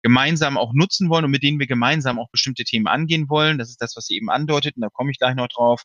gemeinsam 0.04 0.58
auch 0.58 0.74
nutzen 0.74 1.10
wollen 1.10 1.26
und 1.26 1.32
mit 1.32 1.42
denen 1.42 1.60
wir 1.60 1.66
gemeinsam 1.66 2.20
auch 2.20 2.30
bestimmte 2.32 2.64
Themen 2.64 2.88
angehen 2.88 3.30
wollen. 3.30 3.58
Das 3.58 3.70
ist 3.70 3.82
das, 3.82 3.96
was 3.96 4.06
Sie 4.06 4.16
eben 4.16 4.30
andeutet, 4.30 4.76
und 4.76 4.82
da 4.82 4.90
komme 4.90 5.12
ich 5.12 5.18
gleich 5.18 5.36
noch 5.36 5.48
drauf. 5.48 5.84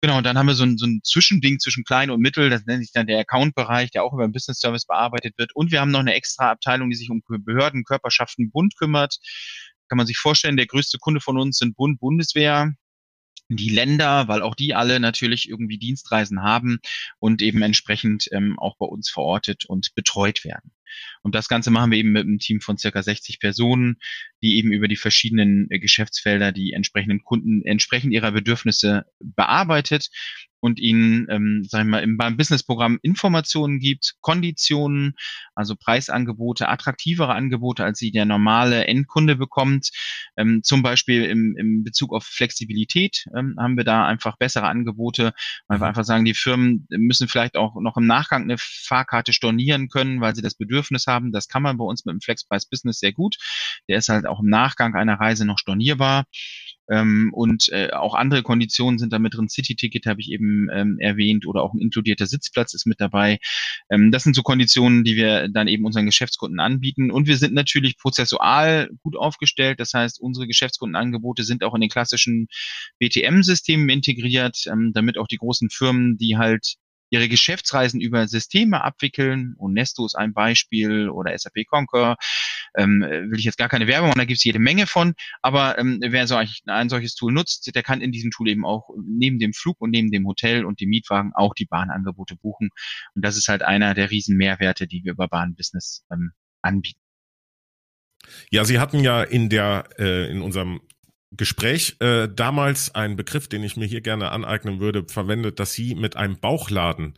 Genau, 0.00 0.18
und 0.18 0.24
dann 0.24 0.38
haben 0.38 0.46
wir 0.46 0.54
so 0.54 0.64
ein, 0.64 0.78
so 0.78 0.86
ein 0.86 1.00
Zwischending 1.04 1.58
zwischen 1.58 1.84
klein 1.84 2.10
und 2.10 2.20
mittel, 2.20 2.50
das 2.50 2.64
nennt 2.66 2.82
sich 2.82 2.92
dann 2.92 3.06
der 3.06 3.20
Account-Bereich, 3.20 3.90
der 3.90 4.04
auch 4.04 4.12
über 4.12 4.28
Business 4.28 4.58
Service 4.58 4.86
bearbeitet 4.86 5.34
wird. 5.38 5.54
Und 5.54 5.70
wir 5.70 5.80
haben 5.80 5.90
noch 5.90 6.00
eine 6.00 6.14
extra 6.14 6.50
Abteilung, 6.50 6.90
die 6.90 6.96
sich 6.96 7.10
um 7.10 7.22
Behörden, 7.28 7.84
Körperschaften, 7.84 8.50
Bund 8.50 8.76
kümmert. 8.76 9.18
Kann 9.88 9.96
man 9.96 10.06
sich 10.06 10.18
vorstellen, 10.18 10.56
der 10.56 10.66
größte 10.66 10.98
Kunde 10.98 11.20
von 11.20 11.38
uns 11.38 11.58
sind 11.58 11.76
Bund, 11.76 11.98
Bundeswehr, 12.00 12.72
die 13.48 13.70
Länder, 13.70 14.28
weil 14.28 14.42
auch 14.42 14.54
die 14.54 14.74
alle 14.74 15.00
natürlich 15.00 15.48
irgendwie 15.48 15.78
Dienstreisen 15.78 16.42
haben 16.42 16.80
und 17.18 17.40
eben 17.42 17.62
entsprechend 17.62 18.28
ähm, 18.32 18.58
auch 18.58 18.76
bei 18.76 18.86
uns 18.86 19.10
verortet 19.10 19.64
und 19.64 19.94
betreut 19.94 20.44
werden. 20.44 20.72
Und 21.22 21.34
das 21.34 21.48
Ganze 21.48 21.70
machen 21.70 21.90
wir 21.90 21.98
eben 21.98 22.12
mit 22.12 22.24
einem 22.24 22.38
Team 22.38 22.60
von 22.60 22.78
circa 22.78 23.02
60 23.02 23.40
Personen, 23.40 23.96
die 24.42 24.56
eben 24.56 24.72
über 24.72 24.88
die 24.88 24.96
verschiedenen 24.96 25.70
äh, 25.70 25.78
Geschäftsfelder 25.78 26.52
die 26.52 26.72
entsprechenden 26.72 27.22
Kunden 27.22 27.62
entsprechend 27.64 28.12
ihrer 28.12 28.32
Bedürfnisse 28.32 29.06
bearbeitet 29.20 30.10
und 30.60 30.80
ihnen, 30.80 31.26
ähm, 31.30 31.64
sagen 31.68 31.88
wir 31.88 31.98
mal, 31.98 32.02
im, 32.02 32.16
beim 32.16 32.36
Businessprogramm 32.36 32.98
Informationen 33.02 33.78
gibt, 33.78 34.14
Konditionen, 34.20 35.14
also 35.54 35.76
Preisangebote, 35.76 36.68
attraktivere 36.68 37.34
Angebote, 37.34 37.84
als 37.84 37.98
sie 37.98 38.10
der 38.10 38.24
normale 38.24 38.86
Endkunde 38.86 39.36
bekommt. 39.36 39.90
Ähm, 40.36 40.62
zum 40.62 40.82
Beispiel 40.82 41.24
im, 41.24 41.56
im 41.56 41.84
Bezug 41.84 42.12
auf 42.12 42.24
Flexibilität 42.24 43.26
ähm, 43.36 43.56
haben 43.58 43.76
wir 43.76 43.84
da 43.84 44.06
einfach 44.06 44.36
bessere 44.36 44.66
Angebote, 44.66 45.32
weil 45.68 45.78
wir 45.78 45.84
mhm. 45.84 45.88
einfach 45.88 46.04
sagen, 46.04 46.24
die 46.24 46.34
Firmen 46.34 46.86
müssen 46.90 47.28
vielleicht 47.28 47.56
auch 47.56 47.76
noch 47.80 47.96
im 47.96 48.06
Nachgang 48.06 48.42
eine 48.42 48.56
Fahrkarte 48.58 49.32
stornieren 49.32 49.88
können, 49.88 50.20
weil 50.20 50.34
sie 50.34 50.42
das 50.42 50.54
Bedürfnis 50.54 51.06
haben. 51.06 51.32
Das 51.32 51.48
kann 51.48 51.62
man 51.62 51.78
bei 51.78 51.84
uns 51.84 52.04
mit 52.04 52.12
dem 52.12 52.20
Flexpreis 52.20 52.66
Business 52.66 52.98
sehr 52.98 53.12
gut. 53.12 53.36
Der 53.88 53.98
ist 53.98 54.08
halt 54.08 54.26
auch 54.26 54.40
im 54.40 54.48
Nachgang 54.48 54.94
einer 54.94 55.20
Reise 55.20 55.44
noch 55.44 55.58
stornierbar. 55.58 56.24
Ähm, 56.90 57.30
und 57.32 57.68
äh, 57.70 57.90
auch 57.90 58.14
andere 58.14 58.42
Konditionen 58.42 58.98
sind 58.98 59.12
da 59.12 59.18
mit 59.18 59.34
drin. 59.34 59.48
City-Ticket 59.48 60.06
habe 60.06 60.20
ich 60.20 60.30
eben 60.30 60.68
ähm, 60.72 60.98
erwähnt 61.00 61.46
oder 61.46 61.62
auch 61.62 61.74
ein 61.74 61.80
inkludierter 61.80 62.26
Sitzplatz 62.26 62.74
ist 62.74 62.86
mit 62.86 63.00
dabei. 63.00 63.38
Ähm, 63.90 64.10
das 64.10 64.24
sind 64.24 64.34
so 64.34 64.42
Konditionen, 64.42 65.04
die 65.04 65.16
wir 65.16 65.48
dann 65.48 65.68
eben 65.68 65.84
unseren 65.84 66.06
Geschäftskunden 66.06 66.60
anbieten. 66.60 67.10
Und 67.10 67.26
wir 67.26 67.36
sind 67.36 67.54
natürlich 67.54 67.98
prozessual 67.98 68.90
gut 69.02 69.16
aufgestellt. 69.16 69.80
Das 69.80 69.94
heißt, 69.94 70.20
unsere 70.20 70.46
Geschäftskundenangebote 70.46 71.44
sind 71.44 71.64
auch 71.64 71.74
in 71.74 71.80
den 71.80 71.90
klassischen 71.90 72.48
BTM-Systemen 72.98 73.88
integriert, 73.88 74.64
ähm, 74.66 74.92
damit 74.94 75.18
auch 75.18 75.28
die 75.28 75.36
großen 75.36 75.70
Firmen, 75.70 76.16
die 76.16 76.36
halt 76.36 76.76
ihre 77.10 77.28
Geschäftsreisen 77.28 78.00
über 78.00 78.28
Systeme 78.28 78.82
abwickeln. 78.82 79.54
Unesto 79.58 80.04
ist 80.06 80.14
ein 80.14 80.32
Beispiel 80.32 81.08
oder 81.08 81.36
SAP 81.36 81.66
Concur. 81.66 82.16
Ähm, 82.76 83.00
will 83.00 83.38
ich 83.38 83.44
jetzt 83.44 83.58
gar 83.58 83.68
keine 83.68 83.86
Werbung 83.86 84.08
machen, 84.08 84.18
da 84.18 84.24
gibt 84.24 84.38
es 84.38 84.44
jede 84.44 84.58
Menge 84.58 84.86
von. 84.86 85.14
Aber 85.42 85.78
ähm, 85.78 86.00
wer 86.02 86.26
so 86.26 86.36
ein, 86.36 86.48
ein 86.66 86.88
solches 86.88 87.14
Tool 87.14 87.32
nutzt, 87.32 87.74
der 87.74 87.82
kann 87.82 88.00
in 88.00 88.12
diesem 88.12 88.30
Tool 88.30 88.48
eben 88.48 88.64
auch 88.64 88.90
neben 89.04 89.38
dem 89.38 89.52
Flug 89.52 89.80
und 89.80 89.90
neben 89.90 90.10
dem 90.10 90.26
Hotel 90.26 90.64
und 90.64 90.80
dem 90.80 90.90
Mietwagen 90.90 91.32
auch 91.34 91.54
die 91.54 91.66
Bahnangebote 91.66 92.36
buchen. 92.36 92.70
Und 93.14 93.24
das 93.24 93.36
ist 93.36 93.48
halt 93.48 93.62
einer 93.62 93.94
der 93.94 94.10
riesen 94.10 94.36
Mehrwerte, 94.36 94.86
die 94.86 95.02
wir 95.04 95.12
über 95.12 95.28
Bahnbusiness 95.28 96.04
ähm, 96.12 96.32
anbieten. 96.62 97.00
Ja, 98.50 98.64
Sie 98.64 98.78
hatten 98.78 99.00
ja 99.00 99.22
in 99.22 99.48
der 99.48 99.88
äh, 99.98 100.30
in 100.30 100.42
unserem 100.42 100.80
Gespräch 101.30 101.96
äh, 102.00 102.28
damals 102.28 102.94
ein 102.94 103.16
Begriff, 103.16 103.48
den 103.48 103.62
ich 103.62 103.76
mir 103.76 103.86
hier 103.86 104.00
gerne 104.00 104.30
aneignen 104.32 104.80
würde, 104.80 105.04
verwendet, 105.08 105.60
dass 105.60 105.72
Sie 105.72 105.94
mit 105.94 106.16
einem 106.16 106.38
Bauchladen 106.38 107.14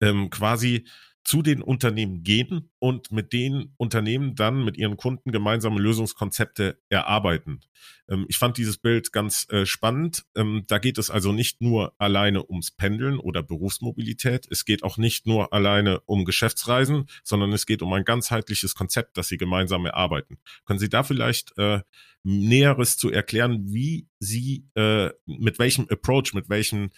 ähm, 0.00 0.30
quasi 0.30 0.86
zu 1.24 1.42
den 1.42 1.62
Unternehmen 1.62 2.22
gehen 2.24 2.70
und 2.78 3.12
mit 3.12 3.32
den 3.32 3.74
Unternehmen 3.76 4.34
dann 4.34 4.64
mit 4.64 4.76
ihren 4.76 4.96
Kunden 4.96 5.30
gemeinsame 5.30 5.80
Lösungskonzepte 5.80 6.80
erarbeiten. 6.88 7.60
Ähm, 8.08 8.26
ich 8.28 8.38
fand 8.38 8.58
dieses 8.58 8.78
Bild 8.78 9.12
ganz 9.12 9.46
äh, 9.50 9.64
spannend. 9.64 10.24
Ähm, 10.34 10.64
da 10.66 10.78
geht 10.78 10.98
es 10.98 11.10
also 11.10 11.32
nicht 11.32 11.60
nur 11.60 11.94
alleine 11.98 12.48
ums 12.48 12.72
Pendeln 12.72 13.18
oder 13.18 13.42
Berufsmobilität. 13.42 14.46
Es 14.50 14.64
geht 14.64 14.82
auch 14.82 14.98
nicht 14.98 15.26
nur 15.26 15.52
alleine 15.52 16.00
um 16.00 16.24
Geschäftsreisen, 16.24 17.06
sondern 17.22 17.52
es 17.52 17.66
geht 17.66 17.82
um 17.82 17.92
ein 17.92 18.04
ganzheitliches 18.04 18.74
Konzept, 18.74 19.16
das 19.16 19.28
Sie 19.28 19.38
gemeinsam 19.38 19.86
erarbeiten. 19.86 20.38
Können 20.66 20.80
Sie 20.80 20.88
da 20.88 21.04
vielleicht 21.04 21.56
äh, 21.56 21.80
Näheres 22.24 22.96
zu 22.96 23.10
erklären, 23.10 23.72
wie 23.72 24.08
Sie 24.18 24.66
äh, 24.74 25.10
mit 25.26 25.58
welchem 25.58 25.86
Approach, 25.88 26.34
mit 26.34 26.48
welchen 26.48 26.90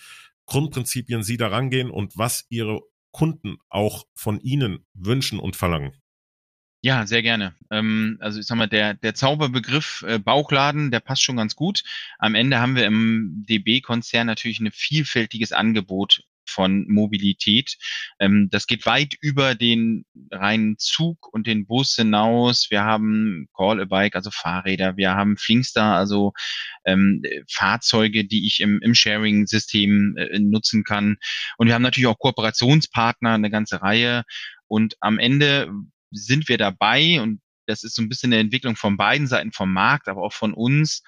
Grundprinzipien 0.46 1.22
Sie 1.22 1.36
da 1.36 1.48
rangehen 1.48 1.90
und 1.90 2.16
was 2.16 2.46
Ihre 2.48 2.82
Kunden 3.14 3.56
auch 3.70 4.04
von 4.14 4.40
Ihnen 4.40 4.84
wünschen 4.92 5.38
und 5.38 5.56
verlangen? 5.56 5.94
Ja, 6.82 7.06
sehr 7.06 7.22
gerne. 7.22 7.54
Ähm, 7.70 8.18
also 8.20 8.38
ich 8.38 8.46
sag 8.46 8.58
mal, 8.58 8.66
der, 8.66 8.92
der 8.92 9.14
Zauberbegriff 9.14 10.04
äh, 10.06 10.18
Bauchladen, 10.18 10.90
der 10.90 11.00
passt 11.00 11.22
schon 11.22 11.38
ganz 11.38 11.56
gut. 11.56 11.82
Am 12.18 12.34
Ende 12.34 12.60
haben 12.60 12.76
wir 12.76 12.84
im 12.84 13.46
DB-Konzern 13.48 14.26
natürlich 14.26 14.60
ein 14.60 14.70
vielfältiges 14.70 15.52
Angebot 15.52 16.24
von 16.46 16.86
Mobilität. 16.88 17.76
Ähm, 18.18 18.48
das 18.50 18.66
geht 18.66 18.86
weit 18.86 19.14
über 19.20 19.54
den 19.54 20.04
reinen 20.30 20.78
Zug 20.78 21.32
und 21.32 21.46
den 21.46 21.66
Bus 21.66 21.94
hinaus. 21.94 22.68
Wir 22.70 22.84
haben 22.84 23.48
Call 23.56 23.80
a 23.80 23.84
Bike, 23.84 24.16
also 24.16 24.30
Fahrräder. 24.30 24.96
Wir 24.96 25.14
haben 25.14 25.36
Flinkster, 25.36 25.84
also 25.84 26.32
ähm, 26.84 27.22
Fahrzeuge, 27.48 28.24
die 28.24 28.46
ich 28.46 28.60
im, 28.60 28.80
im 28.82 28.94
Sharing-System 28.94 30.16
äh, 30.16 30.38
nutzen 30.38 30.84
kann. 30.84 31.16
Und 31.56 31.66
wir 31.66 31.74
haben 31.74 31.82
natürlich 31.82 32.08
auch 32.08 32.18
Kooperationspartner, 32.18 33.32
eine 33.32 33.50
ganze 33.50 33.82
Reihe. 33.82 34.24
Und 34.66 34.96
am 35.00 35.18
Ende 35.18 35.70
sind 36.10 36.48
wir 36.48 36.58
dabei 36.58 37.20
und 37.20 37.40
das 37.66 37.82
ist 37.82 37.94
so 37.94 38.02
ein 38.02 38.08
bisschen 38.08 38.32
eine 38.32 38.40
Entwicklung 38.40 38.76
von 38.76 38.96
beiden 38.96 39.26
Seiten 39.26 39.52
vom 39.52 39.72
Markt, 39.72 40.08
aber 40.08 40.22
auch 40.22 40.32
von 40.32 40.52
uns, 40.52 41.02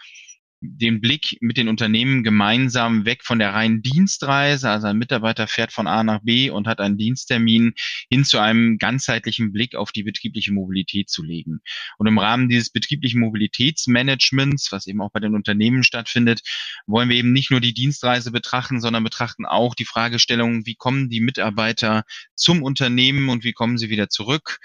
den 0.68 1.00
Blick 1.00 1.38
mit 1.40 1.56
den 1.56 1.68
Unternehmen 1.68 2.22
gemeinsam 2.22 3.04
weg 3.04 3.24
von 3.24 3.38
der 3.38 3.54
reinen 3.54 3.82
Dienstreise, 3.82 4.68
also 4.70 4.86
ein 4.86 4.98
Mitarbeiter 4.98 5.46
fährt 5.46 5.72
von 5.72 5.86
A 5.86 6.02
nach 6.04 6.20
B 6.22 6.50
und 6.50 6.66
hat 6.66 6.80
einen 6.80 6.98
Diensttermin, 6.98 7.74
hin 8.10 8.24
zu 8.24 8.38
einem 8.38 8.78
ganzheitlichen 8.78 9.52
Blick 9.52 9.74
auf 9.74 9.92
die 9.92 10.02
betriebliche 10.02 10.52
Mobilität 10.52 11.10
zu 11.10 11.22
legen. 11.22 11.60
Und 11.98 12.06
im 12.06 12.18
Rahmen 12.18 12.48
dieses 12.48 12.70
betrieblichen 12.70 13.20
Mobilitätsmanagements, 13.20 14.72
was 14.72 14.86
eben 14.86 15.00
auch 15.00 15.10
bei 15.10 15.20
den 15.20 15.34
Unternehmen 15.34 15.82
stattfindet, 15.82 16.42
wollen 16.86 17.08
wir 17.08 17.16
eben 17.16 17.32
nicht 17.32 17.50
nur 17.50 17.60
die 17.60 17.74
Dienstreise 17.74 18.30
betrachten, 18.30 18.80
sondern 18.80 19.04
betrachten 19.04 19.46
auch 19.46 19.74
die 19.74 19.84
Fragestellung, 19.84 20.66
wie 20.66 20.74
kommen 20.74 21.08
die 21.08 21.20
Mitarbeiter 21.20 22.04
zum 22.34 22.62
Unternehmen 22.62 23.28
und 23.28 23.44
wie 23.44 23.52
kommen 23.52 23.78
sie 23.78 23.90
wieder 23.90 24.08
zurück? 24.08 24.58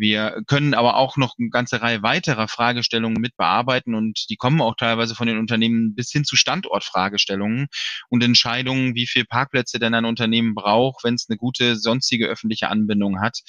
Wir 0.00 0.42
können 0.46 0.74
aber 0.74 0.96
auch 0.96 1.16
noch 1.16 1.34
eine 1.38 1.50
ganze 1.50 1.80
Reihe 1.82 2.02
weiterer 2.02 2.48
Fragestellungen 2.48 3.20
mit 3.20 3.36
bearbeiten 3.36 3.94
und 3.94 4.28
die 4.30 4.36
kommen 4.36 4.60
auch 4.60 4.76
teilweise 4.76 5.14
von 5.14 5.26
den 5.26 5.38
Unternehmen 5.38 5.94
bis 5.94 6.10
hin 6.10 6.24
zu 6.24 6.36
Standortfragestellungen 6.36 7.66
und 8.08 8.22
Entscheidungen, 8.22 8.94
wie 8.94 9.06
viel 9.06 9.24
Parkplätze 9.24 9.78
denn 9.78 9.94
ein 9.94 10.04
Unternehmen 10.04 10.54
braucht, 10.54 11.04
wenn 11.04 11.14
es 11.14 11.26
eine 11.28 11.36
gute 11.36 11.76
sonstige 11.76 12.26
öffentliche 12.26 12.68
Anbindung 12.68 13.20
hat. 13.20 13.40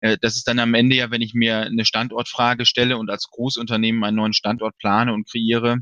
Äh, 0.00 0.18
das 0.20 0.36
ist 0.36 0.48
dann 0.48 0.58
am 0.58 0.74
Ende 0.74 0.96
ja, 0.96 1.10
wenn 1.10 1.22
ich 1.22 1.34
mir 1.34 1.60
eine 1.60 1.84
Standortfrage 1.84 2.66
stelle 2.66 2.98
und 2.98 3.10
als 3.10 3.28
Großunternehmen 3.28 4.04
einen 4.04 4.16
neuen 4.16 4.32
Standort 4.32 4.76
plane 4.78 5.12
und 5.12 5.28
kreiere, 5.28 5.78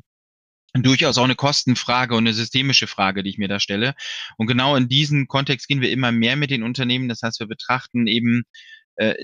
durchaus 0.83 1.19
auch 1.19 1.25
eine 1.25 1.37
Kostenfrage 1.37 2.15
und 2.15 2.25
eine 2.25 2.35
systemische 2.35 2.87
Frage, 2.87 3.23
die 3.23 3.31
ich 3.31 3.39
mir 3.39 3.49
da 3.49 3.61
stelle. 3.61 3.95
Und 4.37 4.47
genau 4.47 4.77
in 4.77 4.89
diesen 4.89 5.27
Kontext 5.29 5.69
gehen 5.69 5.81
wir 5.81 5.91
immer 5.91 6.13
mehr 6.13 6.37
mit 6.37 6.51
den 6.51 6.63
Unternehmen. 6.63 7.09
Das 7.09 7.23
heißt, 7.23 7.41
wir 7.41 7.47
betrachten 7.47 8.07
eben 8.07 8.45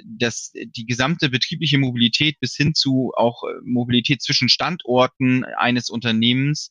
dass 0.04 0.52
die 0.54 0.86
gesamte 0.86 1.30
betriebliche 1.30 1.78
Mobilität 1.78 2.38
bis 2.40 2.54
hin 2.54 2.74
zu 2.74 3.12
auch 3.16 3.42
äh, 3.44 3.52
Mobilität 3.64 4.22
zwischen 4.22 4.48
Standorten 4.48 5.44
eines 5.44 5.88
Unternehmens 5.88 6.70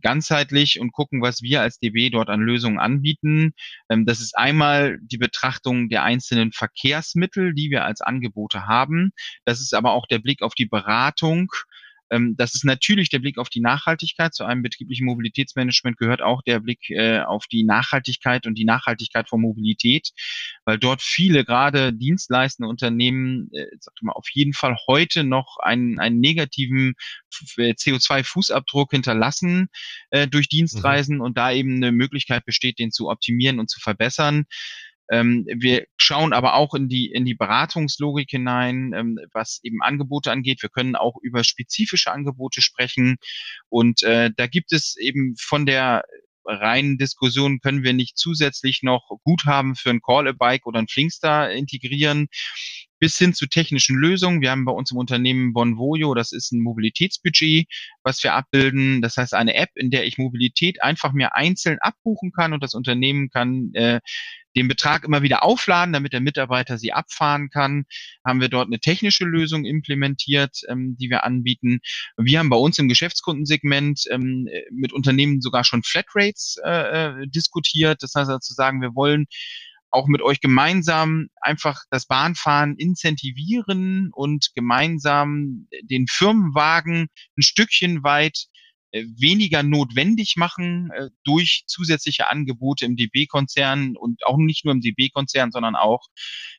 ganzheitlich 0.00 0.80
und 0.80 0.92
gucken, 0.92 1.22
was 1.22 1.42
wir 1.42 1.60
als 1.60 1.78
DB 1.78 2.10
dort 2.10 2.30
an 2.30 2.40
Lösungen 2.40 2.78
anbieten. 2.78 3.52
Ähm, 3.90 4.06
das 4.06 4.20
ist 4.20 4.36
einmal 4.36 4.98
die 5.02 5.18
Betrachtung 5.18 5.88
der 5.88 6.02
einzelnen 6.02 6.52
Verkehrsmittel, 6.52 7.54
die 7.54 7.70
wir 7.70 7.84
als 7.84 8.00
Angebote 8.00 8.66
haben. 8.66 9.10
Das 9.44 9.60
ist 9.60 9.74
aber 9.74 9.92
auch 9.92 10.06
der 10.06 10.18
Blick 10.18 10.42
auf 10.42 10.54
die 10.54 10.66
Beratung 10.66 11.52
das 12.10 12.54
ist 12.54 12.64
natürlich 12.64 13.08
der 13.08 13.18
Blick 13.18 13.38
auf 13.38 13.48
die 13.48 13.60
Nachhaltigkeit. 13.60 14.34
Zu 14.34 14.44
einem 14.44 14.62
betrieblichen 14.62 15.06
Mobilitätsmanagement 15.06 15.96
gehört 15.96 16.22
auch 16.22 16.42
der 16.42 16.60
Blick 16.60 16.90
äh, 16.90 17.20
auf 17.20 17.46
die 17.46 17.64
Nachhaltigkeit 17.64 18.46
und 18.46 18.56
die 18.56 18.64
Nachhaltigkeit 18.64 19.28
von 19.28 19.40
Mobilität, 19.40 20.10
weil 20.64 20.78
dort 20.78 21.02
viele 21.02 21.44
gerade 21.44 21.92
dienstleistende 21.92 22.68
Unternehmen, 22.68 23.48
äh, 23.52 23.66
sag 23.80 23.94
mal, 24.02 24.12
auf 24.12 24.28
jeden 24.32 24.52
Fall 24.52 24.76
heute 24.86 25.24
noch 25.24 25.56
einen, 25.60 25.98
einen 25.98 26.20
negativen 26.20 26.94
äh, 27.56 27.72
CO2-Fußabdruck 27.72 28.90
hinterlassen 28.90 29.68
äh, 30.10 30.28
durch 30.28 30.48
Dienstreisen 30.48 31.16
mhm. 31.16 31.22
und 31.22 31.38
da 31.38 31.52
eben 31.52 31.76
eine 31.76 31.92
Möglichkeit 31.92 32.44
besteht, 32.44 32.78
den 32.78 32.92
zu 32.92 33.08
optimieren 33.08 33.58
und 33.58 33.70
zu 33.70 33.80
verbessern. 33.80 34.44
Ähm, 35.10 35.46
wir 35.46 35.86
schauen 35.96 36.32
aber 36.32 36.54
auch 36.54 36.74
in 36.74 36.88
die, 36.88 37.10
in 37.10 37.24
die 37.24 37.34
Beratungslogik 37.34 38.30
hinein, 38.30 38.92
ähm, 38.94 39.18
was 39.32 39.60
eben 39.62 39.82
Angebote 39.82 40.32
angeht. 40.32 40.62
Wir 40.62 40.70
können 40.70 40.96
auch 40.96 41.16
über 41.22 41.44
spezifische 41.44 42.12
Angebote 42.12 42.62
sprechen. 42.62 43.16
Und 43.68 44.02
äh, 44.02 44.30
da 44.36 44.46
gibt 44.46 44.72
es 44.72 44.96
eben 44.96 45.34
von 45.38 45.66
der 45.66 46.04
reinen 46.46 46.98
Diskussion, 46.98 47.60
können 47.60 47.82
wir 47.82 47.92
nicht 47.92 48.18
zusätzlich 48.18 48.82
noch 48.82 49.08
Guthaben 49.24 49.76
für 49.76 49.90
ein 49.90 50.02
Call-a-Bike 50.02 50.66
oder 50.66 50.78
ein 50.78 50.88
Flinkstar 50.88 51.50
integrieren, 51.50 52.28
bis 53.04 53.18
hin 53.18 53.34
zu 53.34 53.46
technischen 53.46 53.96
Lösungen. 53.98 54.40
Wir 54.40 54.50
haben 54.50 54.64
bei 54.64 54.72
uns 54.72 54.90
im 54.90 54.96
Unternehmen 54.96 55.52
Bonvoyo, 55.52 56.14
das 56.14 56.32
ist 56.32 56.52
ein 56.52 56.62
Mobilitätsbudget, 56.62 57.68
was 58.02 58.24
wir 58.24 58.32
abbilden. 58.32 59.02
Das 59.02 59.18
heißt 59.18 59.34
eine 59.34 59.56
App, 59.56 59.68
in 59.74 59.90
der 59.90 60.06
ich 60.06 60.16
Mobilität 60.16 60.82
einfach 60.82 61.12
mir 61.12 61.34
einzeln 61.34 61.76
abbuchen 61.80 62.32
kann 62.32 62.54
und 62.54 62.62
das 62.62 62.72
Unternehmen 62.72 63.28
kann 63.28 63.74
äh, 63.74 64.00
den 64.56 64.68
Betrag 64.68 65.04
immer 65.04 65.20
wieder 65.20 65.42
aufladen, 65.42 65.92
damit 65.92 66.14
der 66.14 66.22
Mitarbeiter 66.22 66.78
sie 66.78 66.94
abfahren 66.94 67.50
kann. 67.50 67.84
Haben 68.24 68.40
wir 68.40 68.48
dort 68.48 68.68
eine 68.68 68.80
technische 68.80 69.26
Lösung 69.26 69.66
implementiert, 69.66 70.62
ähm, 70.70 70.96
die 70.98 71.10
wir 71.10 71.24
anbieten. 71.24 71.80
Wir 72.16 72.38
haben 72.38 72.48
bei 72.48 72.56
uns 72.56 72.78
im 72.78 72.88
Geschäftskundensegment 72.88 74.04
ähm, 74.12 74.48
mit 74.70 74.94
Unternehmen 74.94 75.42
sogar 75.42 75.64
schon 75.64 75.82
Flatrates 75.82 76.56
äh, 76.64 76.70
äh 76.70 77.26
diskutiert. 77.26 78.02
Das 78.02 78.14
heißt 78.14 78.30
also 78.30 78.38
zu 78.38 78.54
sagen, 78.54 78.80
wir 78.80 78.94
wollen 78.94 79.26
auch 79.94 80.08
mit 80.08 80.22
euch 80.22 80.40
gemeinsam 80.40 81.28
einfach 81.40 81.82
das 81.90 82.06
Bahnfahren 82.06 82.76
incentivieren 82.76 84.10
und 84.12 84.50
gemeinsam 84.54 85.68
den 85.82 86.06
Firmenwagen 86.08 87.06
ein 87.38 87.42
Stückchen 87.42 88.02
weit 88.02 88.46
äh, 88.90 89.04
weniger 89.16 89.62
notwendig 89.62 90.34
machen 90.36 90.90
äh, 90.90 91.10
durch 91.24 91.64
zusätzliche 91.66 92.28
Angebote 92.28 92.84
im 92.84 92.96
DB-Konzern 92.96 93.96
und 93.96 94.24
auch 94.26 94.36
nicht 94.36 94.64
nur 94.64 94.74
im 94.74 94.80
DB-Konzern, 94.80 95.52
sondern 95.52 95.76
auch 95.76 96.06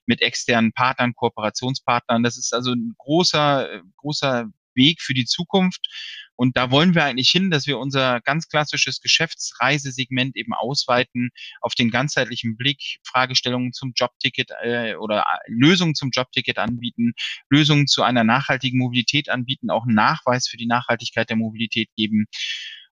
mit 0.05 0.21
externen 0.21 0.71
Partnern, 0.71 1.13
Kooperationspartnern. 1.13 2.23
Das 2.23 2.37
ist 2.37 2.53
also 2.53 2.71
ein 2.71 2.93
großer, 2.97 3.71
äh, 3.71 3.81
großer 3.97 4.47
Weg 4.75 5.01
für 5.01 5.13
die 5.13 5.25
Zukunft. 5.25 5.87
Und 6.35 6.57
da 6.57 6.71
wollen 6.71 6.95
wir 6.95 7.03
eigentlich 7.03 7.29
hin, 7.29 7.49
dass 7.49 7.67
wir 7.67 7.79
unser 7.79 8.21
ganz 8.21 8.47
klassisches 8.47 9.01
Geschäftsreisesegment 9.01 10.35
eben 10.35 10.53
ausweiten 10.53 11.29
auf 11.61 11.75
den 11.75 11.91
ganzheitlichen 11.91 12.57
Blick, 12.57 12.99
Fragestellungen 13.03 13.73
zum 13.73 13.93
Jobticket 13.95 14.51
äh, 14.61 14.95
oder 14.95 15.21
äh, 15.21 15.51
Lösungen 15.51 15.95
zum 15.95 16.09
Jobticket 16.11 16.57
anbieten, 16.57 17.13
Lösungen 17.49 17.87
zu 17.87 18.03
einer 18.03 18.23
nachhaltigen 18.23 18.79
Mobilität 18.79 19.29
anbieten, 19.29 19.69
auch 19.69 19.83
einen 19.83 19.95
Nachweis 19.95 20.47
für 20.47 20.57
die 20.57 20.67
Nachhaltigkeit 20.67 21.29
der 21.29 21.37
Mobilität 21.37 21.89
geben. 21.95 22.25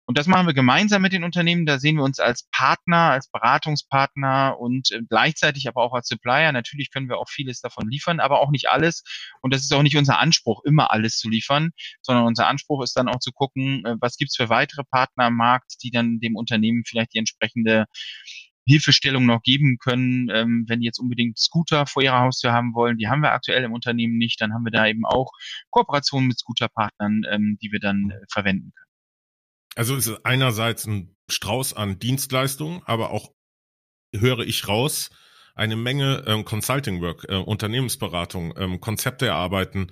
Und 0.05 0.17
das 0.17 0.27
machen 0.27 0.47
wir 0.47 0.53
gemeinsam 0.53 1.01
mit 1.01 1.13
den 1.13 1.23
Unternehmen. 1.23 1.65
Da 1.65 1.79
sehen 1.79 1.95
wir 1.95 2.03
uns 2.03 2.19
als 2.19 2.47
Partner, 2.51 3.11
als 3.11 3.29
Beratungspartner 3.29 4.57
und 4.59 4.91
äh, 4.91 5.01
gleichzeitig 5.07 5.67
aber 5.67 5.81
auch 5.81 5.93
als 5.93 6.07
Supplier. 6.07 6.51
Natürlich 6.51 6.91
können 6.91 7.07
wir 7.07 7.17
auch 7.17 7.29
vieles 7.29 7.61
davon 7.61 7.89
liefern, 7.89 8.19
aber 8.19 8.41
auch 8.41 8.51
nicht 8.51 8.69
alles. 8.69 9.03
Und 9.41 9.53
das 9.53 9.61
ist 9.61 9.73
auch 9.73 9.83
nicht 9.83 9.95
unser 9.95 10.19
Anspruch, 10.19 10.63
immer 10.65 10.91
alles 10.91 11.17
zu 11.17 11.29
liefern, 11.29 11.71
sondern 12.01 12.25
unser 12.25 12.47
Anspruch 12.47 12.83
ist 12.83 12.97
dann 12.97 13.07
auch 13.07 13.19
zu 13.19 13.31
gucken, 13.31 13.85
äh, 13.85 13.95
was 14.01 14.17
gibt's 14.17 14.35
für 14.35 14.49
weitere 14.49 14.83
Partner 14.83 15.25
am 15.25 15.35
Markt, 15.37 15.75
die 15.83 15.91
dann 15.91 16.19
dem 16.19 16.35
Unternehmen 16.35 16.83
vielleicht 16.85 17.13
die 17.13 17.19
entsprechende 17.19 17.85
Hilfestellung 18.65 19.25
noch 19.25 19.41
geben 19.41 19.77
können, 19.77 20.29
ähm, 20.31 20.65
wenn 20.67 20.79
die 20.79 20.85
jetzt 20.85 20.99
unbedingt 20.99 21.37
Scooter 21.37 21.85
vor 21.85 22.01
ihrer 22.03 22.19
Haustür 22.19 22.53
haben 22.53 22.73
wollen. 22.73 22.97
Die 22.97 23.07
haben 23.07 23.21
wir 23.21 23.31
aktuell 23.31 23.63
im 23.63 23.73
Unternehmen 23.73 24.17
nicht. 24.17 24.39
Dann 24.41 24.53
haben 24.53 24.63
wir 24.65 24.71
da 24.71 24.87
eben 24.87 25.05
auch 25.05 25.31
Kooperationen 25.69 26.27
mit 26.27 26.39
Scooterpartnern, 26.39 27.23
ähm, 27.29 27.57
die 27.61 27.71
wir 27.71 27.79
dann 27.79 28.11
äh, 28.11 28.19
verwenden 28.31 28.71
können. 28.73 28.82
Also 29.75 29.95
ist 29.95 30.07
es 30.07 30.23
einerseits 30.25 30.85
ein 30.85 31.15
Strauß 31.29 31.73
an 31.73 31.99
Dienstleistungen, 31.99 32.81
aber 32.85 33.11
auch 33.11 33.31
höre 34.15 34.39
ich 34.39 34.67
raus, 34.67 35.09
eine 35.55 35.75
Menge 35.75 36.23
ähm, 36.27 36.45
Consulting 36.45 37.01
Work, 37.01 37.25
äh, 37.29 37.35
Unternehmensberatung, 37.35 38.53
ähm, 38.57 38.79
Konzepte 38.79 39.27
erarbeiten 39.27 39.91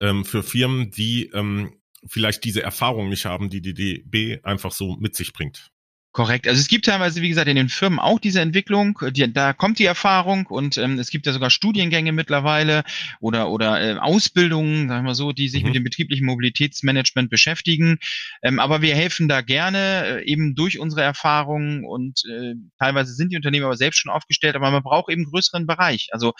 ähm, 0.00 0.24
für 0.24 0.42
Firmen, 0.42 0.90
die 0.90 1.30
ähm, 1.34 1.80
vielleicht 2.06 2.44
diese 2.44 2.62
Erfahrung 2.62 3.08
nicht 3.08 3.26
haben, 3.26 3.50
die 3.50 3.60
die 3.60 3.74
DB 3.74 4.42
einfach 4.42 4.72
so 4.72 4.96
mit 4.96 5.14
sich 5.14 5.32
bringt. 5.32 5.70
Korrekt. 6.12 6.46
Also 6.46 6.60
es 6.60 6.68
gibt 6.68 6.84
teilweise, 6.84 7.22
wie 7.22 7.30
gesagt, 7.30 7.48
in 7.48 7.56
den 7.56 7.70
Firmen 7.70 7.98
auch 7.98 8.18
diese 8.18 8.42
Entwicklung. 8.42 8.98
Die, 9.12 9.32
da 9.32 9.54
kommt 9.54 9.78
die 9.78 9.86
Erfahrung 9.86 10.44
und 10.44 10.76
ähm, 10.76 10.98
es 10.98 11.08
gibt 11.08 11.24
ja 11.24 11.32
sogar 11.32 11.48
Studiengänge 11.48 12.12
mittlerweile 12.12 12.84
oder 13.20 13.48
oder 13.48 13.80
äh, 13.80 13.98
Ausbildungen, 13.98 14.90
sagen 14.90 15.06
wir 15.06 15.14
so, 15.14 15.32
die 15.32 15.48
sich 15.48 15.62
mhm. 15.62 15.68
mit 15.68 15.76
dem 15.76 15.84
betrieblichen 15.84 16.26
Mobilitätsmanagement 16.26 17.30
beschäftigen. 17.30 17.98
Ähm, 18.42 18.58
aber 18.58 18.82
wir 18.82 18.94
helfen 18.94 19.26
da 19.26 19.40
gerne 19.40 20.20
äh, 20.20 20.24
eben 20.24 20.54
durch 20.54 20.78
unsere 20.78 21.00
Erfahrungen 21.00 21.86
und 21.86 22.20
äh, 22.30 22.56
teilweise 22.78 23.14
sind 23.14 23.32
die 23.32 23.36
Unternehmen 23.36 23.64
aber 23.64 23.78
selbst 23.78 24.00
schon 24.00 24.12
aufgestellt, 24.12 24.54
aber 24.54 24.70
man 24.70 24.82
braucht 24.82 25.10
eben 25.10 25.24
größeren 25.24 25.66
Bereich. 25.66 26.08
Also 26.12 26.34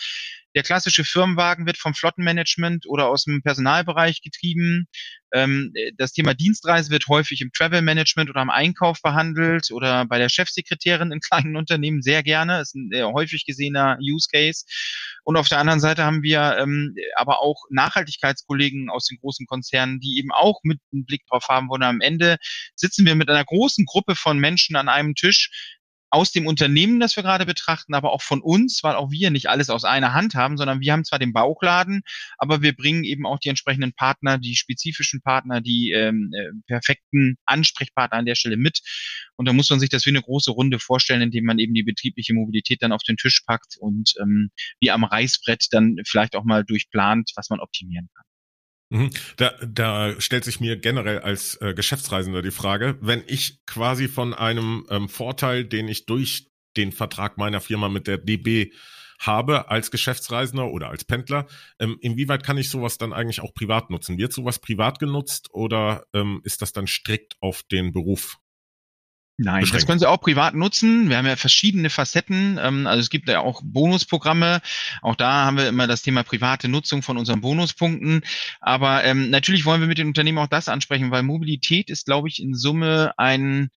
der 0.55 0.63
klassische 0.63 1.03
Firmenwagen 1.03 1.65
wird 1.65 1.77
vom 1.77 1.93
Flottenmanagement 1.93 2.85
oder 2.87 3.07
aus 3.07 3.23
dem 3.23 3.41
Personalbereich 3.41 4.21
getrieben. 4.21 4.87
Ähm, 5.33 5.73
das 5.97 6.13
Thema 6.13 6.33
Dienstreise 6.33 6.91
wird 6.91 7.07
häufig 7.07 7.41
im 7.41 7.51
Travel 7.51 7.81
Management 7.81 8.29
oder 8.29 8.41
am 8.41 8.49
Einkauf 8.49 9.01
behandelt 9.01 9.71
oder 9.71 10.05
bei 10.05 10.19
der 10.19 10.29
Chefsekretärin 10.29 11.11
in 11.11 11.19
kleinen 11.19 11.55
Unternehmen 11.57 12.01
sehr 12.01 12.23
gerne. 12.23 12.59
Das 12.59 12.69
ist 12.69 12.75
ein 12.75 12.89
sehr 12.91 13.11
häufig 13.11 13.45
gesehener 13.45 13.97
Use 13.99 14.27
Case. 14.31 14.65
Und 15.23 15.37
auf 15.37 15.49
der 15.49 15.57
anderen 15.59 15.79
Seite 15.79 16.03
haben 16.03 16.21
wir 16.21 16.57
ähm, 16.59 16.95
aber 17.15 17.41
auch 17.41 17.63
Nachhaltigkeitskollegen 17.69 18.89
aus 18.89 19.07
den 19.07 19.17
großen 19.19 19.47
Konzernen, 19.47 19.99
die 19.99 20.19
eben 20.19 20.31
auch 20.31 20.59
mit 20.63 20.79
einem 20.91 21.05
Blick 21.05 21.25
drauf 21.27 21.47
haben 21.49 21.69
wollen. 21.69 21.83
Am 21.83 22.01
Ende 22.01 22.37
sitzen 22.75 23.05
wir 23.05 23.15
mit 23.15 23.29
einer 23.29 23.45
großen 23.45 23.85
Gruppe 23.85 24.15
von 24.15 24.37
Menschen 24.37 24.75
an 24.75 24.89
einem 24.89 25.15
Tisch, 25.15 25.73
aus 26.13 26.31
dem 26.31 26.45
Unternehmen, 26.45 26.99
das 26.99 27.15
wir 27.15 27.23
gerade 27.23 27.47
betrachten, 27.47 27.95
aber 27.95 28.11
auch 28.11 28.21
von 28.21 28.39
uns, 28.39 28.83
weil 28.83 28.93
auch 28.93 29.09
wir 29.09 29.31
nicht 29.31 29.49
alles 29.49 29.71
aus 29.71 29.83
einer 29.83 30.13
Hand 30.13 30.35
haben, 30.35 30.57
sondern 30.57 30.79
wir 30.79 30.93
haben 30.93 31.03
zwar 31.03 31.17
den 31.17 31.33
Bauchladen, 31.33 32.03
aber 32.37 32.61
wir 32.61 32.75
bringen 32.75 33.03
eben 33.03 33.25
auch 33.25 33.39
die 33.39 33.49
entsprechenden 33.49 33.93
Partner, 33.93 34.37
die 34.37 34.55
spezifischen 34.55 35.21
Partner, 35.21 35.59
die 35.59 35.91
ähm, 35.91 36.31
äh, 36.37 36.51
perfekten 36.67 37.37
Ansprechpartner 37.47 38.19
an 38.19 38.27
der 38.27 38.35
Stelle 38.35 38.57
mit. 38.57 38.81
Und 39.37 39.47
da 39.47 39.53
muss 39.53 39.71
man 39.71 39.79
sich 39.79 39.89
das 39.89 40.05
wie 40.05 40.11
eine 40.11 40.21
große 40.21 40.51
Runde 40.51 40.77
vorstellen, 40.77 41.23
indem 41.23 41.45
man 41.45 41.57
eben 41.57 41.73
die 41.73 41.81
betriebliche 41.81 42.35
Mobilität 42.35 42.83
dann 42.83 42.91
auf 42.91 43.01
den 43.01 43.17
Tisch 43.17 43.41
packt 43.47 43.77
und 43.79 44.13
ähm, 44.21 44.51
wie 44.79 44.91
am 44.91 45.05
Reißbrett 45.05 45.65
dann 45.71 45.97
vielleicht 46.05 46.35
auch 46.35 46.43
mal 46.43 46.63
durchplant, 46.63 47.31
was 47.35 47.49
man 47.49 47.59
optimieren 47.59 48.07
kann. 48.15 48.25
Mhm. 48.93 49.09
Da, 49.37 49.53
da 49.65 50.21
stellt 50.21 50.43
sich 50.43 50.59
mir 50.59 50.77
generell 50.77 51.19
als 51.19 51.55
äh, 51.61 51.73
Geschäftsreisender 51.73 52.43
die 52.43 52.51
Frage, 52.51 52.95
wenn 53.01 53.23
ich 53.25 53.65
quasi 53.65 54.07
von 54.07 54.35
einem 54.35 54.85
ähm, 54.87 55.09
Vorteil, 55.09 55.65
den 55.65 55.87
ich 55.87 56.05
durch 56.05 56.51
den 56.77 56.91
Vertrag 56.91 57.39
meiner 57.39 57.59
Firma 57.59 57.89
mit 57.89 58.05
der 58.05 58.19
DB 58.19 58.71
habe 59.17 59.71
als 59.71 59.89
Geschäftsreisender 59.89 60.69
oder 60.69 60.89
als 60.89 61.05
Pendler, 61.05 61.47
ähm, 61.79 61.97
inwieweit 62.01 62.43
kann 62.43 62.57
ich 62.57 62.69
sowas 62.69 62.99
dann 62.99 63.13
eigentlich 63.13 63.41
auch 63.41 63.55
privat 63.55 63.89
nutzen? 63.89 64.19
Wird 64.19 64.31
sowas 64.31 64.59
privat 64.59 64.99
genutzt 64.99 65.49
oder 65.51 66.05
ähm, 66.13 66.41
ist 66.43 66.61
das 66.61 66.71
dann 66.71 66.85
strikt 66.85 67.35
auf 67.39 67.63
den 67.63 67.93
Beruf 67.93 68.37
Nein, 69.43 69.67
das 69.73 69.85
können 69.85 69.99
Sie 69.99 70.09
auch 70.09 70.21
privat 70.21 70.53
nutzen. 70.53 71.09
Wir 71.09 71.17
haben 71.17 71.25
ja 71.25 71.35
verschiedene 71.35 71.89
Facetten. 71.89 72.57
Ähm, 72.61 72.87
also 72.87 73.01
es 73.01 73.09
gibt 73.09 73.27
ja 73.27 73.41
auch 73.41 73.61
Bonusprogramme. 73.61 74.61
Auch 75.01 75.15
da 75.15 75.43
haben 75.45 75.57
wir 75.57 75.67
immer 75.67 75.85
das 75.85 76.01
Thema 76.01 76.23
private 76.23 76.69
Nutzung 76.69 77.01
von 77.01 77.17
unseren 77.17 77.41
Bonuspunkten. 77.41 78.21
Aber 78.61 79.03
ähm, 79.03 79.29
natürlich 79.31 79.65
wollen 79.65 79.81
wir 79.81 79.89
mit 79.89 79.97
den 79.97 80.07
Unternehmen 80.07 80.37
auch 80.37 80.47
das 80.47 80.69
ansprechen, 80.69 81.11
weil 81.11 81.23
Mobilität 81.23 81.89
ist, 81.89 82.05
glaube 82.05 82.29
ich, 82.29 82.41
in 82.41 82.55
Summe 82.55 83.13
ein 83.17 83.69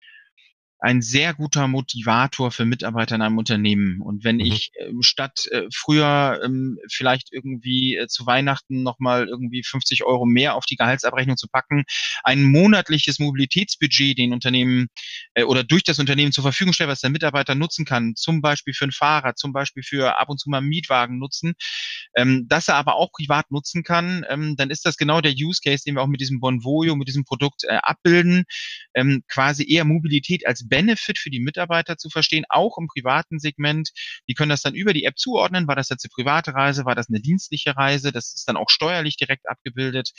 ein 0.79 1.01
sehr 1.01 1.33
guter 1.33 1.67
Motivator 1.67 2.51
für 2.51 2.65
Mitarbeiter 2.65 3.15
in 3.15 3.21
einem 3.21 3.37
Unternehmen. 3.37 4.01
Und 4.01 4.23
wenn 4.23 4.35
mhm. 4.35 4.45
ich 4.45 4.71
äh, 4.75 4.91
statt 5.01 5.47
äh, 5.51 5.63
früher 5.73 6.41
ähm, 6.43 6.77
vielleicht 6.91 7.31
irgendwie 7.31 7.95
äh, 7.95 8.07
zu 8.07 8.25
Weihnachten 8.25 8.83
nochmal 8.83 9.27
irgendwie 9.27 9.63
50 9.63 10.03
Euro 10.03 10.25
mehr 10.25 10.55
auf 10.55 10.65
die 10.65 10.75
Gehaltsabrechnung 10.75 11.37
zu 11.37 11.47
packen, 11.47 11.85
ein 12.23 12.43
monatliches 12.43 13.19
Mobilitätsbudget 13.19 14.17
den 14.17 14.33
Unternehmen 14.33 14.87
äh, 15.33 15.43
oder 15.43 15.63
durch 15.63 15.83
das 15.83 15.99
Unternehmen 15.99 16.31
zur 16.31 16.43
Verfügung 16.43 16.73
stelle, 16.73 16.91
was 16.91 17.01
der 17.01 17.09
Mitarbeiter 17.09 17.55
nutzen 17.55 17.85
kann, 17.85 18.15
zum 18.15 18.41
Beispiel 18.41 18.73
für 18.73 18.85
ein 18.85 18.91
Fahrrad, 18.91 19.37
zum 19.37 19.53
Beispiel 19.53 19.83
für 19.83 20.17
ab 20.17 20.29
und 20.29 20.39
zu 20.39 20.49
mal 20.49 20.57
einen 20.57 20.67
Mietwagen 20.67 21.19
nutzen, 21.19 21.53
ähm, 22.15 22.47
dass 22.47 22.67
er 22.67 22.75
aber 22.75 22.95
auch 22.95 23.11
privat 23.11 23.49
nutzen 23.49 23.83
kann, 23.83 24.25
ähm, 24.29 24.55
dann 24.57 24.69
ist 24.69 24.85
das 24.85 24.97
genau 24.97 25.21
der 25.21 25.33
Use 25.33 25.61
Case, 25.63 25.83
den 25.85 25.95
wir 25.95 26.01
auch 26.01 26.07
mit 26.07 26.21
diesem 26.21 26.39
Bonvoyo, 26.39 26.95
mit 26.95 27.07
diesem 27.07 27.23
Produkt 27.23 27.63
äh, 27.63 27.77
abbilden, 27.81 28.43
ähm, 28.93 29.23
quasi 29.27 29.65
eher 29.67 29.85
Mobilität 29.85 30.45
als 30.45 30.67
Benefit 30.75 31.17
für 31.19 31.29
die 31.29 31.39
Mitarbeiter 31.39 31.95
zu 31.97 32.09
verstehen, 32.09 32.43
auch 32.49 32.77
im 32.77 32.87
privaten 32.87 33.39
Segment. 33.39 33.91
Die 34.27 34.33
können 34.33 34.49
das 34.49 34.61
dann 34.61 34.75
über 34.75 34.91
die 34.91 35.05
App 35.05 35.17
zuordnen. 35.17 35.67
War 35.67 35.75
das 35.75 35.87
jetzt 35.87 36.03
eine 36.03 36.11
private 36.13 36.53
Reise? 36.53 36.83
War 36.83 36.95
das 36.95 37.07
eine 37.07 37.21
dienstliche 37.21 37.77
Reise? 37.77 38.11
Das 38.11 38.33
ist 38.35 38.49
dann 38.49 38.57
auch 38.57 38.69
steuerlich 38.69 39.15
direkt 39.15 39.47
abgebildet. 39.47 40.11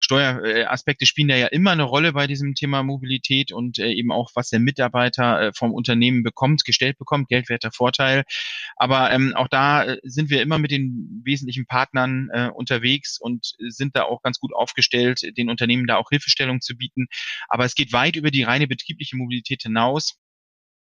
Steueraspekte 0.00 1.06
spielen 1.06 1.28
da 1.28 1.36
ja 1.36 1.46
immer 1.46 1.70
eine 1.70 1.84
Rolle 1.84 2.12
bei 2.12 2.26
diesem 2.26 2.54
Thema 2.54 2.82
Mobilität 2.82 3.52
und 3.52 3.78
äh, 3.78 3.92
eben 3.92 4.10
auch, 4.10 4.30
was 4.34 4.48
der 4.48 4.58
Mitarbeiter 4.58 5.40
äh, 5.40 5.52
vom 5.54 5.72
Unternehmen 5.72 6.22
bekommt, 6.22 6.64
gestellt 6.64 6.98
bekommt, 6.98 7.28
geldwerter 7.28 7.70
Vorteil. 7.70 8.24
Aber 8.76 9.10
ähm, 9.12 9.34
auch 9.36 9.48
da 9.48 9.84
äh, 9.84 10.00
sind 10.02 10.30
wir 10.30 10.42
immer 10.42 10.58
mit 10.58 10.70
den 10.70 11.22
wesentlichen 11.24 11.66
Partnern 11.66 12.30
äh, 12.32 12.50
unterwegs 12.52 13.18
und 13.20 13.52
sind 13.68 13.94
da 13.94 14.04
auch 14.04 14.22
ganz 14.22 14.38
gut 14.38 14.54
aufgestellt, 14.54 15.20
den 15.36 15.50
Unternehmen 15.50 15.86
da 15.86 15.96
auch 15.96 16.08
Hilfestellung 16.10 16.60
zu 16.60 16.76
bieten. 16.76 17.06
Aber 17.48 17.64
es 17.64 17.74
geht 17.74 17.92
weit 17.92 18.16
über 18.16 18.30
die 18.30 18.42
reine 18.42 18.66
betriebliche 18.66 19.16
Mobilität 19.16 19.62
hinaus. 19.62 20.16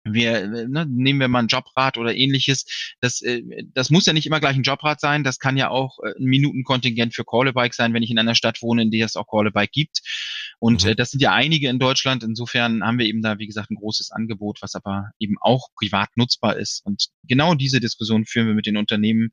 Wir 0.05 0.47
ne, 0.47 0.87
nehmen 0.89 1.21
wir 1.21 1.29
mal 1.29 1.41
ein 1.41 1.49
Jobrat 1.49 1.99
oder 1.99 2.15
ähnliches. 2.15 2.95
Das, 3.01 3.21
äh, 3.23 3.43
das 3.75 3.91
muss 3.91 4.07
ja 4.07 4.13
nicht 4.13 4.27
immer 4.27 4.41
gleich 4.41 4.57
ein 4.57 4.63
Jobrat 4.63 5.01
sein. 5.01 5.25
Das 5.25 5.39
kann 5.39 5.57
ja 5.57 5.71
auch 5.71 5.99
äh, 6.01 6.13
ein 6.19 6.25
Minutenkontingent 6.25 7.15
für 7.15 7.25
Callabike 7.25 7.75
sein, 7.75 7.95
wenn 7.95 8.03
ich 8.03 8.11
in 8.11 8.19
einer 8.19 8.35
Stadt 8.35 8.63
wohne, 8.63 8.83
in 8.83 8.91
der 8.91 9.07
es 9.07 9.17
auch 9.17 9.27
Callabike 9.29 9.71
gibt. 9.73 10.01
Und 10.59 10.85
mhm. 10.85 10.91
äh, 10.91 10.95
das 10.95 11.11
sind 11.11 11.21
ja 11.21 11.33
einige 11.33 11.69
in 11.69 11.79
Deutschland. 11.79 12.23
Insofern 12.23 12.83
haben 12.83 12.99
wir 12.99 13.07
eben 13.07 13.23
da, 13.23 13.39
wie 13.39 13.47
gesagt, 13.47 13.71
ein 13.71 13.77
großes 13.77 14.11
Angebot, 14.11 14.59
was 14.61 14.75
aber 14.75 15.11
eben 15.19 15.37
auch 15.41 15.69
privat 15.77 16.11
nutzbar 16.17 16.57
ist. 16.57 16.85
Und 16.85 17.09
genau 17.25 17.55
diese 17.55 17.81
Diskussion 17.81 18.25
führen 18.27 18.47
wir 18.47 18.55
mit 18.55 18.67
den 18.67 18.77
Unternehmen. 18.77 19.31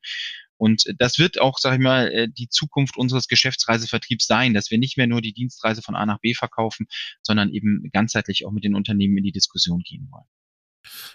Und 0.57 0.85
das 0.99 1.19
wird 1.19 1.41
auch, 1.41 1.57
sage 1.57 1.75
ich 1.75 1.81
mal, 1.81 2.29
die 2.29 2.47
Zukunft 2.47 2.95
unseres 2.95 3.27
Geschäftsreisevertriebs 3.27 4.25
sein, 4.25 4.53
dass 4.53 4.71
wir 4.71 4.77
nicht 4.77 4.95
mehr 4.95 5.05
nur 5.05 5.19
die 5.19 5.33
Dienstreise 5.33 5.81
von 5.81 5.95
A 5.95 6.05
nach 6.05 6.21
B 6.21 6.33
verkaufen, 6.33 6.87
sondern 7.21 7.49
eben 7.49 7.89
ganzheitlich 7.91 8.45
auch 8.45 8.51
mit 8.51 8.63
den 8.63 8.73
Unternehmen 8.73 9.17
in 9.17 9.25
die 9.25 9.33
Diskussion 9.33 9.81
gehen 9.81 10.07
wollen. 10.11 10.23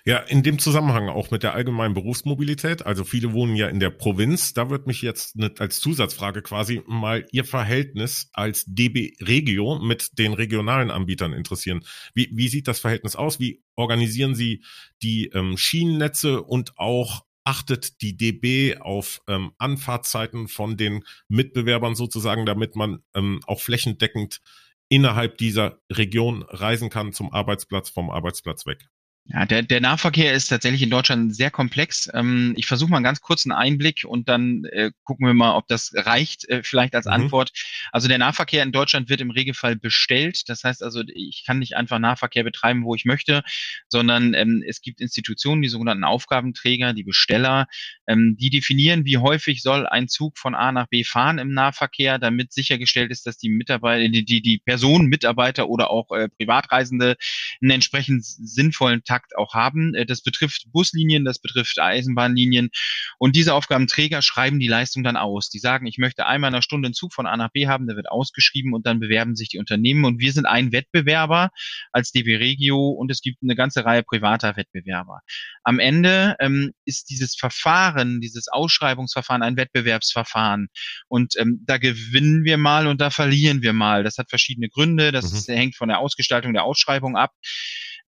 Ja, 0.04 0.18
in 0.18 0.42
dem 0.42 0.58
Zusammenhang 0.58 1.08
auch 1.08 1.30
mit 1.30 1.42
der 1.42 1.54
allgemeinen 1.54 1.94
Berufsmobilität. 1.94 2.84
Also 2.86 3.04
viele 3.04 3.32
wohnen 3.32 3.56
ja 3.56 3.68
in 3.68 3.80
der 3.80 3.90
Provinz. 3.90 4.54
Da 4.54 4.70
wird 4.70 4.86
mich 4.86 5.02
jetzt 5.02 5.36
als 5.58 5.80
Zusatzfrage 5.80 6.42
quasi 6.42 6.82
mal 6.86 7.26
Ihr 7.32 7.44
Verhältnis 7.44 8.30
als 8.32 8.64
DB 8.66 9.14
Regio 9.20 9.78
mit 9.78 10.18
den 10.18 10.32
regionalen 10.32 10.90
Anbietern 10.90 11.32
interessieren. 11.32 11.84
Wie, 12.14 12.30
wie 12.32 12.48
sieht 12.48 12.68
das 12.68 12.80
Verhältnis 12.80 13.16
aus? 13.16 13.40
Wie 13.40 13.62
organisieren 13.76 14.34
Sie 14.34 14.62
die 15.02 15.26
ähm, 15.34 15.56
Schienennetze 15.56 16.42
und 16.42 16.76
auch 16.76 17.24
achtet 17.44 18.00
die 18.02 18.16
DB 18.16 18.76
auf 18.78 19.20
ähm, 19.26 19.52
Anfahrtzeiten 19.58 20.48
von 20.48 20.76
den 20.76 21.04
Mitbewerbern 21.28 21.94
sozusagen, 21.94 22.46
damit 22.46 22.76
man 22.76 23.02
ähm, 23.14 23.40
auch 23.46 23.60
flächendeckend 23.60 24.40
innerhalb 24.88 25.38
dieser 25.38 25.80
Region 25.90 26.42
reisen 26.42 26.90
kann 26.90 27.12
zum 27.12 27.32
Arbeitsplatz, 27.32 27.88
vom 27.90 28.10
Arbeitsplatz 28.10 28.66
weg? 28.66 28.88
Ja, 29.32 29.46
der, 29.46 29.62
der 29.62 29.80
Nahverkehr 29.80 30.32
ist 30.32 30.48
tatsächlich 30.48 30.82
in 30.82 30.90
Deutschland 30.90 31.36
sehr 31.36 31.52
komplex. 31.52 32.10
Ähm, 32.12 32.52
ich 32.56 32.66
versuche 32.66 32.90
mal 32.90 32.96
einen 32.96 33.04
ganz 33.04 33.20
kurzen 33.20 33.52
Einblick 33.52 34.04
und 34.04 34.28
dann 34.28 34.64
äh, 34.72 34.90
gucken 35.04 35.24
wir 35.24 35.34
mal, 35.34 35.54
ob 35.54 35.68
das 35.68 35.92
reicht, 35.94 36.48
äh, 36.48 36.64
vielleicht 36.64 36.96
als 36.96 37.06
mhm. 37.06 37.12
Antwort. 37.12 37.52
Also 37.92 38.08
der 38.08 38.18
Nahverkehr 38.18 38.64
in 38.64 38.72
Deutschland 38.72 39.08
wird 39.08 39.20
im 39.20 39.30
Regelfall 39.30 39.76
bestellt. 39.76 40.48
Das 40.48 40.64
heißt 40.64 40.82
also, 40.82 41.04
ich 41.06 41.44
kann 41.46 41.60
nicht 41.60 41.76
einfach 41.76 42.00
Nahverkehr 42.00 42.42
betreiben, 42.42 42.84
wo 42.84 42.96
ich 42.96 43.04
möchte, 43.04 43.44
sondern 43.88 44.34
ähm, 44.34 44.64
es 44.66 44.80
gibt 44.80 45.00
Institutionen, 45.00 45.62
die 45.62 45.68
sogenannten 45.68 46.02
Aufgabenträger, 46.02 46.92
die 46.92 47.04
Besteller, 47.04 47.68
ähm, 48.08 48.36
die 48.36 48.50
definieren, 48.50 49.04
wie 49.04 49.18
häufig 49.18 49.62
soll 49.62 49.86
ein 49.86 50.08
Zug 50.08 50.38
von 50.38 50.56
A 50.56 50.72
nach 50.72 50.88
B 50.88 51.04
fahren 51.04 51.38
im 51.38 51.54
Nahverkehr, 51.54 52.18
damit 52.18 52.52
sichergestellt 52.52 53.12
ist, 53.12 53.26
dass 53.26 53.38
die 53.38 53.48
Mitarbeiter, 53.48 54.08
die, 54.08 54.24
die, 54.24 54.42
die 54.42 54.58
Personen, 54.58 55.06
Mitarbeiter 55.06 55.68
oder 55.68 55.90
auch 55.90 56.10
äh, 56.10 56.28
Privatreisende 56.28 57.16
einen 57.62 57.70
entsprechend 57.70 58.24
sinnvollen 58.24 59.04
Takt 59.20 59.36
auch 59.36 59.54
haben. 59.54 59.94
Äh, 59.94 60.06
das 60.06 60.22
betrifft 60.22 60.66
Buslinien, 60.72 61.24
das 61.24 61.38
betrifft 61.38 61.78
Eisenbahnlinien. 61.78 62.70
Und 63.18 63.36
diese 63.36 63.54
Aufgabenträger 63.54 64.22
schreiben 64.22 64.58
die 64.58 64.68
Leistung 64.68 65.02
dann 65.04 65.16
aus. 65.16 65.50
Die 65.50 65.58
sagen, 65.58 65.86
ich 65.86 65.98
möchte 65.98 66.26
einmal 66.26 66.48
in 66.48 66.54
einer 66.54 66.62
Stunde 66.62 66.86
einen 66.86 66.94
Zug 66.94 67.12
von 67.12 67.26
A 67.26 67.36
nach 67.36 67.50
B 67.50 67.66
haben, 67.66 67.86
der 67.86 67.96
wird 67.96 68.10
ausgeschrieben 68.10 68.74
und 68.74 68.86
dann 68.86 69.00
bewerben 69.00 69.36
sich 69.36 69.48
die 69.48 69.58
Unternehmen. 69.58 70.04
Und 70.04 70.20
wir 70.20 70.32
sind 70.32 70.46
ein 70.46 70.72
Wettbewerber 70.72 71.50
als 71.92 72.12
DB 72.12 72.36
Regio 72.36 72.88
und 72.88 73.10
es 73.10 73.20
gibt 73.20 73.42
eine 73.42 73.54
ganze 73.54 73.84
Reihe 73.84 74.02
privater 74.02 74.56
Wettbewerber. 74.56 75.20
Am 75.62 75.78
Ende 75.78 76.36
ähm, 76.40 76.72
ist 76.84 77.10
dieses 77.10 77.34
Verfahren, 77.34 78.20
dieses 78.20 78.48
Ausschreibungsverfahren 78.48 79.42
ein 79.42 79.56
Wettbewerbsverfahren. 79.56 80.68
Und 81.08 81.34
ähm, 81.38 81.60
da 81.66 81.78
gewinnen 81.78 82.44
wir 82.44 82.56
mal 82.56 82.86
und 82.86 83.00
da 83.00 83.10
verlieren 83.10 83.62
wir 83.62 83.72
mal. 83.72 84.02
Das 84.04 84.18
hat 84.18 84.30
verschiedene 84.30 84.68
Gründe. 84.68 85.12
Das 85.12 85.48
mhm. 85.48 85.52
hängt 85.52 85.76
von 85.76 85.88
der 85.88 85.98
Ausgestaltung 85.98 86.52
der 86.52 86.64
Ausschreibung 86.64 87.16
ab. 87.16 87.32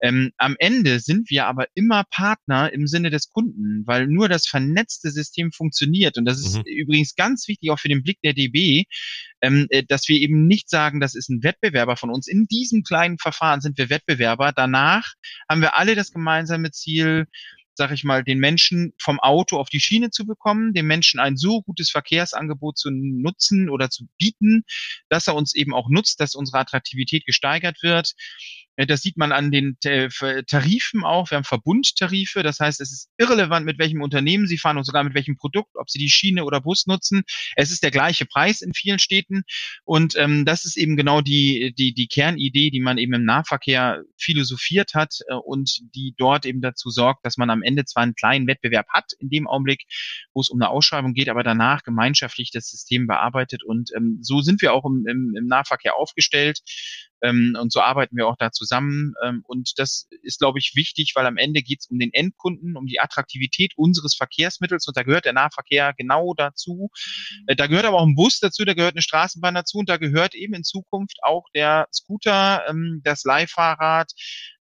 Ähm, 0.03 0.32
am 0.36 0.57
Ende 0.59 0.98
sind 0.98 1.30
wir 1.30 1.46
aber 1.46 1.66
immer 1.74 2.05
Partner 2.11 2.72
im 2.72 2.88
Sinne 2.88 3.11
des 3.11 3.30
Kunden, 3.30 3.86
weil 3.86 4.09
nur 4.09 4.28
das 4.28 4.48
vernetzte 4.48 5.12
System 5.12 5.53
funktioniert. 5.53 6.18
Und 6.18 6.24
das 6.24 6.40
ist 6.40 6.57
mhm. 6.57 6.64
übrigens 6.66 7.14
ganz 7.14 7.46
wichtig 7.46 7.70
auch 7.70 7.78
für 7.78 7.88
den 7.88 8.03
Blick 8.03 8.20
der 8.22 8.34
DB, 8.34 8.84
ähm, 9.40 9.68
äh, 9.70 9.84
dass 9.84 10.09
wir 10.09 10.20
eben 10.20 10.48
nicht 10.48 10.68
sagen, 10.68 10.98
das 10.98 11.14
ist 11.14 11.30
ein 11.30 11.44
Wettbewerber 11.44 11.96
von 11.96 12.11
uns. 12.11 12.26
In 12.26 12.46
diesem 12.46 12.82
kleinen 12.82 13.18
Verfahren 13.18 13.61
sind 13.61 13.78
wir 13.78 13.90
Wettbewerber. 13.90 14.53
Danach 14.53 15.12
haben 15.48 15.61
wir 15.61 15.76
alle 15.76 15.94
das 15.94 16.11
gemeinsame 16.11 16.72
Ziel, 16.72 17.26
sag 17.74 17.92
ich 17.92 18.03
mal, 18.03 18.24
den 18.24 18.38
Menschen 18.38 18.92
vom 19.00 19.20
Auto 19.20 19.57
auf 19.57 19.68
die 19.68 19.80
Schiene 19.80 20.11
zu 20.11 20.26
bekommen, 20.26 20.74
dem 20.74 20.86
Menschen 20.86 21.20
ein 21.20 21.36
so 21.36 21.62
gutes 21.62 21.90
Verkehrsangebot 21.90 22.76
zu 22.76 22.90
nutzen 22.90 23.70
oder 23.70 23.88
zu 23.88 24.09
bieten, 24.18 24.64
dass 25.09 25.28
er 25.28 25.36
uns 25.36 25.55
eben 25.55 25.74
auch 25.74 25.88
nutzt, 25.88 26.20
dass 26.20 26.34
unsere 26.34 26.59
Attraktivität 26.59 27.24
gesteigert 27.24 27.82
wird. 27.82 28.14
Das 28.76 29.02
sieht 29.02 29.18
man 29.18 29.32
an 29.32 29.50
den 29.50 29.76
Tarifen 29.80 31.04
auch. 31.04 31.30
Wir 31.30 31.36
haben 31.36 31.44
Verbundtarife. 31.44 32.42
Das 32.42 32.58
heißt, 32.58 32.80
es 32.80 32.92
ist 32.92 33.10
irrelevant, 33.18 33.66
mit 33.66 33.78
welchem 33.78 34.00
Unternehmen 34.00 34.46
Sie 34.46 34.56
fahren 34.56 34.78
und 34.78 34.84
sogar 34.84 35.04
mit 35.04 35.14
welchem 35.14 35.36
Produkt, 35.36 35.76
ob 35.76 35.90
Sie 35.90 35.98
die 35.98 36.08
Schiene 36.08 36.44
oder 36.44 36.60
Bus 36.60 36.86
nutzen. 36.86 37.22
Es 37.54 37.70
ist 37.70 37.82
der 37.82 37.90
gleiche 37.90 38.24
Preis 38.24 38.62
in 38.62 38.72
vielen 38.72 38.98
Städten. 38.98 39.42
Und 39.84 40.16
ähm, 40.16 40.44
das 40.46 40.64
ist 40.64 40.76
eben 40.76 40.96
genau 40.96 41.20
die, 41.20 41.74
die, 41.76 41.92
die 41.92 42.06
Kernidee, 42.06 42.70
die 42.70 42.80
man 42.80 42.96
eben 42.96 43.12
im 43.12 43.24
Nahverkehr 43.24 44.02
philosophiert 44.18 44.94
hat 44.94 45.18
äh, 45.28 45.34
und 45.34 45.80
die 45.94 46.14
dort 46.16 46.46
eben 46.46 46.62
dazu 46.62 46.88
sorgt, 46.88 47.26
dass 47.26 47.36
man 47.36 47.50
am 47.50 47.62
Ende 47.62 47.84
zwar 47.84 48.02
einen 48.04 48.14
kleinen 48.14 48.46
Wettbewerb 48.46 48.88
hat, 48.88 49.12
in 49.18 49.28
dem 49.28 49.46
Augenblick, 49.46 49.82
wo 50.32 50.40
es 50.40 50.48
um 50.48 50.60
eine 50.60 50.70
Ausschreibung 50.70 51.12
geht, 51.12 51.28
aber 51.28 51.42
danach 51.42 51.82
gemeinschaftlich 51.82 52.50
das 52.50 52.68
System 52.68 53.06
bearbeitet. 53.06 53.62
Und 53.62 53.90
ähm, 53.94 54.18
so 54.22 54.40
sind 54.40 54.62
wir 54.62 54.72
auch 54.72 54.86
im, 54.86 55.06
im, 55.06 55.34
im 55.36 55.46
Nahverkehr 55.46 55.96
aufgestellt. 55.96 56.60
Ähm, 57.22 57.56
und 57.58 57.72
so 57.72 57.80
arbeiten 57.80 58.16
wir 58.16 58.26
auch 58.26 58.36
da 58.36 58.50
zusammen. 58.50 59.14
Ähm, 59.24 59.42
und 59.46 59.72
das 59.76 60.08
ist, 60.22 60.40
glaube 60.40 60.58
ich, 60.58 60.72
wichtig, 60.74 61.12
weil 61.14 61.26
am 61.26 61.36
Ende 61.36 61.62
geht 61.62 61.80
es 61.80 61.86
um 61.86 61.98
den 61.98 62.12
Endkunden, 62.12 62.76
um 62.76 62.86
die 62.86 63.00
Attraktivität 63.00 63.72
unseres 63.76 64.14
Verkehrsmittels. 64.14 64.86
Und 64.88 64.96
da 64.96 65.02
gehört 65.02 65.24
der 65.24 65.32
Nahverkehr 65.32 65.94
genau 65.96 66.34
dazu. 66.34 66.90
Äh, 67.46 67.56
da 67.56 67.66
gehört 67.68 67.86
aber 67.86 67.98
auch 67.98 68.06
ein 68.06 68.16
Bus 68.16 68.40
dazu, 68.40 68.64
da 68.64 68.74
gehört 68.74 68.94
eine 68.94 69.02
Straßenbahn 69.02 69.54
dazu 69.54 69.78
und 69.78 69.88
da 69.88 69.96
gehört 69.96 70.34
eben 70.34 70.54
in 70.54 70.64
Zukunft 70.64 71.18
auch 71.22 71.44
der 71.54 71.86
Scooter, 71.92 72.64
ähm, 72.68 73.00
das 73.04 73.24
Leihfahrrad, 73.24 74.10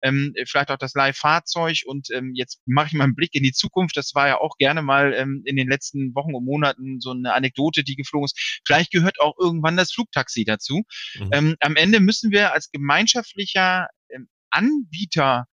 ähm, 0.04 0.34
vielleicht 0.46 0.70
auch 0.70 0.78
das 0.78 0.94
Leihfahrzeug. 0.94 1.82
Und 1.86 2.10
ähm, 2.12 2.32
jetzt 2.36 2.62
mache 2.66 2.88
ich 2.88 2.94
mal 2.94 3.06
einen 3.06 3.16
Blick 3.16 3.34
in 3.34 3.44
die 3.44 3.54
Zukunft. 3.54 3.98
Das 3.98 4.14
war 4.14 4.28
ja 4.28 4.38
auch 4.38 4.58
gerne 4.58 4.82
mal 4.82 5.14
ähm, 5.14 5.42
in 5.46 5.56
den 5.56 5.68
letzten 5.68 6.14
Wochen 6.14 6.36
und 6.36 6.46
Monaten 6.46 7.00
so 7.00 7.12
eine 7.12 7.34
Anekdote, 7.34 7.84
die 7.84 7.96
geflogen 7.96 8.26
ist. 8.26 8.62
Vielleicht 8.66 8.92
gehört 8.92 9.20
auch 9.20 9.34
irgendwann 9.40 9.78
das 9.78 9.92
Flugtaxi 9.92 10.44
dazu. 10.46 10.84
Mhm. 11.16 11.30
Ähm, 11.32 11.56
am 11.62 11.76
Ende 11.76 12.00
müssen 12.00 12.32
wir 12.32 12.51
als 12.52 12.72
gemeinschaftlicher 12.72 13.88
ähm, 14.10 14.28
Anbieter 14.50 15.48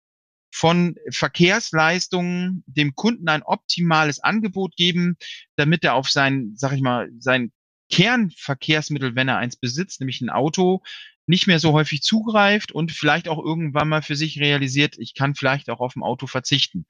von 0.53 0.97
Verkehrsleistungen 1.11 2.65
dem 2.67 2.95
Kunden 2.95 3.29
ein 3.29 3.43
optimales 3.43 4.21
Angebot 4.21 4.77
geben, 4.77 5.17
damit 5.57 5.85
er 5.85 5.95
auf 5.95 6.11
sein, 6.11 6.53
sag 6.57 6.73
ich 6.73 6.81
mal, 6.81 7.11
sein 7.19 7.53
Kernverkehrsmittel, 7.91 9.15
wenn 9.15 9.29
er 9.29 9.39
eins 9.39 9.57
besitzt, 9.57 10.01
nämlich 10.01 10.21
ein 10.21 10.31
Auto, 10.31 10.83
nicht 11.27 11.47
mehr 11.47 11.59
so 11.59 11.73
häufig 11.73 12.03
zugreift 12.03 12.73
und 12.73 12.93
vielleicht 12.93 13.29
auch 13.29 13.43
irgendwann 13.45 13.89
mal 13.89 14.03
für 14.03 14.17
sich 14.17 14.41
realisiert, 14.41 14.97
ich 14.99 15.15
kann 15.15 15.35
vielleicht 15.35 15.69
auch 15.69 15.81
auf 15.81 15.97
ein 15.97 16.03
Auto 16.03 16.27
verzichten. 16.27 16.87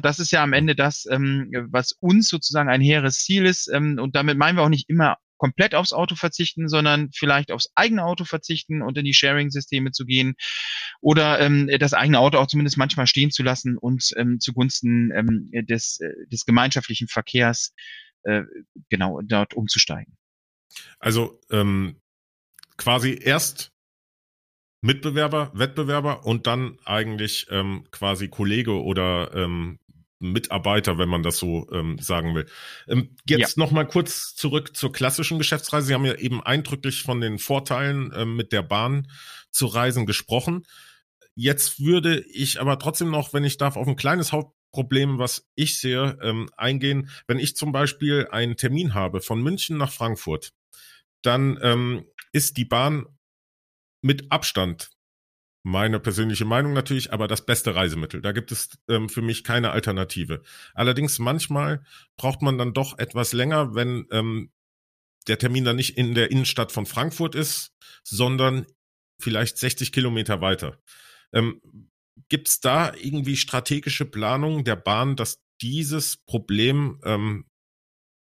Das 0.00 0.18
ist 0.18 0.30
ja 0.30 0.42
am 0.42 0.52
Ende 0.52 0.74
das, 0.74 1.06
ähm, 1.10 1.50
was 1.70 1.92
uns 1.92 2.28
sozusagen 2.28 2.70
ein 2.70 2.80
hehres 2.80 3.18
Ziel 3.24 3.44
ist. 3.44 3.68
Ähm, 3.68 3.98
und 4.00 4.16
damit 4.16 4.38
meinen 4.38 4.56
wir 4.56 4.62
auch 4.62 4.70
nicht 4.70 4.88
immer 4.88 5.18
komplett 5.42 5.74
aufs 5.74 5.92
Auto 5.92 6.14
verzichten, 6.14 6.68
sondern 6.68 7.10
vielleicht 7.12 7.50
aufs 7.50 7.72
eigene 7.74 8.04
Auto 8.04 8.24
verzichten 8.24 8.80
und 8.80 8.96
in 8.96 9.04
die 9.04 9.12
Sharing-Systeme 9.12 9.90
zu 9.90 10.04
gehen 10.04 10.34
oder 11.00 11.40
ähm, 11.40 11.68
das 11.80 11.94
eigene 11.94 12.20
Auto 12.20 12.38
auch 12.38 12.46
zumindest 12.46 12.78
manchmal 12.78 13.08
stehen 13.08 13.32
zu 13.32 13.42
lassen 13.42 13.76
und 13.76 14.12
ähm, 14.16 14.38
zugunsten 14.38 15.10
ähm, 15.10 15.50
des, 15.52 15.98
äh, 15.98 16.12
des 16.30 16.44
gemeinschaftlichen 16.44 17.08
Verkehrs 17.08 17.74
äh, 18.22 18.42
genau 18.88 19.20
dort 19.24 19.54
umzusteigen. 19.54 20.16
Also 21.00 21.40
ähm, 21.50 21.96
quasi 22.76 23.18
erst 23.20 23.72
Mitbewerber, 24.80 25.50
Wettbewerber 25.54 26.24
und 26.24 26.46
dann 26.46 26.78
eigentlich 26.84 27.48
ähm, 27.50 27.84
quasi 27.90 28.28
Kollege 28.28 28.80
oder 28.80 29.34
ähm, 29.34 29.80
Mitarbeiter, 30.22 30.98
wenn 30.98 31.08
man 31.08 31.22
das 31.22 31.38
so 31.38 31.68
ähm, 31.72 31.98
sagen 31.98 32.34
will. 32.34 32.46
Ähm, 32.88 33.16
jetzt 33.26 33.56
ja. 33.56 33.64
noch 33.64 33.72
mal 33.72 33.86
kurz 33.86 34.34
zurück 34.34 34.76
zur 34.76 34.92
klassischen 34.92 35.38
Geschäftsreise. 35.38 35.88
Sie 35.88 35.94
haben 35.94 36.04
ja 36.04 36.14
eben 36.14 36.42
eindrücklich 36.42 37.02
von 37.02 37.20
den 37.20 37.38
Vorteilen 37.38 38.12
ähm, 38.14 38.36
mit 38.36 38.52
der 38.52 38.62
Bahn 38.62 39.08
zu 39.50 39.66
reisen 39.66 40.06
gesprochen. 40.06 40.64
Jetzt 41.34 41.80
würde 41.80 42.20
ich 42.20 42.60
aber 42.60 42.78
trotzdem 42.78 43.10
noch, 43.10 43.32
wenn 43.32 43.44
ich 43.44 43.58
darf, 43.58 43.76
auf 43.76 43.86
ein 43.86 43.96
kleines 43.96 44.32
Hauptproblem, 44.32 45.18
was 45.18 45.48
ich 45.54 45.78
sehe, 45.80 46.18
ähm, 46.22 46.48
eingehen. 46.56 47.10
Wenn 47.26 47.38
ich 47.38 47.56
zum 47.56 47.72
Beispiel 47.72 48.28
einen 48.30 48.56
Termin 48.56 48.94
habe 48.94 49.20
von 49.20 49.42
München 49.42 49.76
nach 49.76 49.92
Frankfurt, 49.92 50.52
dann 51.22 51.58
ähm, 51.62 52.04
ist 52.32 52.56
die 52.56 52.64
Bahn 52.64 53.06
mit 54.02 54.30
Abstand 54.30 54.90
meine 55.62 56.00
persönliche 56.00 56.44
Meinung 56.44 56.72
natürlich, 56.72 57.12
aber 57.12 57.28
das 57.28 57.46
beste 57.46 57.74
Reisemittel. 57.74 58.20
Da 58.20 58.32
gibt 58.32 58.50
es 58.50 58.70
ähm, 58.88 59.08
für 59.08 59.22
mich 59.22 59.44
keine 59.44 59.70
Alternative. 59.70 60.42
Allerdings 60.74 61.18
manchmal 61.18 61.84
braucht 62.16 62.42
man 62.42 62.58
dann 62.58 62.72
doch 62.72 62.98
etwas 62.98 63.32
länger, 63.32 63.74
wenn 63.74 64.06
ähm, 64.10 64.50
der 65.28 65.38
Termin 65.38 65.64
dann 65.64 65.76
nicht 65.76 65.96
in 65.96 66.14
der 66.14 66.30
Innenstadt 66.30 66.72
von 66.72 66.86
Frankfurt 66.86 67.34
ist, 67.34 67.72
sondern 68.02 68.66
vielleicht 69.20 69.56
60 69.58 69.92
Kilometer 69.92 70.40
weiter. 70.40 70.78
Ähm, 71.32 71.60
Gibt 72.28 72.48
es 72.48 72.60
da 72.60 72.92
irgendwie 72.94 73.36
strategische 73.36 74.04
Planungen 74.04 74.64
der 74.64 74.76
Bahn, 74.76 75.16
dass 75.16 75.42
dieses 75.60 76.16
Problem 76.16 77.00
ähm, 77.04 77.46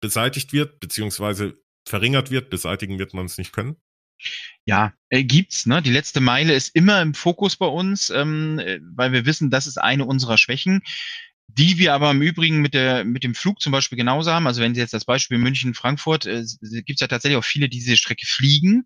beseitigt 0.02 0.54
wird, 0.54 0.80
beziehungsweise 0.80 1.54
verringert 1.88 2.32
wird? 2.32 2.50
Beseitigen 2.50 3.00
wird 3.00 3.14
man 3.14 3.26
es 3.26 3.38
nicht 3.38 3.54
können? 3.54 3.78
Ja, 4.66 4.94
äh, 5.10 5.24
gibt's. 5.24 5.66
Ne? 5.66 5.82
Die 5.82 5.92
letzte 5.92 6.20
Meile 6.20 6.54
ist 6.54 6.76
immer 6.76 7.02
im 7.02 7.14
Fokus 7.14 7.56
bei 7.56 7.68
uns, 7.68 8.10
ähm, 8.10 8.60
äh, 8.60 8.80
weil 8.96 9.12
wir 9.12 9.26
wissen, 9.26 9.50
das 9.50 9.68
ist 9.68 9.78
eine 9.78 10.06
unserer 10.06 10.38
Schwächen 10.38 10.82
die 11.50 11.78
wir 11.78 11.94
aber 11.94 12.12
im 12.12 12.22
Übrigen 12.22 12.62
mit, 12.62 12.74
der, 12.74 13.06
mit 13.06 13.24
dem 13.24 13.34
Flug 13.34 13.62
zum 13.62 13.72
Beispiel 13.72 13.98
genauso 13.98 14.32
haben. 14.32 14.48
Also 14.48 14.62
wenn 14.62 14.76
Sie 14.76 14.82
jetzt 14.82 14.94
das 14.94 15.06
Beispiel 15.06 15.38
München-Frankfurt, 15.38 16.26
äh, 16.26 16.44
gibt 16.62 16.98
es 16.98 17.00
ja 17.00 17.08
tatsächlich 17.08 17.38
auch 17.38 17.44
viele, 17.44 17.70
die 17.70 17.78
diese 17.80 17.96
Strecke 17.96 18.28
fliegen. 18.28 18.84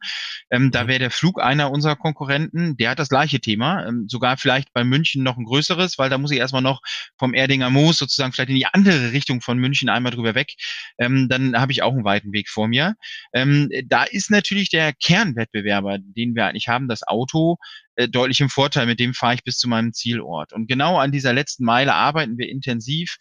Ähm, 0.51 0.69
da 0.69 0.83
mhm. 0.83 0.87
wäre 0.87 0.99
der 0.99 1.11
Flug 1.11 1.41
einer 1.41 1.71
unserer 1.71 1.95
Konkurrenten, 1.95 2.77
der 2.77 2.91
hat 2.91 2.99
das 2.99 3.09
gleiche 3.09 3.39
Thema. 3.39 3.87
Ähm, 3.87 4.05
sogar 4.07 4.37
vielleicht 4.37 4.71
bei 4.73 4.83
München 4.83 5.23
noch 5.23 5.37
ein 5.37 5.45
größeres, 5.45 5.97
weil 5.97 6.09
da 6.09 6.19
muss 6.19 6.31
ich 6.31 6.37
erstmal 6.37 6.61
noch 6.61 6.81
vom 7.17 7.33
Erdinger 7.33 7.71
Moos 7.71 7.97
sozusagen 7.97 8.31
vielleicht 8.31 8.49
in 8.49 8.55
die 8.55 8.67
andere 8.67 9.11
Richtung 9.11 9.41
von 9.41 9.57
München 9.57 9.89
einmal 9.89 10.11
drüber 10.11 10.35
weg. 10.35 10.53
Ähm, 10.99 11.29
dann 11.29 11.59
habe 11.59 11.71
ich 11.71 11.81
auch 11.81 11.93
einen 11.93 12.05
weiten 12.05 12.31
Weg 12.31 12.47
vor 12.47 12.67
mir. 12.67 12.95
Ähm, 13.33 13.69
da 13.87 14.03
ist 14.03 14.29
natürlich 14.29 14.69
der 14.69 14.93
Kernwettbewerber, 14.93 15.97
den 15.99 16.35
wir 16.35 16.45
eigentlich 16.45 16.67
haben, 16.67 16.87
das 16.87 17.01
Auto, 17.07 17.57
äh, 17.95 18.07
deutlich 18.07 18.39
im 18.39 18.49
Vorteil. 18.49 18.85
Mit 18.85 18.99
dem 18.99 19.13
fahre 19.13 19.35
ich 19.35 19.43
bis 19.43 19.57
zu 19.57 19.67
meinem 19.67 19.93
Zielort. 19.93 20.53
Und 20.53 20.67
genau 20.67 20.97
an 20.97 21.11
dieser 21.11 21.33
letzten 21.33 21.65
Meile 21.65 21.93
arbeiten 21.93 22.37
wir 22.37 22.49
intensiv, 22.49 23.17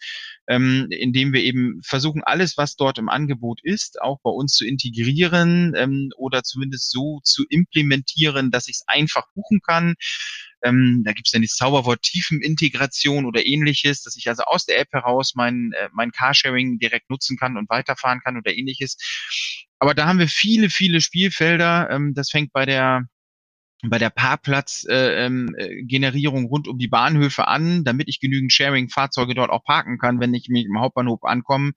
ähm, 0.47 0.87
indem 0.91 1.33
wir 1.33 1.41
eben 1.41 1.81
versuchen, 1.83 2.23
alles, 2.23 2.57
was 2.57 2.75
dort 2.75 2.97
im 2.97 3.09
Angebot 3.09 3.59
ist, 3.63 4.01
auch 4.01 4.19
bei 4.23 4.29
uns 4.29 4.53
zu 4.53 4.65
integrieren 4.65 5.73
ähm, 5.75 6.09
oder 6.17 6.43
zumindest 6.43 6.91
so 6.91 7.19
zu 7.23 7.43
implementieren, 7.49 8.51
dass 8.51 8.67
ich 8.67 8.77
es 8.77 8.83
einfach 8.87 9.25
buchen 9.35 9.61
kann. 9.61 9.95
Ähm, 10.63 11.01
da 11.03 11.13
gibt 11.13 11.27
es 11.27 11.31
dann 11.31 11.41
die 11.41 11.47
Zauberwort 11.47 12.01
Tiefenintegration 12.03 13.25
oder 13.25 13.45
ähnliches, 13.45 14.03
dass 14.03 14.15
ich 14.15 14.27
also 14.29 14.43
aus 14.43 14.65
der 14.65 14.79
App 14.79 14.89
heraus 14.91 15.33
mein, 15.35 15.71
äh, 15.73 15.89
mein 15.91 16.11
Carsharing 16.11 16.77
direkt 16.79 17.09
nutzen 17.09 17.37
kann 17.37 17.57
und 17.57 17.69
weiterfahren 17.69 18.21
kann 18.23 18.37
oder 18.37 18.53
ähnliches. 18.53 18.97
Aber 19.79 19.95
da 19.95 20.05
haben 20.05 20.19
wir 20.19 20.27
viele, 20.27 20.69
viele 20.69 21.01
Spielfelder. 21.01 21.89
Ähm, 21.89 22.13
das 22.13 22.29
fängt 22.29 22.53
bei 22.53 22.65
der 22.65 23.07
bei 23.83 23.97
der 23.97 24.11
Parkplatzgenerierung 24.11 26.37
äh, 26.37 26.43
ähm, 26.43 26.45
rund 26.45 26.67
um 26.67 26.77
die 26.77 26.87
Bahnhöfe 26.87 27.47
an, 27.47 27.83
damit 27.83 28.09
ich 28.09 28.19
genügend 28.19 28.53
Sharing-Fahrzeuge 28.53 29.33
dort 29.33 29.49
auch 29.49 29.63
parken 29.63 29.97
kann. 29.97 30.19
Wenn 30.19 30.35
ich 30.35 30.49
mich 30.49 30.65
im 30.65 30.79
Hauptbahnhof 30.79 31.23
ankomme, 31.23 31.71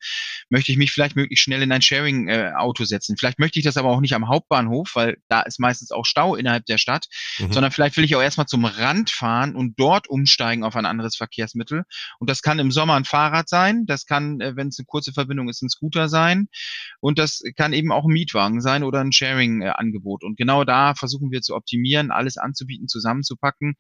möchte 0.51 0.71
ich 0.71 0.79
mich 0.79 0.93
vielleicht 0.93 1.17
möglichst 1.17 1.45
schnell 1.45 1.63
in 1.63 1.73
ein 1.73 1.81
Sharing-Auto 1.81 2.83
äh, 2.83 2.87
setzen. 2.87 3.17
Vielleicht 3.19 3.39
möchte 3.39 3.59
ich 3.59 3.65
das 3.65 3.79
aber 3.79 3.89
auch 3.89 4.01
nicht 4.01 4.15
am 4.15 4.29
Hauptbahnhof, 4.29 4.91
weil 4.95 5.17
da 5.29 5.43
ist 5.43 5.59
meistens 5.59 5.93
auch 5.93 6.05
Stau 6.05 6.35
innerhalb 6.35 6.67
der 6.67 6.79
Stadt, 6.79 7.07
mhm. 7.39 7.53
sondern 7.53 7.73
vielleicht 7.73 7.97
will 7.97 8.05
ich 8.05 8.15
auch 8.17 8.23
erstmal 8.23 8.47
zum 8.47 8.67
Rand 8.67 9.11
fahren 9.11 9.57
und 9.57 9.81
dort 9.81 10.09
umsteigen 10.09 10.65
auf 10.65 10.77
ein 10.77 10.87
anderes 10.87 11.17
Verkehrsmittel. 11.17 11.85
Und 12.19 12.29
das 12.29 12.43
kann 12.43 12.59
im 12.59 12.71
Sommer 12.71 12.95
ein 12.95 13.05
Fahrrad 13.05 13.49
sein, 13.49 13.87
das 13.87 14.05
kann, 14.05 14.41
äh, 14.41 14.57
wenn 14.57 14.69
es 14.69 14.79
eine 14.79 14.87
kurze 14.87 15.13
Verbindung 15.13 15.49
ist, 15.49 15.63
ein 15.63 15.71
Scooter 15.71 16.09
sein 16.09 16.49
und 17.01 17.19
das 17.19 17.43
kann 17.57 17.73
eben 17.73 17.93
auch 17.93 18.05
ein 18.05 18.13
Mietwagen 18.13 18.61
sein 18.61 18.83
oder 18.83 19.01
ein 19.01 19.13
Sharing-Angebot. 19.13 20.23
Und 20.23 20.37
genau 20.37 20.65
da 20.65 20.95
versuchen 20.95 21.31
wir 21.31 21.41
zu 21.41 21.55
optimieren 21.55 21.94
kombinieren, 21.95 22.11
alles 22.11 22.37
anzubieten, 22.37 22.89
zusammenzupacken. 22.89 23.77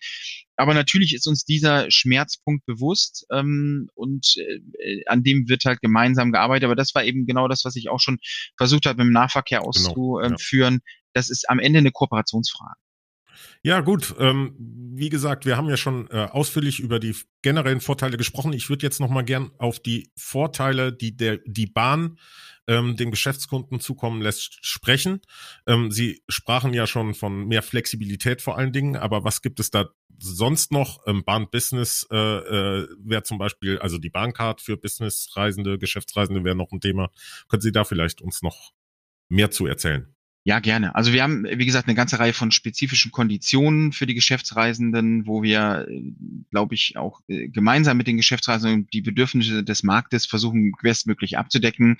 Aber 0.56 0.74
natürlich 0.74 1.14
ist 1.14 1.26
uns 1.26 1.44
dieser 1.44 1.90
Schmerzpunkt 1.90 2.64
bewusst 2.66 3.26
ähm, 3.32 3.88
und 3.94 4.36
äh, 4.36 5.04
an 5.06 5.22
dem 5.22 5.48
wird 5.48 5.64
halt 5.64 5.80
gemeinsam 5.80 6.32
gearbeitet. 6.32 6.64
Aber 6.64 6.76
das 6.76 6.94
war 6.94 7.04
eben 7.04 7.26
genau 7.26 7.48
das, 7.48 7.64
was 7.64 7.76
ich 7.76 7.88
auch 7.88 8.00
schon 8.00 8.18
versucht 8.56 8.86
habe, 8.86 8.98
mit 8.98 9.06
dem 9.06 9.12
Nahverkehr 9.12 9.60
genau, 9.60 9.68
auszuführen. 9.68 10.74
Genau, 10.74 10.84
ja. 10.86 11.00
Das 11.12 11.30
ist 11.30 11.48
am 11.48 11.58
Ende 11.58 11.78
eine 11.78 11.92
Kooperationsfrage. 11.92 12.80
Ja, 13.62 13.80
gut. 13.80 14.14
Ähm, 14.18 14.54
wie 14.58 15.08
gesagt, 15.08 15.46
wir 15.46 15.56
haben 15.56 15.68
ja 15.68 15.76
schon 15.76 16.08
äh, 16.10 16.28
ausführlich 16.30 16.80
über 16.80 16.98
die 16.98 17.16
generellen 17.42 17.80
Vorteile 17.80 18.16
gesprochen. 18.16 18.52
Ich 18.52 18.68
würde 18.68 18.86
jetzt 18.86 19.00
noch 19.00 19.10
mal 19.10 19.22
gern 19.22 19.50
auf 19.58 19.80
die 19.80 20.10
Vorteile, 20.16 20.92
die 20.92 21.16
der 21.16 21.38
die 21.46 21.66
Bahn 21.66 22.18
ähm, 22.66 22.96
den 22.96 23.10
Geschäftskunden 23.10 23.80
zukommen 23.80 24.22
lässt, 24.22 24.64
sprechen. 24.64 25.20
Ähm, 25.66 25.90
Sie 25.90 26.22
sprachen 26.28 26.72
ja 26.72 26.86
schon 26.86 27.14
von 27.14 27.46
mehr 27.46 27.62
Flexibilität 27.62 28.42
vor 28.42 28.56
allen 28.56 28.72
Dingen, 28.72 28.96
aber 28.96 29.24
was 29.24 29.42
gibt 29.42 29.60
es 29.60 29.70
da 29.70 29.88
sonst 30.18 30.72
noch? 30.72 31.00
Ähm, 31.06 31.24
Bahn 31.24 31.50
Business 31.50 32.06
äh, 32.10 32.16
äh, 32.16 32.88
wäre 32.98 33.22
zum 33.22 33.38
Beispiel, 33.38 33.78
also 33.78 33.98
die 33.98 34.10
Bahncard 34.10 34.60
für 34.60 34.76
Businessreisende, 34.76 35.78
Geschäftsreisende 35.78 36.44
wäre 36.44 36.56
noch 36.56 36.72
ein 36.72 36.80
Thema. 36.80 37.10
Können 37.48 37.62
Sie 37.62 37.72
da 37.72 37.84
vielleicht 37.84 38.22
uns 38.22 38.42
noch 38.42 38.72
mehr 39.28 39.50
zu 39.50 39.66
erzählen? 39.66 40.13
Ja, 40.46 40.58
gerne. 40.58 40.94
Also 40.94 41.14
wir 41.14 41.22
haben, 41.22 41.44
wie 41.44 41.64
gesagt, 41.64 41.88
eine 41.88 41.94
ganze 41.94 42.18
Reihe 42.18 42.34
von 42.34 42.50
spezifischen 42.50 43.10
Konditionen 43.12 43.92
für 43.92 44.04
die 44.04 44.12
Geschäftsreisenden, 44.12 45.26
wo 45.26 45.42
wir, 45.42 45.88
glaube 46.50 46.74
ich, 46.74 46.98
auch 46.98 47.22
äh, 47.28 47.48
gemeinsam 47.48 47.96
mit 47.96 48.06
den 48.06 48.18
Geschäftsreisenden 48.18 48.86
die 48.92 49.00
Bedürfnisse 49.00 49.64
des 49.64 49.82
Marktes 49.84 50.26
versuchen, 50.26 50.72
bestmöglich 50.82 51.38
abzudecken, 51.38 51.96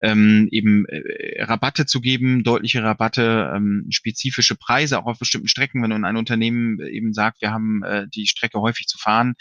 ähm, 0.00 0.48
eben 0.50 0.86
äh, 0.86 1.42
Rabatte 1.42 1.84
zu 1.84 2.00
geben, 2.00 2.44
deutliche 2.44 2.82
Rabatte, 2.82 3.52
ähm, 3.54 3.84
spezifische 3.90 4.56
Preise 4.56 4.98
auch 4.98 5.04
auf 5.04 5.18
bestimmten 5.18 5.48
Strecken, 5.48 5.82
wenn 5.82 5.92
ein 5.92 6.16
Unternehmen 6.16 6.80
eben 6.80 7.12
sagt, 7.12 7.42
wir 7.42 7.50
haben 7.50 7.82
äh, 7.82 8.08
die 8.08 8.26
Strecke 8.26 8.58
häufig 8.62 8.86
zu 8.86 8.96
fahren 8.96 9.34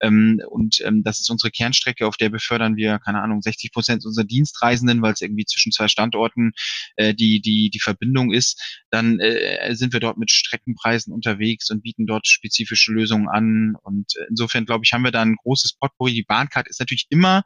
ähm, 0.00 0.42
und 0.50 0.80
ähm, 0.84 1.04
das 1.04 1.20
ist 1.20 1.30
unsere 1.30 1.52
Kernstrecke, 1.52 2.04
auf 2.04 2.16
der 2.16 2.30
befördern 2.30 2.74
wir, 2.74 2.98
keine 2.98 3.22
Ahnung, 3.22 3.42
60 3.42 3.70
Prozent 3.70 4.04
unserer 4.04 4.24
Dienstreisenden, 4.24 5.02
weil 5.02 5.12
es 5.12 5.20
irgendwie 5.20 5.44
zwischen 5.44 5.70
zwei 5.70 5.86
Standorten 5.86 6.50
äh, 6.96 7.14
die, 7.14 7.40
die, 7.40 7.70
die 7.70 7.78
Verbindung 7.92 8.32
ist, 8.32 8.80
dann 8.90 9.20
äh, 9.20 9.74
sind 9.74 9.92
wir 9.92 10.00
dort 10.00 10.18
mit 10.18 10.30
Streckenpreisen 10.30 11.12
unterwegs 11.12 11.70
und 11.70 11.82
bieten 11.82 12.06
dort 12.06 12.26
spezifische 12.26 12.92
Lösungen 12.92 13.28
an. 13.28 13.74
Und 13.82 14.16
äh, 14.16 14.24
insofern, 14.28 14.66
glaube 14.66 14.84
ich, 14.84 14.92
haben 14.92 15.04
wir 15.04 15.10
da 15.10 15.22
ein 15.22 15.36
großes 15.36 15.74
Potpourri. 15.74 16.12
Die 16.14 16.22
Bahncard 16.22 16.68
ist 16.68 16.80
natürlich 16.80 17.06
immer 17.10 17.42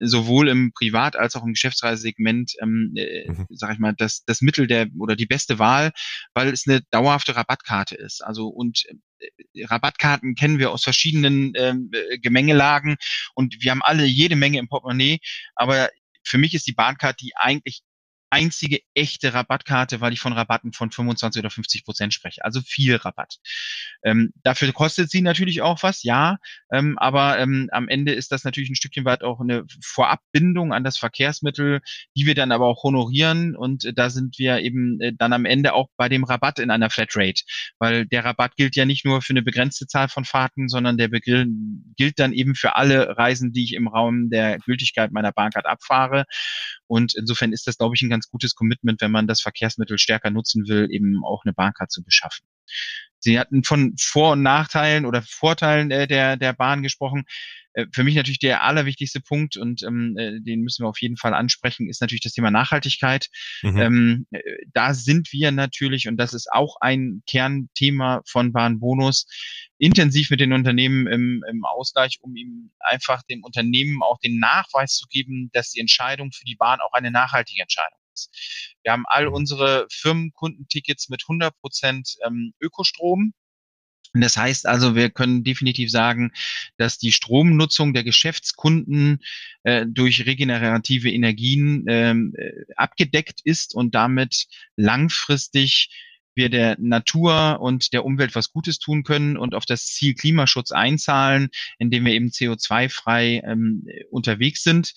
sowohl 0.00 0.48
im 0.48 0.72
Privat- 0.72 1.16
als 1.16 1.36
auch 1.36 1.44
im 1.44 1.52
Geschäftsreisesegment, 1.52 2.52
ähm, 2.60 2.92
äh, 2.96 3.30
mhm. 3.30 3.46
sage 3.50 3.74
ich 3.74 3.78
mal, 3.78 3.94
das, 3.96 4.24
das 4.26 4.40
Mittel 4.40 4.66
der 4.66 4.88
oder 4.98 5.16
die 5.16 5.26
beste 5.26 5.58
Wahl, 5.58 5.92
weil 6.34 6.48
es 6.48 6.66
eine 6.66 6.82
dauerhafte 6.90 7.36
Rabattkarte 7.36 7.94
ist. 7.94 8.22
Also 8.22 8.48
und 8.48 8.84
äh, 9.18 9.64
Rabattkarten 9.64 10.34
kennen 10.34 10.58
wir 10.58 10.70
aus 10.72 10.82
verschiedenen 10.82 11.52
ähm, 11.56 11.90
äh, 11.92 12.18
Gemengelagen 12.18 12.96
und 13.34 13.56
wir 13.60 13.70
haben 13.70 13.82
alle 13.82 14.04
jede 14.04 14.36
Menge 14.36 14.58
im 14.58 14.68
Portemonnaie, 14.68 15.20
aber 15.54 15.88
für 16.24 16.38
mich 16.38 16.54
ist 16.54 16.66
die 16.66 16.72
Bahncard 16.72 17.20
die 17.20 17.32
eigentlich 17.36 17.82
einzige 18.34 18.80
echte 18.94 19.32
Rabattkarte, 19.32 20.00
weil 20.00 20.12
ich 20.12 20.18
von 20.18 20.32
Rabatten 20.32 20.72
von 20.72 20.90
25 20.90 21.38
oder 21.38 21.50
50 21.50 21.84
Prozent 21.84 22.12
spreche. 22.12 22.44
Also 22.44 22.60
viel 22.62 22.96
Rabatt. 22.96 23.36
Ähm, 24.02 24.32
dafür 24.42 24.72
kostet 24.72 25.08
sie 25.08 25.22
natürlich 25.22 25.62
auch 25.62 25.84
was, 25.84 26.02
ja, 26.02 26.38
ähm, 26.72 26.98
aber 26.98 27.38
ähm, 27.38 27.68
am 27.70 27.86
Ende 27.86 28.12
ist 28.12 28.32
das 28.32 28.42
natürlich 28.42 28.70
ein 28.70 28.74
Stückchen 28.74 29.04
weit 29.04 29.22
auch 29.22 29.40
eine 29.40 29.64
Vorabbindung 29.80 30.72
an 30.72 30.82
das 30.82 30.98
Verkehrsmittel, 30.98 31.80
die 32.16 32.26
wir 32.26 32.34
dann 32.34 32.50
aber 32.50 32.66
auch 32.66 32.82
honorieren 32.82 33.54
und 33.54 33.84
äh, 33.84 33.94
da 33.94 34.10
sind 34.10 34.36
wir 34.36 34.58
eben 34.58 35.00
äh, 35.00 35.12
dann 35.16 35.32
am 35.32 35.44
Ende 35.44 35.72
auch 35.72 35.88
bei 35.96 36.08
dem 36.08 36.24
Rabatt 36.24 36.58
in 36.58 36.72
einer 36.72 36.90
Flatrate, 36.90 37.44
weil 37.78 38.04
der 38.04 38.24
Rabatt 38.24 38.56
gilt 38.56 38.74
ja 38.74 38.84
nicht 38.84 39.04
nur 39.04 39.22
für 39.22 39.32
eine 39.32 39.42
begrenzte 39.42 39.86
Zahl 39.86 40.08
von 40.08 40.24
Fahrten, 40.24 40.68
sondern 40.68 40.98
der 40.98 41.06
Begriff 41.06 41.46
gilt 41.96 42.18
dann 42.18 42.32
eben 42.32 42.56
für 42.56 42.74
alle 42.74 43.16
Reisen, 43.16 43.52
die 43.52 43.62
ich 43.62 43.74
im 43.74 43.86
Raum 43.86 44.28
der 44.28 44.58
Gültigkeit 44.58 45.12
meiner 45.12 45.30
Bahncard 45.30 45.66
abfahre 45.66 46.24
und 46.86 47.14
insofern 47.14 47.52
ist 47.52 47.66
das, 47.66 47.78
glaube 47.78 47.94
ich, 47.94 48.02
ein 48.02 48.10
ganz 48.10 48.28
gutes 48.28 48.54
Commitment, 48.54 49.00
wenn 49.00 49.10
man 49.10 49.26
das 49.26 49.40
Verkehrsmittel 49.40 49.98
stärker 49.98 50.30
nutzen 50.30 50.68
will, 50.68 50.88
eben 50.90 51.24
auch 51.24 51.44
eine 51.44 51.52
Bahncard 51.52 51.90
zu 51.90 52.02
beschaffen. 52.02 52.46
Sie 53.18 53.38
hatten 53.38 53.64
von 53.64 53.94
Vor- 53.98 54.32
und 54.32 54.42
Nachteilen 54.42 55.06
oder 55.06 55.22
Vorteilen 55.22 55.90
äh, 55.90 56.06
der, 56.06 56.36
der 56.36 56.52
Bahn 56.52 56.82
gesprochen. 56.82 57.24
Äh, 57.74 57.86
für 57.92 58.04
mich 58.04 58.14
natürlich 58.14 58.38
der 58.38 58.62
allerwichtigste 58.62 59.20
Punkt 59.20 59.56
und 59.56 59.82
ähm, 59.82 60.16
äh, 60.18 60.40
den 60.40 60.62
müssen 60.62 60.84
wir 60.84 60.88
auf 60.88 61.00
jeden 61.00 61.16
Fall 61.16 61.34
ansprechen, 61.34 61.88
ist 61.88 62.00
natürlich 62.00 62.22
das 62.22 62.32
Thema 62.32 62.50
Nachhaltigkeit. 62.50 63.28
Mhm. 63.62 63.78
Ähm, 63.78 64.26
äh, 64.30 64.40
da 64.72 64.94
sind 64.94 65.32
wir 65.32 65.52
natürlich, 65.52 66.08
und 66.08 66.16
das 66.16 66.32
ist 66.32 66.50
auch 66.52 66.76
ein 66.80 67.22
Kernthema 67.26 68.22
von 68.26 68.52
Bahnbonus, 68.52 69.26
intensiv 69.78 70.30
mit 70.30 70.40
den 70.40 70.52
Unternehmen 70.52 71.06
im, 71.06 71.44
im 71.48 71.64
Ausgleich, 71.64 72.18
um 72.22 72.34
ihm 72.36 72.70
einfach 72.78 73.22
dem 73.24 73.42
Unternehmen 73.42 74.02
auch 74.02 74.18
den 74.18 74.38
Nachweis 74.38 74.94
zu 74.94 75.06
geben, 75.08 75.50
dass 75.52 75.70
die 75.70 75.80
Entscheidung 75.80 76.32
für 76.32 76.44
die 76.44 76.56
Bahn 76.56 76.80
auch 76.80 76.92
eine 76.92 77.10
nachhaltige 77.10 77.62
Entscheidung 77.62 77.98
ist. 78.14 78.76
Wir 78.82 78.92
haben 78.92 79.04
all 79.06 79.26
mhm. 79.26 79.34
unsere 79.34 79.86
Firmenkundentickets 79.90 81.08
mit 81.08 81.24
100 81.24 81.58
Prozent 81.60 82.16
ähm, 82.24 82.54
Ökostrom. 82.60 83.34
Das 84.14 84.36
heißt 84.36 84.66
also, 84.66 84.94
wir 84.94 85.10
können 85.10 85.42
definitiv 85.42 85.90
sagen, 85.90 86.30
dass 86.76 86.98
die 86.98 87.10
Stromnutzung 87.10 87.94
der 87.94 88.04
Geschäftskunden 88.04 89.20
äh, 89.64 89.86
durch 89.88 90.24
regenerative 90.24 91.10
Energien 91.10 91.84
ähm, 91.88 92.32
äh, 92.36 92.52
abgedeckt 92.76 93.40
ist 93.42 93.74
und 93.74 93.94
damit 93.94 94.46
langfristig 94.76 95.90
wir 96.36 96.48
der 96.48 96.76
Natur 96.78 97.60
und 97.60 97.92
der 97.92 98.04
Umwelt 98.04 98.34
was 98.34 98.52
Gutes 98.52 98.78
tun 98.78 99.02
können 99.02 99.36
und 99.36 99.54
auf 99.54 99.66
das 99.66 99.86
Ziel 99.86 100.14
Klimaschutz 100.14 100.72
einzahlen, 100.72 101.48
indem 101.78 102.04
wir 102.04 102.12
eben 102.12 102.28
CO2-frei 102.28 103.42
ähm, 103.44 103.86
unterwegs 104.10 104.62
sind. 104.62 104.94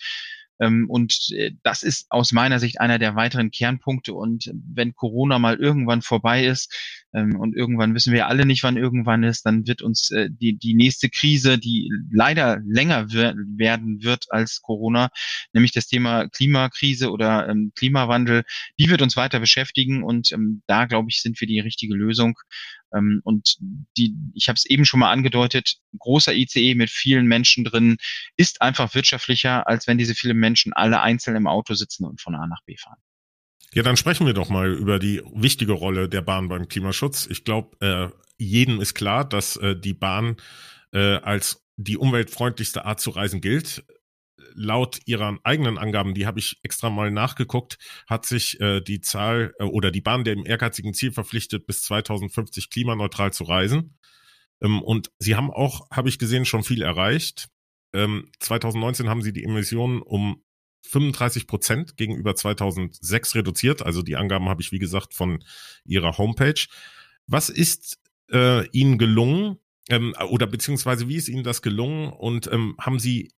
Ähm, 0.60 0.90
und 0.90 1.30
äh, 1.32 1.52
das 1.64 1.84
ist 1.84 2.08
aus 2.10 2.32
meiner 2.32 2.60
Sicht 2.60 2.80
einer 2.80 3.00
der 3.00 3.16
weiteren 3.16 3.52
Kernpunkte. 3.52 4.14
Und 4.14 4.52
wenn 4.54 4.96
Corona 4.96 5.40
mal 5.40 5.56
irgendwann 5.56 6.02
vorbei 6.02 6.46
ist, 6.46 6.74
und 7.24 7.56
irgendwann 7.56 7.96
wissen 7.96 8.14
wir 8.14 8.28
alle 8.28 8.46
nicht, 8.46 8.64
wann 8.64 8.78
irgendwann 8.78 9.24
ist. 9.24 9.46
Dann 9.46 9.68
wird 9.68 9.82
uns 9.82 10.12
äh, 10.12 10.30
die, 10.30 10.58
die 10.58 10.74
nächste 10.74 11.10
Krise, 11.10 11.58
die 11.58 11.90
leider 12.12 12.60
länger 12.66 13.12
wir 13.12 13.36
werden 13.56 14.04
wird 14.04 14.26
als 14.30 14.62
Corona, 14.62 15.10
nämlich 15.54 15.72
das 15.72 15.88
Thema 15.88 16.28
Klimakrise 16.30 17.12
oder 17.12 17.48
ähm, 17.50 17.72
Klimawandel, 17.76 18.44
die 18.80 18.90
wird 18.90 19.02
uns 19.02 19.16
weiter 19.16 19.40
beschäftigen. 19.40 20.04
Und 20.04 20.32
ähm, 20.32 20.64
da, 20.68 20.86
glaube 20.86 21.10
ich, 21.10 21.22
sind 21.22 21.40
wir 21.40 21.48
die 21.48 21.60
richtige 21.60 21.96
Lösung. 21.96 22.38
Ähm, 22.94 23.22
und 23.24 23.58
die, 23.98 24.16
ich 24.34 24.48
habe 24.50 24.58
es 24.58 24.66
eben 24.66 24.86
schon 24.86 25.00
mal 25.00 25.12
angedeutet, 25.12 25.78
großer 25.98 26.34
ICE 26.34 26.76
mit 26.76 26.90
vielen 26.90 27.28
Menschen 27.28 27.64
drin 27.64 27.98
ist 28.38 28.62
einfach 28.62 28.94
wirtschaftlicher, 28.96 29.68
als 29.68 29.88
wenn 29.88 29.98
diese 29.98 30.16
vielen 30.16 30.38
Menschen 30.38 30.74
alle 30.74 31.02
einzeln 31.02 31.36
im 31.36 31.48
Auto 31.48 31.74
sitzen 31.74 32.06
und 32.06 32.22
von 32.22 32.36
A 32.36 32.48
nach 32.48 32.64
B 32.66 32.78
fahren. 32.78 33.00
Ja, 33.74 33.84
dann 33.84 33.98
sprechen 33.98 34.26
wir 34.26 34.34
doch 34.34 34.50
mal 34.50 34.74
über 34.74 35.00
die 35.00 35.22
wichtige 35.34 35.74
Rolle 35.74 36.10
der 36.10 36.22
Bahn 36.22 36.48
beim 36.48 36.68
Klimaschutz. 36.68 37.28
Ich 37.30 37.44
glaube, 37.44 37.78
äh, 37.82 38.10
jedem 38.38 38.80
ist 38.82 38.94
klar, 38.94 39.26
dass 39.26 39.58
äh, 39.58 39.76
die 39.76 39.94
Bahn 39.94 40.38
äh, 40.94 41.16
als 41.18 41.66
die 41.76 41.98
umweltfreundlichste 41.98 42.86
Art 42.86 43.00
zu 43.00 43.12
reisen 43.12 43.42
gilt 43.42 43.84
laut 44.58 45.00
ihren 45.06 45.40
eigenen 45.44 45.78
Angaben, 45.78 46.14
die 46.14 46.26
habe 46.26 46.40
ich 46.40 46.60
extra 46.64 46.90
mal 46.90 47.12
nachgeguckt, 47.12 47.78
hat 48.08 48.26
sich 48.26 48.60
äh, 48.60 48.82
die 48.82 49.02
Zahl 49.02 49.54
äh, 49.60 49.64
oder 49.64 49.92
die 49.92 50.02
Bahn 50.02 50.24
dem 50.24 50.46
ehrgeizigen 50.46 50.94
Ziel 50.94 51.12
verpflichtet, 51.12 51.68
bis 51.68 51.84
2050 51.84 52.70
klimaneutral 52.70 53.32
zu 53.32 53.44
reisen. 53.44 53.98
Ähm, 54.62 54.82
und 54.82 55.12
sie 55.20 55.36
haben 55.36 55.52
auch, 55.52 55.90
habe 55.92 56.10
ich 56.10 56.20
gesehen, 56.20 56.46
schon 56.46 56.64
viel 56.64 56.82
erreicht. 56.82 57.50
Ähm, 57.94 58.32
2019 58.40 59.08
haben 59.08 59.22
sie 59.22 59.32
die 59.32 59.44
Emissionen 59.44 60.02
um 60.02 60.44
35 60.88 61.48
Prozent 61.48 61.98
gegenüber 61.98 62.36
2006 62.36 63.36
reduziert. 63.36 63.82
Also 63.82 64.02
die 64.02 64.16
Angaben 64.16 64.50
habe 64.50 64.62
ich, 64.62 64.72
wie 64.72 64.80
gesagt, 64.80 65.14
von 65.14 65.44
ihrer 65.86 66.18
Homepage. 66.18 66.66
Was 67.28 67.50
ist 67.50 68.00
äh, 68.32 68.68
Ihnen 68.70 68.98
gelungen? 68.98 69.58
Ähm, 69.90 70.14
oder 70.30 70.48
beziehungsweise 70.48 71.08
wie 71.08 71.16
ist 71.16 71.30
Ihnen 71.30 71.44
das 71.44 71.62
gelungen 71.62 72.12
und 72.12 72.48
ähm, 72.52 72.76
haben 72.80 73.00
Sie 73.00 73.32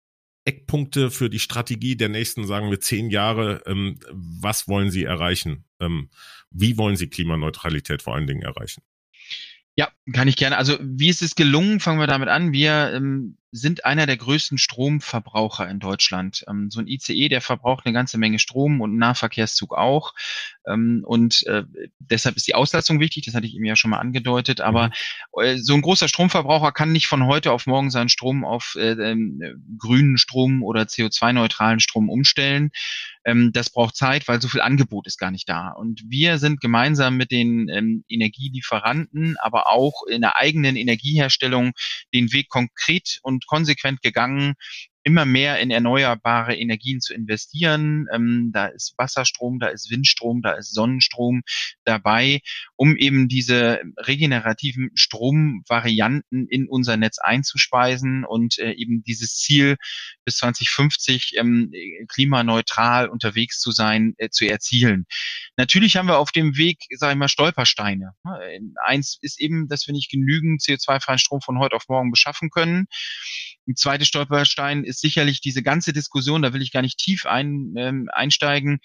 Eckpunkte 0.45 1.11
für 1.11 1.29
die 1.29 1.39
Strategie 1.39 1.95
der 1.95 2.09
nächsten, 2.09 2.47
sagen 2.47 2.69
wir, 2.69 2.79
zehn 2.79 3.09
Jahre. 3.09 3.61
Ähm, 3.65 3.99
was 4.11 4.67
wollen 4.67 4.89
Sie 4.89 5.03
erreichen? 5.03 5.65
Ähm, 5.79 6.09
wie 6.49 6.77
wollen 6.77 6.95
Sie 6.95 7.07
Klimaneutralität 7.07 8.01
vor 8.01 8.15
allen 8.15 8.27
Dingen 8.27 8.41
erreichen? 8.41 8.81
Ja, 9.75 9.89
kann 10.11 10.27
ich 10.27 10.35
gerne. 10.35 10.57
Also 10.57 10.77
wie 10.81 11.09
ist 11.09 11.21
es 11.21 11.35
gelungen? 11.35 11.79
Fangen 11.79 11.99
wir 11.99 12.07
damit 12.07 12.29
an. 12.29 12.51
Wir 12.51 12.91
ähm, 12.93 13.37
sind 13.51 13.85
einer 13.85 14.05
der 14.05 14.17
größten 14.17 14.57
Stromverbraucher 14.57 15.67
in 15.69 15.79
Deutschland. 15.79 16.43
Ähm, 16.47 16.69
so 16.69 16.79
ein 16.79 16.87
ICE, 16.87 17.29
der 17.29 17.41
verbraucht 17.41 17.85
eine 17.85 17.93
ganze 17.93 18.17
Menge 18.17 18.39
Strom 18.39 18.81
und 18.81 18.95
ein 18.95 18.99
Nahverkehrszug 18.99 19.73
auch. 19.75 20.13
Ähm, 20.67 21.03
und 21.05 21.45
äh, 21.47 21.63
deshalb 21.99 22.35
ist 22.35 22.47
die 22.47 22.55
Auslastung 22.55 22.99
wichtig, 22.99 23.25
das 23.25 23.33
hatte 23.33 23.47
ich 23.47 23.55
eben 23.55 23.65
ja 23.65 23.75
schon 23.75 23.91
mal 23.91 23.99
angedeutet. 23.99 24.61
Aber 24.61 24.87
mhm. 24.87 25.43
äh, 25.43 25.57
so 25.57 25.73
ein 25.73 25.81
großer 25.81 26.07
Stromverbraucher 26.07 26.71
kann 26.71 26.91
nicht 26.91 27.07
von 27.07 27.25
heute 27.25 27.51
auf 27.51 27.65
morgen 27.65 27.89
seinen 27.89 28.09
Strom 28.09 28.45
auf 28.45 28.75
äh, 28.77 28.91
ähm, 28.91 29.41
grünen 29.77 30.17
Strom 30.17 30.63
oder 30.63 30.83
CO2-neutralen 30.83 31.79
Strom 31.79 32.09
umstellen. 32.09 32.71
Ähm, 33.25 33.51
das 33.53 33.69
braucht 33.69 33.95
Zeit, 33.95 34.27
weil 34.27 34.41
so 34.41 34.47
viel 34.47 34.61
Angebot 34.61 35.07
ist 35.07 35.17
gar 35.17 35.31
nicht 35.31 35.49
da. 35.49 35.69
Und 35.69 36.03
wir 36.07 36.37
sind 36.37 36.61
gemeinsam 36.61 37.17
mit 37.17 37.31
den 37.31 37.67
ähm, 37.69 38.03
Energielieferanten, 38.07 39.37
aber 39.37 39.69
auch 39.69 40.03
in 40.07 40.21
der 40.21 40.37
eigenen 40.37 40.75
Energieherstellung 40.75 41.73
den 42.13 42.31
Weg 42.31 42.49
konkret 42.49 43.19
und 43.23 43.38
konsequent 43.47 44.01
gegangen, 44.01 44.53
immer 45.09 45.25
mehr 45.25 45.59
in 45.59 45.71
erneuerbare 45.71 46.55
Energien 46.55 47.01
zu 47.01 47.15
investieren. 47.15 48.05
Ähm, 48.13 48.51
da 48.53 48.67
ist 48.67 48.93
Wasserstrom, 48.95 49.57
da 49.57 49.69
ist 49.69 49.89
Windstrom, 49.89 50.43
da 50.43 50.51
ist 50.51 50.71
Sonnenstrom 50.71 51.41
dabei, 51.83 52.41
um 52.75 52.95
eben 52.95 53.27
diese 53.27 53.81
regenerativen 53.97 54.91
Stromvarianten 54.93 56.47
in 56.47 56.67
unser 56.67 56.95
Netz 56.95 57.17
einzuspeisen 57.17 58.23
und 58.23 58.59
äh, 58.59 58.73
eben 58.73 59.01
dieses 59.01 59.35
Ziel 59.37 59.77
bis 60.25 60.37
2050 60.37 61.37
ähm, 61.37 61.71
klimaneutral 62.07 63.09
unterwegs 63.09 63.59
zu 63.59 63.71
sein, 63.71 64.13
äh, 64.17 64.29
zu 64.29 64.45
erzielen. 64.45 65.07
Natürlich 65.57 65.97
haben 65.97 66.07
wir 66.07 66.19
auf 66.19 66.31
dem 66.31 66.55
Weg, 66.55 66.77
sage 66.91 67.13
ich 67.13 67.17
mal, 67.17 67.29
Stolpersteine. 67.29 68.13
Eins 68.85 69.17
ist 69.21 69.41
eben, 69.41 69.67
dass 69.67 69.87
wir 69.87 69.95
nicht 69.95 70.11
genügend 70.11 70.61
CO2-freien 70.61 71.17
Strom 71.17 71.41
von 71.41 71.57
heute 71.57 71.75
auf 71.75 71.87
morgen 71.87 72.11
beschaffen 72.11 72.51
können. 72.51 72.85
Ein 73.67 73.75
zweites 73.75 74.07
Stolperstein 74.07 74.83
ist 74.83 74.98
sicherlich 74.99 75.41
diese 75.41 75.63
ganze 75.63 75.93
Diskussion, 75.93 76.41
da 76.41 76.53
will 76.53 76.61
ich 76.61 76.71
gar 76.71 76.81
nicht 76.81 76.97
tief 76.97 77.25
ein, 77.25 77.73
ähm, 77.77 78.09
einsteigen, 78.11 78.79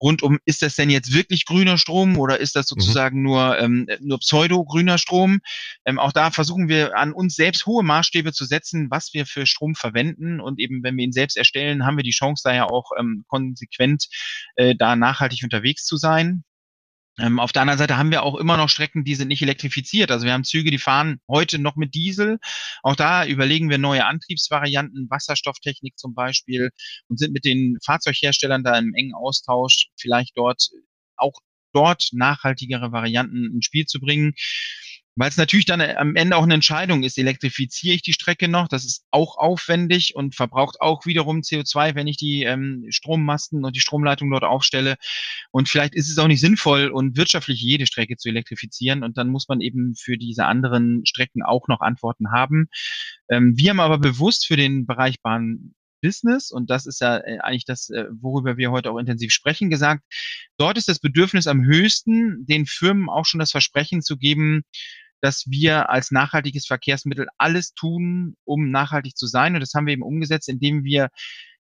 rund 0.00 0.22
um, 0.22 0.38
ist 0.44 0.62
das 0.62 0.76
denn 0.76 0.90
jetzt 0.90 1.12
wirklich 1.12 1.44
grüner 1.44 1.78
Strom 1.78 2.18
oder 2.18 2.38
ist 2.38 2.56
das 2.56 2.70
mhm. 2.70 2.80
sozusagen 2.80 3.18
mhm. 3.18 3.22
nur, 3.24 3.58
ähm, 3.58 3.86
nur 4.00 4.18
pseudo-grüner 4.18 4.98
Strom? 4.98 5.40
Ähm, 5.84 5.98
auch 5.98 6.12
da 6.12 6.30
versuchen 6.30 6.68
wir 6.68 6.96
an 6.96 7.12
uns 7.12 7.34
selbst 7.34 7.66
hohe 7.66 7.82
Maßstäbe 7.82 8.32
zu 8.32 8.44
setzen, 8.44 8.90
was 8.90 9.12
wir 9.12 9.26
für 9.26 9.46
Strom 9.46 9.74
verwenden 9.74 10.40
und 10.40 10.58
eben, 10.58 10.82
wenn 10.82 10.96
wir 10.96 11.04
ihn 11.04 11.12
selbst 11.12 11.36
erstellen, 11.36 11.84
haben 11.84 11.96
wir 11.96 12.04
die 12.04 12.10
Chance, 12.10 12.42
da 12.44 12.54
ja 12.54 12.66
auch 12.66 12.90
ähm, 12.98 13.24
konsequent 13.28 14.06
äh, 14.56 14.74
da 14.74 14.96
nachhaltig 14.96 15.42
unterwegs 15.42 15.84
zu 15.84 15.96
sein. 15.96 16.44
Ähm, 17.18 17.38
auf 17.38 17.52
der 17.52 17.62
anderen 17.62 17.78
Seite 17.78 17.96
haben 17.96 18.10
wir 18.10 18.22
auch 18.22 18.36
immer 18.36 18.56
noch 18.56 18.68
Strecken, 18.68 19.04
die 19.04 19.14
sind 19.14 19.28
nicht 19.28 19.42
elektrifiziert. 19.42 20.10
Also 20.10 20.24
wir 20.26 20.32
haben 20.32 20.44
Züge, 20.44 20.70
die 20.70 20.78
fahren 20.78 21.20
heute 21.28 21.58
noch 21.58 21.76
mit 21.76 21.94
Diesel. 21.94 22.38
Auch 22.82 22.96
da 22.96 23.26
überlegen 23.26 23.68
wir 23.68 23.78
neue 23.78 24.06
Antriebsvarianten, 24.06 25.08
Wasserstofftechnik 25.10 25.98
zum 25.98 26.14
Beispiel 26.14 26.70
und 27.08 27.18
sind 27.18 27.32
mit 27.32 27.44
den 27.44 27.76
Fahrzeugherstellern 27.84 28.64
da 28.64 28.78
im 28.78 28.94
engen 28.94 29.14
Austausch, 29.14 29.88
vielleicht 29.98 30.36
dort 30.36 30.70
auch 31.16 31.34
dort 31.72 32.08
nachhaltigere 32.12 32.92
Varianten 32.92 33.52
ins 33.54 33.66
Spiel 33.66 33.86
zu 33.86 34.00
bringen. 34.00 34.34
Weil 35.16 35.28
es 35.28 35.36
natürlich 35.36 35.66
dann 35.66 35.80
äh, 35.80 35.94
am 35.96 36.16
Ende 36.16 36.36
auch 36.36 36.44
eine 36.44 36.54
Entscheidung 36.54 37.02
ist, 37.02 37.18
elektrifiziere 37.18 37.94
ich 37.94 38.02
die 38.02 38.12
Strecke 38.12 38.48
noch, 38.48 38.68
das 38.68 38.84
ist 38.84 39.04
auch 39.10 39.36
aufwendig 39.38 40.14
und 40.14 40.34
verbraucht 40.34 40.80
auch 40.80 41.04
wiederum 41.04 41.40
CO2, 41.40 41.94
wenn 41.94 42.06
ich 42.06 42.16
die 42.16 42.44
ähm, 42.44 42.86
Strommasten 42.90 43.64
und 43.64 43.74
die 43.74 43.80
Stromleitung 43.80 44.30
dort 44.30 44.44
aufstelle. 44.44 44.96
Und 45.50 45.68
vielleicht 45.68 45.94
ist 45.94 46.10
es 46.10 46.18
auch 46.18 46.28
nicht 46.28 46.40
sinnvoll 46.40 46.88
und 46.88 47.16
wirtschaftlich 47.16 47.60
jede 47.60 47.86
Strecke 47.86 48.16
zu 48.16 48.28
elektrifizieren 48.28 49.02
und 49.02 49.16
dann 49.18 49.28
muss 49.28 49.48
man 49.48 49.60
eben 49.60 49.94
für 49.96 50.16
diese 50.16 50.46
anderen 50.46 51.04
Strecken 51.04 51.42
auch 51.42 51.66
noch 51.68 51.80
Antworten 51.80 52.30
haben. 52.30 52.68
Ähm, 53.28 53.54
wir 53.56 53.70
haben 53.70 53.80
aber 53.80 53.98
bewusst 53.98 54.46
für 54.46 54.56
den 54.56 54.86
Bereich 54.86 55.20
Bahn 55.20 55.74
Business, 56.00 56.50
und 56.50 56.70
das 56.70 56.86
ist 56.86 57.00
ja 57.00 57.18
äh, 57.18 57.38
eigentlich 57.40 57.64
das, 57.64 57.90
äh, 57.90 58.06
worüber 58.10 58.56
wir 58.56 58.70
heute 58.70 58.90
auch 58.90 58.98
intensiv 58.98 59.32
sprechen, 59.32 59.70
gesagt, 59.70 60.02
dort 60.56 60.78
ist 60.78 60.88
das 60.88 60.98
Bedürfnis 60.98 61.46
am 61.46 61.64
höchsten, 61.64 62.46
den 62.46 62.66
Firmen 62.66 63.08
auch 63.08 63.26
schon 63.26 63.40
das 63.40 63.50
Versprechen 63.50 64.02
zu 64.02 64.16
geben, 64.16 64.62
dass 65.20 65.44
wir 65.48 65.90
als 65.90 66.10
nachhaltiges 66.10 66.66
Verkehrsmittel 66.66 67.28
alles 67.38 67.74
tun, 67.74 68.36
um 68.44 68.70
nachhaltig 68.70 69.16
zu 69.16 69.26
sein. 69.26 69.54
Und 69.54 69.60
das 69.60 69.74
haben 69.74 69.86
wir 69.86 69.92
eben 69.92 70.02
umgesetzt, 70.02 70.48
indem 70.48 70.84
wir 70.84 71.10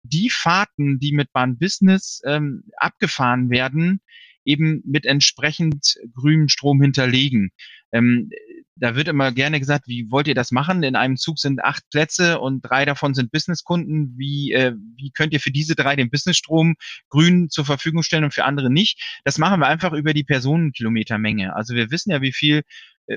die 0.03 0.31
Fahrten, 0.31 0.99
die 0.99 1.13
mit 1.13 1.33
Bahn 1.33 1.59
Business 1.59 2.21
ähm, 2.27 2.65
abgefahren 2.77 3.51
werden, 3.51 4.01
eben 4.45 4.83
mit 4.87 5.05
entsprechend 5.05 5.97
grünem 6.15 6.49
Strom 6.49 6.81
hinterlegen. 6.81 7.51
Ähm, 7.97 8.31
da 8.79 8.95
wird 8.95 9.09
immer 9.09 9.33
gerne 9.33 9.59
gesagt, 9.59 9.89
wie 9.89 10.11
wollt 10.11 10.29
ihr 10.29 10.35
das 10.35 10.53
machen? 10.53 10.83
In 10.83 10.97
einem 10.97 11.17
Zug 11.17 11.39
sind 11.39 11.65
acht 11.65 11.83
Plätze 11.91 12.39
und 12.41 12.61
drei 12.61 12.85
davon 12.85 13.15
sind 13.15 13.33
Businesskunden. 13.33 14.15
Wie, 14.19 14.53
äh, 14.53 14.75
wie 14.97 15.11
könnt 15.11 15.33
ihr 15.33 15.41
für 15.41 15.51
diese 15.51 15.75
drei 15.75 15.97
den 15.97 16.11
Businessstrom 16.11 16.75
grün 17.09 17.49
zur 17.49 17.65
Verfügung 17.65 18.03
stellen 18.03 18.25
und 18.25 18.35
für 18.35 18.45
andere 18.45 18.71
nicht? 18.71 19.01
Das 19.25 19.39
machen 19.39 19.61
wir 19.61 19.67
einfach 19.67 19.93
über 19.93 20.13
die 20.13 20.25
Personenkilometermenge. 20.25 21.57
Also 21.57 21.75
wir 21.75 21.91
wissen 21.91 22.11
ja, 22.11 22.21
wie 22.21 22.33
viel 22.33 22.63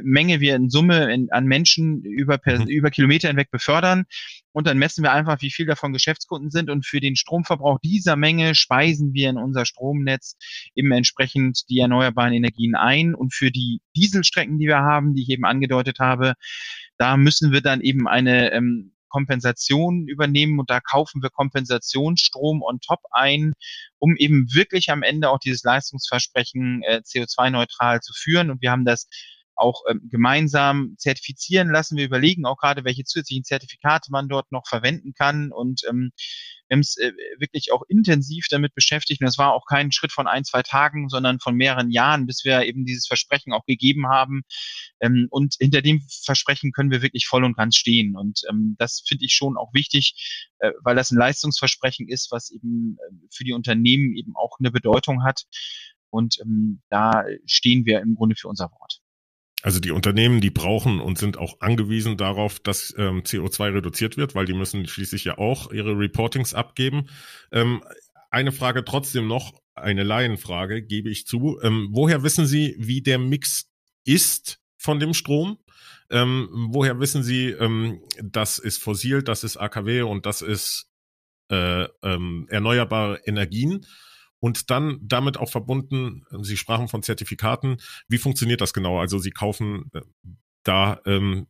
Menge 0.04 0.40
wir 0.40 0.56
in 0.56 0.70
Summe 0.70 1.12
in, 1.14 1.32
an 1.32 1.46
Menschen 1.46 2.04
über, 2.04 2.38
per, 2.38 2.60
mhm. 2.60 2.68
über 2.68 2.92
Kilometer 2.92 3.28
hinweg 3.28 3.52
befördern. 3.52 4.06
Und 4.52 4.68
dann 4.68 4.78
messen 4.78 5.04
wir 5.04 5.12
einfach, 5.12 5.42
wie 5.42 5.52
viel 5.52 5.66
davon 5.66 5.94
Geschäftskunden 5.94 6.52
sind. 6.52 6.70
Und 6.70 6.86
für 6.86 7.00
den 7.00 7.16
Stromverbrauch 7.16 7.80
dieser 7.80 8.16
Menge 8.16 8.56
speisen 8.56 9.14
wir 9.14 9.30
in 9.30 9.38
unser 9.38 9.66
Stromnetz 9.66 10.36
eben 10.76 10.92
entsprechend 10.92 11.64
die 11.70 11.80
erneuerbaren 11.80 12.34
Energien 12.34 12.76
ein. 12.76 13.16
Und 13.16 13.34
für 13.34 13.52
die 13.52 13.82
Dieselstrecken, 13.96 14.60
die 14.60 14.68
wir 14.68 14.80
haben, 14.80 15.16
die 15.16 15.24
ich 15.24 15.30
eben 15.30 15.46
angedeutet 15.46 16.00
habe, 16.00 16.34
da 16.98 17.18
müssen 17.18 17.52
wir 17.52 17.62
dann 17.62 17.82
eben 17.82 18.08
eine 18.08 18.52
ähm, 18.52 18.92
Kompensation 19.10 20.08
übernehmen 20.08 20.60
und 20.60 20.70
da 20.70 20.80
kaufen 20.80 21.22
wir 21.22 21.30
Kompensationsstrom 21.30 22.62
on 22.62 22.80
top 22.80 23.00
ein, 23.12 23.54
um 23.98 24.16
eben 24.16 24.54
wirklich 24.54 24.90
am 24.92 25.04
Ende 25.04 25.30
auch 25.30 25.40
dieses 25.40 25.64
Leistungsversprechen 25.64 26.84
äh, 26.84 27.02
CO2-neutral 27.04 28.00
zu 28.00 28.14
führen. 28.16 28.50
Und 28.50 28.62
wir 28.62 28.72
haben 28.72 28.86
das 28.86 29.08
auch 29.60 29.84
ähm, 29.90 30.02
gemeinsam 30.10 30.96
zertifizieren 30.98 31.70
lassen. 31.70 31.98
Wir 31.98 32.06
überlegen 32.06 32.46
auch 32.46 32.58
gerade, 32.58 32.84
welche 32.84 33.04
zusätzlichen 33.04 33.44
Zertifikate 33.44 34.12
man 34.12 34.30
dort 34.30 34.52
noch 34.52 34.68
verwenden 34.68 35.14
kann 35.14 35.52
und 35.52 35.82
ähm, 35.90 36.12
wir 36.70 36.76
haben 36.76 36.82
es 36.82 36.98
äh, 36.98 37.12
wirklich 37.40 37.72
auch 37.72 37.82
intensiv 37.88 38.46
damit 38.50 38.76
beschäftigt. 38.76 39.22
Und 39.22 39.26
das 39.26 39.40
war 39.40 39.54
auch 39.54 39.66
kein 39.66 39.92
Schritt 39.92 40.12
von 40.12 40.28
ein, 40.28 40.44
zwei 40.44 40.62
Tagen, 40.62 41.10
sondern 41.10 41.40
von 41.40 41.56
mehreren 41.56 41.90
Jahren, 41.90 42.28
bis 42.28 42.46
wir 42.46 42.64
eben 42.64 42.86
dieses 42.86 43.08
Versprechen 43.08 43.54
auch 43.54 43.66
gegeben 43.66 44.08
haben. 44.08 44.44
Ähm, 45.02 45.28
und 45.32 45.56
hinter 45.60 45.82
dem 45.82 46.06
Versprechen 46.24 46.72
können 46.72 46.92
wir 46.92 47.02
wirklich 47.02 47.26
voll 47.26 47.44
und 47.44 47.58
ganz 47.58 47.76
stehen. 47.76 48.16
Und 48.16 48.42
ähm, 48.50 48.76
das 48.78 49.04
finde 49.08 49.26
ich 49.26 49.34
schon 49.34 49.58
auch 49.58 49.74
wichtig, 49.74 50.48
äh, 50.60 50.72
weil 50.84 50.96
das 50.96 51.10
ein 51.10 51.18
Leistungsversprechen 51.18 52.08
ist, 52.08 52.32
was 52.32 52.52
eben 52.52 52.98
äh, 53.00 53.16
für 53.32 53.44
die 53.44 53.54
Unternehmen 53.54 54.16
eben 54.16 54.36
auch 54.36 54.60
eine 54.60 54.70
Bedeutung 54.70 55.24
hat. 55.24 55.46
Und 56.12 56.40
ähm, 56.42 56.82
da 56.90 57.26
stehen 57.46 57.86
wir 57.86 58.00
im 58.02 58.16
Grunde 58.16 58.36
für 58.36 58.48
unser 58.48 58.72
Wort. 58.72 59.00
Also 59.62 59.80
die 59.82 59.92
Unternehmen, 59.92 60.40
die 60.40 60.52
brauchen 60.52 61.02
und 61.02 61.18
sind 61.18 61.38
auch 61.38 61.60
angewiesen 61.60 62.16
darauf, 62.16 62.60
dass 62.60 62.94
ähm, 62.98 63.24
CO2 63.24 63.74
reduziert 63.74 64.16
wird, 64.16 64.34
weil 64.34 64.46
die 64.46 64.54
müssen 64.54 64.88
schließlich 64.88 65.26
ja 65.26 65.38
auch 65.38 65.72
ihre 65.72 65.98
Reportings 65.98 66.54
abgeben. 66.54 67.10
Ähm, 67.52 67.84
eine 68.32 68.54
Frage 68.54 68.86
trotzdem 68.86 69.28
noch, 69.28 69.62
eine 69.76 70.04
Laienfrage, 70.04 70.82
gebe 70.82 71.10
ich 71.10 71.26
zu. 71.26 71.60
Ähm, 71.62 71.90
woher 71.92 72.24
wissen 72.24 72.46
Sie, 72.46 72.76
wie 72.78 73.02
der 73.02 73.20
Mix 73.20 73.70
ist 74.06 74.60
von 74.78 75.00
dem 75.00 75.14
Strom? 75.14 75.58
Ähm, 76.10 76.50
woher 76.72 77.00
wissen 77.00 77.24
Sie, 77.24 77.50
ähm, 77.50 78.02
das 78.22 78.60
ist 78.60 78.82
fossil, 78.82 79.24
das 79.24 79.44
ist 79.44 79.58
AKW 79.58 80.04
und 80.04 80.26
das 80.26 80.42
ist 80.42 80.90
äh, 81.50 81.84
ähm, 82.02 82.48
erneuerbare 82.50 83.22
Energien? 83.26 83.86
Und 84.40 84.70
dann 84.70 85.00
damit 85.02 85.38
auch 85.38 85.50
verbunden, 85.50 86.26
Sie 86.42 86.58
sprachen 86.58 86.88
von 86.88 87.04
Zertifikaten. 87.04 87.78
Wie 88.08 88.18
funktioniert 88.18 88.62
das 88.62 88.74
genau? 88.74 89.00
Also 89.00 89.20
Sie 89.20 89.32
kaufen 89.32 89.90
äh, 89.94 90.02
da 90.64 91.02
ähm, 91.06 91.48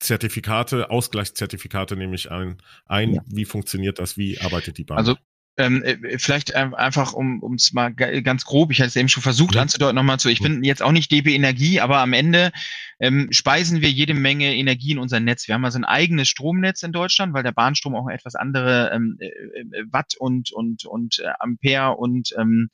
Zertifikate, 0.00 0.90
Ausgleichszertifikate 0.90 1.96
nehme 1.96 2.14
ich 2.14 2.30
ein. 2.30 2.58
ein. 2.86 3.14
Ja. 3.14 3.22
Wie 3.26 3.44
funktioniert 3.44 3.98
das? 3.98 4.16
Wie 4.16 4.38
arbeitet 4.38 4.78
die 4.78 4.84
Bank? 4.84 4.98
Also 4.98 5.16
ähm, 5.56 5.82
äh, 5.82 6.18
vielleicht 6.18 6.54
einfach, 6.54 7.12
um 7.12 7.54
es 7.54 7.72
mal 7.72 7.92
ganz 7.94 8.44
grob, 8.44 8.70
ich 8.72 8.80
hatte 8.80 8.88
es 8.88 8.96
eben 8.96 9.08
schon 9.08 9.22
versucht 9.22 9.54
ja. 9.54 9.62
anzudeuten, 9.62 9.94
nochmal 9.94 10.18
zu, 10.18 10.28
ich 10.28 10.40
bin 10.40 10.64
jetzt 10.64 10.82
auch 10.82 10.92
nicht 10.92 11.10
DB 11.10 11.34
Energie, 11.34 11.80
aber 11.80 11.98
am 11.98 12.12
Ende 12.12 12.52
ähm, 13.00 13.28
speisen 13.30 13.80
wir 13.80 13.90
jede 13.90 14.14
Menge 14.14 14.54
Energie 14.54 14.92
in 14.92 14.98
unser 14.98 15.20
Netz. 15.20 15.48
Wir 15.48 15.54
haben 15.54 15.64
also 15.64 15.78
ein 15.78 15.84
eigenes 15.84 16.28
Stromnetz 16.28 16.82
in 16.82 16.92
Deutschland, 16.92 17.34
weil 17.34 17.42
der 17.42 17.52
Bahnstrom 17.52 17.94
auch 17.94 18.08
etwas 18.08 18.34
andere 18.34 18.90
ähm, 18.94 19.16
äh, 19.20 19.26
äh, 19.26 19.84
Watt 19.90 20.14
und, 20.18 20.52
und, 20.52 20.84
und 20.84 21.18
äh, 21.18 21.32
Ampere 21.38 21.96
und 21.96 22.34
ähm, 22.38 22.70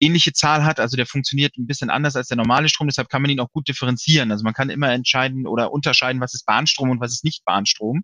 ähnliche 0.00 0.32
Zahl 0.32 0.64
hat. 0.64 0.80
Also 0.80 0.96
der 0.96 1.06
funktioniert 1.06 1.56
ein 1.56 1.66
bisschen 1.66 1.90
anders 1.90 2.16
als 2.16 2.28
der 2.28 2.36
normale 2.36 2.68
Strom, 2.68 2.88
deshalb 2.88 3.08
kann 3.08 3.22
man 3.22 3.30
ihn 3.30 3.40
auch 3.40 3.50
gut 3.50 3.68
differenzieren. 3.68 4.30
Also 4.30 4.44
man 4.44 4.54
kann 4.54 4.70
immer 4.70 4.90
entscheiden 4.92 5.46
oder 5.46 5.72
unterscheiden, 5.72 6.20
was 6.20 6.34
ist 6.34 6.46
Bahnstrom 6.46 6.90
und 6.90 7.00
was 7.00 7.12
ist 7.12 7.24
nicht 7.24 7.44
Bahnstrom. 7.44 8.02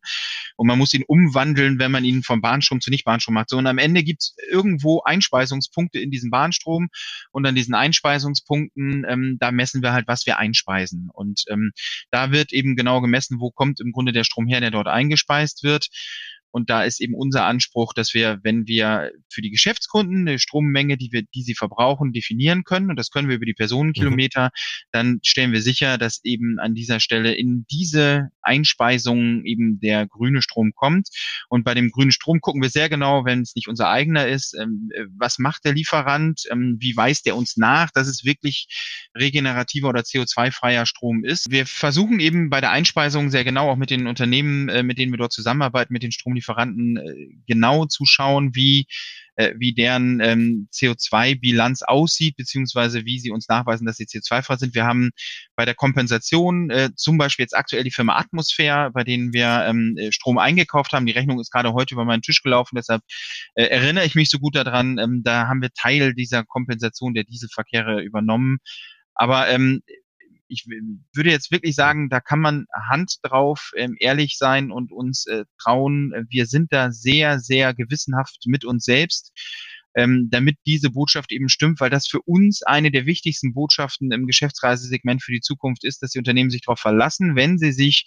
Und 0.56 0.66
man 0.66 0.78
muss 0.78 0.94
ihn 0.94 1.04
umwandeln, 1.06 1.78
wenn 1.78 1.90
man 1.90 2.04
ihn 2.04 2.22
vom 2.22 2.40
Bahnstrom 2.40 2.80
zu 2.80 2.90
Nicht-Bahnstrom 2.90 3.34
macht. 3.34 3.50
So, 3.50 3.58
und 3.58 3.66
am 3.66 3.78
Ende 3.78 4.02
gibt 4.02 4.15
es 4.20 4.36
irgendwo 4.50 5.02
Einspeisungspunkte 5.02 5.98
in 5.98 6.10
diesem 6.10 6.30
Bahnstrom 6.30 6.88
und 7.30 7.46
an 7.46 7.54
diesen 7.54 7.74
Einspeisungspunkten, 7.74 9.04
ähm, 9.08 9.36
da 9.40 9.50
messen 9.50 9.82
wir 9.82 9.92
halt, 9.92 10.08
was 10.08 10.26
wir 10.26 10.38
einspeisen. 10.38 11.10
Und 11.12 11.44
ähm, 11.48 11.72
da 12.10 12.30
wird 12.30 12.52
eben 12.52 12.76
genau 12.76 13.00
gemessen, 13.00 13.40
wo 13.40 13.50
kommt 13.50 13.80
im 13.80 13.92
Grunde 13.92 14.12
der 14.12 14.24
Strom 14.24 14.46
her, 14.46 14.60
der 14.60 14.70
dort 14.70 14.88
eingespeist 14.88 15.62
wird. 15.62 15.88
Und 16.56 16.70
da 16.70 16.84
ist 16.84 17.02
eben 17.02 17.12
unser 17.12 17.44
Anspruch, 17.44 17.92
dass 17.92 18.14
wir, 18.14 18.40
wenn 18.42 18.66
wir 18.66 19.12
für 19.30 19.42
die 19.42 19.50
Geschäftskunden 19.50 20.26
eine 20.26 20.38
Strommenge, 20.38 20.96
die 20.96 21.12
wir, 21.12 21.20
die 21.22 21.42
sie 21.42 21.54
verbrauchen, 21.54 22.14
definieren 22.14 22.64
können, 22.64 22.88
und 22.88 22.96
das 22.96 23.10
können 23.10 23.28
wir 23.28 23.36
über 23.36 23.44
die 23.44 23.52
Personenkilometer, 23.52 24.46
mhm. 24.46 24.88
dann 24.90 25.20
stellen 25.22 25.52
wir 25.52 25.60
sicher, 25.60 25.98
dass 25.98 26.24
eben 26.24 26.58
an 26.58 26.72
dieser 26.72 26.98
Stelle 26.98 27.34
in 27.34 27.66
diese 27.70 28.30
Einspeisung 28.40 29.44
eben 29.44 29.80
der 29.80 30.06
grüne 30.06 30.40
Strom 30.40 30.72
kommt. 30.74 31.08
Und 31.50 31.62
bei 31.62 31.74
dem 31.74 31.90
grünen 31.90 32.10
Strom 32.10 32.40
gucken 32.40 32.62
wir 32.62 32.70
sehr 32.70 32.88
genau, 32.88 33.26
wenn 33.26 33.42
es 33.42 33.54
nicht 33.54 33.68
unser 33.68 33.90
eigener 33.90 34.26
ist, 34.26 34.56
ähm, 34.58 34.88
was 35.18 35.38
macht 35.38 35.66
der 35.66 35.74
Lieferant, 35.74 36.44
ähm, 36.50 36.78
wie 36.80 36.96
weist 36.96 37.26
er 37.26 37.36
uns 37.36 37.58
nach, 37.58 37.90
dass 37.90 38.08
es 38.08 38.24
wirklich 38.24 38.66
regenerativer 39.14 39.90
oder 39.90 40.00
CO2-freier 40.00 40.86
Strom 40.86 41.22
ist. 41.22 41.50
Wir 41.50 41.66
versuchen 41.66 42.18
eben 42.18 42.48
bei 42.48 42.62
der 42.62 42.70
Einspeisung 42.70 43.28
sehr 43.28 43.44
genau 43.44 43.70
auch 43.70 43.76
mit 43.76 43.90
den 43.90 44.06
Unternehmen, 44.06 44.70
äh, 44.70 44.82
mit 44.82 44.96
denen 44.96 45.12
wir 45.12 45.18
dort 45.18 45.34
zusammenarbeiten, 45.34 45.92
mit 45.92 46.02
den 46.02 46.12
Stromlieferanten, 46.12 46.45
Lieferanten 46.46 46.96
äh, 46.96 47.28
genau 47.46 47.86
zuschauen, 47.86 48.54
wie 48.54 48.86
äh, 49.36 49.52
wie 49.58 49.74
deren 49.74 50.20
ähm, 50.20 50.68
CO2-Bilanz 50.72 51.82
aussieht, 51.82 52.36
beziehungsweise 52.36 53.04
wie 53.04 53.18
sie 53.18 53.30
uns 53.30 53.48
nachweisen, 53.48 53.86
dass 53.86 53.96
sie 53.96 54.06
CO2-frei 54.06 54.56
sind. 54.56 54.74
Wir 54.74 54.86
haben 54.86 55.10
bei 55.56 55.64
der 55.64 55.74
Kompensation 55.74 56.70
äh, 56.70 56.90
zum 56.96 57.18
Beispiel 57.18 57.42
jetzt 57.42 57.56
aktuell 57.56 57.84
die 57.84 57.90
Firma 57.90 58.16
Atmosphäre, 58.16 58.90
bei 58.92 59.04
denen 59.04 59.32
wir 59.34 59.66
ähm, 59.68 59.96
äh, 59.98 60.10
Strom 60.12 60.38
eingekauft 60.38 60.92
haben. 60.92 61.06
Die 61.06 61.12
Rechnung 61.12 61.40
ist 61.40 61.50
gerade 61.50 61.72
heute 61.74 61.94
über 61.94 62.04
meinen 62.04 62.22
Tisch 62.22 62.42
gelaufen, 62.42 62.76
deshalb 62.76 63.02
erinnere 63.54 64.04
ich 64.04 64.14
mich 64.14 64.30
so 64.30 64.38
gut 64.38 64.54
daran. 64.54 64.98
Ähm, 64.98 65.22
da 65.22 65.48
haben 65.48 65.60
wir 65.60 65.70
Teil 65.70 66.14
dieser 66.14 66.44
Kompensation 66.44 67.14
der 67.14 67.24
Dieselverkehre 67.24 68.02
übernommen. 68.02 68.58
Aber 69.14 69.48
ähm, 69.48 69.82
ich 70.48 70.66
würde 70.66 71.30
jetzt 71.30 71.50
wirklich 71.50 71.74
sagen, 71.74 72.08
da 72.08 72.20
kann 72.20 72.40
man 72.40 72.66
Hand 72.90 73.16
drauf 73.22 73.70
ähm, 73.76 73.96
ehrlich 73.98 74.36
sein 74.38 74.70
und 74.70 74.92
uns 74.92 75.26
äh, 75.26 75.44
trauen. 75.60 76.12
Wir 76.28 76.46
sind 76.46 76.72
da 76.72 76.90
sehr, 76.90 77.38
sehr 77.38 77.74
gewissenhaft 77.74 78.44
mit 78.46 78.64
uns 78.64 78.84
selbst, 78.84 79.32
ähm, 79.96 80.28
damit 80.30 80.58
diese 80.66 80.90
Botschaft 80.90 81.32
eben 81.32 81.48
stimmt, 81.48 81.80
weil 81.80 81.90
das 81.90 82.06
für 82.06 82.20
uns 82.22 82.62
eine 82.62 82.90
der 82.90 83.06
wichtigsten 83.06 83.54
Botschaften 83.54 84.12
im 84.12 84.26
Geschäftsreisesegment 84.26 85.22
für 85.22 85.32
die 85.32 85.40
Zukunft 85.40 85.84
ist, 85.84 86.02
dass 86.02 86.10
die 86.10 86.18
Unternehmen 86.18 86.50
sich 86.50 86.62
darauf 86.62 86.80
verlassen, 86.80 87.34
wenn 87.34 87.58
sie 87.58 87.72
sich 87.72 88.04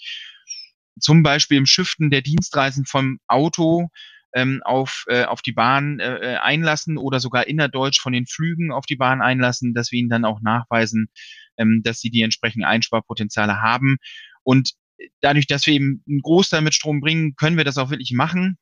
zum 1.00 1.24
Beispiel 1.24 1.58
im 1.58 1.66
Shiften 1.66 2.10
der 2.10 2.22
Dienstreisen 2.22 2.86
vom 2.86 3.20
Auto 3.28 3.90
ähm, 4.34 4.62
auf, 4.64 5.06
äh, 5.08 5.26
auf 5.26 5.42
die 5.42 5.52
Bahn 5.52 6.00
äh, 6.00 6.34
äh, 6.34 6.36
einlassen 6.38 6.98
oder 6.98 7.20
sogar 7.20 7.48
innerdeutsch 7.48 8.00
von 8.00 8.14
den 8.14 8.26
Flügen 8.26 8.72
auf 8.72 8.86
die 8.86 8.96
Bahn 8.96 9.22
einlassen, 9.22 9.74
dass 9.74 9.92
wir 9.92 10.00
ihnen 10.00 10.10
dann 10.10 10.26
auch 10.26 10.42
nachweisen, 10.42 11.10
ähm, 11.58 11.82
dass 11.84 12.00
sie 12.00 12.10
die 12.10 12.22
entsprechenden 12.22 12.66
Einsparpotenziale 12.66 13.62
haben. 13.62 13.98
Und 14.44 14.74
dadurch, 15.22 15.48
dass 15.48 15.66
wir 15.66 15.74
eben 15.74 16.04
einen 16.08 16.22
Großteil 16.22 16.62
mit 16.62 16.74
Strom 16.74 17.02
bringen, 17.02 17.36
können 17.36 17.58
wir 17.58 17.66
das 17.66 17.78
auch 17.78 17.90
wirklich 17.90 18.12
machen 18.14 18.58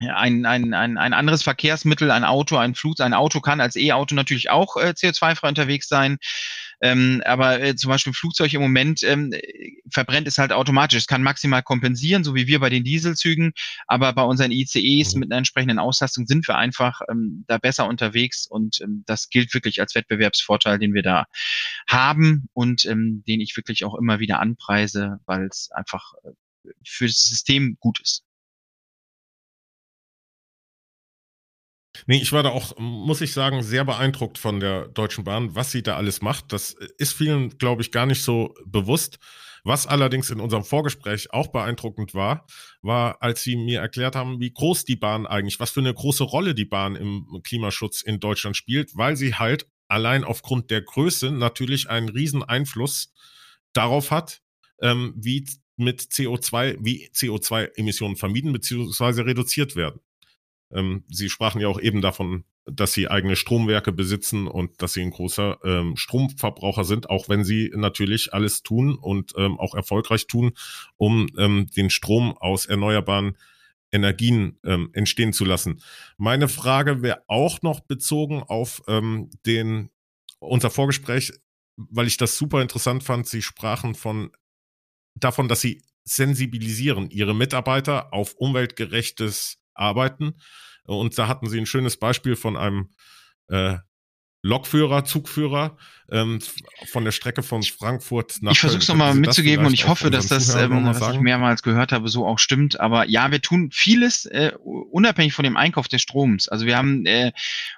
ein, 0.00 0.44
ein, 0.44 0.74
ein, 0.74 0.98
ein 0.98 1.12
anderes 1.14 1.42
Verkehrsmittel, 1.42 2.10
ein 2.10 2.24
Auto, 2.24 2.56
ein 2.56 2.74
Flug, 2.74 3.00
ein 3.00 3.14
Auto 3.14 3.40
kann 3.40 3.60
als 3.60 3.76
E-Auto 3.76 4.14
natürlich 4.14 4.50
auch 4.50 4.76
äh, 4.76 4.90
CO2-frei 4.90 5.48
unterwegs 5.48 5.88
sein. 5.88 6.18
Ähm, 6.80 7.22
aber 7.24 7.60
äh, 7.60 7.76
zum 7.76 7.88
Beispiel 7.88 8.12
Flugzeug 8.12 8.52
im 8.52 8.60
Moment 8.60 9.02
ähm, 9.02 9.32
verbrennt 9.90 10.28
es 10.28 10.38
halt 10.38 10.52
automatisch. 10.52 10.98
Es 10.98 11.06
kann 11.06 11.22
maximal 11.22 11.62
kompensieren, 11.62 12.24
so 12.24 12.34
wie 12.34 12.46
wir 12.46 12.60
bei 12.60 12.70
den 12.70 12.84
Dieselzügen. 12.84 13.52
Aber 13.86 14.12
bei 14.12 14.22
unseren 14.22 14.52
ICEs 14.52 15.14
mhm. 15.14 15.20
mit 15.20 15.30
einer 15.30 15.38
entsprechenden 15.38 15.78
Auslastung 15.78 16.26
sind 16.26 16.46
wir 16.46 16.56
einfach 16.56 17.00
ähm, 17.10 17.44
da 17.46 17.58
besser 17.58 17.86
unterwegs. 17.86 18.46
Und 18.46 18.80
ähm, 18.82 19.04
das 19.06 19.28
gilt 19.30 19.54
wirklich 19.54 19.80
als 19.80 19.94
Wettbewerbsvorteil, 19.94 20.78
den 20.78 20.94
wir 20.94 21.02
da 21.02 21.26
haben 21.88 22.48
und 22.52 22.84
ähm, 22.84 23.22
den 23.26 23.40
ich 23.40 23.56
wirklich 23.56 23.84
auch 23.84 23.94
immer 23.94 24.18
wieder 24.18 24.40
anpreise, 24.40 25.18
weil 25.26 25.46
es 25.46 25.70
einfach 25.72 26.12
äh, 26.24 26.30
für 26.84 27.06
das 27.06 27.22
System 27.22 27.76
gut 27.80 28.00
ist. 28.00 28.25
Nee, 32.08 32.18
ich 32.18 32.32
war 32.32 32.44
da 32.44 32.50
auch, 32.50 32.78
muss 32.78 33.20
ich 33.20 33.32
sagen, 33.32 33.62
sehr 33.64 33.84
beeindruckt 33.84 34.38
von 34.38 34.60
der 34.60 34.88
Deutschen 34.88 35.24
Bahn, 35.24 35.56
was 35.56 35.72
sie 35.72 35.82
da 35.82 35.96
alles 35.96 36.22
macht. 36.22 36.52
Das 36.52 36.76
ist 36.98 37.12
vielen, 37.14 37.58
glaube 37.58 37.82
ich, 37.82 37.90
gar 37.90 38.06
nicht 38.06 38.22
so 38.22 38.54
bewusst. 38.64 39.18
Was 39.64 39.88
allerdings 39.88 40.30
in 40.30 40.38
unserem 40.38 40.62
Vorgespräch 40.62 41.32
auch 41.32 41.48
beeindruckend 41.48 42.14
war, 42.14 42.46
war, 42.82 43.20
als 43.20 43.42
sie 43.42 43.56
mir 43.56 43.80
erklärt 43.80 44.14
haben, 44.14 44.38
wie 44.38 44.52
groß 44.52 44.84
die 44.84 44.94
Bahn 44.94 45.26
eigentlich, 45.26 45.58
was 45.58 45.72
für 45.72 45.80
eine 45.80 45.92
große 45.92 46.22
Rolle 46.22 46.54
die 46.54 46.64
Bahn 46.64 46.94
im 46.94 47.40
Klimaschutz 47.42 48.02
in 48.02 48.20
Deutschland 48.20 48.56
spielt, 48.56 48.96
weil 48.96 49.16
sie 49.16 49.34
halt 49.34 49.66
allein 49.88 50.22
aufgrund 50.22 50.70
der 50.70 50.82
Größe 50.82 51.32
natürlich 51.32 51.90
einen 51.90 52.08
riesen 52.08 52.44
Einfluss 52.44 53.12
darauf 53.72 54.12
hat, 54.12 54.40
ähm, 54.80 55.14
wie 55.16 55.44
mit 55.76 56.00
CO2, 56.00 56.76
wie 56.80 57.08
CO2-Emissionen 57.08 58.14
vermieden 58.14 58.52
bzw. 58.52 59.22
reduziert 59.22 59.74
werden. 59.74 60.00
Ähm, 60.72 61.04
Sie 61.08 61.28
sprachen 61.28 61.60
ja 61.60 61.68
auch 61.68 61.80
eben 61.80 62.00
davon, 62.02 62.44
dass 62.64 62.92
Sie 62.92 63.08
eigene 63.08 63.36
Stromwerke 63.36 63.92
besitzen 63.92 64.46
und 64.48 64.82
dass 64.82 64.92
Sie 64.92 65.02
ein 65.02 65.10
großer 65.10 65.58
ähm, 65.64 65.96
Stromverbraucher 65.96 66.84
sind, 66.84 67.08
auch 67.10 67.28
wenn 67.28 67.44
Sie 67.44 67.70
natürlich 67.74 68.34
alles 68.34 68.62
tun 68.62 68.96
und 68.96 69.32
ähm, 69.36 69.58
auch 69.58 69.74
erfolgreich 69.74 70.26
tun, 70.26 70.52
um 70.96 71.28
ähm, 71.38 71.68
den 71.76 71.90
Strom 71.90 72.36
aus 72.36 72.66
erneuerbaren 72.66 73.36
Energien 73.92 74.58
ähm, 74.64 74.90
entstehen 74.92 75.32
zu 75.32 75.44
lassen. 75.44 75.80
Meine 76.16 76.48
Frage 76.48 77.02
wäre 77.02 77.22
auch 77.28 77.62
noch 77.62 77.80
bezogen 77.80 78.42
auf 78.42 78.82
ähm, 78.88 79.30
den 79.46 79.90
unser 80.38 80.70
Vorgespräch, 80.70 81.32
weil 81.76 82.06
ich 82.06 82.16
das 82.16 82.36
super 82.36 82.62
interessant 82.62 83.04
fand. 83.04 83.26
Sie 83.26 83.42
sprachen 83.42 83.94
von 83.94 84.32
davon, 85.14 85.48
dass 85.48 85.60
Sie 85.60 85.82
sensibilisieren 86.04 87.10
Ihre 87.10 87.34
Mitarbeiter 87.34 88.12
auf 88.12 88.34
umweltgerechtes 88.34 89.58
arbeiten. 89.76 90.34
Und 90.84 91.18
da 91.18 91.28
hatten 91.28 91.48
sie 91.48 91.58
ein 91.58 91.66
schönes 91.66 91.96
Beispiel 91.96 92.36
von 92.36 92.56
einem 92.56 92.90
äh, 93.48 93.78
Lokführer, 94.42 95.04
Zugführer 95.04 95.76
ähm, 96.10 96.38
von 96.86 97.04
der 97.04 97.10
Strecke 97.10 97.42
von 97.42 97.62
Frankfurt 97.62 98.38
nach 98.40 98.52
Ich 98.52 98.60
versuche 98.60 98.80
es 98.80 98.88
nochmal 98.88 99.14
mitzugeben 99.14 99.66
und 99.66 99.72
ich 99.72 99.88
hoffe, 99.88 100.10
dass 100.10 100.28
das, 100.28 100.54
ähm, 100.54 100.84
was 100.84 101.00
sagen? 101.00 101.14
ich 101.14 101.20
mehrmals 101.20 101.62
gehört 101.62 101.90
habe, 101.90 102.08
so 102.08 102.24
auch 102.26 102.38
stimmt. 102.38 102.78
Aber 102.78 103.08
ja, 103.08 103.30
wir 103.32 103.42
tun 103.42 103.70
vieles 103.72 104.24
äh, 104.26 104.52
unabhängig 104.62 105.32
von 105.32 105.42
dem 105.42 105.56
Einkauf 105.56 105.88
des 105.88 106.02
Stroms. 106.02 106.48
Also 106.48 106.66
wir 106.66 106.76
haben 106.76 107.06
äh, 107.06 107.32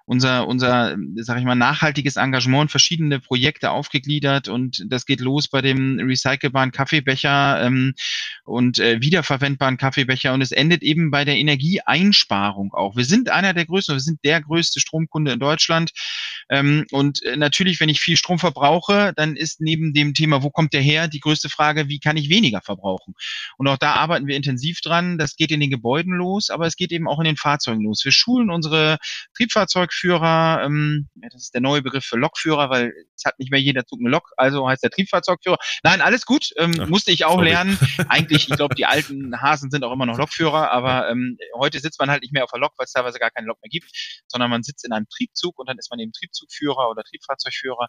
unser, 0.05 0.47
unser, 0.47 0.97
sag 1.17 1.39
ich 1.39 1.45
mal, 1.45 1.55
nachhaltiges 1.55 2.17
Engagement 2.17 2.65
in 2.65 2.69
verschiedene 2.69 3.21
Projekte 3.21 3.71
aufgegliedert 3.71 4.49
und 4.49 4.85
das 4.89 5.07
geht 5.07 5.21
los 5.21 5.49
bei 5.49 5.63
dem 5.63 5.99
recycelbaren 5.99 6.73
Kaffeebecher 6.73 7.63
ähm, 7.63 7.95
und 8.45 8.79
äh, 8.79 9.01
wiederverwendbaren 9.01 9.79
Kaffeebecher 9.79 10.35
und 10.35 10.43
es 10.43 10.53
endet 10.53 10.83
eben 10.83 11.11
bei 11.11 11.25
der 11.25 11.37
Energieeinsparung 11.37 12.75
auch. 12.75 12.97
Wir 12.97 13.05
sind 13.05 13.31
einer 13.31 13.55
der 13.55 13.65
größten, 13.65 13.95
wir 13.95 14.01
sind 14.01 14.23
der 14.25 14.43
größte 14.43 14.81
Stromkunde 14.81 15.33
in 15.33 15.41
Deutschland 15.41 15.93
Ähm, 16.51 16.87
und 16.91 17.23
äh, 17.23 17.37
natürlich, 17.37 17.81
wenn 17.81 17.89
ich 17.89 18.01
viel 18.01 18.17
Strom 18.17 18.39
verbrauche, 18.39 19.13
dann 19.17 19.37
ist 19.37 19.61
neben 19.61 19.93
dem 19.93 20.15
Thema, 20.15 20.43
wo 20.43 20.51
kommt 20.51 20.73
der 20.73 20.81
her, 20.81 21.09
die 21.09 21.21
größte 21.21 21.49
Frage, 21.49 21.89
wie 21.89 22.01
kann 22.01 22.17
ich 22.17 22.29
weniger 22.29 22.61
verbrauchen? 22.61 23.15
Und 23.57 23.69
auch 23.69 23.79
da 23.79 23.95
arbeiten 23.95 24.27
wir 24.27 24.37
intensiv 24.37 24.81
dran. 24.81 25.19
Das 25.19 25.37
geht 25.37 25.51
in 25.51 25.61
den 25.61 25.71
Gebäuden 25.71 26.15
los, 26.15 26.51
aber 26.51 26.67
es 26.67 26.77
geht 26.77 26.93
eben 26.93 27.09
auch 27.09 27.19
in 27.19 27.25
den 27.25 27.37
Fahrzeugen 27.37 27.83
los. 27.83 28.05
Wir 28.05 28.13
schulen 28.13 28.51
unsere 28.51 28.99
Triebfahrzeugführer, 29.37 30.63
ähm, 30.65 31.09
das 31.15 31.45
ist 31.45 31.55
der 31.55 31.61
neue 31.61 31.83
Begriff 31.83 32.05
für 32.05 32.17
Lokführer, 32.17 32.71
weil 32.71 32.93
es 33.17 33.25
hat 33.25 33.39
nicht 33.39 33.51
mehr 33.51 33.61
jeder 33.61 33.85
Zug 33.85 34.01
eine 34.01 34.11
Lok, 34.11 34.33
also 34.37 34.69
heißt 34.69 34.83
der 34.83 34.91
Triebfahrzeugführer. 34.91 35.59
Nein, 35.83 36.01
alles 36.01 36.25
gut, 36.25 36.51
ähm, 36.57 36.73
Ach, 36.81 36.89
musste 36.89 37.11
ich 37.11 37.25
auch 37.25 37.35
sorry. 37.35 37.51
lernen. 37.51 37.79
Eigentlich, 38.09 38.49
ich 38.49 38.57
glaube, 38.57 38.75
die 38.75 38.87
alten 38.87 39.41
Hasen 39.41 39.71
sind 39.71 39.85
auch 39.85 39.93
immer 39.93 40.07
noch 40.07 40.19
Lokführer, 40.19 40.71
aber 40.71 41.11
ähm, 41.11 41.37
heute 41.55 41.81
sitzt 41.81 41.99
man 41.99 42.11
halt 42.11 42.23
nicht 42.23 42.33
mehr 42.33 42.45
auf 42.45 42.51
der 42.51 42.61
Lok, 42.61 42.73
weil 42.77 42.85
es 42.85 42.93
teilweise 42.93 43.19
gar 43.19 43.31
keine 43.31 43.47
Lok 43.47 43.59
mehr 43.63 43.71
gibt, 43.71 43.91
sondern 44.29 44.51
man 44.51 44.63
sitzt 44.63 44.85
in 44.85 44.93
einem 44.93 45.09
Triebzug 45.09 45.59
und 45.59 45.69
dann 45.69 45.79
ist 45.79 45.91
man 45.91 45.99
eben 46.01 46.13
Triebzugführer 46.39 46.91
oder 46.91 47.03
Triebfahrzeugführer. 47.03 47.89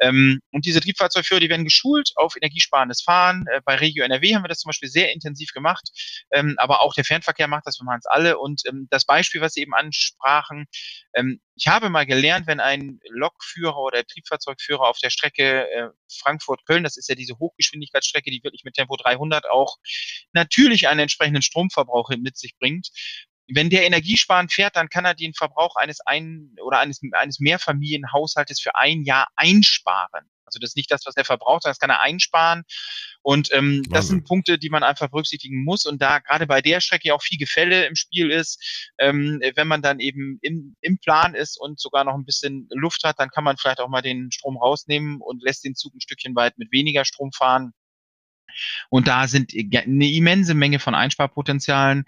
Ähm, 0.00 0.40
und 0.52 0.66
diese 0.66 0.80
Triebfahrzeugführer, 0.80 1.40
die 1.40 1.48
werden 1.48 1.64
geschult 1.64 2.12
auf 2.16 2.36
energiesparendes 2.36 3.02
Fahren. 3.02 3.44
Äh, 3.50 3.60
bei 3.64 3.76
Regio 3.76 4.04
NRW 4.04 4.34
haben 4.34 4.44
wir 4.44 4.48
das 4.48 4.58
zum 4.58 4.70
Beispiel 4.70 4.88
sehr 4.88 5.12
intensiv 5.12 5.52
gemacht, 5.52 5.90
ähm, 6.32 6.54
aber 6.58 6.82
auch 6.82 6.94
der 6.94 7.04
Fernverkehr 7.04 7.48
macht 7.48 7.66
das, 7.66 7.78
wir 7.80 7.84
machen 7.84 8.00
es 8.00 8.06
alle. 8.06 8.38
Und 8.38 8.62
ähm, 8.66 8.86
das 8.90 9.04
Beispiel, 9.04 9.40
was 9.40 9.54
Sie 9.54 9.60
eben 9.60 9.74
ansprachen, 9.74 10.66
ähm, 11.14 11.40
ich 11.56 11.66
habe 11.66 11.90
mal 11.90 12.06
gelernt, 12.06 12.46
wenn 12.46 12.60
ein 12.60 13.00
Lokführer 13.08 13.78
oder 13.78 14.04
Triebfahrzeugführer 14.04 14.82
auf 14.82 14.98
der 14.98 15.10
Strecke 15.10 15.68
äh, 15.70 15.88
Frankfurt-Köln, 16.20 16.84
das 16.84 16.96
ist 16.96 17.08
ja 17.08 17.16
diese 17.16 17.38
Hochgeschwindigkeitsstrecke, 17.38 18.30
die 18.30 18.44
wirklich 18.44 18.62
mit 18.64 18.74
Tempo 18.74 18.96
300 18.96 19.50
auch 19.50 19.76
natürlich 20.32 20.86
einen 20.86 21.00
entsprechenden 21.00 21.42
Stromverbrauch 21.42 22.10
mit 22.10 22.36
sich 22.36 22.56
bringt. 22.58 22.90
Wenn 23.48 23.70
der 23.70 23.86
energiesparend 23.86 24.52
fährt, 24.52 24.76
dann 24.76 24.88
kann 24.88 25.04
er 25.04 25.14
den 25.14 25.34
Verbrauch 25.34 25.76
eines 25.76 26.00
ein 26.00 26.54
oder 26.62 26.78
eines, 26.78 27.00
eines 27.12 27.40
Mehrfamilienhaushaltes 27.40 28.60
für 28.60 28.74
ein 28.76 29.04
Jahr 29.04 29.28
einsparen. 29.36 30.28
Also 30.48 30.58
das 30.60 30.70
ist 30.70 30.76
nicht 30.76 30.90
das, 30.90 31.04
was 31.04 31.16
er 31.16 31.24
verbraucht, 31.24 31.62
sondern 31.62 31.72
das 31.72 31.78
kann 31.78 31.90
er 31.90 32.00
einsparen. 32.00 32.64
Und 33.22 33.50
ähm, 33.52 33.82
das 33.90 34.08
sind 34.08 34.26
Punkte, 34.26 34.58
die 34.58 34.70
man 34.70 34.82
einfach 34.82 35.08
berücksichtigen 35.10 35.62
muss. 35.62 35.84
Und 35.84 36.00
da 36.00 36.18
gerade 36.20 36.46
bei 36.46 36.62
der 36.62 36.80
Strecke 36.80 37.14
auch 37.14 37.22
viel 37.22 37.38
Gefälle 37.38 37.86
im 37.86 37.94
Spiel 37.94 38.30
ist, 38.30 38.90
ähm, 38.98 39.40
wenn 39.54 39.68
man 39.68 39.82
dann 39.82 40.00
eben 40.00 40.38
im, 40.40 40.76
im 40.80 40.98
Plan 40.98 41.34
ist 41.34 41.60
und 41.60 41.78
sogar 41.78 42.04
noch 42.04 42.14
ein 42.14 42.24
bisschen 42.24 42.66
Luft 42.70 43.04
hat, 43.04 43.18
dann 43.18 43.28
kann 43.28 43.44
man 43.44 43.58
vielleicht 43.58 43.80
auch 43.80 43.88
mal 43.88 44.02
den 44.02 44.32
Strom 44.32 44.56
rausnehmen 44.56 45.20
und 45.20 45.42
lässt 45.42 45.64
den 45.64 45.74
Zug 45.74 45.94
ein 45.94 46.00
Stückchen 46.00 46.34
weit 46.34 46.56
mit 46.56 46.72
weniger 46.72 47.04
Strom 47.04 47.30
fahren. 47.32 47.72
Und 48.90 49.08
da 49.08 49.28
sind 49.28 49.52
eine 49.54 50.10
immense 50.10 50.54
Menge 50.54 50.78
von 50.78 50.94
Einsparpotenzialen. 50.94 52.04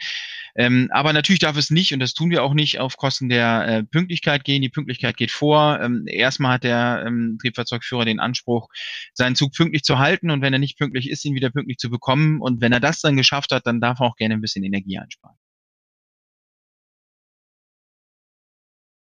Ähm, 0.57 0.89
aber 0.93 1.13
natürlich 1.13 1.39
darf 1.39 1.57
es 1.57 1.71
nicht, 1.71 1.93
und 1.93 2.01
das 2.01 2.15
tun 2.15 2.31
wir 2.31 2.43
auch 2.43 2.55
nicht, 2.55 2.81
auf 2.81 2.97
Kosten 2.97 3.29
der 3.29 3.67
äh, 3.69 3.83
Pünktlichkeit 3.85 4.45
gehen. 4.45 4.63
Die 4.63 4.69
Pünktlichkeit 4.69 5.17
geht 5.17 5.31
vor. 5.31 5.81
Ähm, 5.81 6.05
erstmal 6.07 6.55
hat 6.55 6.65
der 6.65 7.05
ähm, 7.07 7.39
Triebfahrzeugführer 7.41 8.05
den 8.05 8.21
Anspruch, 8.21 8.69
seinen 9.15 9.37
Zug 9.37 9.53
pünktlich 9.55 9.83
zu 9.83 9.99
halten 9.99 10.31
und 10.31 10.43
wenn 10.43 10.53
er 10.53 10.59
nicht 10.59 10.79
pünktlich 10.79 11.09
ist, 11.09 11.25
ihn 11.25 11.35
wieder 11.35 11.51
pünktlich 11.51 11.79
zu 11.79 11.91
bekommen. 11.91 12.41
Und 12.41 12.61
wenn 12.61 12.73
er 12.73 12.81
das 12.81 13.01
dann 13.01 13.17
geschafft 13.17 13.53
hat, 13.53 13.67
dann 13.67 13.81
darf 13.81 14.01
er 14.01 14.07
auch 14.07 14.17
gerne 14.17 14.35
ein 14.35 14.41
bisschen 14.41 14.65
Energie 14.65 14.99
einsparen. 14.99 15.37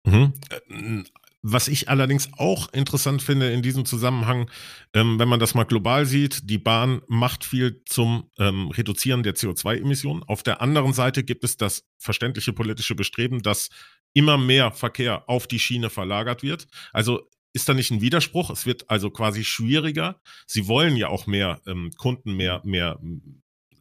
Mhm. 0.05 1.05
Was 1.43 1.67
ich 1.67 1.89
allerdings 1.89 2.29
auch 2.37 2.71
interessant 2.71 3.23
finde 3.23 3.51
in 3.51 3.63
diesem 3.63 3.85
Zusammenhang, 3.85 4.49
ähm, 4.93 5.17
wenn 5.17 5.27
man 5.27 5.39
das 5.39 5.55
mal 5.55 5.63
global 5.63 6.05
sieht, 6.05 6.49
die 6.49 6.59
Bahn 6.59 7.01
macht 7.07 7.43
viel 7.43 7.81
zum 7.85 8.29
ähm, 8.37 8.67
Reduzieren 8.69 9.23
der 9.23 9.35
CO2-Emissionen. 9.35 10.23
Auf 10.23 10.43
der 10.43 10.61
anderen 10.61 10.93
Seite 10.93 11.23
gibt 11.23 11.43
es 11.43 11.57
das 11.57 11.83
verständliche 11.97 12.53
politische 12.53 12.93
Bestreben, 12.93 13.41
dass 13.41 13.69
immer 14.13 14.37
mehr 14.37 14.71
Verkehr 14.71 15.27
auf 15.27 15.47
die 15.47 15.59
Schiene 15.59 15.89
verlagert 15.89 16.43
wird. 16.43 16.67
Also 16.93 17.27
ist 17.53 17.67
da 17.67 17.73
nicht 17.73 17.91
ein 17.91 18.01
Widerspruch? 18.01 18.49
Es 18.49 18.65
wird 18.65 18.89
also 18.89 19.09
quasi 19.09 19.43
schwieriger. 19.43 20.21
Sie 20.45 20.67
wollen 20.67 20.95
ja 20.95 21.07
auch 21.07 21.27
mehr 21.27 21.61
ähm, 21.65 21.91
Kunden, 21.97 22.35
mehr, 22.35 22.61
mehr 22.63 22.99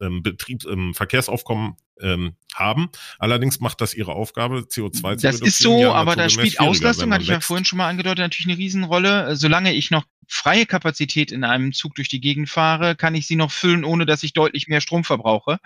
ähm, 0.01 0.23
Betriebs-, 0.23 0.67
ähm, 0.67 0.95
Verkehrsaufkommen 0.95 1.77
ähm, 2.03 2.35
haben. 2.55 2.89
Allerdings 3.19 3.61
macht 3.61 3.81
das 3.81 3.95
ihre 3.95 4.13
Aufgabe, 4.13 4.67
CO2 4.69 5.17
zu 5.17 5.23
Das 5.23 5.41
ist 5.41 5.59
so, 5.59 5.81
ja 5.81 5.93
aber 5.93 6.17
da 6.17 6.29
spielt 6.29 6.61
Auslastung, 6.61 7.13
hatte 7.13 7.23
ich 7.23 7.29
ja 7.29 7.41
vorhin 7.41 7.65
schon 7.65 7.79
mal 7.79 7.89
angedeutet, 7.89 8.19
natürlich 8.19 8.49
eine 8.49 8.59
Riesenrolle. 8.59 9.37
Solange 9.37 9.73
ich 9.73 9.91
noch 9.91 10.05
freie 10.31 10.65
Kapazität 10.65 11.33
in 11.33 11.43
einem 11.43 11.73
Zug 11.73 11.97
durch 11.97 12.09
die 12.09 12.21
Gegend 12.21 12.49
fahre, 12.49 12.95
kann 12.95 13.17
ich 13.17 13.27
sie 13.27 13.35
noch 13.35 13.51
füllen, 13.51 13.85
ohne 13.85 14.07
dass 14.07 14.23
ich 14.23 14.33
deutlich 14.33 14.69
mehr 14.69 14.81
Strom 14.81 15.03
verbrauche. 15.03 15.59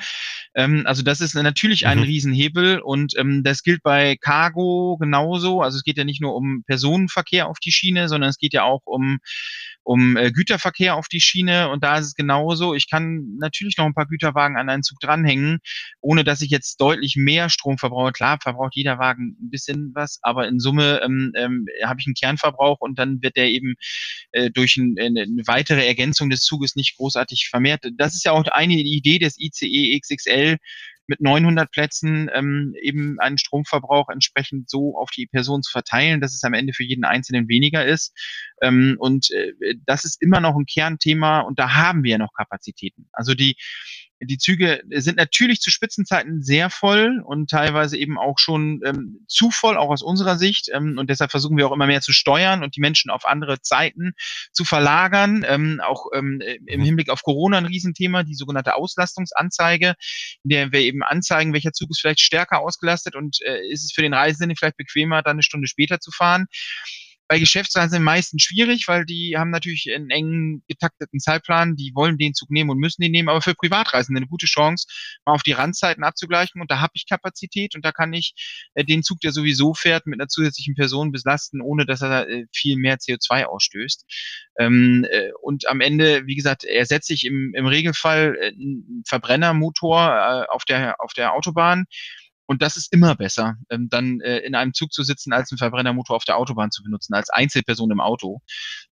Ähm, 0.54 0.84
also 0.86 1.02
das 1.02 1.20
ist 1.20 1.34
natürlich 1.34 1.86
ein 1.86 1.98
mhm. 1.98 2.04
Riesenhebel 2.04 2.80
und 2.80 3.16
ähm, 3.18 3.42
das 3.44 3.62
gilt 3.62 3.82
bei 3.82 4.16
Cargo 4.16 4.96
genauso. 4.98 5.60
Also 5.60 5.76
es 5.76 5.84
geht 5.84 5.98
ja 5.98 6.04
nicht 6.04 6.22
nur 6.22 6.34
um 6.34 6.64
Personenverkehr 6.66 7.46
auf 7.46 7.58
die 7.58 7.72
Schiene, 7.72 8.08
sondern 8.08 8.30
es 8.30 8.38
geht 8.38 8.54
ja 8.54 8.62
auch 8.62 8.80
um 8.86 9.18
um 9.84 10.16
äh, 10.16 10.32
Güterverkehr 10.32 10.96
auf 10.96 11.08
die 11.08 11.20
Schiene 11.20 11.68
und 11.70 11.84
da 11.84 11.98
ist 11.98 12.06
es 12.06 12.14
genauso. 12.14 12.74
Ich 12.74 12.90
kann 12.90 13.36
natürlich 13.38 13.76
noch 13.76 13.84
ein 13.84 13.94
paar 13.94 14.06
Güterwagen 14.06 14.56
an 14.56 14.68
einen 14.68 14.82
Zug 14.82 14.98
dranhängen, 15.00 15.58
ohne 16.00 16.24
dass 16.24 16.40
ich 16.40 16.50
jetzt 16.50 16.80
deutlich 16.80 17.16
mehr 17.16 17.50
Strom 17.50 17.78
verbrauche. 17.78 18.12
Klar, 18.12 18.38
verbraucht 18.42 18.74
jeder 18.74 18.98
Wagen 18.98 19.36
ein 19.40 19.50
bisschen 19.50 19.92
was, 19.94 20.18
aber 20.22 20.48
in 20.48 20.58
Summe 20.58 21.00
ähm, 21.04 21.32
ähm, 21.36 21.66
habe 21.84 22.00
ich 22.00 22.06
einen 22.06 22.14
Kernverbrauch 22.14 22.80
und 22.80 22.98
dann 22.98 23.22
wird 23.22 23.36
der 23.36 23.50
eben 23.50 23.74
äh, 24.32 24.50
durch 24.50 24.76
ein, 24.76 24.96
eine 24.98 25.26
weitere 25.46 25.86
Ergänzung 25.86 26.30
des 26.30 26.40
Zuges 26.40 26.76
nicht 26.76 26.96
großartig 26.96 27.48
vermehrt. 27.50 27.84
Das 27.96 28.14
ist 28.14 28.24
ja 28.24 28.32
auch 28.32 28.44
eine 28.46 28.74
Idee 28.74 29.18
des 29.18 29.38
ICE 29.38 29.98
XXL, 30.00 30.56
mit 31.06 31.20
900 31.20 31.70
Plätzen 31.70 32.30
ähm, 32.34 32.74
eben 32.80 33.18
einen 33.20 33.38
Stromverbrauch 33.38 34.08
entsprechend 34.08 34.70
so 34.70 34.96
auf 34.96 35.10
die 35.10 35.26
Person 35.26 35.62
zu 35.62 35.70
verteilen, 35.70 36.20
dass 36.20 36.34
es 36.34 36.44
am 36.44 36.54
Ende 36.54 36.72
für 36.72 36.84
jeden 36.84 37.04
Einzelnen 37.04 37.48
weniger 37.48 37.84
ist. 37.84 38.12
Ähm, 38.62 38.96
und 38.98 39.30
äh, 39.30 39.52
das 39.84 40.04
ist 40.04 40.20
immer 40.22 40.40
noch 40.40 40.56
ein 40.56 40.66
Kernthema 40.66 41.40
und 41.40 41.58
da 41.58 41.74
haben 41.74 42.04
wir 42.04 42.12
ja 42.12 42.18
noch 42.18 42.32
Kapazitäten. 42.34 43.08
Also 43.12 43.34
die 43.34 43.56
die 44.26 44.38
Züge 44.38 44.82
sind 44.90 45.16
natürlich 45.16 45.60
zu 45.60 45.70
Spitzenzeiten 45.70 46.42
sehr 46.42 46.70
voll 46.70 47.22
und 47.24 47.50
teilweise 47.50 47.96
eben 47.96 48.18
auch 48.18 48.38
schon 48.38 48.80
ähm, 48.84 49.24
zu 49.28 49.50
voll, 49.50 49.76
auch 49.76 49.90
aus 49.90 50.02
unserer 50.02 50.38
Sicht. 50.38 50.68
Ähm, 50.72 50.98
und 50.98 51.10
deshalb 51.10 51.30
versuchen 51.30 51.56
wir 51.56 51.66
auch 51.66 51.72
immer 51.72 51.86
mehr 51.86 52.00
zu 52.00 52.12
steuern 52.12 52.62
und 52.62 52.76
die 52.76 52.80
Menschen 52.80 53.10
auf 53.10 53.24
andere 53.24 53.60
Zeiten 53.60 54.12
zu 54.52 54.64
verlagern. 54.64 55.44
Ähm, 55.46 55.80
auch 55.84 56.06
ähm, 56.14 56.40
im 56.66 56.80
mhm. 56.80 56.84
Hinblick 56.84 57.10
auf 57.10 57.22
Corona 57.22 57.58
ein 57.58 57.66
Riesenthema, 57.66 58.22
die 58.22 58.34
sogenannte 58.34 58.74
Auslastungsanzeige, 58.76 59.94
in 60.42 60.50
der 60.50 60.72
wir 60.72 60.80
eben 60.80 61.02
anzeigen, 61.02 61.52
welcher 61.52 61.72
Zug 61.72 61.90
ist 61.90 62.00
vielleicht 62.00 62.20
stärker 62.20 62.60
ausgelastet 62.60 63.14
und 63.16 63.38
äh, 63.42 63.66
ist 63.68 63.84
es 63.84 63.92
für 63.92 64.02
den 64.02 64.14
Reisenden 64.14 64.56
vielleicht 64.56 64.76
bequemer, 64.76 65.22
dann 65.22 65.32
eine 65.32 65.42
Stunde 65.42 65.68
später 65.68 66.00
zu 66.00 66.10
fahren. 66.10 66.46
Bei 67.26 67.38
Geschäftsreisen 67.38 68.02
meistens 68.02 68.42
schwierig, 68.42 68.86
weil 68.86 69.06
die 69.06 69.36
haben 69.36 69.50
natürlich 69.50 69.90
einen 69.94 70.10
engen 70.10 70.62
getakteten 70.68 71.20
Zeitplan, 71.20 71.74
die 71.74 71.92
wollen 71.94 72.18
den 72.18 72.34
Zug 72.34 72.50
nehmen 72.50 72.70
und 72.70 72.78
müssen 72.78 73.02
den 73.02 73.12
nehmen, 73.12 73.28
aber 73.28 73.40
für 73.40 73.54
Privatreisende 73.54 74.18
eine 74.18 74.26
gute 74.26 74.46
Chance, 74.46 74.86
mal 75.24 75.32
auf 75.32 75.42
die 75.42 75.52
Randzeiten 75.52 76.04
abzugleichen. 76.04 76.60
Und 76.60 76.70
da 76.70 76.80
habe 76.80 76.92
ich 76.94 77.06
Kapazität 77.08 77.74
und 77.74 77.84
da 77.84 77.92
kann 77.92 78.12
ich 78.12 78.34
äh, 78.74 78.84
den 78.84 79.02
Zug, 79.02 79.20
der 79.20 79.32
sowieso 79.32 79.72
fährt, 79.74 80.06
mit 80.06 80.20
einer 80.20 80.28
zusätzlichen 80.28 80.74
Person 80.74 81.12
beslasten, 81.12 81.60
ohne 81.62 81.86
dass 81.86 82.02
er 82.02 82.28
äh, 82.28 82.44
viel 82.52 82.76
mehr 82.76 82.98
CO2 82.98 83.44
ausstößt. 83.44 84.04
Ähm, 84.58 85.06
äh, 85.10 85.30
und 85.40 85.66
am 85.68 85.80
Ende, 85.80 86.26
wie 86.26 86.36
gesagt, 86.36 86.64
ersetze 86.64 87.14
ich 87.14 87.24
im, 87.24 87.52
im 87.54 87.66
Regelfall 87.66 88.36
einen 88.40 89.02
Verbrennermotor 89.06 90.46
auf 90.50 90.64
der 90.64 90.96
auf 91.00 91.12
der 91.12 91.32
Autobahn 91.34 91.86
und 92.46 92.62
das 92.62 92.76
ist 92.76 92.92
immer 92.92 93.14
besser, 93.14 93.56
ähm, 93.70 93.88
dann 93.90 94.20
äh, 94.20 94.38
in 94.38 94.54
einem 94.54 94.74
Zug 94.74 94.92
zu 94.92 95.02
sitzen, 95.02 95.32
als 95.32 95.50
einen 95.50 95.58
Verbrennermotor 95.58 96.16
auf 96.16 96.24
der 96.24 96.36
Autobahn 96.36 96.70
zu 96.70 96.82
benutzen, 96.82 97.14
als 97.14 97.30
Einzelperson 97.30 97.90
im 97.90 98.00
Auto. 98.00 98.40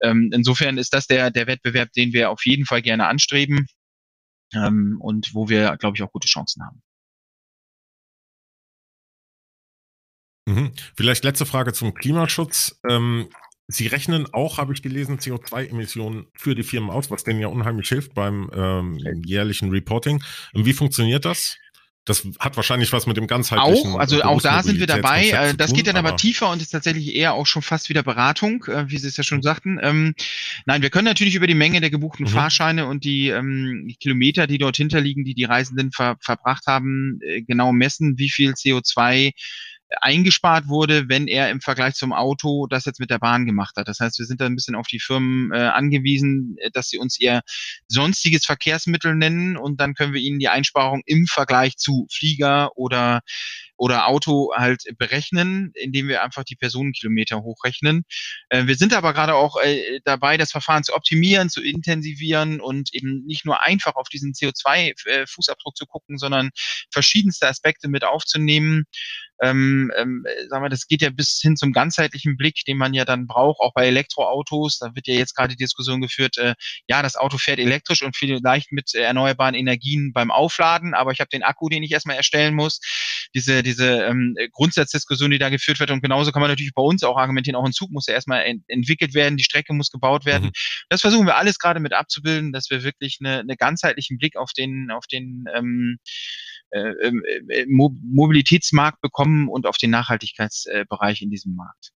Ähm, 0.00 0.30
insofern 0.32 0.78
ist 0.78 0.94
das 0.94 1.06
der, 1.06 1.30
der 1.30 1.46
Wettbewerb, 1.46 1.92
den 1.92 2.12
wir 2.12 2.30
auf 2.30 2.44
jeden 2.46 2.64
Fall 2.64 2.82
gerne 2.82 3.06
anstreben 3.06 3.66
ähm, 4.54 4.98
und 5.00 5.34
wo 5.34 5.48
wir, 5.48 5.76
glaube 5.78 5.96
ich, 5.96 6.02
auch 6.02 6.12
gute 6.12 6.28
Chancen 6.28 6.64
haben. 6.64 6.82
Mhm. 10.46 10.72
Vielleicht 10.96 11.24
letzte 11.24 11.46
Frage 11.46 11.72
zum 11.72 11.94
Klimaschutz. 11.94 12.80
Ähm, 12.88 13.28
Sie 13.72 13.86
rechnen 13.86 14.26
auch, 14.34 14.58
habe 14.58 14.72
ich 14.72 14.82
gelesen, 14.82 15.20
CO2-Emissionen 15.20 16.26
für 16.34 16.56
die 16.56 16.64
Firmen 16.64 16.90
aus, 16.90 17.08
was 17.12 17.22
denen 17.22 17.38
ja 17.38 17.46
unheimlich 17.46 17.88
hilft 17.88 18.14
beim 18.14 18.50
ähm, 18.52 18.98
jährlichen 19.24 19.70
Reporting. 19.70 20.24
Wie 20.52 20.72
funktioniert 20.72 21.24
das? 21.24 21.56
Das 22.10 22.26
hat 22.40 22.56
wahrscheinlich 22.56 22.92
was 22.92 23.06
mit 23.06 23.16
dem 23.16 23.28
ganzheitlichen. 23.28 23.92
Auch, 23.92 24.00
also 24.00 24.20
auch 24.24 24.42
da 24.42 24.64
sind 24.64 24.80
wir 24.80 24.88
dabei. 24.88 25.28
Äh, 25.28 25.54
das 25.54 25.68
tun, 25.68 25.76
geht 25.76 25.86
dann 25.86 25.94
aber, 25.94 26.08
aber, 26.08 26.16
tiefer 26.16 26.50
und 26.50 26.60
ist 26.60 26.70
tatsächlich 26.70 27.14
eher 27.14 27.34
auch 27.34 27.46
schon 27.46 27.62
fast 27.62 27.88
wieder 27.88 28.02
Beratung, 28.02 28.64
äh, 28.64 28.90
wie 28.90 28.98
Sie 28.98 29.06
es 29.06 29.16
ja 29.16 29.22
schon 29.22 29.42
sagten. 29.42 29.78
Ähm, 29.80 30.16
nein, 30.66 30.82
wir 30.82 30.90
können 30.90 31.04
natürlich 31.04 31.36
über 31.36 31.46
die 31.46 31.54
Menge 31.54 31.80
der 31.80 31.90
gebuchten 31.90 32.26
mhm. 32.26 32.30
Fahrscheine 32.30 32.86
und 32.86 33.04
die, 33.04 33.28
ähm, 33.28 33.86
die, 33.86 33.94
Kilometer, 33.94 34.48
die 34.48 34.58
dort 34.58 34.76
hinterliegen, 34.76 35.24
die 35.24 35.34
die 35.34 35.44
Reisenden 35.44 35.92
ver 35.92 36.16
verbracht 36.20 36.66
haben, 36.66 37.20
äh, 37.22 37.42
genau 37.42 37.70
messen, 37.70 38.18
wie 38.18 38.28
viel 38.28 38.54
CO2 38.54 39.32
eingespart 40.00 40.68
wurde, 40.68 41.08
wenn 41.08 41.26
er 41.26 41.50
im 41.50 41.60
Vergleich 41.60 41.94
zum 41.94 42.12
Auto 42.12 42.66
das 42.66 42.84
jetzt 42.84 43.00
mit 43.00 43.10
der 43.10 43.18
Bahn 43.18 43.46
gemacht 43.46 43.76
hat. 43.76 43.88
Das 43.88 44.00
heißt, 44.00 44.18
wir 44.18 44.26
sind 44.26 44.40
da 44.40 44.46
ein 44.46 44.54
bisschen 44.54 44.74
auf 44.74 44.86
die 44.86 45.00
Firmen 45.00 45.52
äh, 45.52 45.58
angewiesen, 45.58 46.56
äh, 46.58 46.70
dass 46.70 46.88
sie 46.88 46.98
uns 46.98 47.18
ihr 47.18 47.42
sonstiges 47.88 48.44
Verkehrsmittel 48.44 49.14
nennen 49.16 49.56
und 49.56 49.80
dann 49.80 49.94
können 49.94 50.14
wir 50.14 50.20
ihnen 50.20 50.38
die 50.38 50.48
Einsparung 50.48 51.02
im 51.06 51.26
Vergleich 51.26 51.76
zu 51.76 52.06
Flieger 52.10 52.76
oder 52.76 53.20
oder 53.80 54.08
Auto 54.08 54.52
halt 54.54 54.84
berechnen, 54.98 55.72
indem 55.74 56.08
wir 56.08 56.22
einfach 56.22 56.44
die 56.44 56.54
Personenkilometer 56.54 57.40
hochrechnen. 57.40 58.02
Äh, 58.50 58.66
wir 58.66 58.76
sind 58.76 58.92
aber 58.92 59.14
gerade 59.14 59.34
auch 59.34 59.56
äh, 59.56 60.00
dabei, 60.04 60.36
das 60.36 60.50
Verfahren 60.50 60.84
zu 60.84 60.94
optimieren, 60.94 61.48
zu 61.48 61.62
intensivieren 61.62 62.60
und 62.60 62.92
eben 62.92 63.24
nicht 63.24 63.46
nur 63.46 63.64
einfach 63.64 63.94
auf 63.94 64.10
diesen 64.10 64.32
CO2-Fußabdruck 64.34 65.76
zu 65.76 65.86
gucken, 65.86 66.18
sondern 66.18 66.50
verschiedenste 66.92 67.48
Aspekte 67.48 67.88
mit 67.88 68.04
aufzunehmen 68.04 68.84
ähm, 69.40 69.90
ähm, 69.96 70.24
sagen 70.48 70.64
wir, 70.64 70.68
das 70.68 70.86
geht 70.86 71.02
ja 71.02 71.10
bis 71.10 71.38
hin 71.40 71.56
zum 71.56 71.72
ganzheitlichen 71.72 72.36
Blick, 72.36 72.62
den 72.66 72.76
man 72.76 72.92
ja 72.92 73.04
dann 73.04 73.26
braucht, 73.26 73.60
auch 73.60 73.72
bei 73.72 73.86
Elektroautos. 73.86 74.78
Da 74.78 74.94
wird 74.94 75.06
ja 75.06 75.14
jetzt 75.14 75.34
gerade 75.34 75.54
die 75.54 75.62
Diskussion 75.62 76.00
geführt, 76.00 76.36
äh, 76.36 76.54
ja, 76.88 77.02
das 77.02 77.16
Auto 77.16 77.38
fährt 77.38 77.58
elektrisch 77.58 78.02
und 78.02 78.16
vielleicht 78.16 78.70
mit 78.72 78.94
erneuerbaren 78.94 79.54
Energien 79.54 80.12
beim 80.12 80.30
Aufladen, 80.30 80.94
aber 80.94 81.12
ich 81.12 81.20
habe 81.20 81.30
den 81.30 81.42
Akku, 81.42 81.68
den 81.68 81.82
ich 81.82 81.92
erstmal 81.92 82.16
erstellen 82.16 82.54
muss. 82.54 82.80
Diese, 83.34 83.62
diese 83.70 84.02
ähm, 84.02 84.36
Grundsatzdiskussion, 84.52 85.30
die 85.30 85.38
da 85.38 85.48
geführt 85.48 85.80
wird. 85.80 85.90
Und 85.90 86.02
genauso 86.02 86.32
kann 86.32 86.40
man 86.40 86.50
natürlich 86.50 86.74
bei 86.74 86.82
uns 86.82 87.02
auch 87.04 87.16
argumentieren, 87.16 87.56
auch 87.56 87.64
ein 87.64 87.72
Zug 87.72 87.90
muss 87.90 88.06
ja 88.06 88.14
erstmal 88.14 88.44
ent 88.44 88.64
entwickelt 88.68 89.14
werden, 89.14 89.36
die 89.36 89.44
Strecke 89.44 89.72
muss 89.72 89.90
gebaut 89.90 90.24
werden. 90.24 90.46
Mhm. 90.46 90.52
Das 90.88 91.00
versuchen 91.00 91.26
wir 91.26 91.36
alles 91.36 91.58
gerade 91.58 91.80
mit 91.80 91.92
abzubilden, 91.92 92.52
dass 92.52 92.70
wir 92.70 92.82
wirklich 92.82 93.18
eine, 93.20 93.40
eine 93.40 93.56
ganzheitlichen 93.56 94.18
Blick 94.18 94.36
auf 94.36 94.52
den, 94.52 94.90
auf 94.90 95.06
den 95.06 95.44
ähm, 95.54 95.98
äh, 96.70 96.90
ähm, 97.02 97.22
äh, 97.48 97.66
Mobilitätsmarkt 97.68 99.00
bekommen 99.00 99.48
und 99.48 99.66
auf 99.66 99.76
den 99.76 99.90
Nachhaltigkeitsbereich 99.90 101.22
in 101.22 101.30
diesem 101.30 101.54
Markt. 101.56 101.90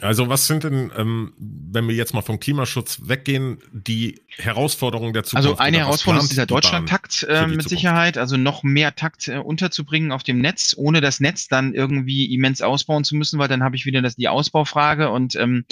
Also 0.00 0.28
was 0.28 0.48
sind 0.48 0.64
denn, 0.64 0.90
ähm, 0.96 1.34
wenn 1.38 1.86
wir 1.86 1.94
jetzt 1.94 2.14
mal 2.14 2.22
vom 2.22 2.40
Klimaschutz 2.40 3.02
weggehen, 3.04 3.58
die 3.72 4.20
Herausforderungen 4.36 5.12
der 5.12 5.22
Zukunft? 5.22 5.48
Also 5.48 5.58
eine 5.58 5.78
Herausforderung 5.78 6.24
ist 6.24 6.32
dieser 6.32 6.46
Deutschlandtakt 6.46 7.22
äh, 7.22 7.42
mit 7.42 7.50
Zukunft? 7.50 7.68
Sicherheit, 7.68 8.18
also 8.18 8.36
noch 8.36 8.64
mehr 8.64 8.96
Takt 8.96 9.28
äh, 9.28 9.36
unterzubringen 9.36 10.10
auf 10.10 10.24
dem 10.24 10.40
Netz, 10.40 10.74
ohne 10.76 11.00
das 11.00 11.20
Netz 11.20 11.46
dann 11.46 11.74
irgendwie 11.74 12.34
immens 12.34 12.60
ausbauen 12.60 13.04
zu 13.04 13.14
müssen, 13.14 13.38
weil 13.38 13.46
dann 13.46 13.62
habe 13.62 13.76
ich 13.76 13.86
wieder 13.86 14.02
das, 14.02 14.16
die 14.16 14.26
Ausbaufrage 14.26 15.10
und 15.10 15.36
ähm, 15.36 15.64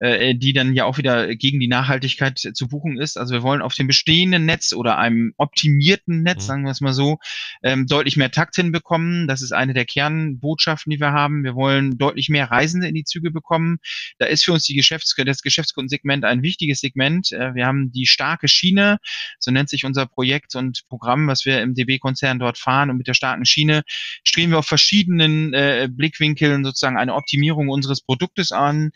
äh, 0.00 0.34
die 0.34 0.52
dann 0.52 0.74
ja 0.74 0.84
auch 0.84 0.98
wieder 0.98 1.34
gegen 1.36 1.60
die 1.60 1.68
Nachhaltigkeit 1.68 2.38
zu 2.38 2.66
buchen 2.66 2.98
ist. 2.98 3.18
Also 3.18 3.34
wir 3.34 3.44
wollen 3.44 3.62
auf 3.62 3.74
dem 3.74 3.86
bestehenden 3.86 4.46
Netz 4.46 4.72
oder 4.72 4.98
einem 4.98 5.32
optimierten 5.36 6.24
Netz, 6.24 6.42
mhm. 6.44 6.46
sagen 6.46 6.64
wir 6.64 6.72
es 6.72 6.80
mal 6.80 6.92
so, 6.92 7.18
ähm, 7.62 7.86
deutlich 7.86 8.16
mehr 8.16 8.32
Takt 8.32 8.56
hinbekommen. 8.56 9.28
Das 9.28 9.42
ist 9.42 9.52
eine 9.52 9.74
der 9.74 9.84
Kernbotschaften, 9.84 10.90
die 10.90 10.98
wir 10.98 11.12
haben. 11.12 11.44
Wir 11.44 11.54
wollen 11.54 11.98
deutlich 11.98 12.30
mehr 12.30 12.50
Reisende 12.50 12.88
in 12.88 12.96
die 12.96 13.04
Züge 13.04 13.27
Züge 13.28 13.30
bekommen. 13.30 13.78
Da 14.18 14.26
ist 14.26 14.44
für 14.44 14.52
uns 14.52 14.64
die 14.64 14.74
Geschäfts 14.74 15.14
das 15.16 15.42
Geschäftskundensegment 15.42 16.24
ein 16.24 16.42
wichtiges 16.42 16.80
Segment. 16.80 17.32
Äh, 17.32 17.54
wir 17.54 17.66
haben 17.66 17.92
die 17.92 18.06
starke 18.06 18.48
Schiene, 18.48 18.98
so 19.38 19.50
nennt 19.50 19.68
sich 19.68 19.84
unser 19.84 20.06
Projekt 20.06 20.54
und 20.54 20.82
Programm, 20.88 21.26
was 21.26 21.44
wir 21.44 21.60
im 21.60 21.74
DB-Konzern 21.74 22.38
dort 22.38 22.58
fahren. 22.58 22.90
Und 22.90 22.98
mit 22.98 23.06
der 23.06 23.14
starken 23.14 23.44
Schiene 23.44 23.82
streben 24.24 24.52
wir 24.52 24.58
auf 24.58 24.66
verschiedenen 24.66 25.52
äh, 25.54 25.88
Blickwinkeln 25.90 26.64
sozusagen 26.64 26.96
eine 26.96 27.14
Optimierung 27.14 27.68
unseres 27.68 28.00
Produktes 28.00 28.52
an. 28.52 28.90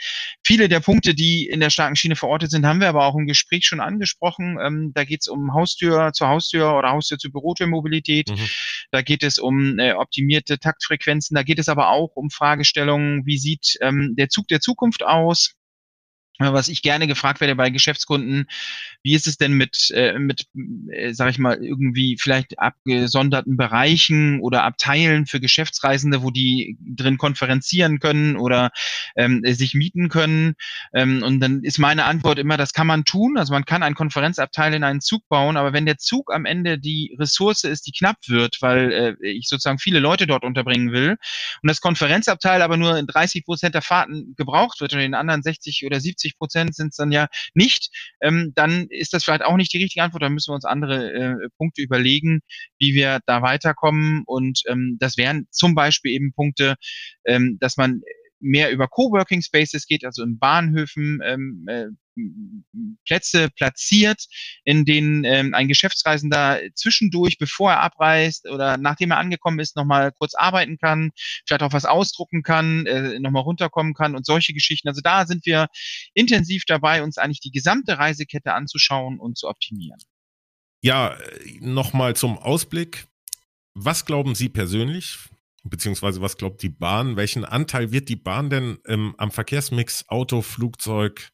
Viele 0.44 0.68
der 0.68 0.80
Punkte, 0.80 1.14
die 1.14 1.46
in 1.46 1.60
der 1.60 1.70
starken 1.70 1.96
Schiene 1.96 2.16
verortet 2.16 2.50
sind, 2.50 2.66
haben 2.66 2.80
wir 2.80 2.88
aber 2.88 3.04
auch 3.04 3.16
im 3.16 3.26
Gespräch 3.26 3.66
schon 3.66 3.80
angesprochen. 3.80 4.58
Ähm, 4.62 4.92
da 4.94 5.04
geht 5.04 5.22
es 5.22 5.28
um 5.28 5.52
Haustür 5.54 6.12
zu 6.12 6.26
Haustür 6.26 6.76
oder 6.76 6.90
Haustür 6.90 7.18
zu 7.18 7.30
Bürotürmobilität. 7.30 8.30
Mhm. 8.30 8.48
Da 8.90 9.02
geht 9.02 9.22
es 9.22 9.38
um 9.38 9.78
äh, 9.78 9.92
optimierte 9.92 10.58
Taktfrequenzen. 10.58 11.34
Da 11.34 11.42
geht 11.42 11.58
es 11.58 11.68
aber 11.68 11.90
auch 11.90 12.10
um 12.14 12.30
Fragestellungen, 12.30 13.26
wie 13.26 13.38
sieht 13.38 13.76
ähm, 13.80 14.14
der 14.16 14.21
Zug 14.28 14.48
der 14.48 14.60
Zukunft 14.60 15.02
aus? 15.02 15.54
Was 16.52 16.68
ich 16.68 16.82
gerne 16.82 17.06
gefragt 17.06 17.40
werde 17.40 17.54
bei 17.54 17.70
Geschäftskunden, 17.70 18.46
wie 19.02 19.14
ist 19.14 19.26
es 19.26 19.36
denn 19.36 19.52
mit, 19.52 19.90
äh, 19.94 20.18
mit 20.18 20.46
äh, 20.90 21.12
sag 21.12 21.30
ich 21.30 21.38
mal, 21.38 21.62
irgendwie 21.62 22.16
vielleicht 22.20 22.58
abgesonderten 22.58 23.56
Bereichen 23.56 24.40
oder 24.40 24.64
Abteilen 24.64 25.26
für 25.26 25.40
Geschäftsreisende, 25.40 26.22
wo 26.22 26.30
die 26.30 26.76
drin 26.80 27.18
konferenzieren 27.18 27.98
können 27.98 28.36
oder 28.36 28.70
ähm, 29.16 29.42
sich 29.44 29.74
mieten 29.74 30.08
können? 30.08 30.54
Ähm, 30.94 31.22
und 31.22 31.40
dann 31.40 31.62
ist 31.62 31.78
meine 31.78 32.04
Antwort 32.04 32.38
immer, 32.38 32.56
das 32.56 32.72
kann 32.72 32.86
man 32.86 33.04
tun. 33.04 33.36
Also 33.38 33.52
man 33.52 33.64
kann 33.64 33.82
einen 33.82 33.94
Konferenzabteil 33.94 34.74
in 34.74 34.84
einen 34.84 35.00
Zug 35.00 35.28
bauen, 35.28 35.56
aber 35.56 35.72
wenn 35.72 35.86
der 35.86 35.98
Zug 35.98 36.32
am 36.32 36.44
Ende 36.44 36.78
die 36.78 37.14
Ressource 37.18 37.64
ist, 37.64 37.86
die 37.86 37.92
knapp 37.92 38.16
wird, 38.26 38.58
weil 38.60 38.92
äh, 38.92 39.26
ich 39.26 39.48
sozusagen 39.48 39.78
viele 39.78 40.00
Leute 40.00 40.26
dort 40.26 40.44
unterbringen 40.44 40.92
will 40.92 41.16
und 41.62 41.68
das 41.68 41.80
Konferenzabteil 41.80 42.62
aber 42.62 42.76
nur 42.76 42.98
in 42.98 43.06
30 43.06 43.44
Prozent 43.44 43.74
der 43.74 43.82
Fahrten 43.82 44.34
gebraucht 44.36 44.80
wird 44.80 44.92
und 44.92 45.00
in 45.00 45.12
den 45.12 45.14
anderen 45.14 45.42
60 45.42 45.84
oder 45.84 46.00
70 46.00 46.31
Prozent 46.36 46.74
sind 46.74 46.88
es 46.88 46.96
dann 46.96 47.12
ja 47.12 47.28
nicht, 47.54 47.90
ähm, 48.20 48.52
dann 48.54 48.86
ist 48.88 49.12
das 49.12 49.24
vielleicht 49.24 49.44
auch 49.44 49.56
nicht 49.56 49.72
die 49.72 49.82
richtige 49.82 50.02
Antwort. 50.02 50.22
Da 50.22 50.28
müssen 50.28 50.50
wir 50.50 50.54
uns 50.54 50.64
andere 50.64 51.12
äh, 51.12 51.48
Punkte 51.58 51.82
überlegen, 51.82 52.40
wie 52.78 52.94
wir 52.94 53.20
da 53.26 53.42
weiterkommen. 53.42 54.22
Und 54.26 54.62
ähm, 54.68 54.96
das 55.00 55.16
wären 55.16 55.46
zum 55.50 55.74
Beispiel 55.74 56.12
eben 56.12 56.32
Punkte, 56.32 56.76
ähm, 57.24 57.58
dass 57.60 57.76
man 57.76 58.02
mehr 58.42 58.70
über 58.70 58.88
Coworking 58.88 59.40
Spaces 59.40 59.86
geht, 59.86 60.04
also 60.04 60.22
in 60.22 60.38
Bahnhöfen 60.38 61.20
ähm, 61.24 61.66
äh, 61.68 61.86
Plätze 63.06 63.48
platziert, 63.50 64.26
in 64.64 64.84
denen 64.84 65.24
ähm, 65.24 65.54
ein 65.54 65.68
Geschäftsreisender 65.68 66.60
zwischendurch, 66.74 67.38
bevor 67.38 67.72
er 67.72 67.80
abreist 67.80 68.48
oder 68.48 68.76
nachdem 68.76 69.12
er 69.12 69.18
angekommen 69.18 69.60
ist, 69.60 69.76
nochmal 69.76 70.12
kurz 70.12 70.34
arbeiten 70.34 70.76
kann, 70.76 71.12
vielleicht 71.46 71.62
auch 71.62 71.72
was 71.72 71.86
ausdrucken 71.86 72.42
kann, 72.42 72.84
äh, 72.86 73.18
nochmal 73.18 73.42
runterkommen 73.42 73.94
kann 73.94 74.14
und 74.14 74.26
solche 74.26 74.52
Geschichten. 74.52 74.88
Also 74.88 75.00
da 75.02 75.24
sind 75.26 75.46
wir 75.46 75.68
intensiv 76.12 76.64
dabei, 76.66 77.02
uns 77.02 77.16
eigentlich 77.16 77.40
die 77.40 77.50
gesamte 77.50 77.98
Reisekette 77.98 78.52
anzuschauen 78.52 79.18
und 79.18 79.38
zu 79.38 79.48
optimieren. 79.48 79.98
Ja, 80.82 81.16
nochmal 81.60 82.16
zum 82.16 82.38
Ausblick. 82.38 83.06
Was 83.74 84.04
glauben 84.04 84.34
Sie 84.34 84.48
persönlich? 84.48 85.16
Beziehungsweise 85.64 86.20
was 86.20 86.36
glaubt 86.36 86.62
die 86.62 86.68
Bahn? 86.68 87.16
Welchen 87.16 87.44
Anteil 87.44 87.92
wird 87.92 88.08
die 88.08 88.16
Bahn 88.16 88.50
denn 88.50 88.78
ähm, 88.86 89.14
am 89.18 89.30
Verkehrsmix 89.30 90.08
Auto, 90.08 90.42
Flugzeug, 90.42 91.32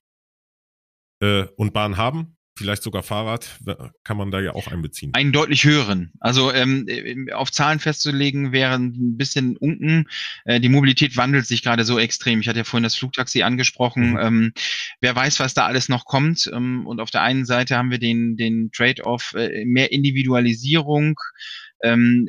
äh, 1.20 1.46
und 1.56 1.72
Bahn 1.72 1.96
haben, 1.96 2.36
vielleicht 2.56 2.82
sogar 2.82 3.02
Fahrrad, 3.02 3.58
kann 4.04 4.16
man 4.16 4.30
da 4.30 4.40
ja 4.40 4.54
auch 4.54 4.66
einbeziehen. 4.66 5.14
Einen 5.14 5.32
deutlich 5.32 5.64
höheren. 5.64 6.12
Also 6.20 6.52
ähm, 6.52 7.28
auf 7.32 7.52
Zahlen 7.52 7.78
festzulegen 7.78 8.52
wäre 8.52 8.74
ein 8.74 9.16
bisschen 9.16 9.56
unken. 9.56 10.08
Äh, 10.44 10.60
die 10.60 10.68
Mobilität 10.68 11.16
wandelt 11.16 11.46
sich 11.46 11.62
gerade 11.62 11.84
so 11.84 11.98
extrem. 11.98 12.40
Ich 12.40 12.48
hatte 12.48 12.58
ja 12.58 12.64
vorhin 12.64 12.82
das 12.82 12.96
Flugtaxi 12.96 13.42
angesprochen. 13.42 14.10
Mhm. 14.10 14.18
Ähm, 14.20 14.52
wer 15.00 15.14
weiß, 15.14 15.38
was 15.40 15.54
da 15.54 15.66
alles 15.66 15.88
noch 15.88 16.04
kommt. 16.04 16.50
Ähm, 16.52 16.86
und 16.86 17.00
auf 17.00 17.10
der 17.10 17.22
einen 17.22 17.44
Seite 17.44 17.76
haben 17.76 17.90
wir 17.90 17.98
den, 17.98 18.36
den 18.36 18.70
Trade-off 18.72 19.34
äh, 19.34 19.64
mehr 19.64 19.92
Individualisierung. 19.92 21.14
Ähm, 21.82 22.28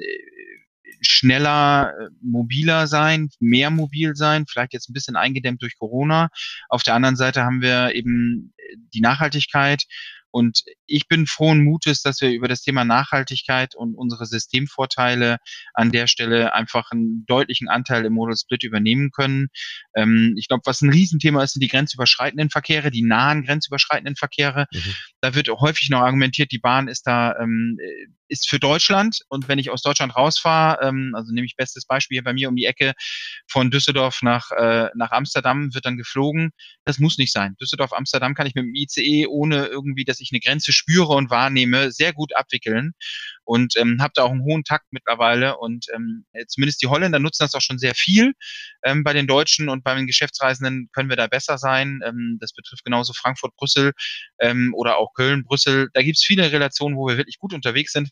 schneller, 1.02 1.94
äh, 2.00 2.10
mobiler 2.22 2.88
sein, 2.88 3.30
mehr 3.40 3.70
mobil 3.70 4.16
sein, 4.16 4.46
vielleicht 4.48 4.74
jetzt 4.74 4.90
ein 4.90 4.94
bisschen 4.94 5.16
eingedämmt 5.16 5.62
durch 5.62 5.78
Corona. 5.78 6.30
Auf 6.68 6.84
der 6.84 6.96
anderen 6.96 7.16
Seite 7.16 7.44
haben 7.44 7.62
wir 7.62 7.96
eben 7.96 8.54
äh, 8.58 8.76
die 8.94 9.02
Nachhaltigkeit 9.02 9.86
und 10.32 10.64
ich 10.86 11.08
bin 11.08 11.28
frohen 11.28 11.64
Mutes, 11.64 12.02
dass 12.02 12.22
wir 12.22 12.32
über 12.32 12.48
das 12.48 12.62
Thema 12.62 12.86
Nachhaltigkeit 12.86 13.76
und 13.76 13.96
unsere 13.96 14.26
Systemvorteile 14.26 15.38
an 15.74 15.92
der 15.92 16.08
Stelle 16.08 16.54
einfach 16.54 16.92
einen 16.92 17.26
deutlichen 17.26 17.68
Anteil 17.70 18.06
im 18.06 18.14
Model 18.14 18.36
Split 18.36 18.64
übernehmen 18.64 19.12
können. 19.12 19.48
Ähm, 19.96 20.36
ich 20.38 20.48
glaube, 20.48 20.62
was 20.66 20.82
ein 20.82 20.90
Riesenthema 20.90 21.44
ist, 21.44 21.54
sind 21.54 21.64
die 21.64 21.68
grenzüberschreitenden 21.68 22.50
Verkehre, 22.50 22.92
die 22.92 23.04
nahen 23.04 23.44
grenzüberschreitenden 23.44 24.16
Verkehre. 24.16 24.68
Mhm. 24.72 24.96
Da 25.22 25.36
wird 25.36 25.50
häufig 25.50 25.90
noch 25.90 26.02
argumentiert, 26.02 26.52
die 26.52 26.60
Bahn 26.60 26.88
ist 26.88 27.08
da 27.08 27.36
ähm, 27.40 27.78
ist 28.30 28.48
für 28.48 28.60
Deutschland. 28.60 29.20
Und 29.28 29.48
wenn 29.48 29.60
ich 29.60 29.70
aus 29.70 29.82
Deutschland 29.82 30.16
rausfahre, 30.16 30.88
ähm, 30.88 31.14
also 31.16 31.34
nehme 31.34 31.46
ich 31.46 31.56
bestes 31.56 31.86
Beispiel 31.86 32.16
hier 32.16 32.24
bei 32.24 32.34
mir 32.34 32.48
um 32.48 32.56
die 32.56 32.66
Ecke 32.66 32.94
von 33.48 33.72
Düsseldorf 33.72 34.22
nach, 34.22 34.52
äh, 34.52 34.90
nach 34.96 35.12
Amsterdam, 35.12 35.74
wird 35.74 35.86
dann 35.86 35.98
geflogen. 35.98 36.52
Das 36.86 37.00
muss 37.00 37.18
nicht 37.18 37.34
sein. 37.34 37.56
Düsseldorf, 37.60 37.92
Amsterdam 37.92 38.36
kann 38.36 38.48
ich 38.48 38.56
mit 38.56 38.64
dem 38.64 38.76
ICE, 38.76 39.28
ohne 39.28 39.66
irgendwie, 39.66 40.06
dass 40.20 40.28
ich 40.28 40.32
eine 40.34 40.42
Grenze 40.42 40.74
spüre 40.74 41.14
und 41.14 41.30
wahrnehme, 41.30 41.92
sehr 41.92 42.14
gut 42.14 42.36
abwickeln. 42.36 42.94
Und 43.44 43.76
ähm, 43.78 44.02
habe 44.02 44.12
da 44.14 44.24
auch 44.24 44.32
einen 44.32 44.44
hohen 44.44 44.64
Takt 44.64 44.86
mittlerweile. 44.92 45.58
Und 45.58 45.88
ähm, 45.96 46.26
zumindest 46.48 46.82
die 46.82 46.88
Holländer 46.88 47.20
nutzen 47.20 47.44
das 47.44 47.56
auch 47.56 47.62
schon 47.62 47.80
sehr 47.80 47.96
viel. 47.96 48.34
Ähm, 48.84 49.04
bei 49.04 49.14
den 49.14 49.28
Deutschen 49.28 49.70
und 49.70 49.84
bei 49.84 49.96
den 49.96 50.08
Geschäftsreisenden 50.08 50.90
können 50.94 51.10
wir 51.10 51.16
da 51.16 51.28
besser 51.28 51.58
sein. 51.58 52.02
Ähm, 52.06 52.38
das 52.40 52.54
betrifft 52.54 52.84
genauso 52.84 53.14
Frankfurt, 53.14 53.56
Brüssel 53.56 53.94
ähm, 54.40 54.74
oder 54.76 54.98
auch 54.98 55.14
Köln, 55.14 55.44
Brüssel. 55.44 55.90
Da 55.94 56.04
gibt 56.04 56.18
es 56.18 56.24
viele 56.24 56.52
Relationen, 56.52 56.96
wo 56.96 57.08
wir 57.08 57.18
wirklich 57.18 57.40
gut 57.40 57.54
unterwegs 57.54 57.94
sind 57.94 58.10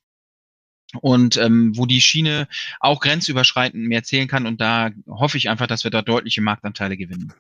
und 1.02 1.38
ähm, 1.38 1.74
wo 1.76 1.86
die 1.86 2.02
Schiene 2.02 2.48
auch 2.80 3.02
grenzüberschreitend 3.02 3.86
mehr 3.88 4.04
zählen 4.04 4.28
kann. 4.28 4.48
Und 4.48 4.62
da 4.62 4.92
hoffe 5.08 5.38
ich 5.38 5.50
einfach, 5.50 5.68
dass 5.68 5.84
wir 5.84 5.92
da 5.92 6.02
deutliche 6.02 6.42
Marktanteile 6.42 6.98
gewinnen. 6.98 7.34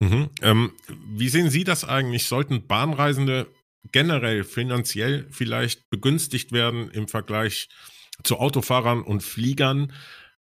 Mhm. 0.00 0.30
Ähm, 0.42 0.72
wie 1.16 1.28
sehen 1.28 1.50
Sie 1.50 1.64
das 1.64 1.84
eigentlich? 1.84 2.26
Sollten 2.26 2.66
Bahnreisende 2.66 3.52
generell 3.92 4.44
finanziell 4.44 5.26
vielleicht 5.30 5.88
begünstigt 5.90 6.52
werden 6.52 6.90
im 6.90 7.08
Vergleich 7.08 7.68
zu 8.24 8.38
Autofahrern 8.38 9.02
und 9.02 9.22
Fliegern? 9.22 9.92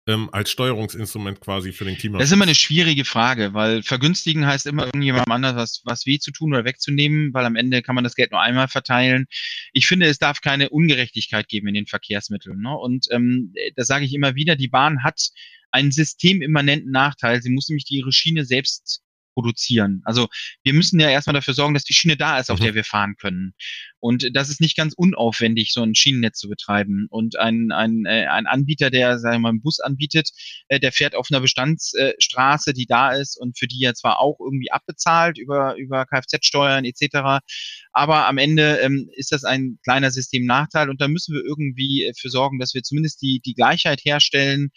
ähm, 0.07 0.29
als 0.31 0.49
Steuerungsinstrument 0.49 1.41
quasi 1.41 1.73
für 1.73 1.85
den 1.85 1.97
Klima. 1.97 2.17
Das 2.17 2.29
ist 2.29 2.33
immer 2.33 2.45
eine 2.45 2.55
schwierige 2.55 3.05
Frage, 3.05 3.53
weil 3.53 3.83
vergünstigen 3.83 4.45
heißt 4.45 4.65
immer 4.65 4.85
irgendjemandem 4.85 5.31
anders 5.31 5.55
was, 5.55 5.81
was 5.83 6.05
weh 6.05 6.17
zu 6.17 6.31
tun 6.31 6.53
oder 6.53 6.65
wegzunehmen, 6.65 7.33
weil 7.33 7.45
am 7.45 7.55
Ende 7.55 7.81
kann 7.81 7.95
man 7.95 8.03
das 8.03 8.15
Geld 8.15 8.31
nur 8.31 8.41
einmal 8.41 8.69
verteilen. 8.69 9.27
Ich 9.73 9.85
finde, 9.85 10.07
es 10.07 10.17
darf 10.17 10.41
keine 10.41 10.69
Ungerechtigkeit 10.69 11.47
geben 11.49 11.67
in 11.67 11.73
den 11.73 11.87
Verkehrsmitteln. 11.87 12.59
Ne? 12.61 12.75
Und 12.75 13.07
ähm, 13.11 13.53
das 13.75 13.87
sage 13.87 14.05
ich 14.05 14.13
immer 14.13 14.35
wieder, 14.35 14.55
die 14.55 14.69
Bahn 14.69 15.03
hat 15.03 15.29
einen 15.71 15.91
systemimmanenten 15.91 16.91
Nachteil. 16.91 17.41
Sie 17.41 17.49
muss 17.49 17.67
nämlich 17.67 17.85
ihre 17.89 18.13
Schiene 18.13 18.45
selbst 18.45 19.01
produzieren. 19.37 20.01
Also 20.03 20.27
wir 20.63 20.73
müssen 20.73 20.99
ja 20.99 21.11
erstmal 21.11 21.35
dafür 21.35 21.53
sorgen, 21.53 21.75
dass 21.75 21.83
die 21.83 21.93
Schiene 21.93 22.17
da 22.17 22.39
ist, 22.39 22.49
auf 22.49 22.59
mhm. 22.59 22.63
der 22.63 22.73
wir 22.73 22.83
fahren 22.83 23.15
können. 23.19 23.53
Und 23.99 24.35
das 24.35 24.49
ist 24.49 24.61
nicht 24.61 24.75
ganz 24.75 24.95
unaufwendig, 24.97 25.73
so 25.73 25.83
ein 25.83 25.93
Schienennetz 25.93 26.39
zu 26.39 26.49
betreiben. 26.49 27.05
Und 27.11 27.37
ein, 27.37 27.71
ein, 27.71 28.05
äh, 28.05 28.25
ein 28.25 28.47
Anbieter, 28.47 28.89
der, 28.89 29.19
sagen 29.19 29.35
wir 29.35 29.39
mal, 29.39 29.49
einen 29.49 29.61
Bus 29.61 29.79
anbietet, 29.79 30.31
äh, 30.69 30.79
der 30.79 30.91
fährt 30.91 31.13
auf 31.13 31.27
einer 31.29 31.41
Bestandsstraße, 31.41 32.73
die 32.73 32.87
da 32.87 33.11
ist 33.11 33.39
und 33.39 33.59
für 33.59 33.67
die 33.67 33.83
er 33.83 33.93
zwar 33.93 34.19
auch 34.19 34.39
irgendwie 34.39 34.71
abbezahlt 34.71 35.37
über, 35.37 35.75
über 35.75 36.05
Kfz-Steuern 36.05 36.83
etc., 36.85 37.43
aber 37.91 38.27
am 38.27 38.37
Ende 38.37 38.77
ähm, 38.77 39.09
ist 39.13 39.31
das 39.31 39.43
ein 39.43 39.79
kleiner 39.83 40.11
Systemnachteil 40.11 40.89
und 40.89 41.01
da 41.01 41.07
müssen 41.07 41.33
wir 41.33 41.43
irgendwie 41.43 42.05
äh, 42.05 42.13
für 42.15 42.29
sorgen, 42.29 42.59
dass 42.59 42.73
wir 42.73 42.83
zumindest 42.83 43.21
die, 43.21 43.41
die 43.43 43.55
Gleichheit 43.55 44.01
herstellen, 44.05 44.69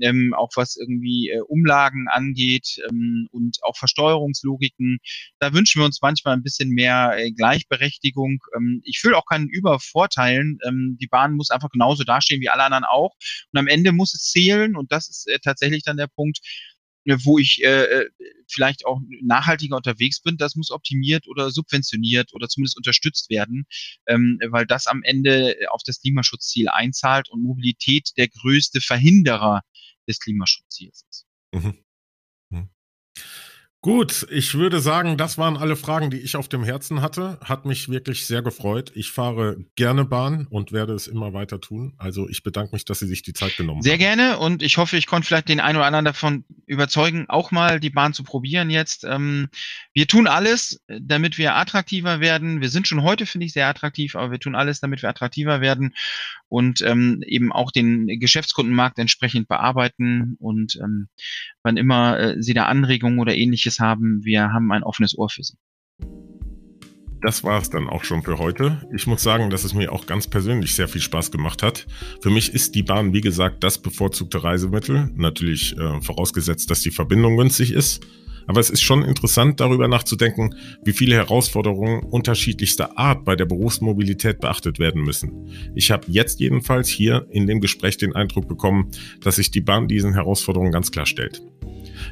ähm, 0.00 0.34
auch 0.34 0.50
was 0.56 0.76
irgendwie 0.76 1.30
äh, 1.30 1.40
Umlagen 1.40 2.06
angeht 2.08 2.80
ähm, 2.88 3.28
und 3.30 3.58
auch 3.62 3.76
Versteuerungslogiken. 3.76 4.98
Da 5.38 5.52
wünschen 5.52 5.80
wir 5.80 5.86
uns 5.86 6.00
manchmal 6.02 6.34
ein 6.34 6.42
bisschen 6.42 6.70
mehr 6.70 7.14
äh, 7.16 7.30
Gleichberechtigung. 7.32 8.38
Ähm, 8.56 8.80
ich 8.84 9.00
fühle 9.00 9.16
auch 9.16 9.26
keinen 9.26 9.48
Übervorteilen. 9.48 10.58
Ähm, 10.66 10.96
die 11.00 11.08
Bahn 11.08 11.34
muss 11.34 11.50
einfach 11.50 11.70
genauso 11.70 12.04
dastehen 12.04 12.40
wie 12.40 12.48
alle 12.48 12.64
anderen 12.64 12.84
auch. 12.84 13.14
Und 13.52 13.58
am 13.58 13.66
Ende 13.66 13.92
muss 13.92 14.14
es 14.14 14.30
zählen 14.30 14.76
und 14.76 14.92
das 14.92 15.08
ist 15.08 15.28
äh, 15.28 15.38
tatsächlich 15.42 15.82
dann 15.82 15.96
der 15.96 16.08
Punkt, 16.08 16.40
äh, 17.04 17.16
wo 17.24 17.38
ich 17.38 17.62
äh, 17.64 17.84
äh, 17.84 18.10
vielleicht 18.48 18.84
auch 18.84 19.00
nachhaltiger 19.22 19.76
unterwegs 19.76 20.20
bin, 20.20 20.36
das 20.36 20.54
muss 20.56 20.70
optimiert 20.70 21.26
oder 21.28 21.50
subventioniert 21.50 22.32
oder 22.34 22.48
zumindest 22.48 22.76
unterstützt 22.76 23.30
werden, 23.30 23.64
ähm, 24.06 24.38
weil 24.50 24.66
das 24.66 24.86
am 24.86 25.02
Ende 25.02 25.56
auf 25.70 25.82
das 25.84 26.00
Klimaschutzziel 26.00 26.68
einzahlt 26.68 27.30
und 27.30 27.42
Mobilität 27.42 28.10
der 28.16 28.28
größte 28.28 28.80
Verhinderer 28.80 29.62
des 30.10 30.20
Klimaschutzziels 30.20 31.04
ist. 31.08 31.26
Mhm. 31.52 31.78
Mhm. 32.50 32.68
Gut, 33.82 34.26
ich 34.30 34.52
würde 34.56 34.78
sagen, 34.78 35.16
das 35.16 35.38
waren 35.38 35.56
alle 35.56 35.74
Fragen, 35.74 36.10
die 36.10 36.18
ich 36.18 36.36
auf 36.36 36.48
dem 36.48 36.64
Herzen 36.64 37.00
hatte. 37.00 37.38
Hat 37.42 37.64
mich 37.64 37.88
wirklich 37.88 38.26
sehr 38.26 38.42
gefreut. 38.42 38.92
Ich 38.94 39.10
fahre 39.10 39.56
gerne 39.74 40.04
Bahn 40.04 40.46
und 40.50 40.70
werde 40.70 40.92
es 40.92 41.06
immer 41.06 41.32
weiter 41.32 41.62
tun. 41.62 41.94
Also 41.96 42.28
ich 42.28 42.42
bedanke 42.42 42.74
mich, 42.74 42.84
dass 42.84 42.98
Sie 42.98 43.06
sich 43.06 43.22
die 43.22 43.32
Zeit 43.32 43.56
genommen 43.56 43.80
sehr 43.80 43.94
haben. 43.94 44.00
Sehr 44.00 44.16
gerne 44.16 44.38
und 44.38 44.62
ich 44.62 44.76
hoffe, 44.76 44.98
ich 44.98 45.06
konnte 45.06 45.26
vielleicht 45.26 45.48
den 45.48 45.60
einen 45.60 45.78
oder 45.78 45.86
anderen 45.86 46.04
davon 46.04 46.44
überzeugen, 46.66 47.24
auch 47.30 47.52
mal 47.52 47.80
die 47.80 47.88
Bahn 47.88 48.12
zu 48.12 48.22
probieren 48.22 48.68
jetzt. 48.68 49.04
Ähm, 49.04 49.48
wir 49.94 50.06
tun 50.06 50.26
alles, 50.26 50.84
damit 50.86 51.38
wir 51.38 51.56
attraktiver 51.56 52.20
werden. 52.20 52.60
Wir 52.60 52.68
sind 52.68 52.86
schon 52.86 53.02
heute, 53.02 53.24
finde 53.24 53.46
ich, 53.46 53.54
sehr 53.54 53.66
attraktiv, 53.66 54.14
aber 54.14 54.30
wir 54.30 54.40
tun 54.40 54.56
alles, 54.56 54.80
damit 54.80 55.00
wir 55.00 55.08
attraktiver 55.08 55.62
werden 55.62 55.94
und 56.50 56.82
ähm, 56.82 57.22
eben 57.26 57.52
auch 57.52 57.70
den 57.70 58.06
Geschäftskundenmarkt 58.06 58.98
entsprechend 58.98 59.48
bearbeiten. 59.48 60.36
Und 60.40 60.76
ähm, 60.82 61.08
wann 61.62 61.76
immer 61.76 62.18
äh, 62.18 62.42
Sie 62.42 62.54
da 62.54 62.66
Anregungen 62.66 63.20
oder 63.20 63.34
ähnliches 63.34 63.78
haben, 63.78 64.20
wir 64.24 64.52
haben 64.52 64.70
ein 64.72 64.82
offenes 64.82 65.16
Ohr 65.16 65.30
für 65.30 65.44
Sie. 65.44 65.54
Das 67.22 67.44
war 67.44 67.60
es 67.60 67.70
dann 67.70 67.88
auch 67.88 68.02
schon 68.02 68.22
für 68.22 68.38
heute. 68.38 68.80
Ich 68.94 69.06
muss 69.06 69.22
sagen, 69.22 69.50
dass 69.50 69.64
es 69.64 69.74
mir 69.74 69.92
auch 69.92 70.06
ganz 70.06 70.26
persönlich 70.26 70.74
sehr 70.74 70.88
viel 70.88 71.02
Spaß 71.02 71.30
gemacht 71.30 71.62
hat. 71.62 71.86
Für 72.22 72.30
mich 72.30 72.52
ist 72.52 72.74
die 72.74 72.82
Bahn, 72.82 73.12
wie 73.12 73.20
gesagt, 73.20 73.62
das 73.62 73.78
bevorzugte 73.78 74.42
Reisemittel. 74.42 75.10
Natürlich 75.14 75.76
äh, 75.78 76.00
vorausgesetzt, 76.00 76.70
dass 76.70 76.80
die 76.80 76.90
Verbindung 76.90 77.36
günstig 77.36 77.72
ist. 77.72 78.04
Aber 78.46 78.60
es 78.60 78.70
ist 78.70 78.82
schon 78.82 79.02
interessant, 79.02 79.60
darüber 79.60 79.88
nachzudenken, 79.88 80.54
wie 80.84 80.92
viele 80.92 81.16
Herausforderungen 81.16 82.00
unterschiedlichster 82.00 82.98
Art 82.98 83.24
bei 83.24 83.36
der 83.36 83.46
Berufsmobilität 83.46 84.40
beachtet 84.40 84.78
werden 84.78 85.02
müssen. 85.02 85.48
Ich 85.74 85.90
habe 85.90 86.06
jetzt 86.08 86.40
jedenfalls 86.40 86.88
hier 86.88 87.26
in 87.30 87.46
dem 87.46 87.60
Gespräch 87.60 87.96
den 87.96 88.14
Eindruck 88.14 88.48
bekommen, 88.48 88.90
dass 89.20 89.36
sich 89.36 89.50
die 89.50 89.60
Bahn 89.60 89.88
diesen 89.88 90.14
Herausforderungen 90.14 90.72
ganz 90.72 90.90
klar 90.90 91.06
stellt. 91.06 91.42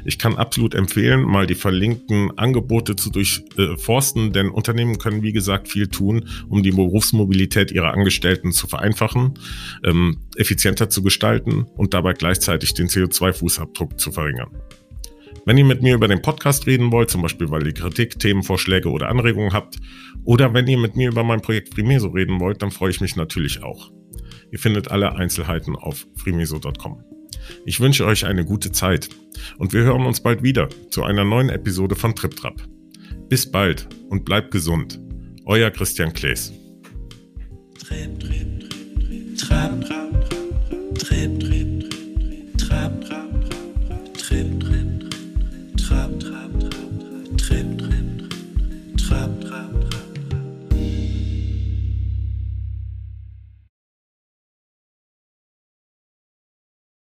Ich 0.05 0.17
kann 0.17 0.35
absolut 0.35 0.75
empfehlen, 0.75 1.21
mal 1.21 1.47
die 1.47 1.55
verlinkten 1.55 2.37
Angebote 2.37 2.95
zu 2.95 3.09
durchforsten, 3.09 4.33
denn 4.33 4.49
Unternehmen 4.49 4.97
können, 4.97 5.23
wie 5.23 5.33
gesagt, 5.33 5.67
viel 5.67 5.87
tun, 5.87 6.27
um 6.47 6.63
die 6.63 6.71
Berufsmobilität 6.71 7.71
ihrer 7.71 7.93
Angestellten 7.93 8.51
zu 8.51 8.67
vereinfachen, 8.67 9.33
ähm, 9.83 10.17
effizienter 10.35 10.89
zu 10.89 11.03
gestalten 11.03 11.65
und 11.75 11.93
dabei 11.93 12.13
gleichzeitig 12.13 12.73
den 12.73 12.87
CO2-Fußabdruck 12.87 13.97
zu 13.97 14.11
verringern. 14.11 14.49
Wenn 15.49 15.57
ihr 15.57 15.65
mit 15.65 15.81
mir 15.81 15.95
über 15.95 16.07
den 16.07 16.21
Podcast 16.21 16.67
reden 16.67 16.91
wollt, 16.91 17.09
zum 17.09 17.23
Beispiel 17.23 17.49
weil 17.49 17.65
ihr 17.65 17.73
Kritik, 17.73 18.19
Themenvorschläge 18.19 18.87
oder 18.87 19.09
Anregungen 19.09 19.51
habt, 19.51 19.79
oder 20.23 20.53
wenn 20.53 20.67
ihr 20.67 20.77
mit 20.77 20.95
mir 20.95 21.09
über 21.09 21.23
mein 21.23 21.41
Projekt 21.41 21.73
Frimeso 21.73 22.09
reden 22.09 22.39
wollt, 22.39 22.61
dann 22.61 22.69
freue 22.69 22.91
ich 22.91 23.01
mich 23.01 23.15
natürlich 23.15 23.63
auch. 23.63 23.91
Ihr 24.51 24.59
findet 24.59 24.91
alle 24.91 25.15
Einzelheiten 25.15 25.75
auf 25.75 26.05
frimeso.com. 26.17 27.03
Ich 27.65 27.79
wünsche 27.79 28.05
euch 28.05 28.27
eine 28.27 28.45
gute 28.45 28.71
Zeit 28.71 29.09
und 29.57 29.73
wir 29.73 29.81
hören 29.81 30.05
uns 30.05 30.21
bald 30.21 30.43
wieder 30.43 30.69
zu 30.91 31.03
einer 31.03 31.25
neuen 31.25 31.49
Episode 31.49 31.95
von 31.95 32.13
TripTrap. 32.13 32.61
Bis 33.27 33.51
bald 33.51 33.89
und 34.07 34.25
bleibt 34.25 34.51
gesund. 34.51 35.01
Euer 35.45 35.71
Christian 35.71 36.13
Klees. 36.13 36.53
Trip, 37.79 38.19
trip, 38.19 38.69
trip, 38.69 38.99
trip, 38.99 39.35
trap, 39.35 39.83
trap. 39.83 40.08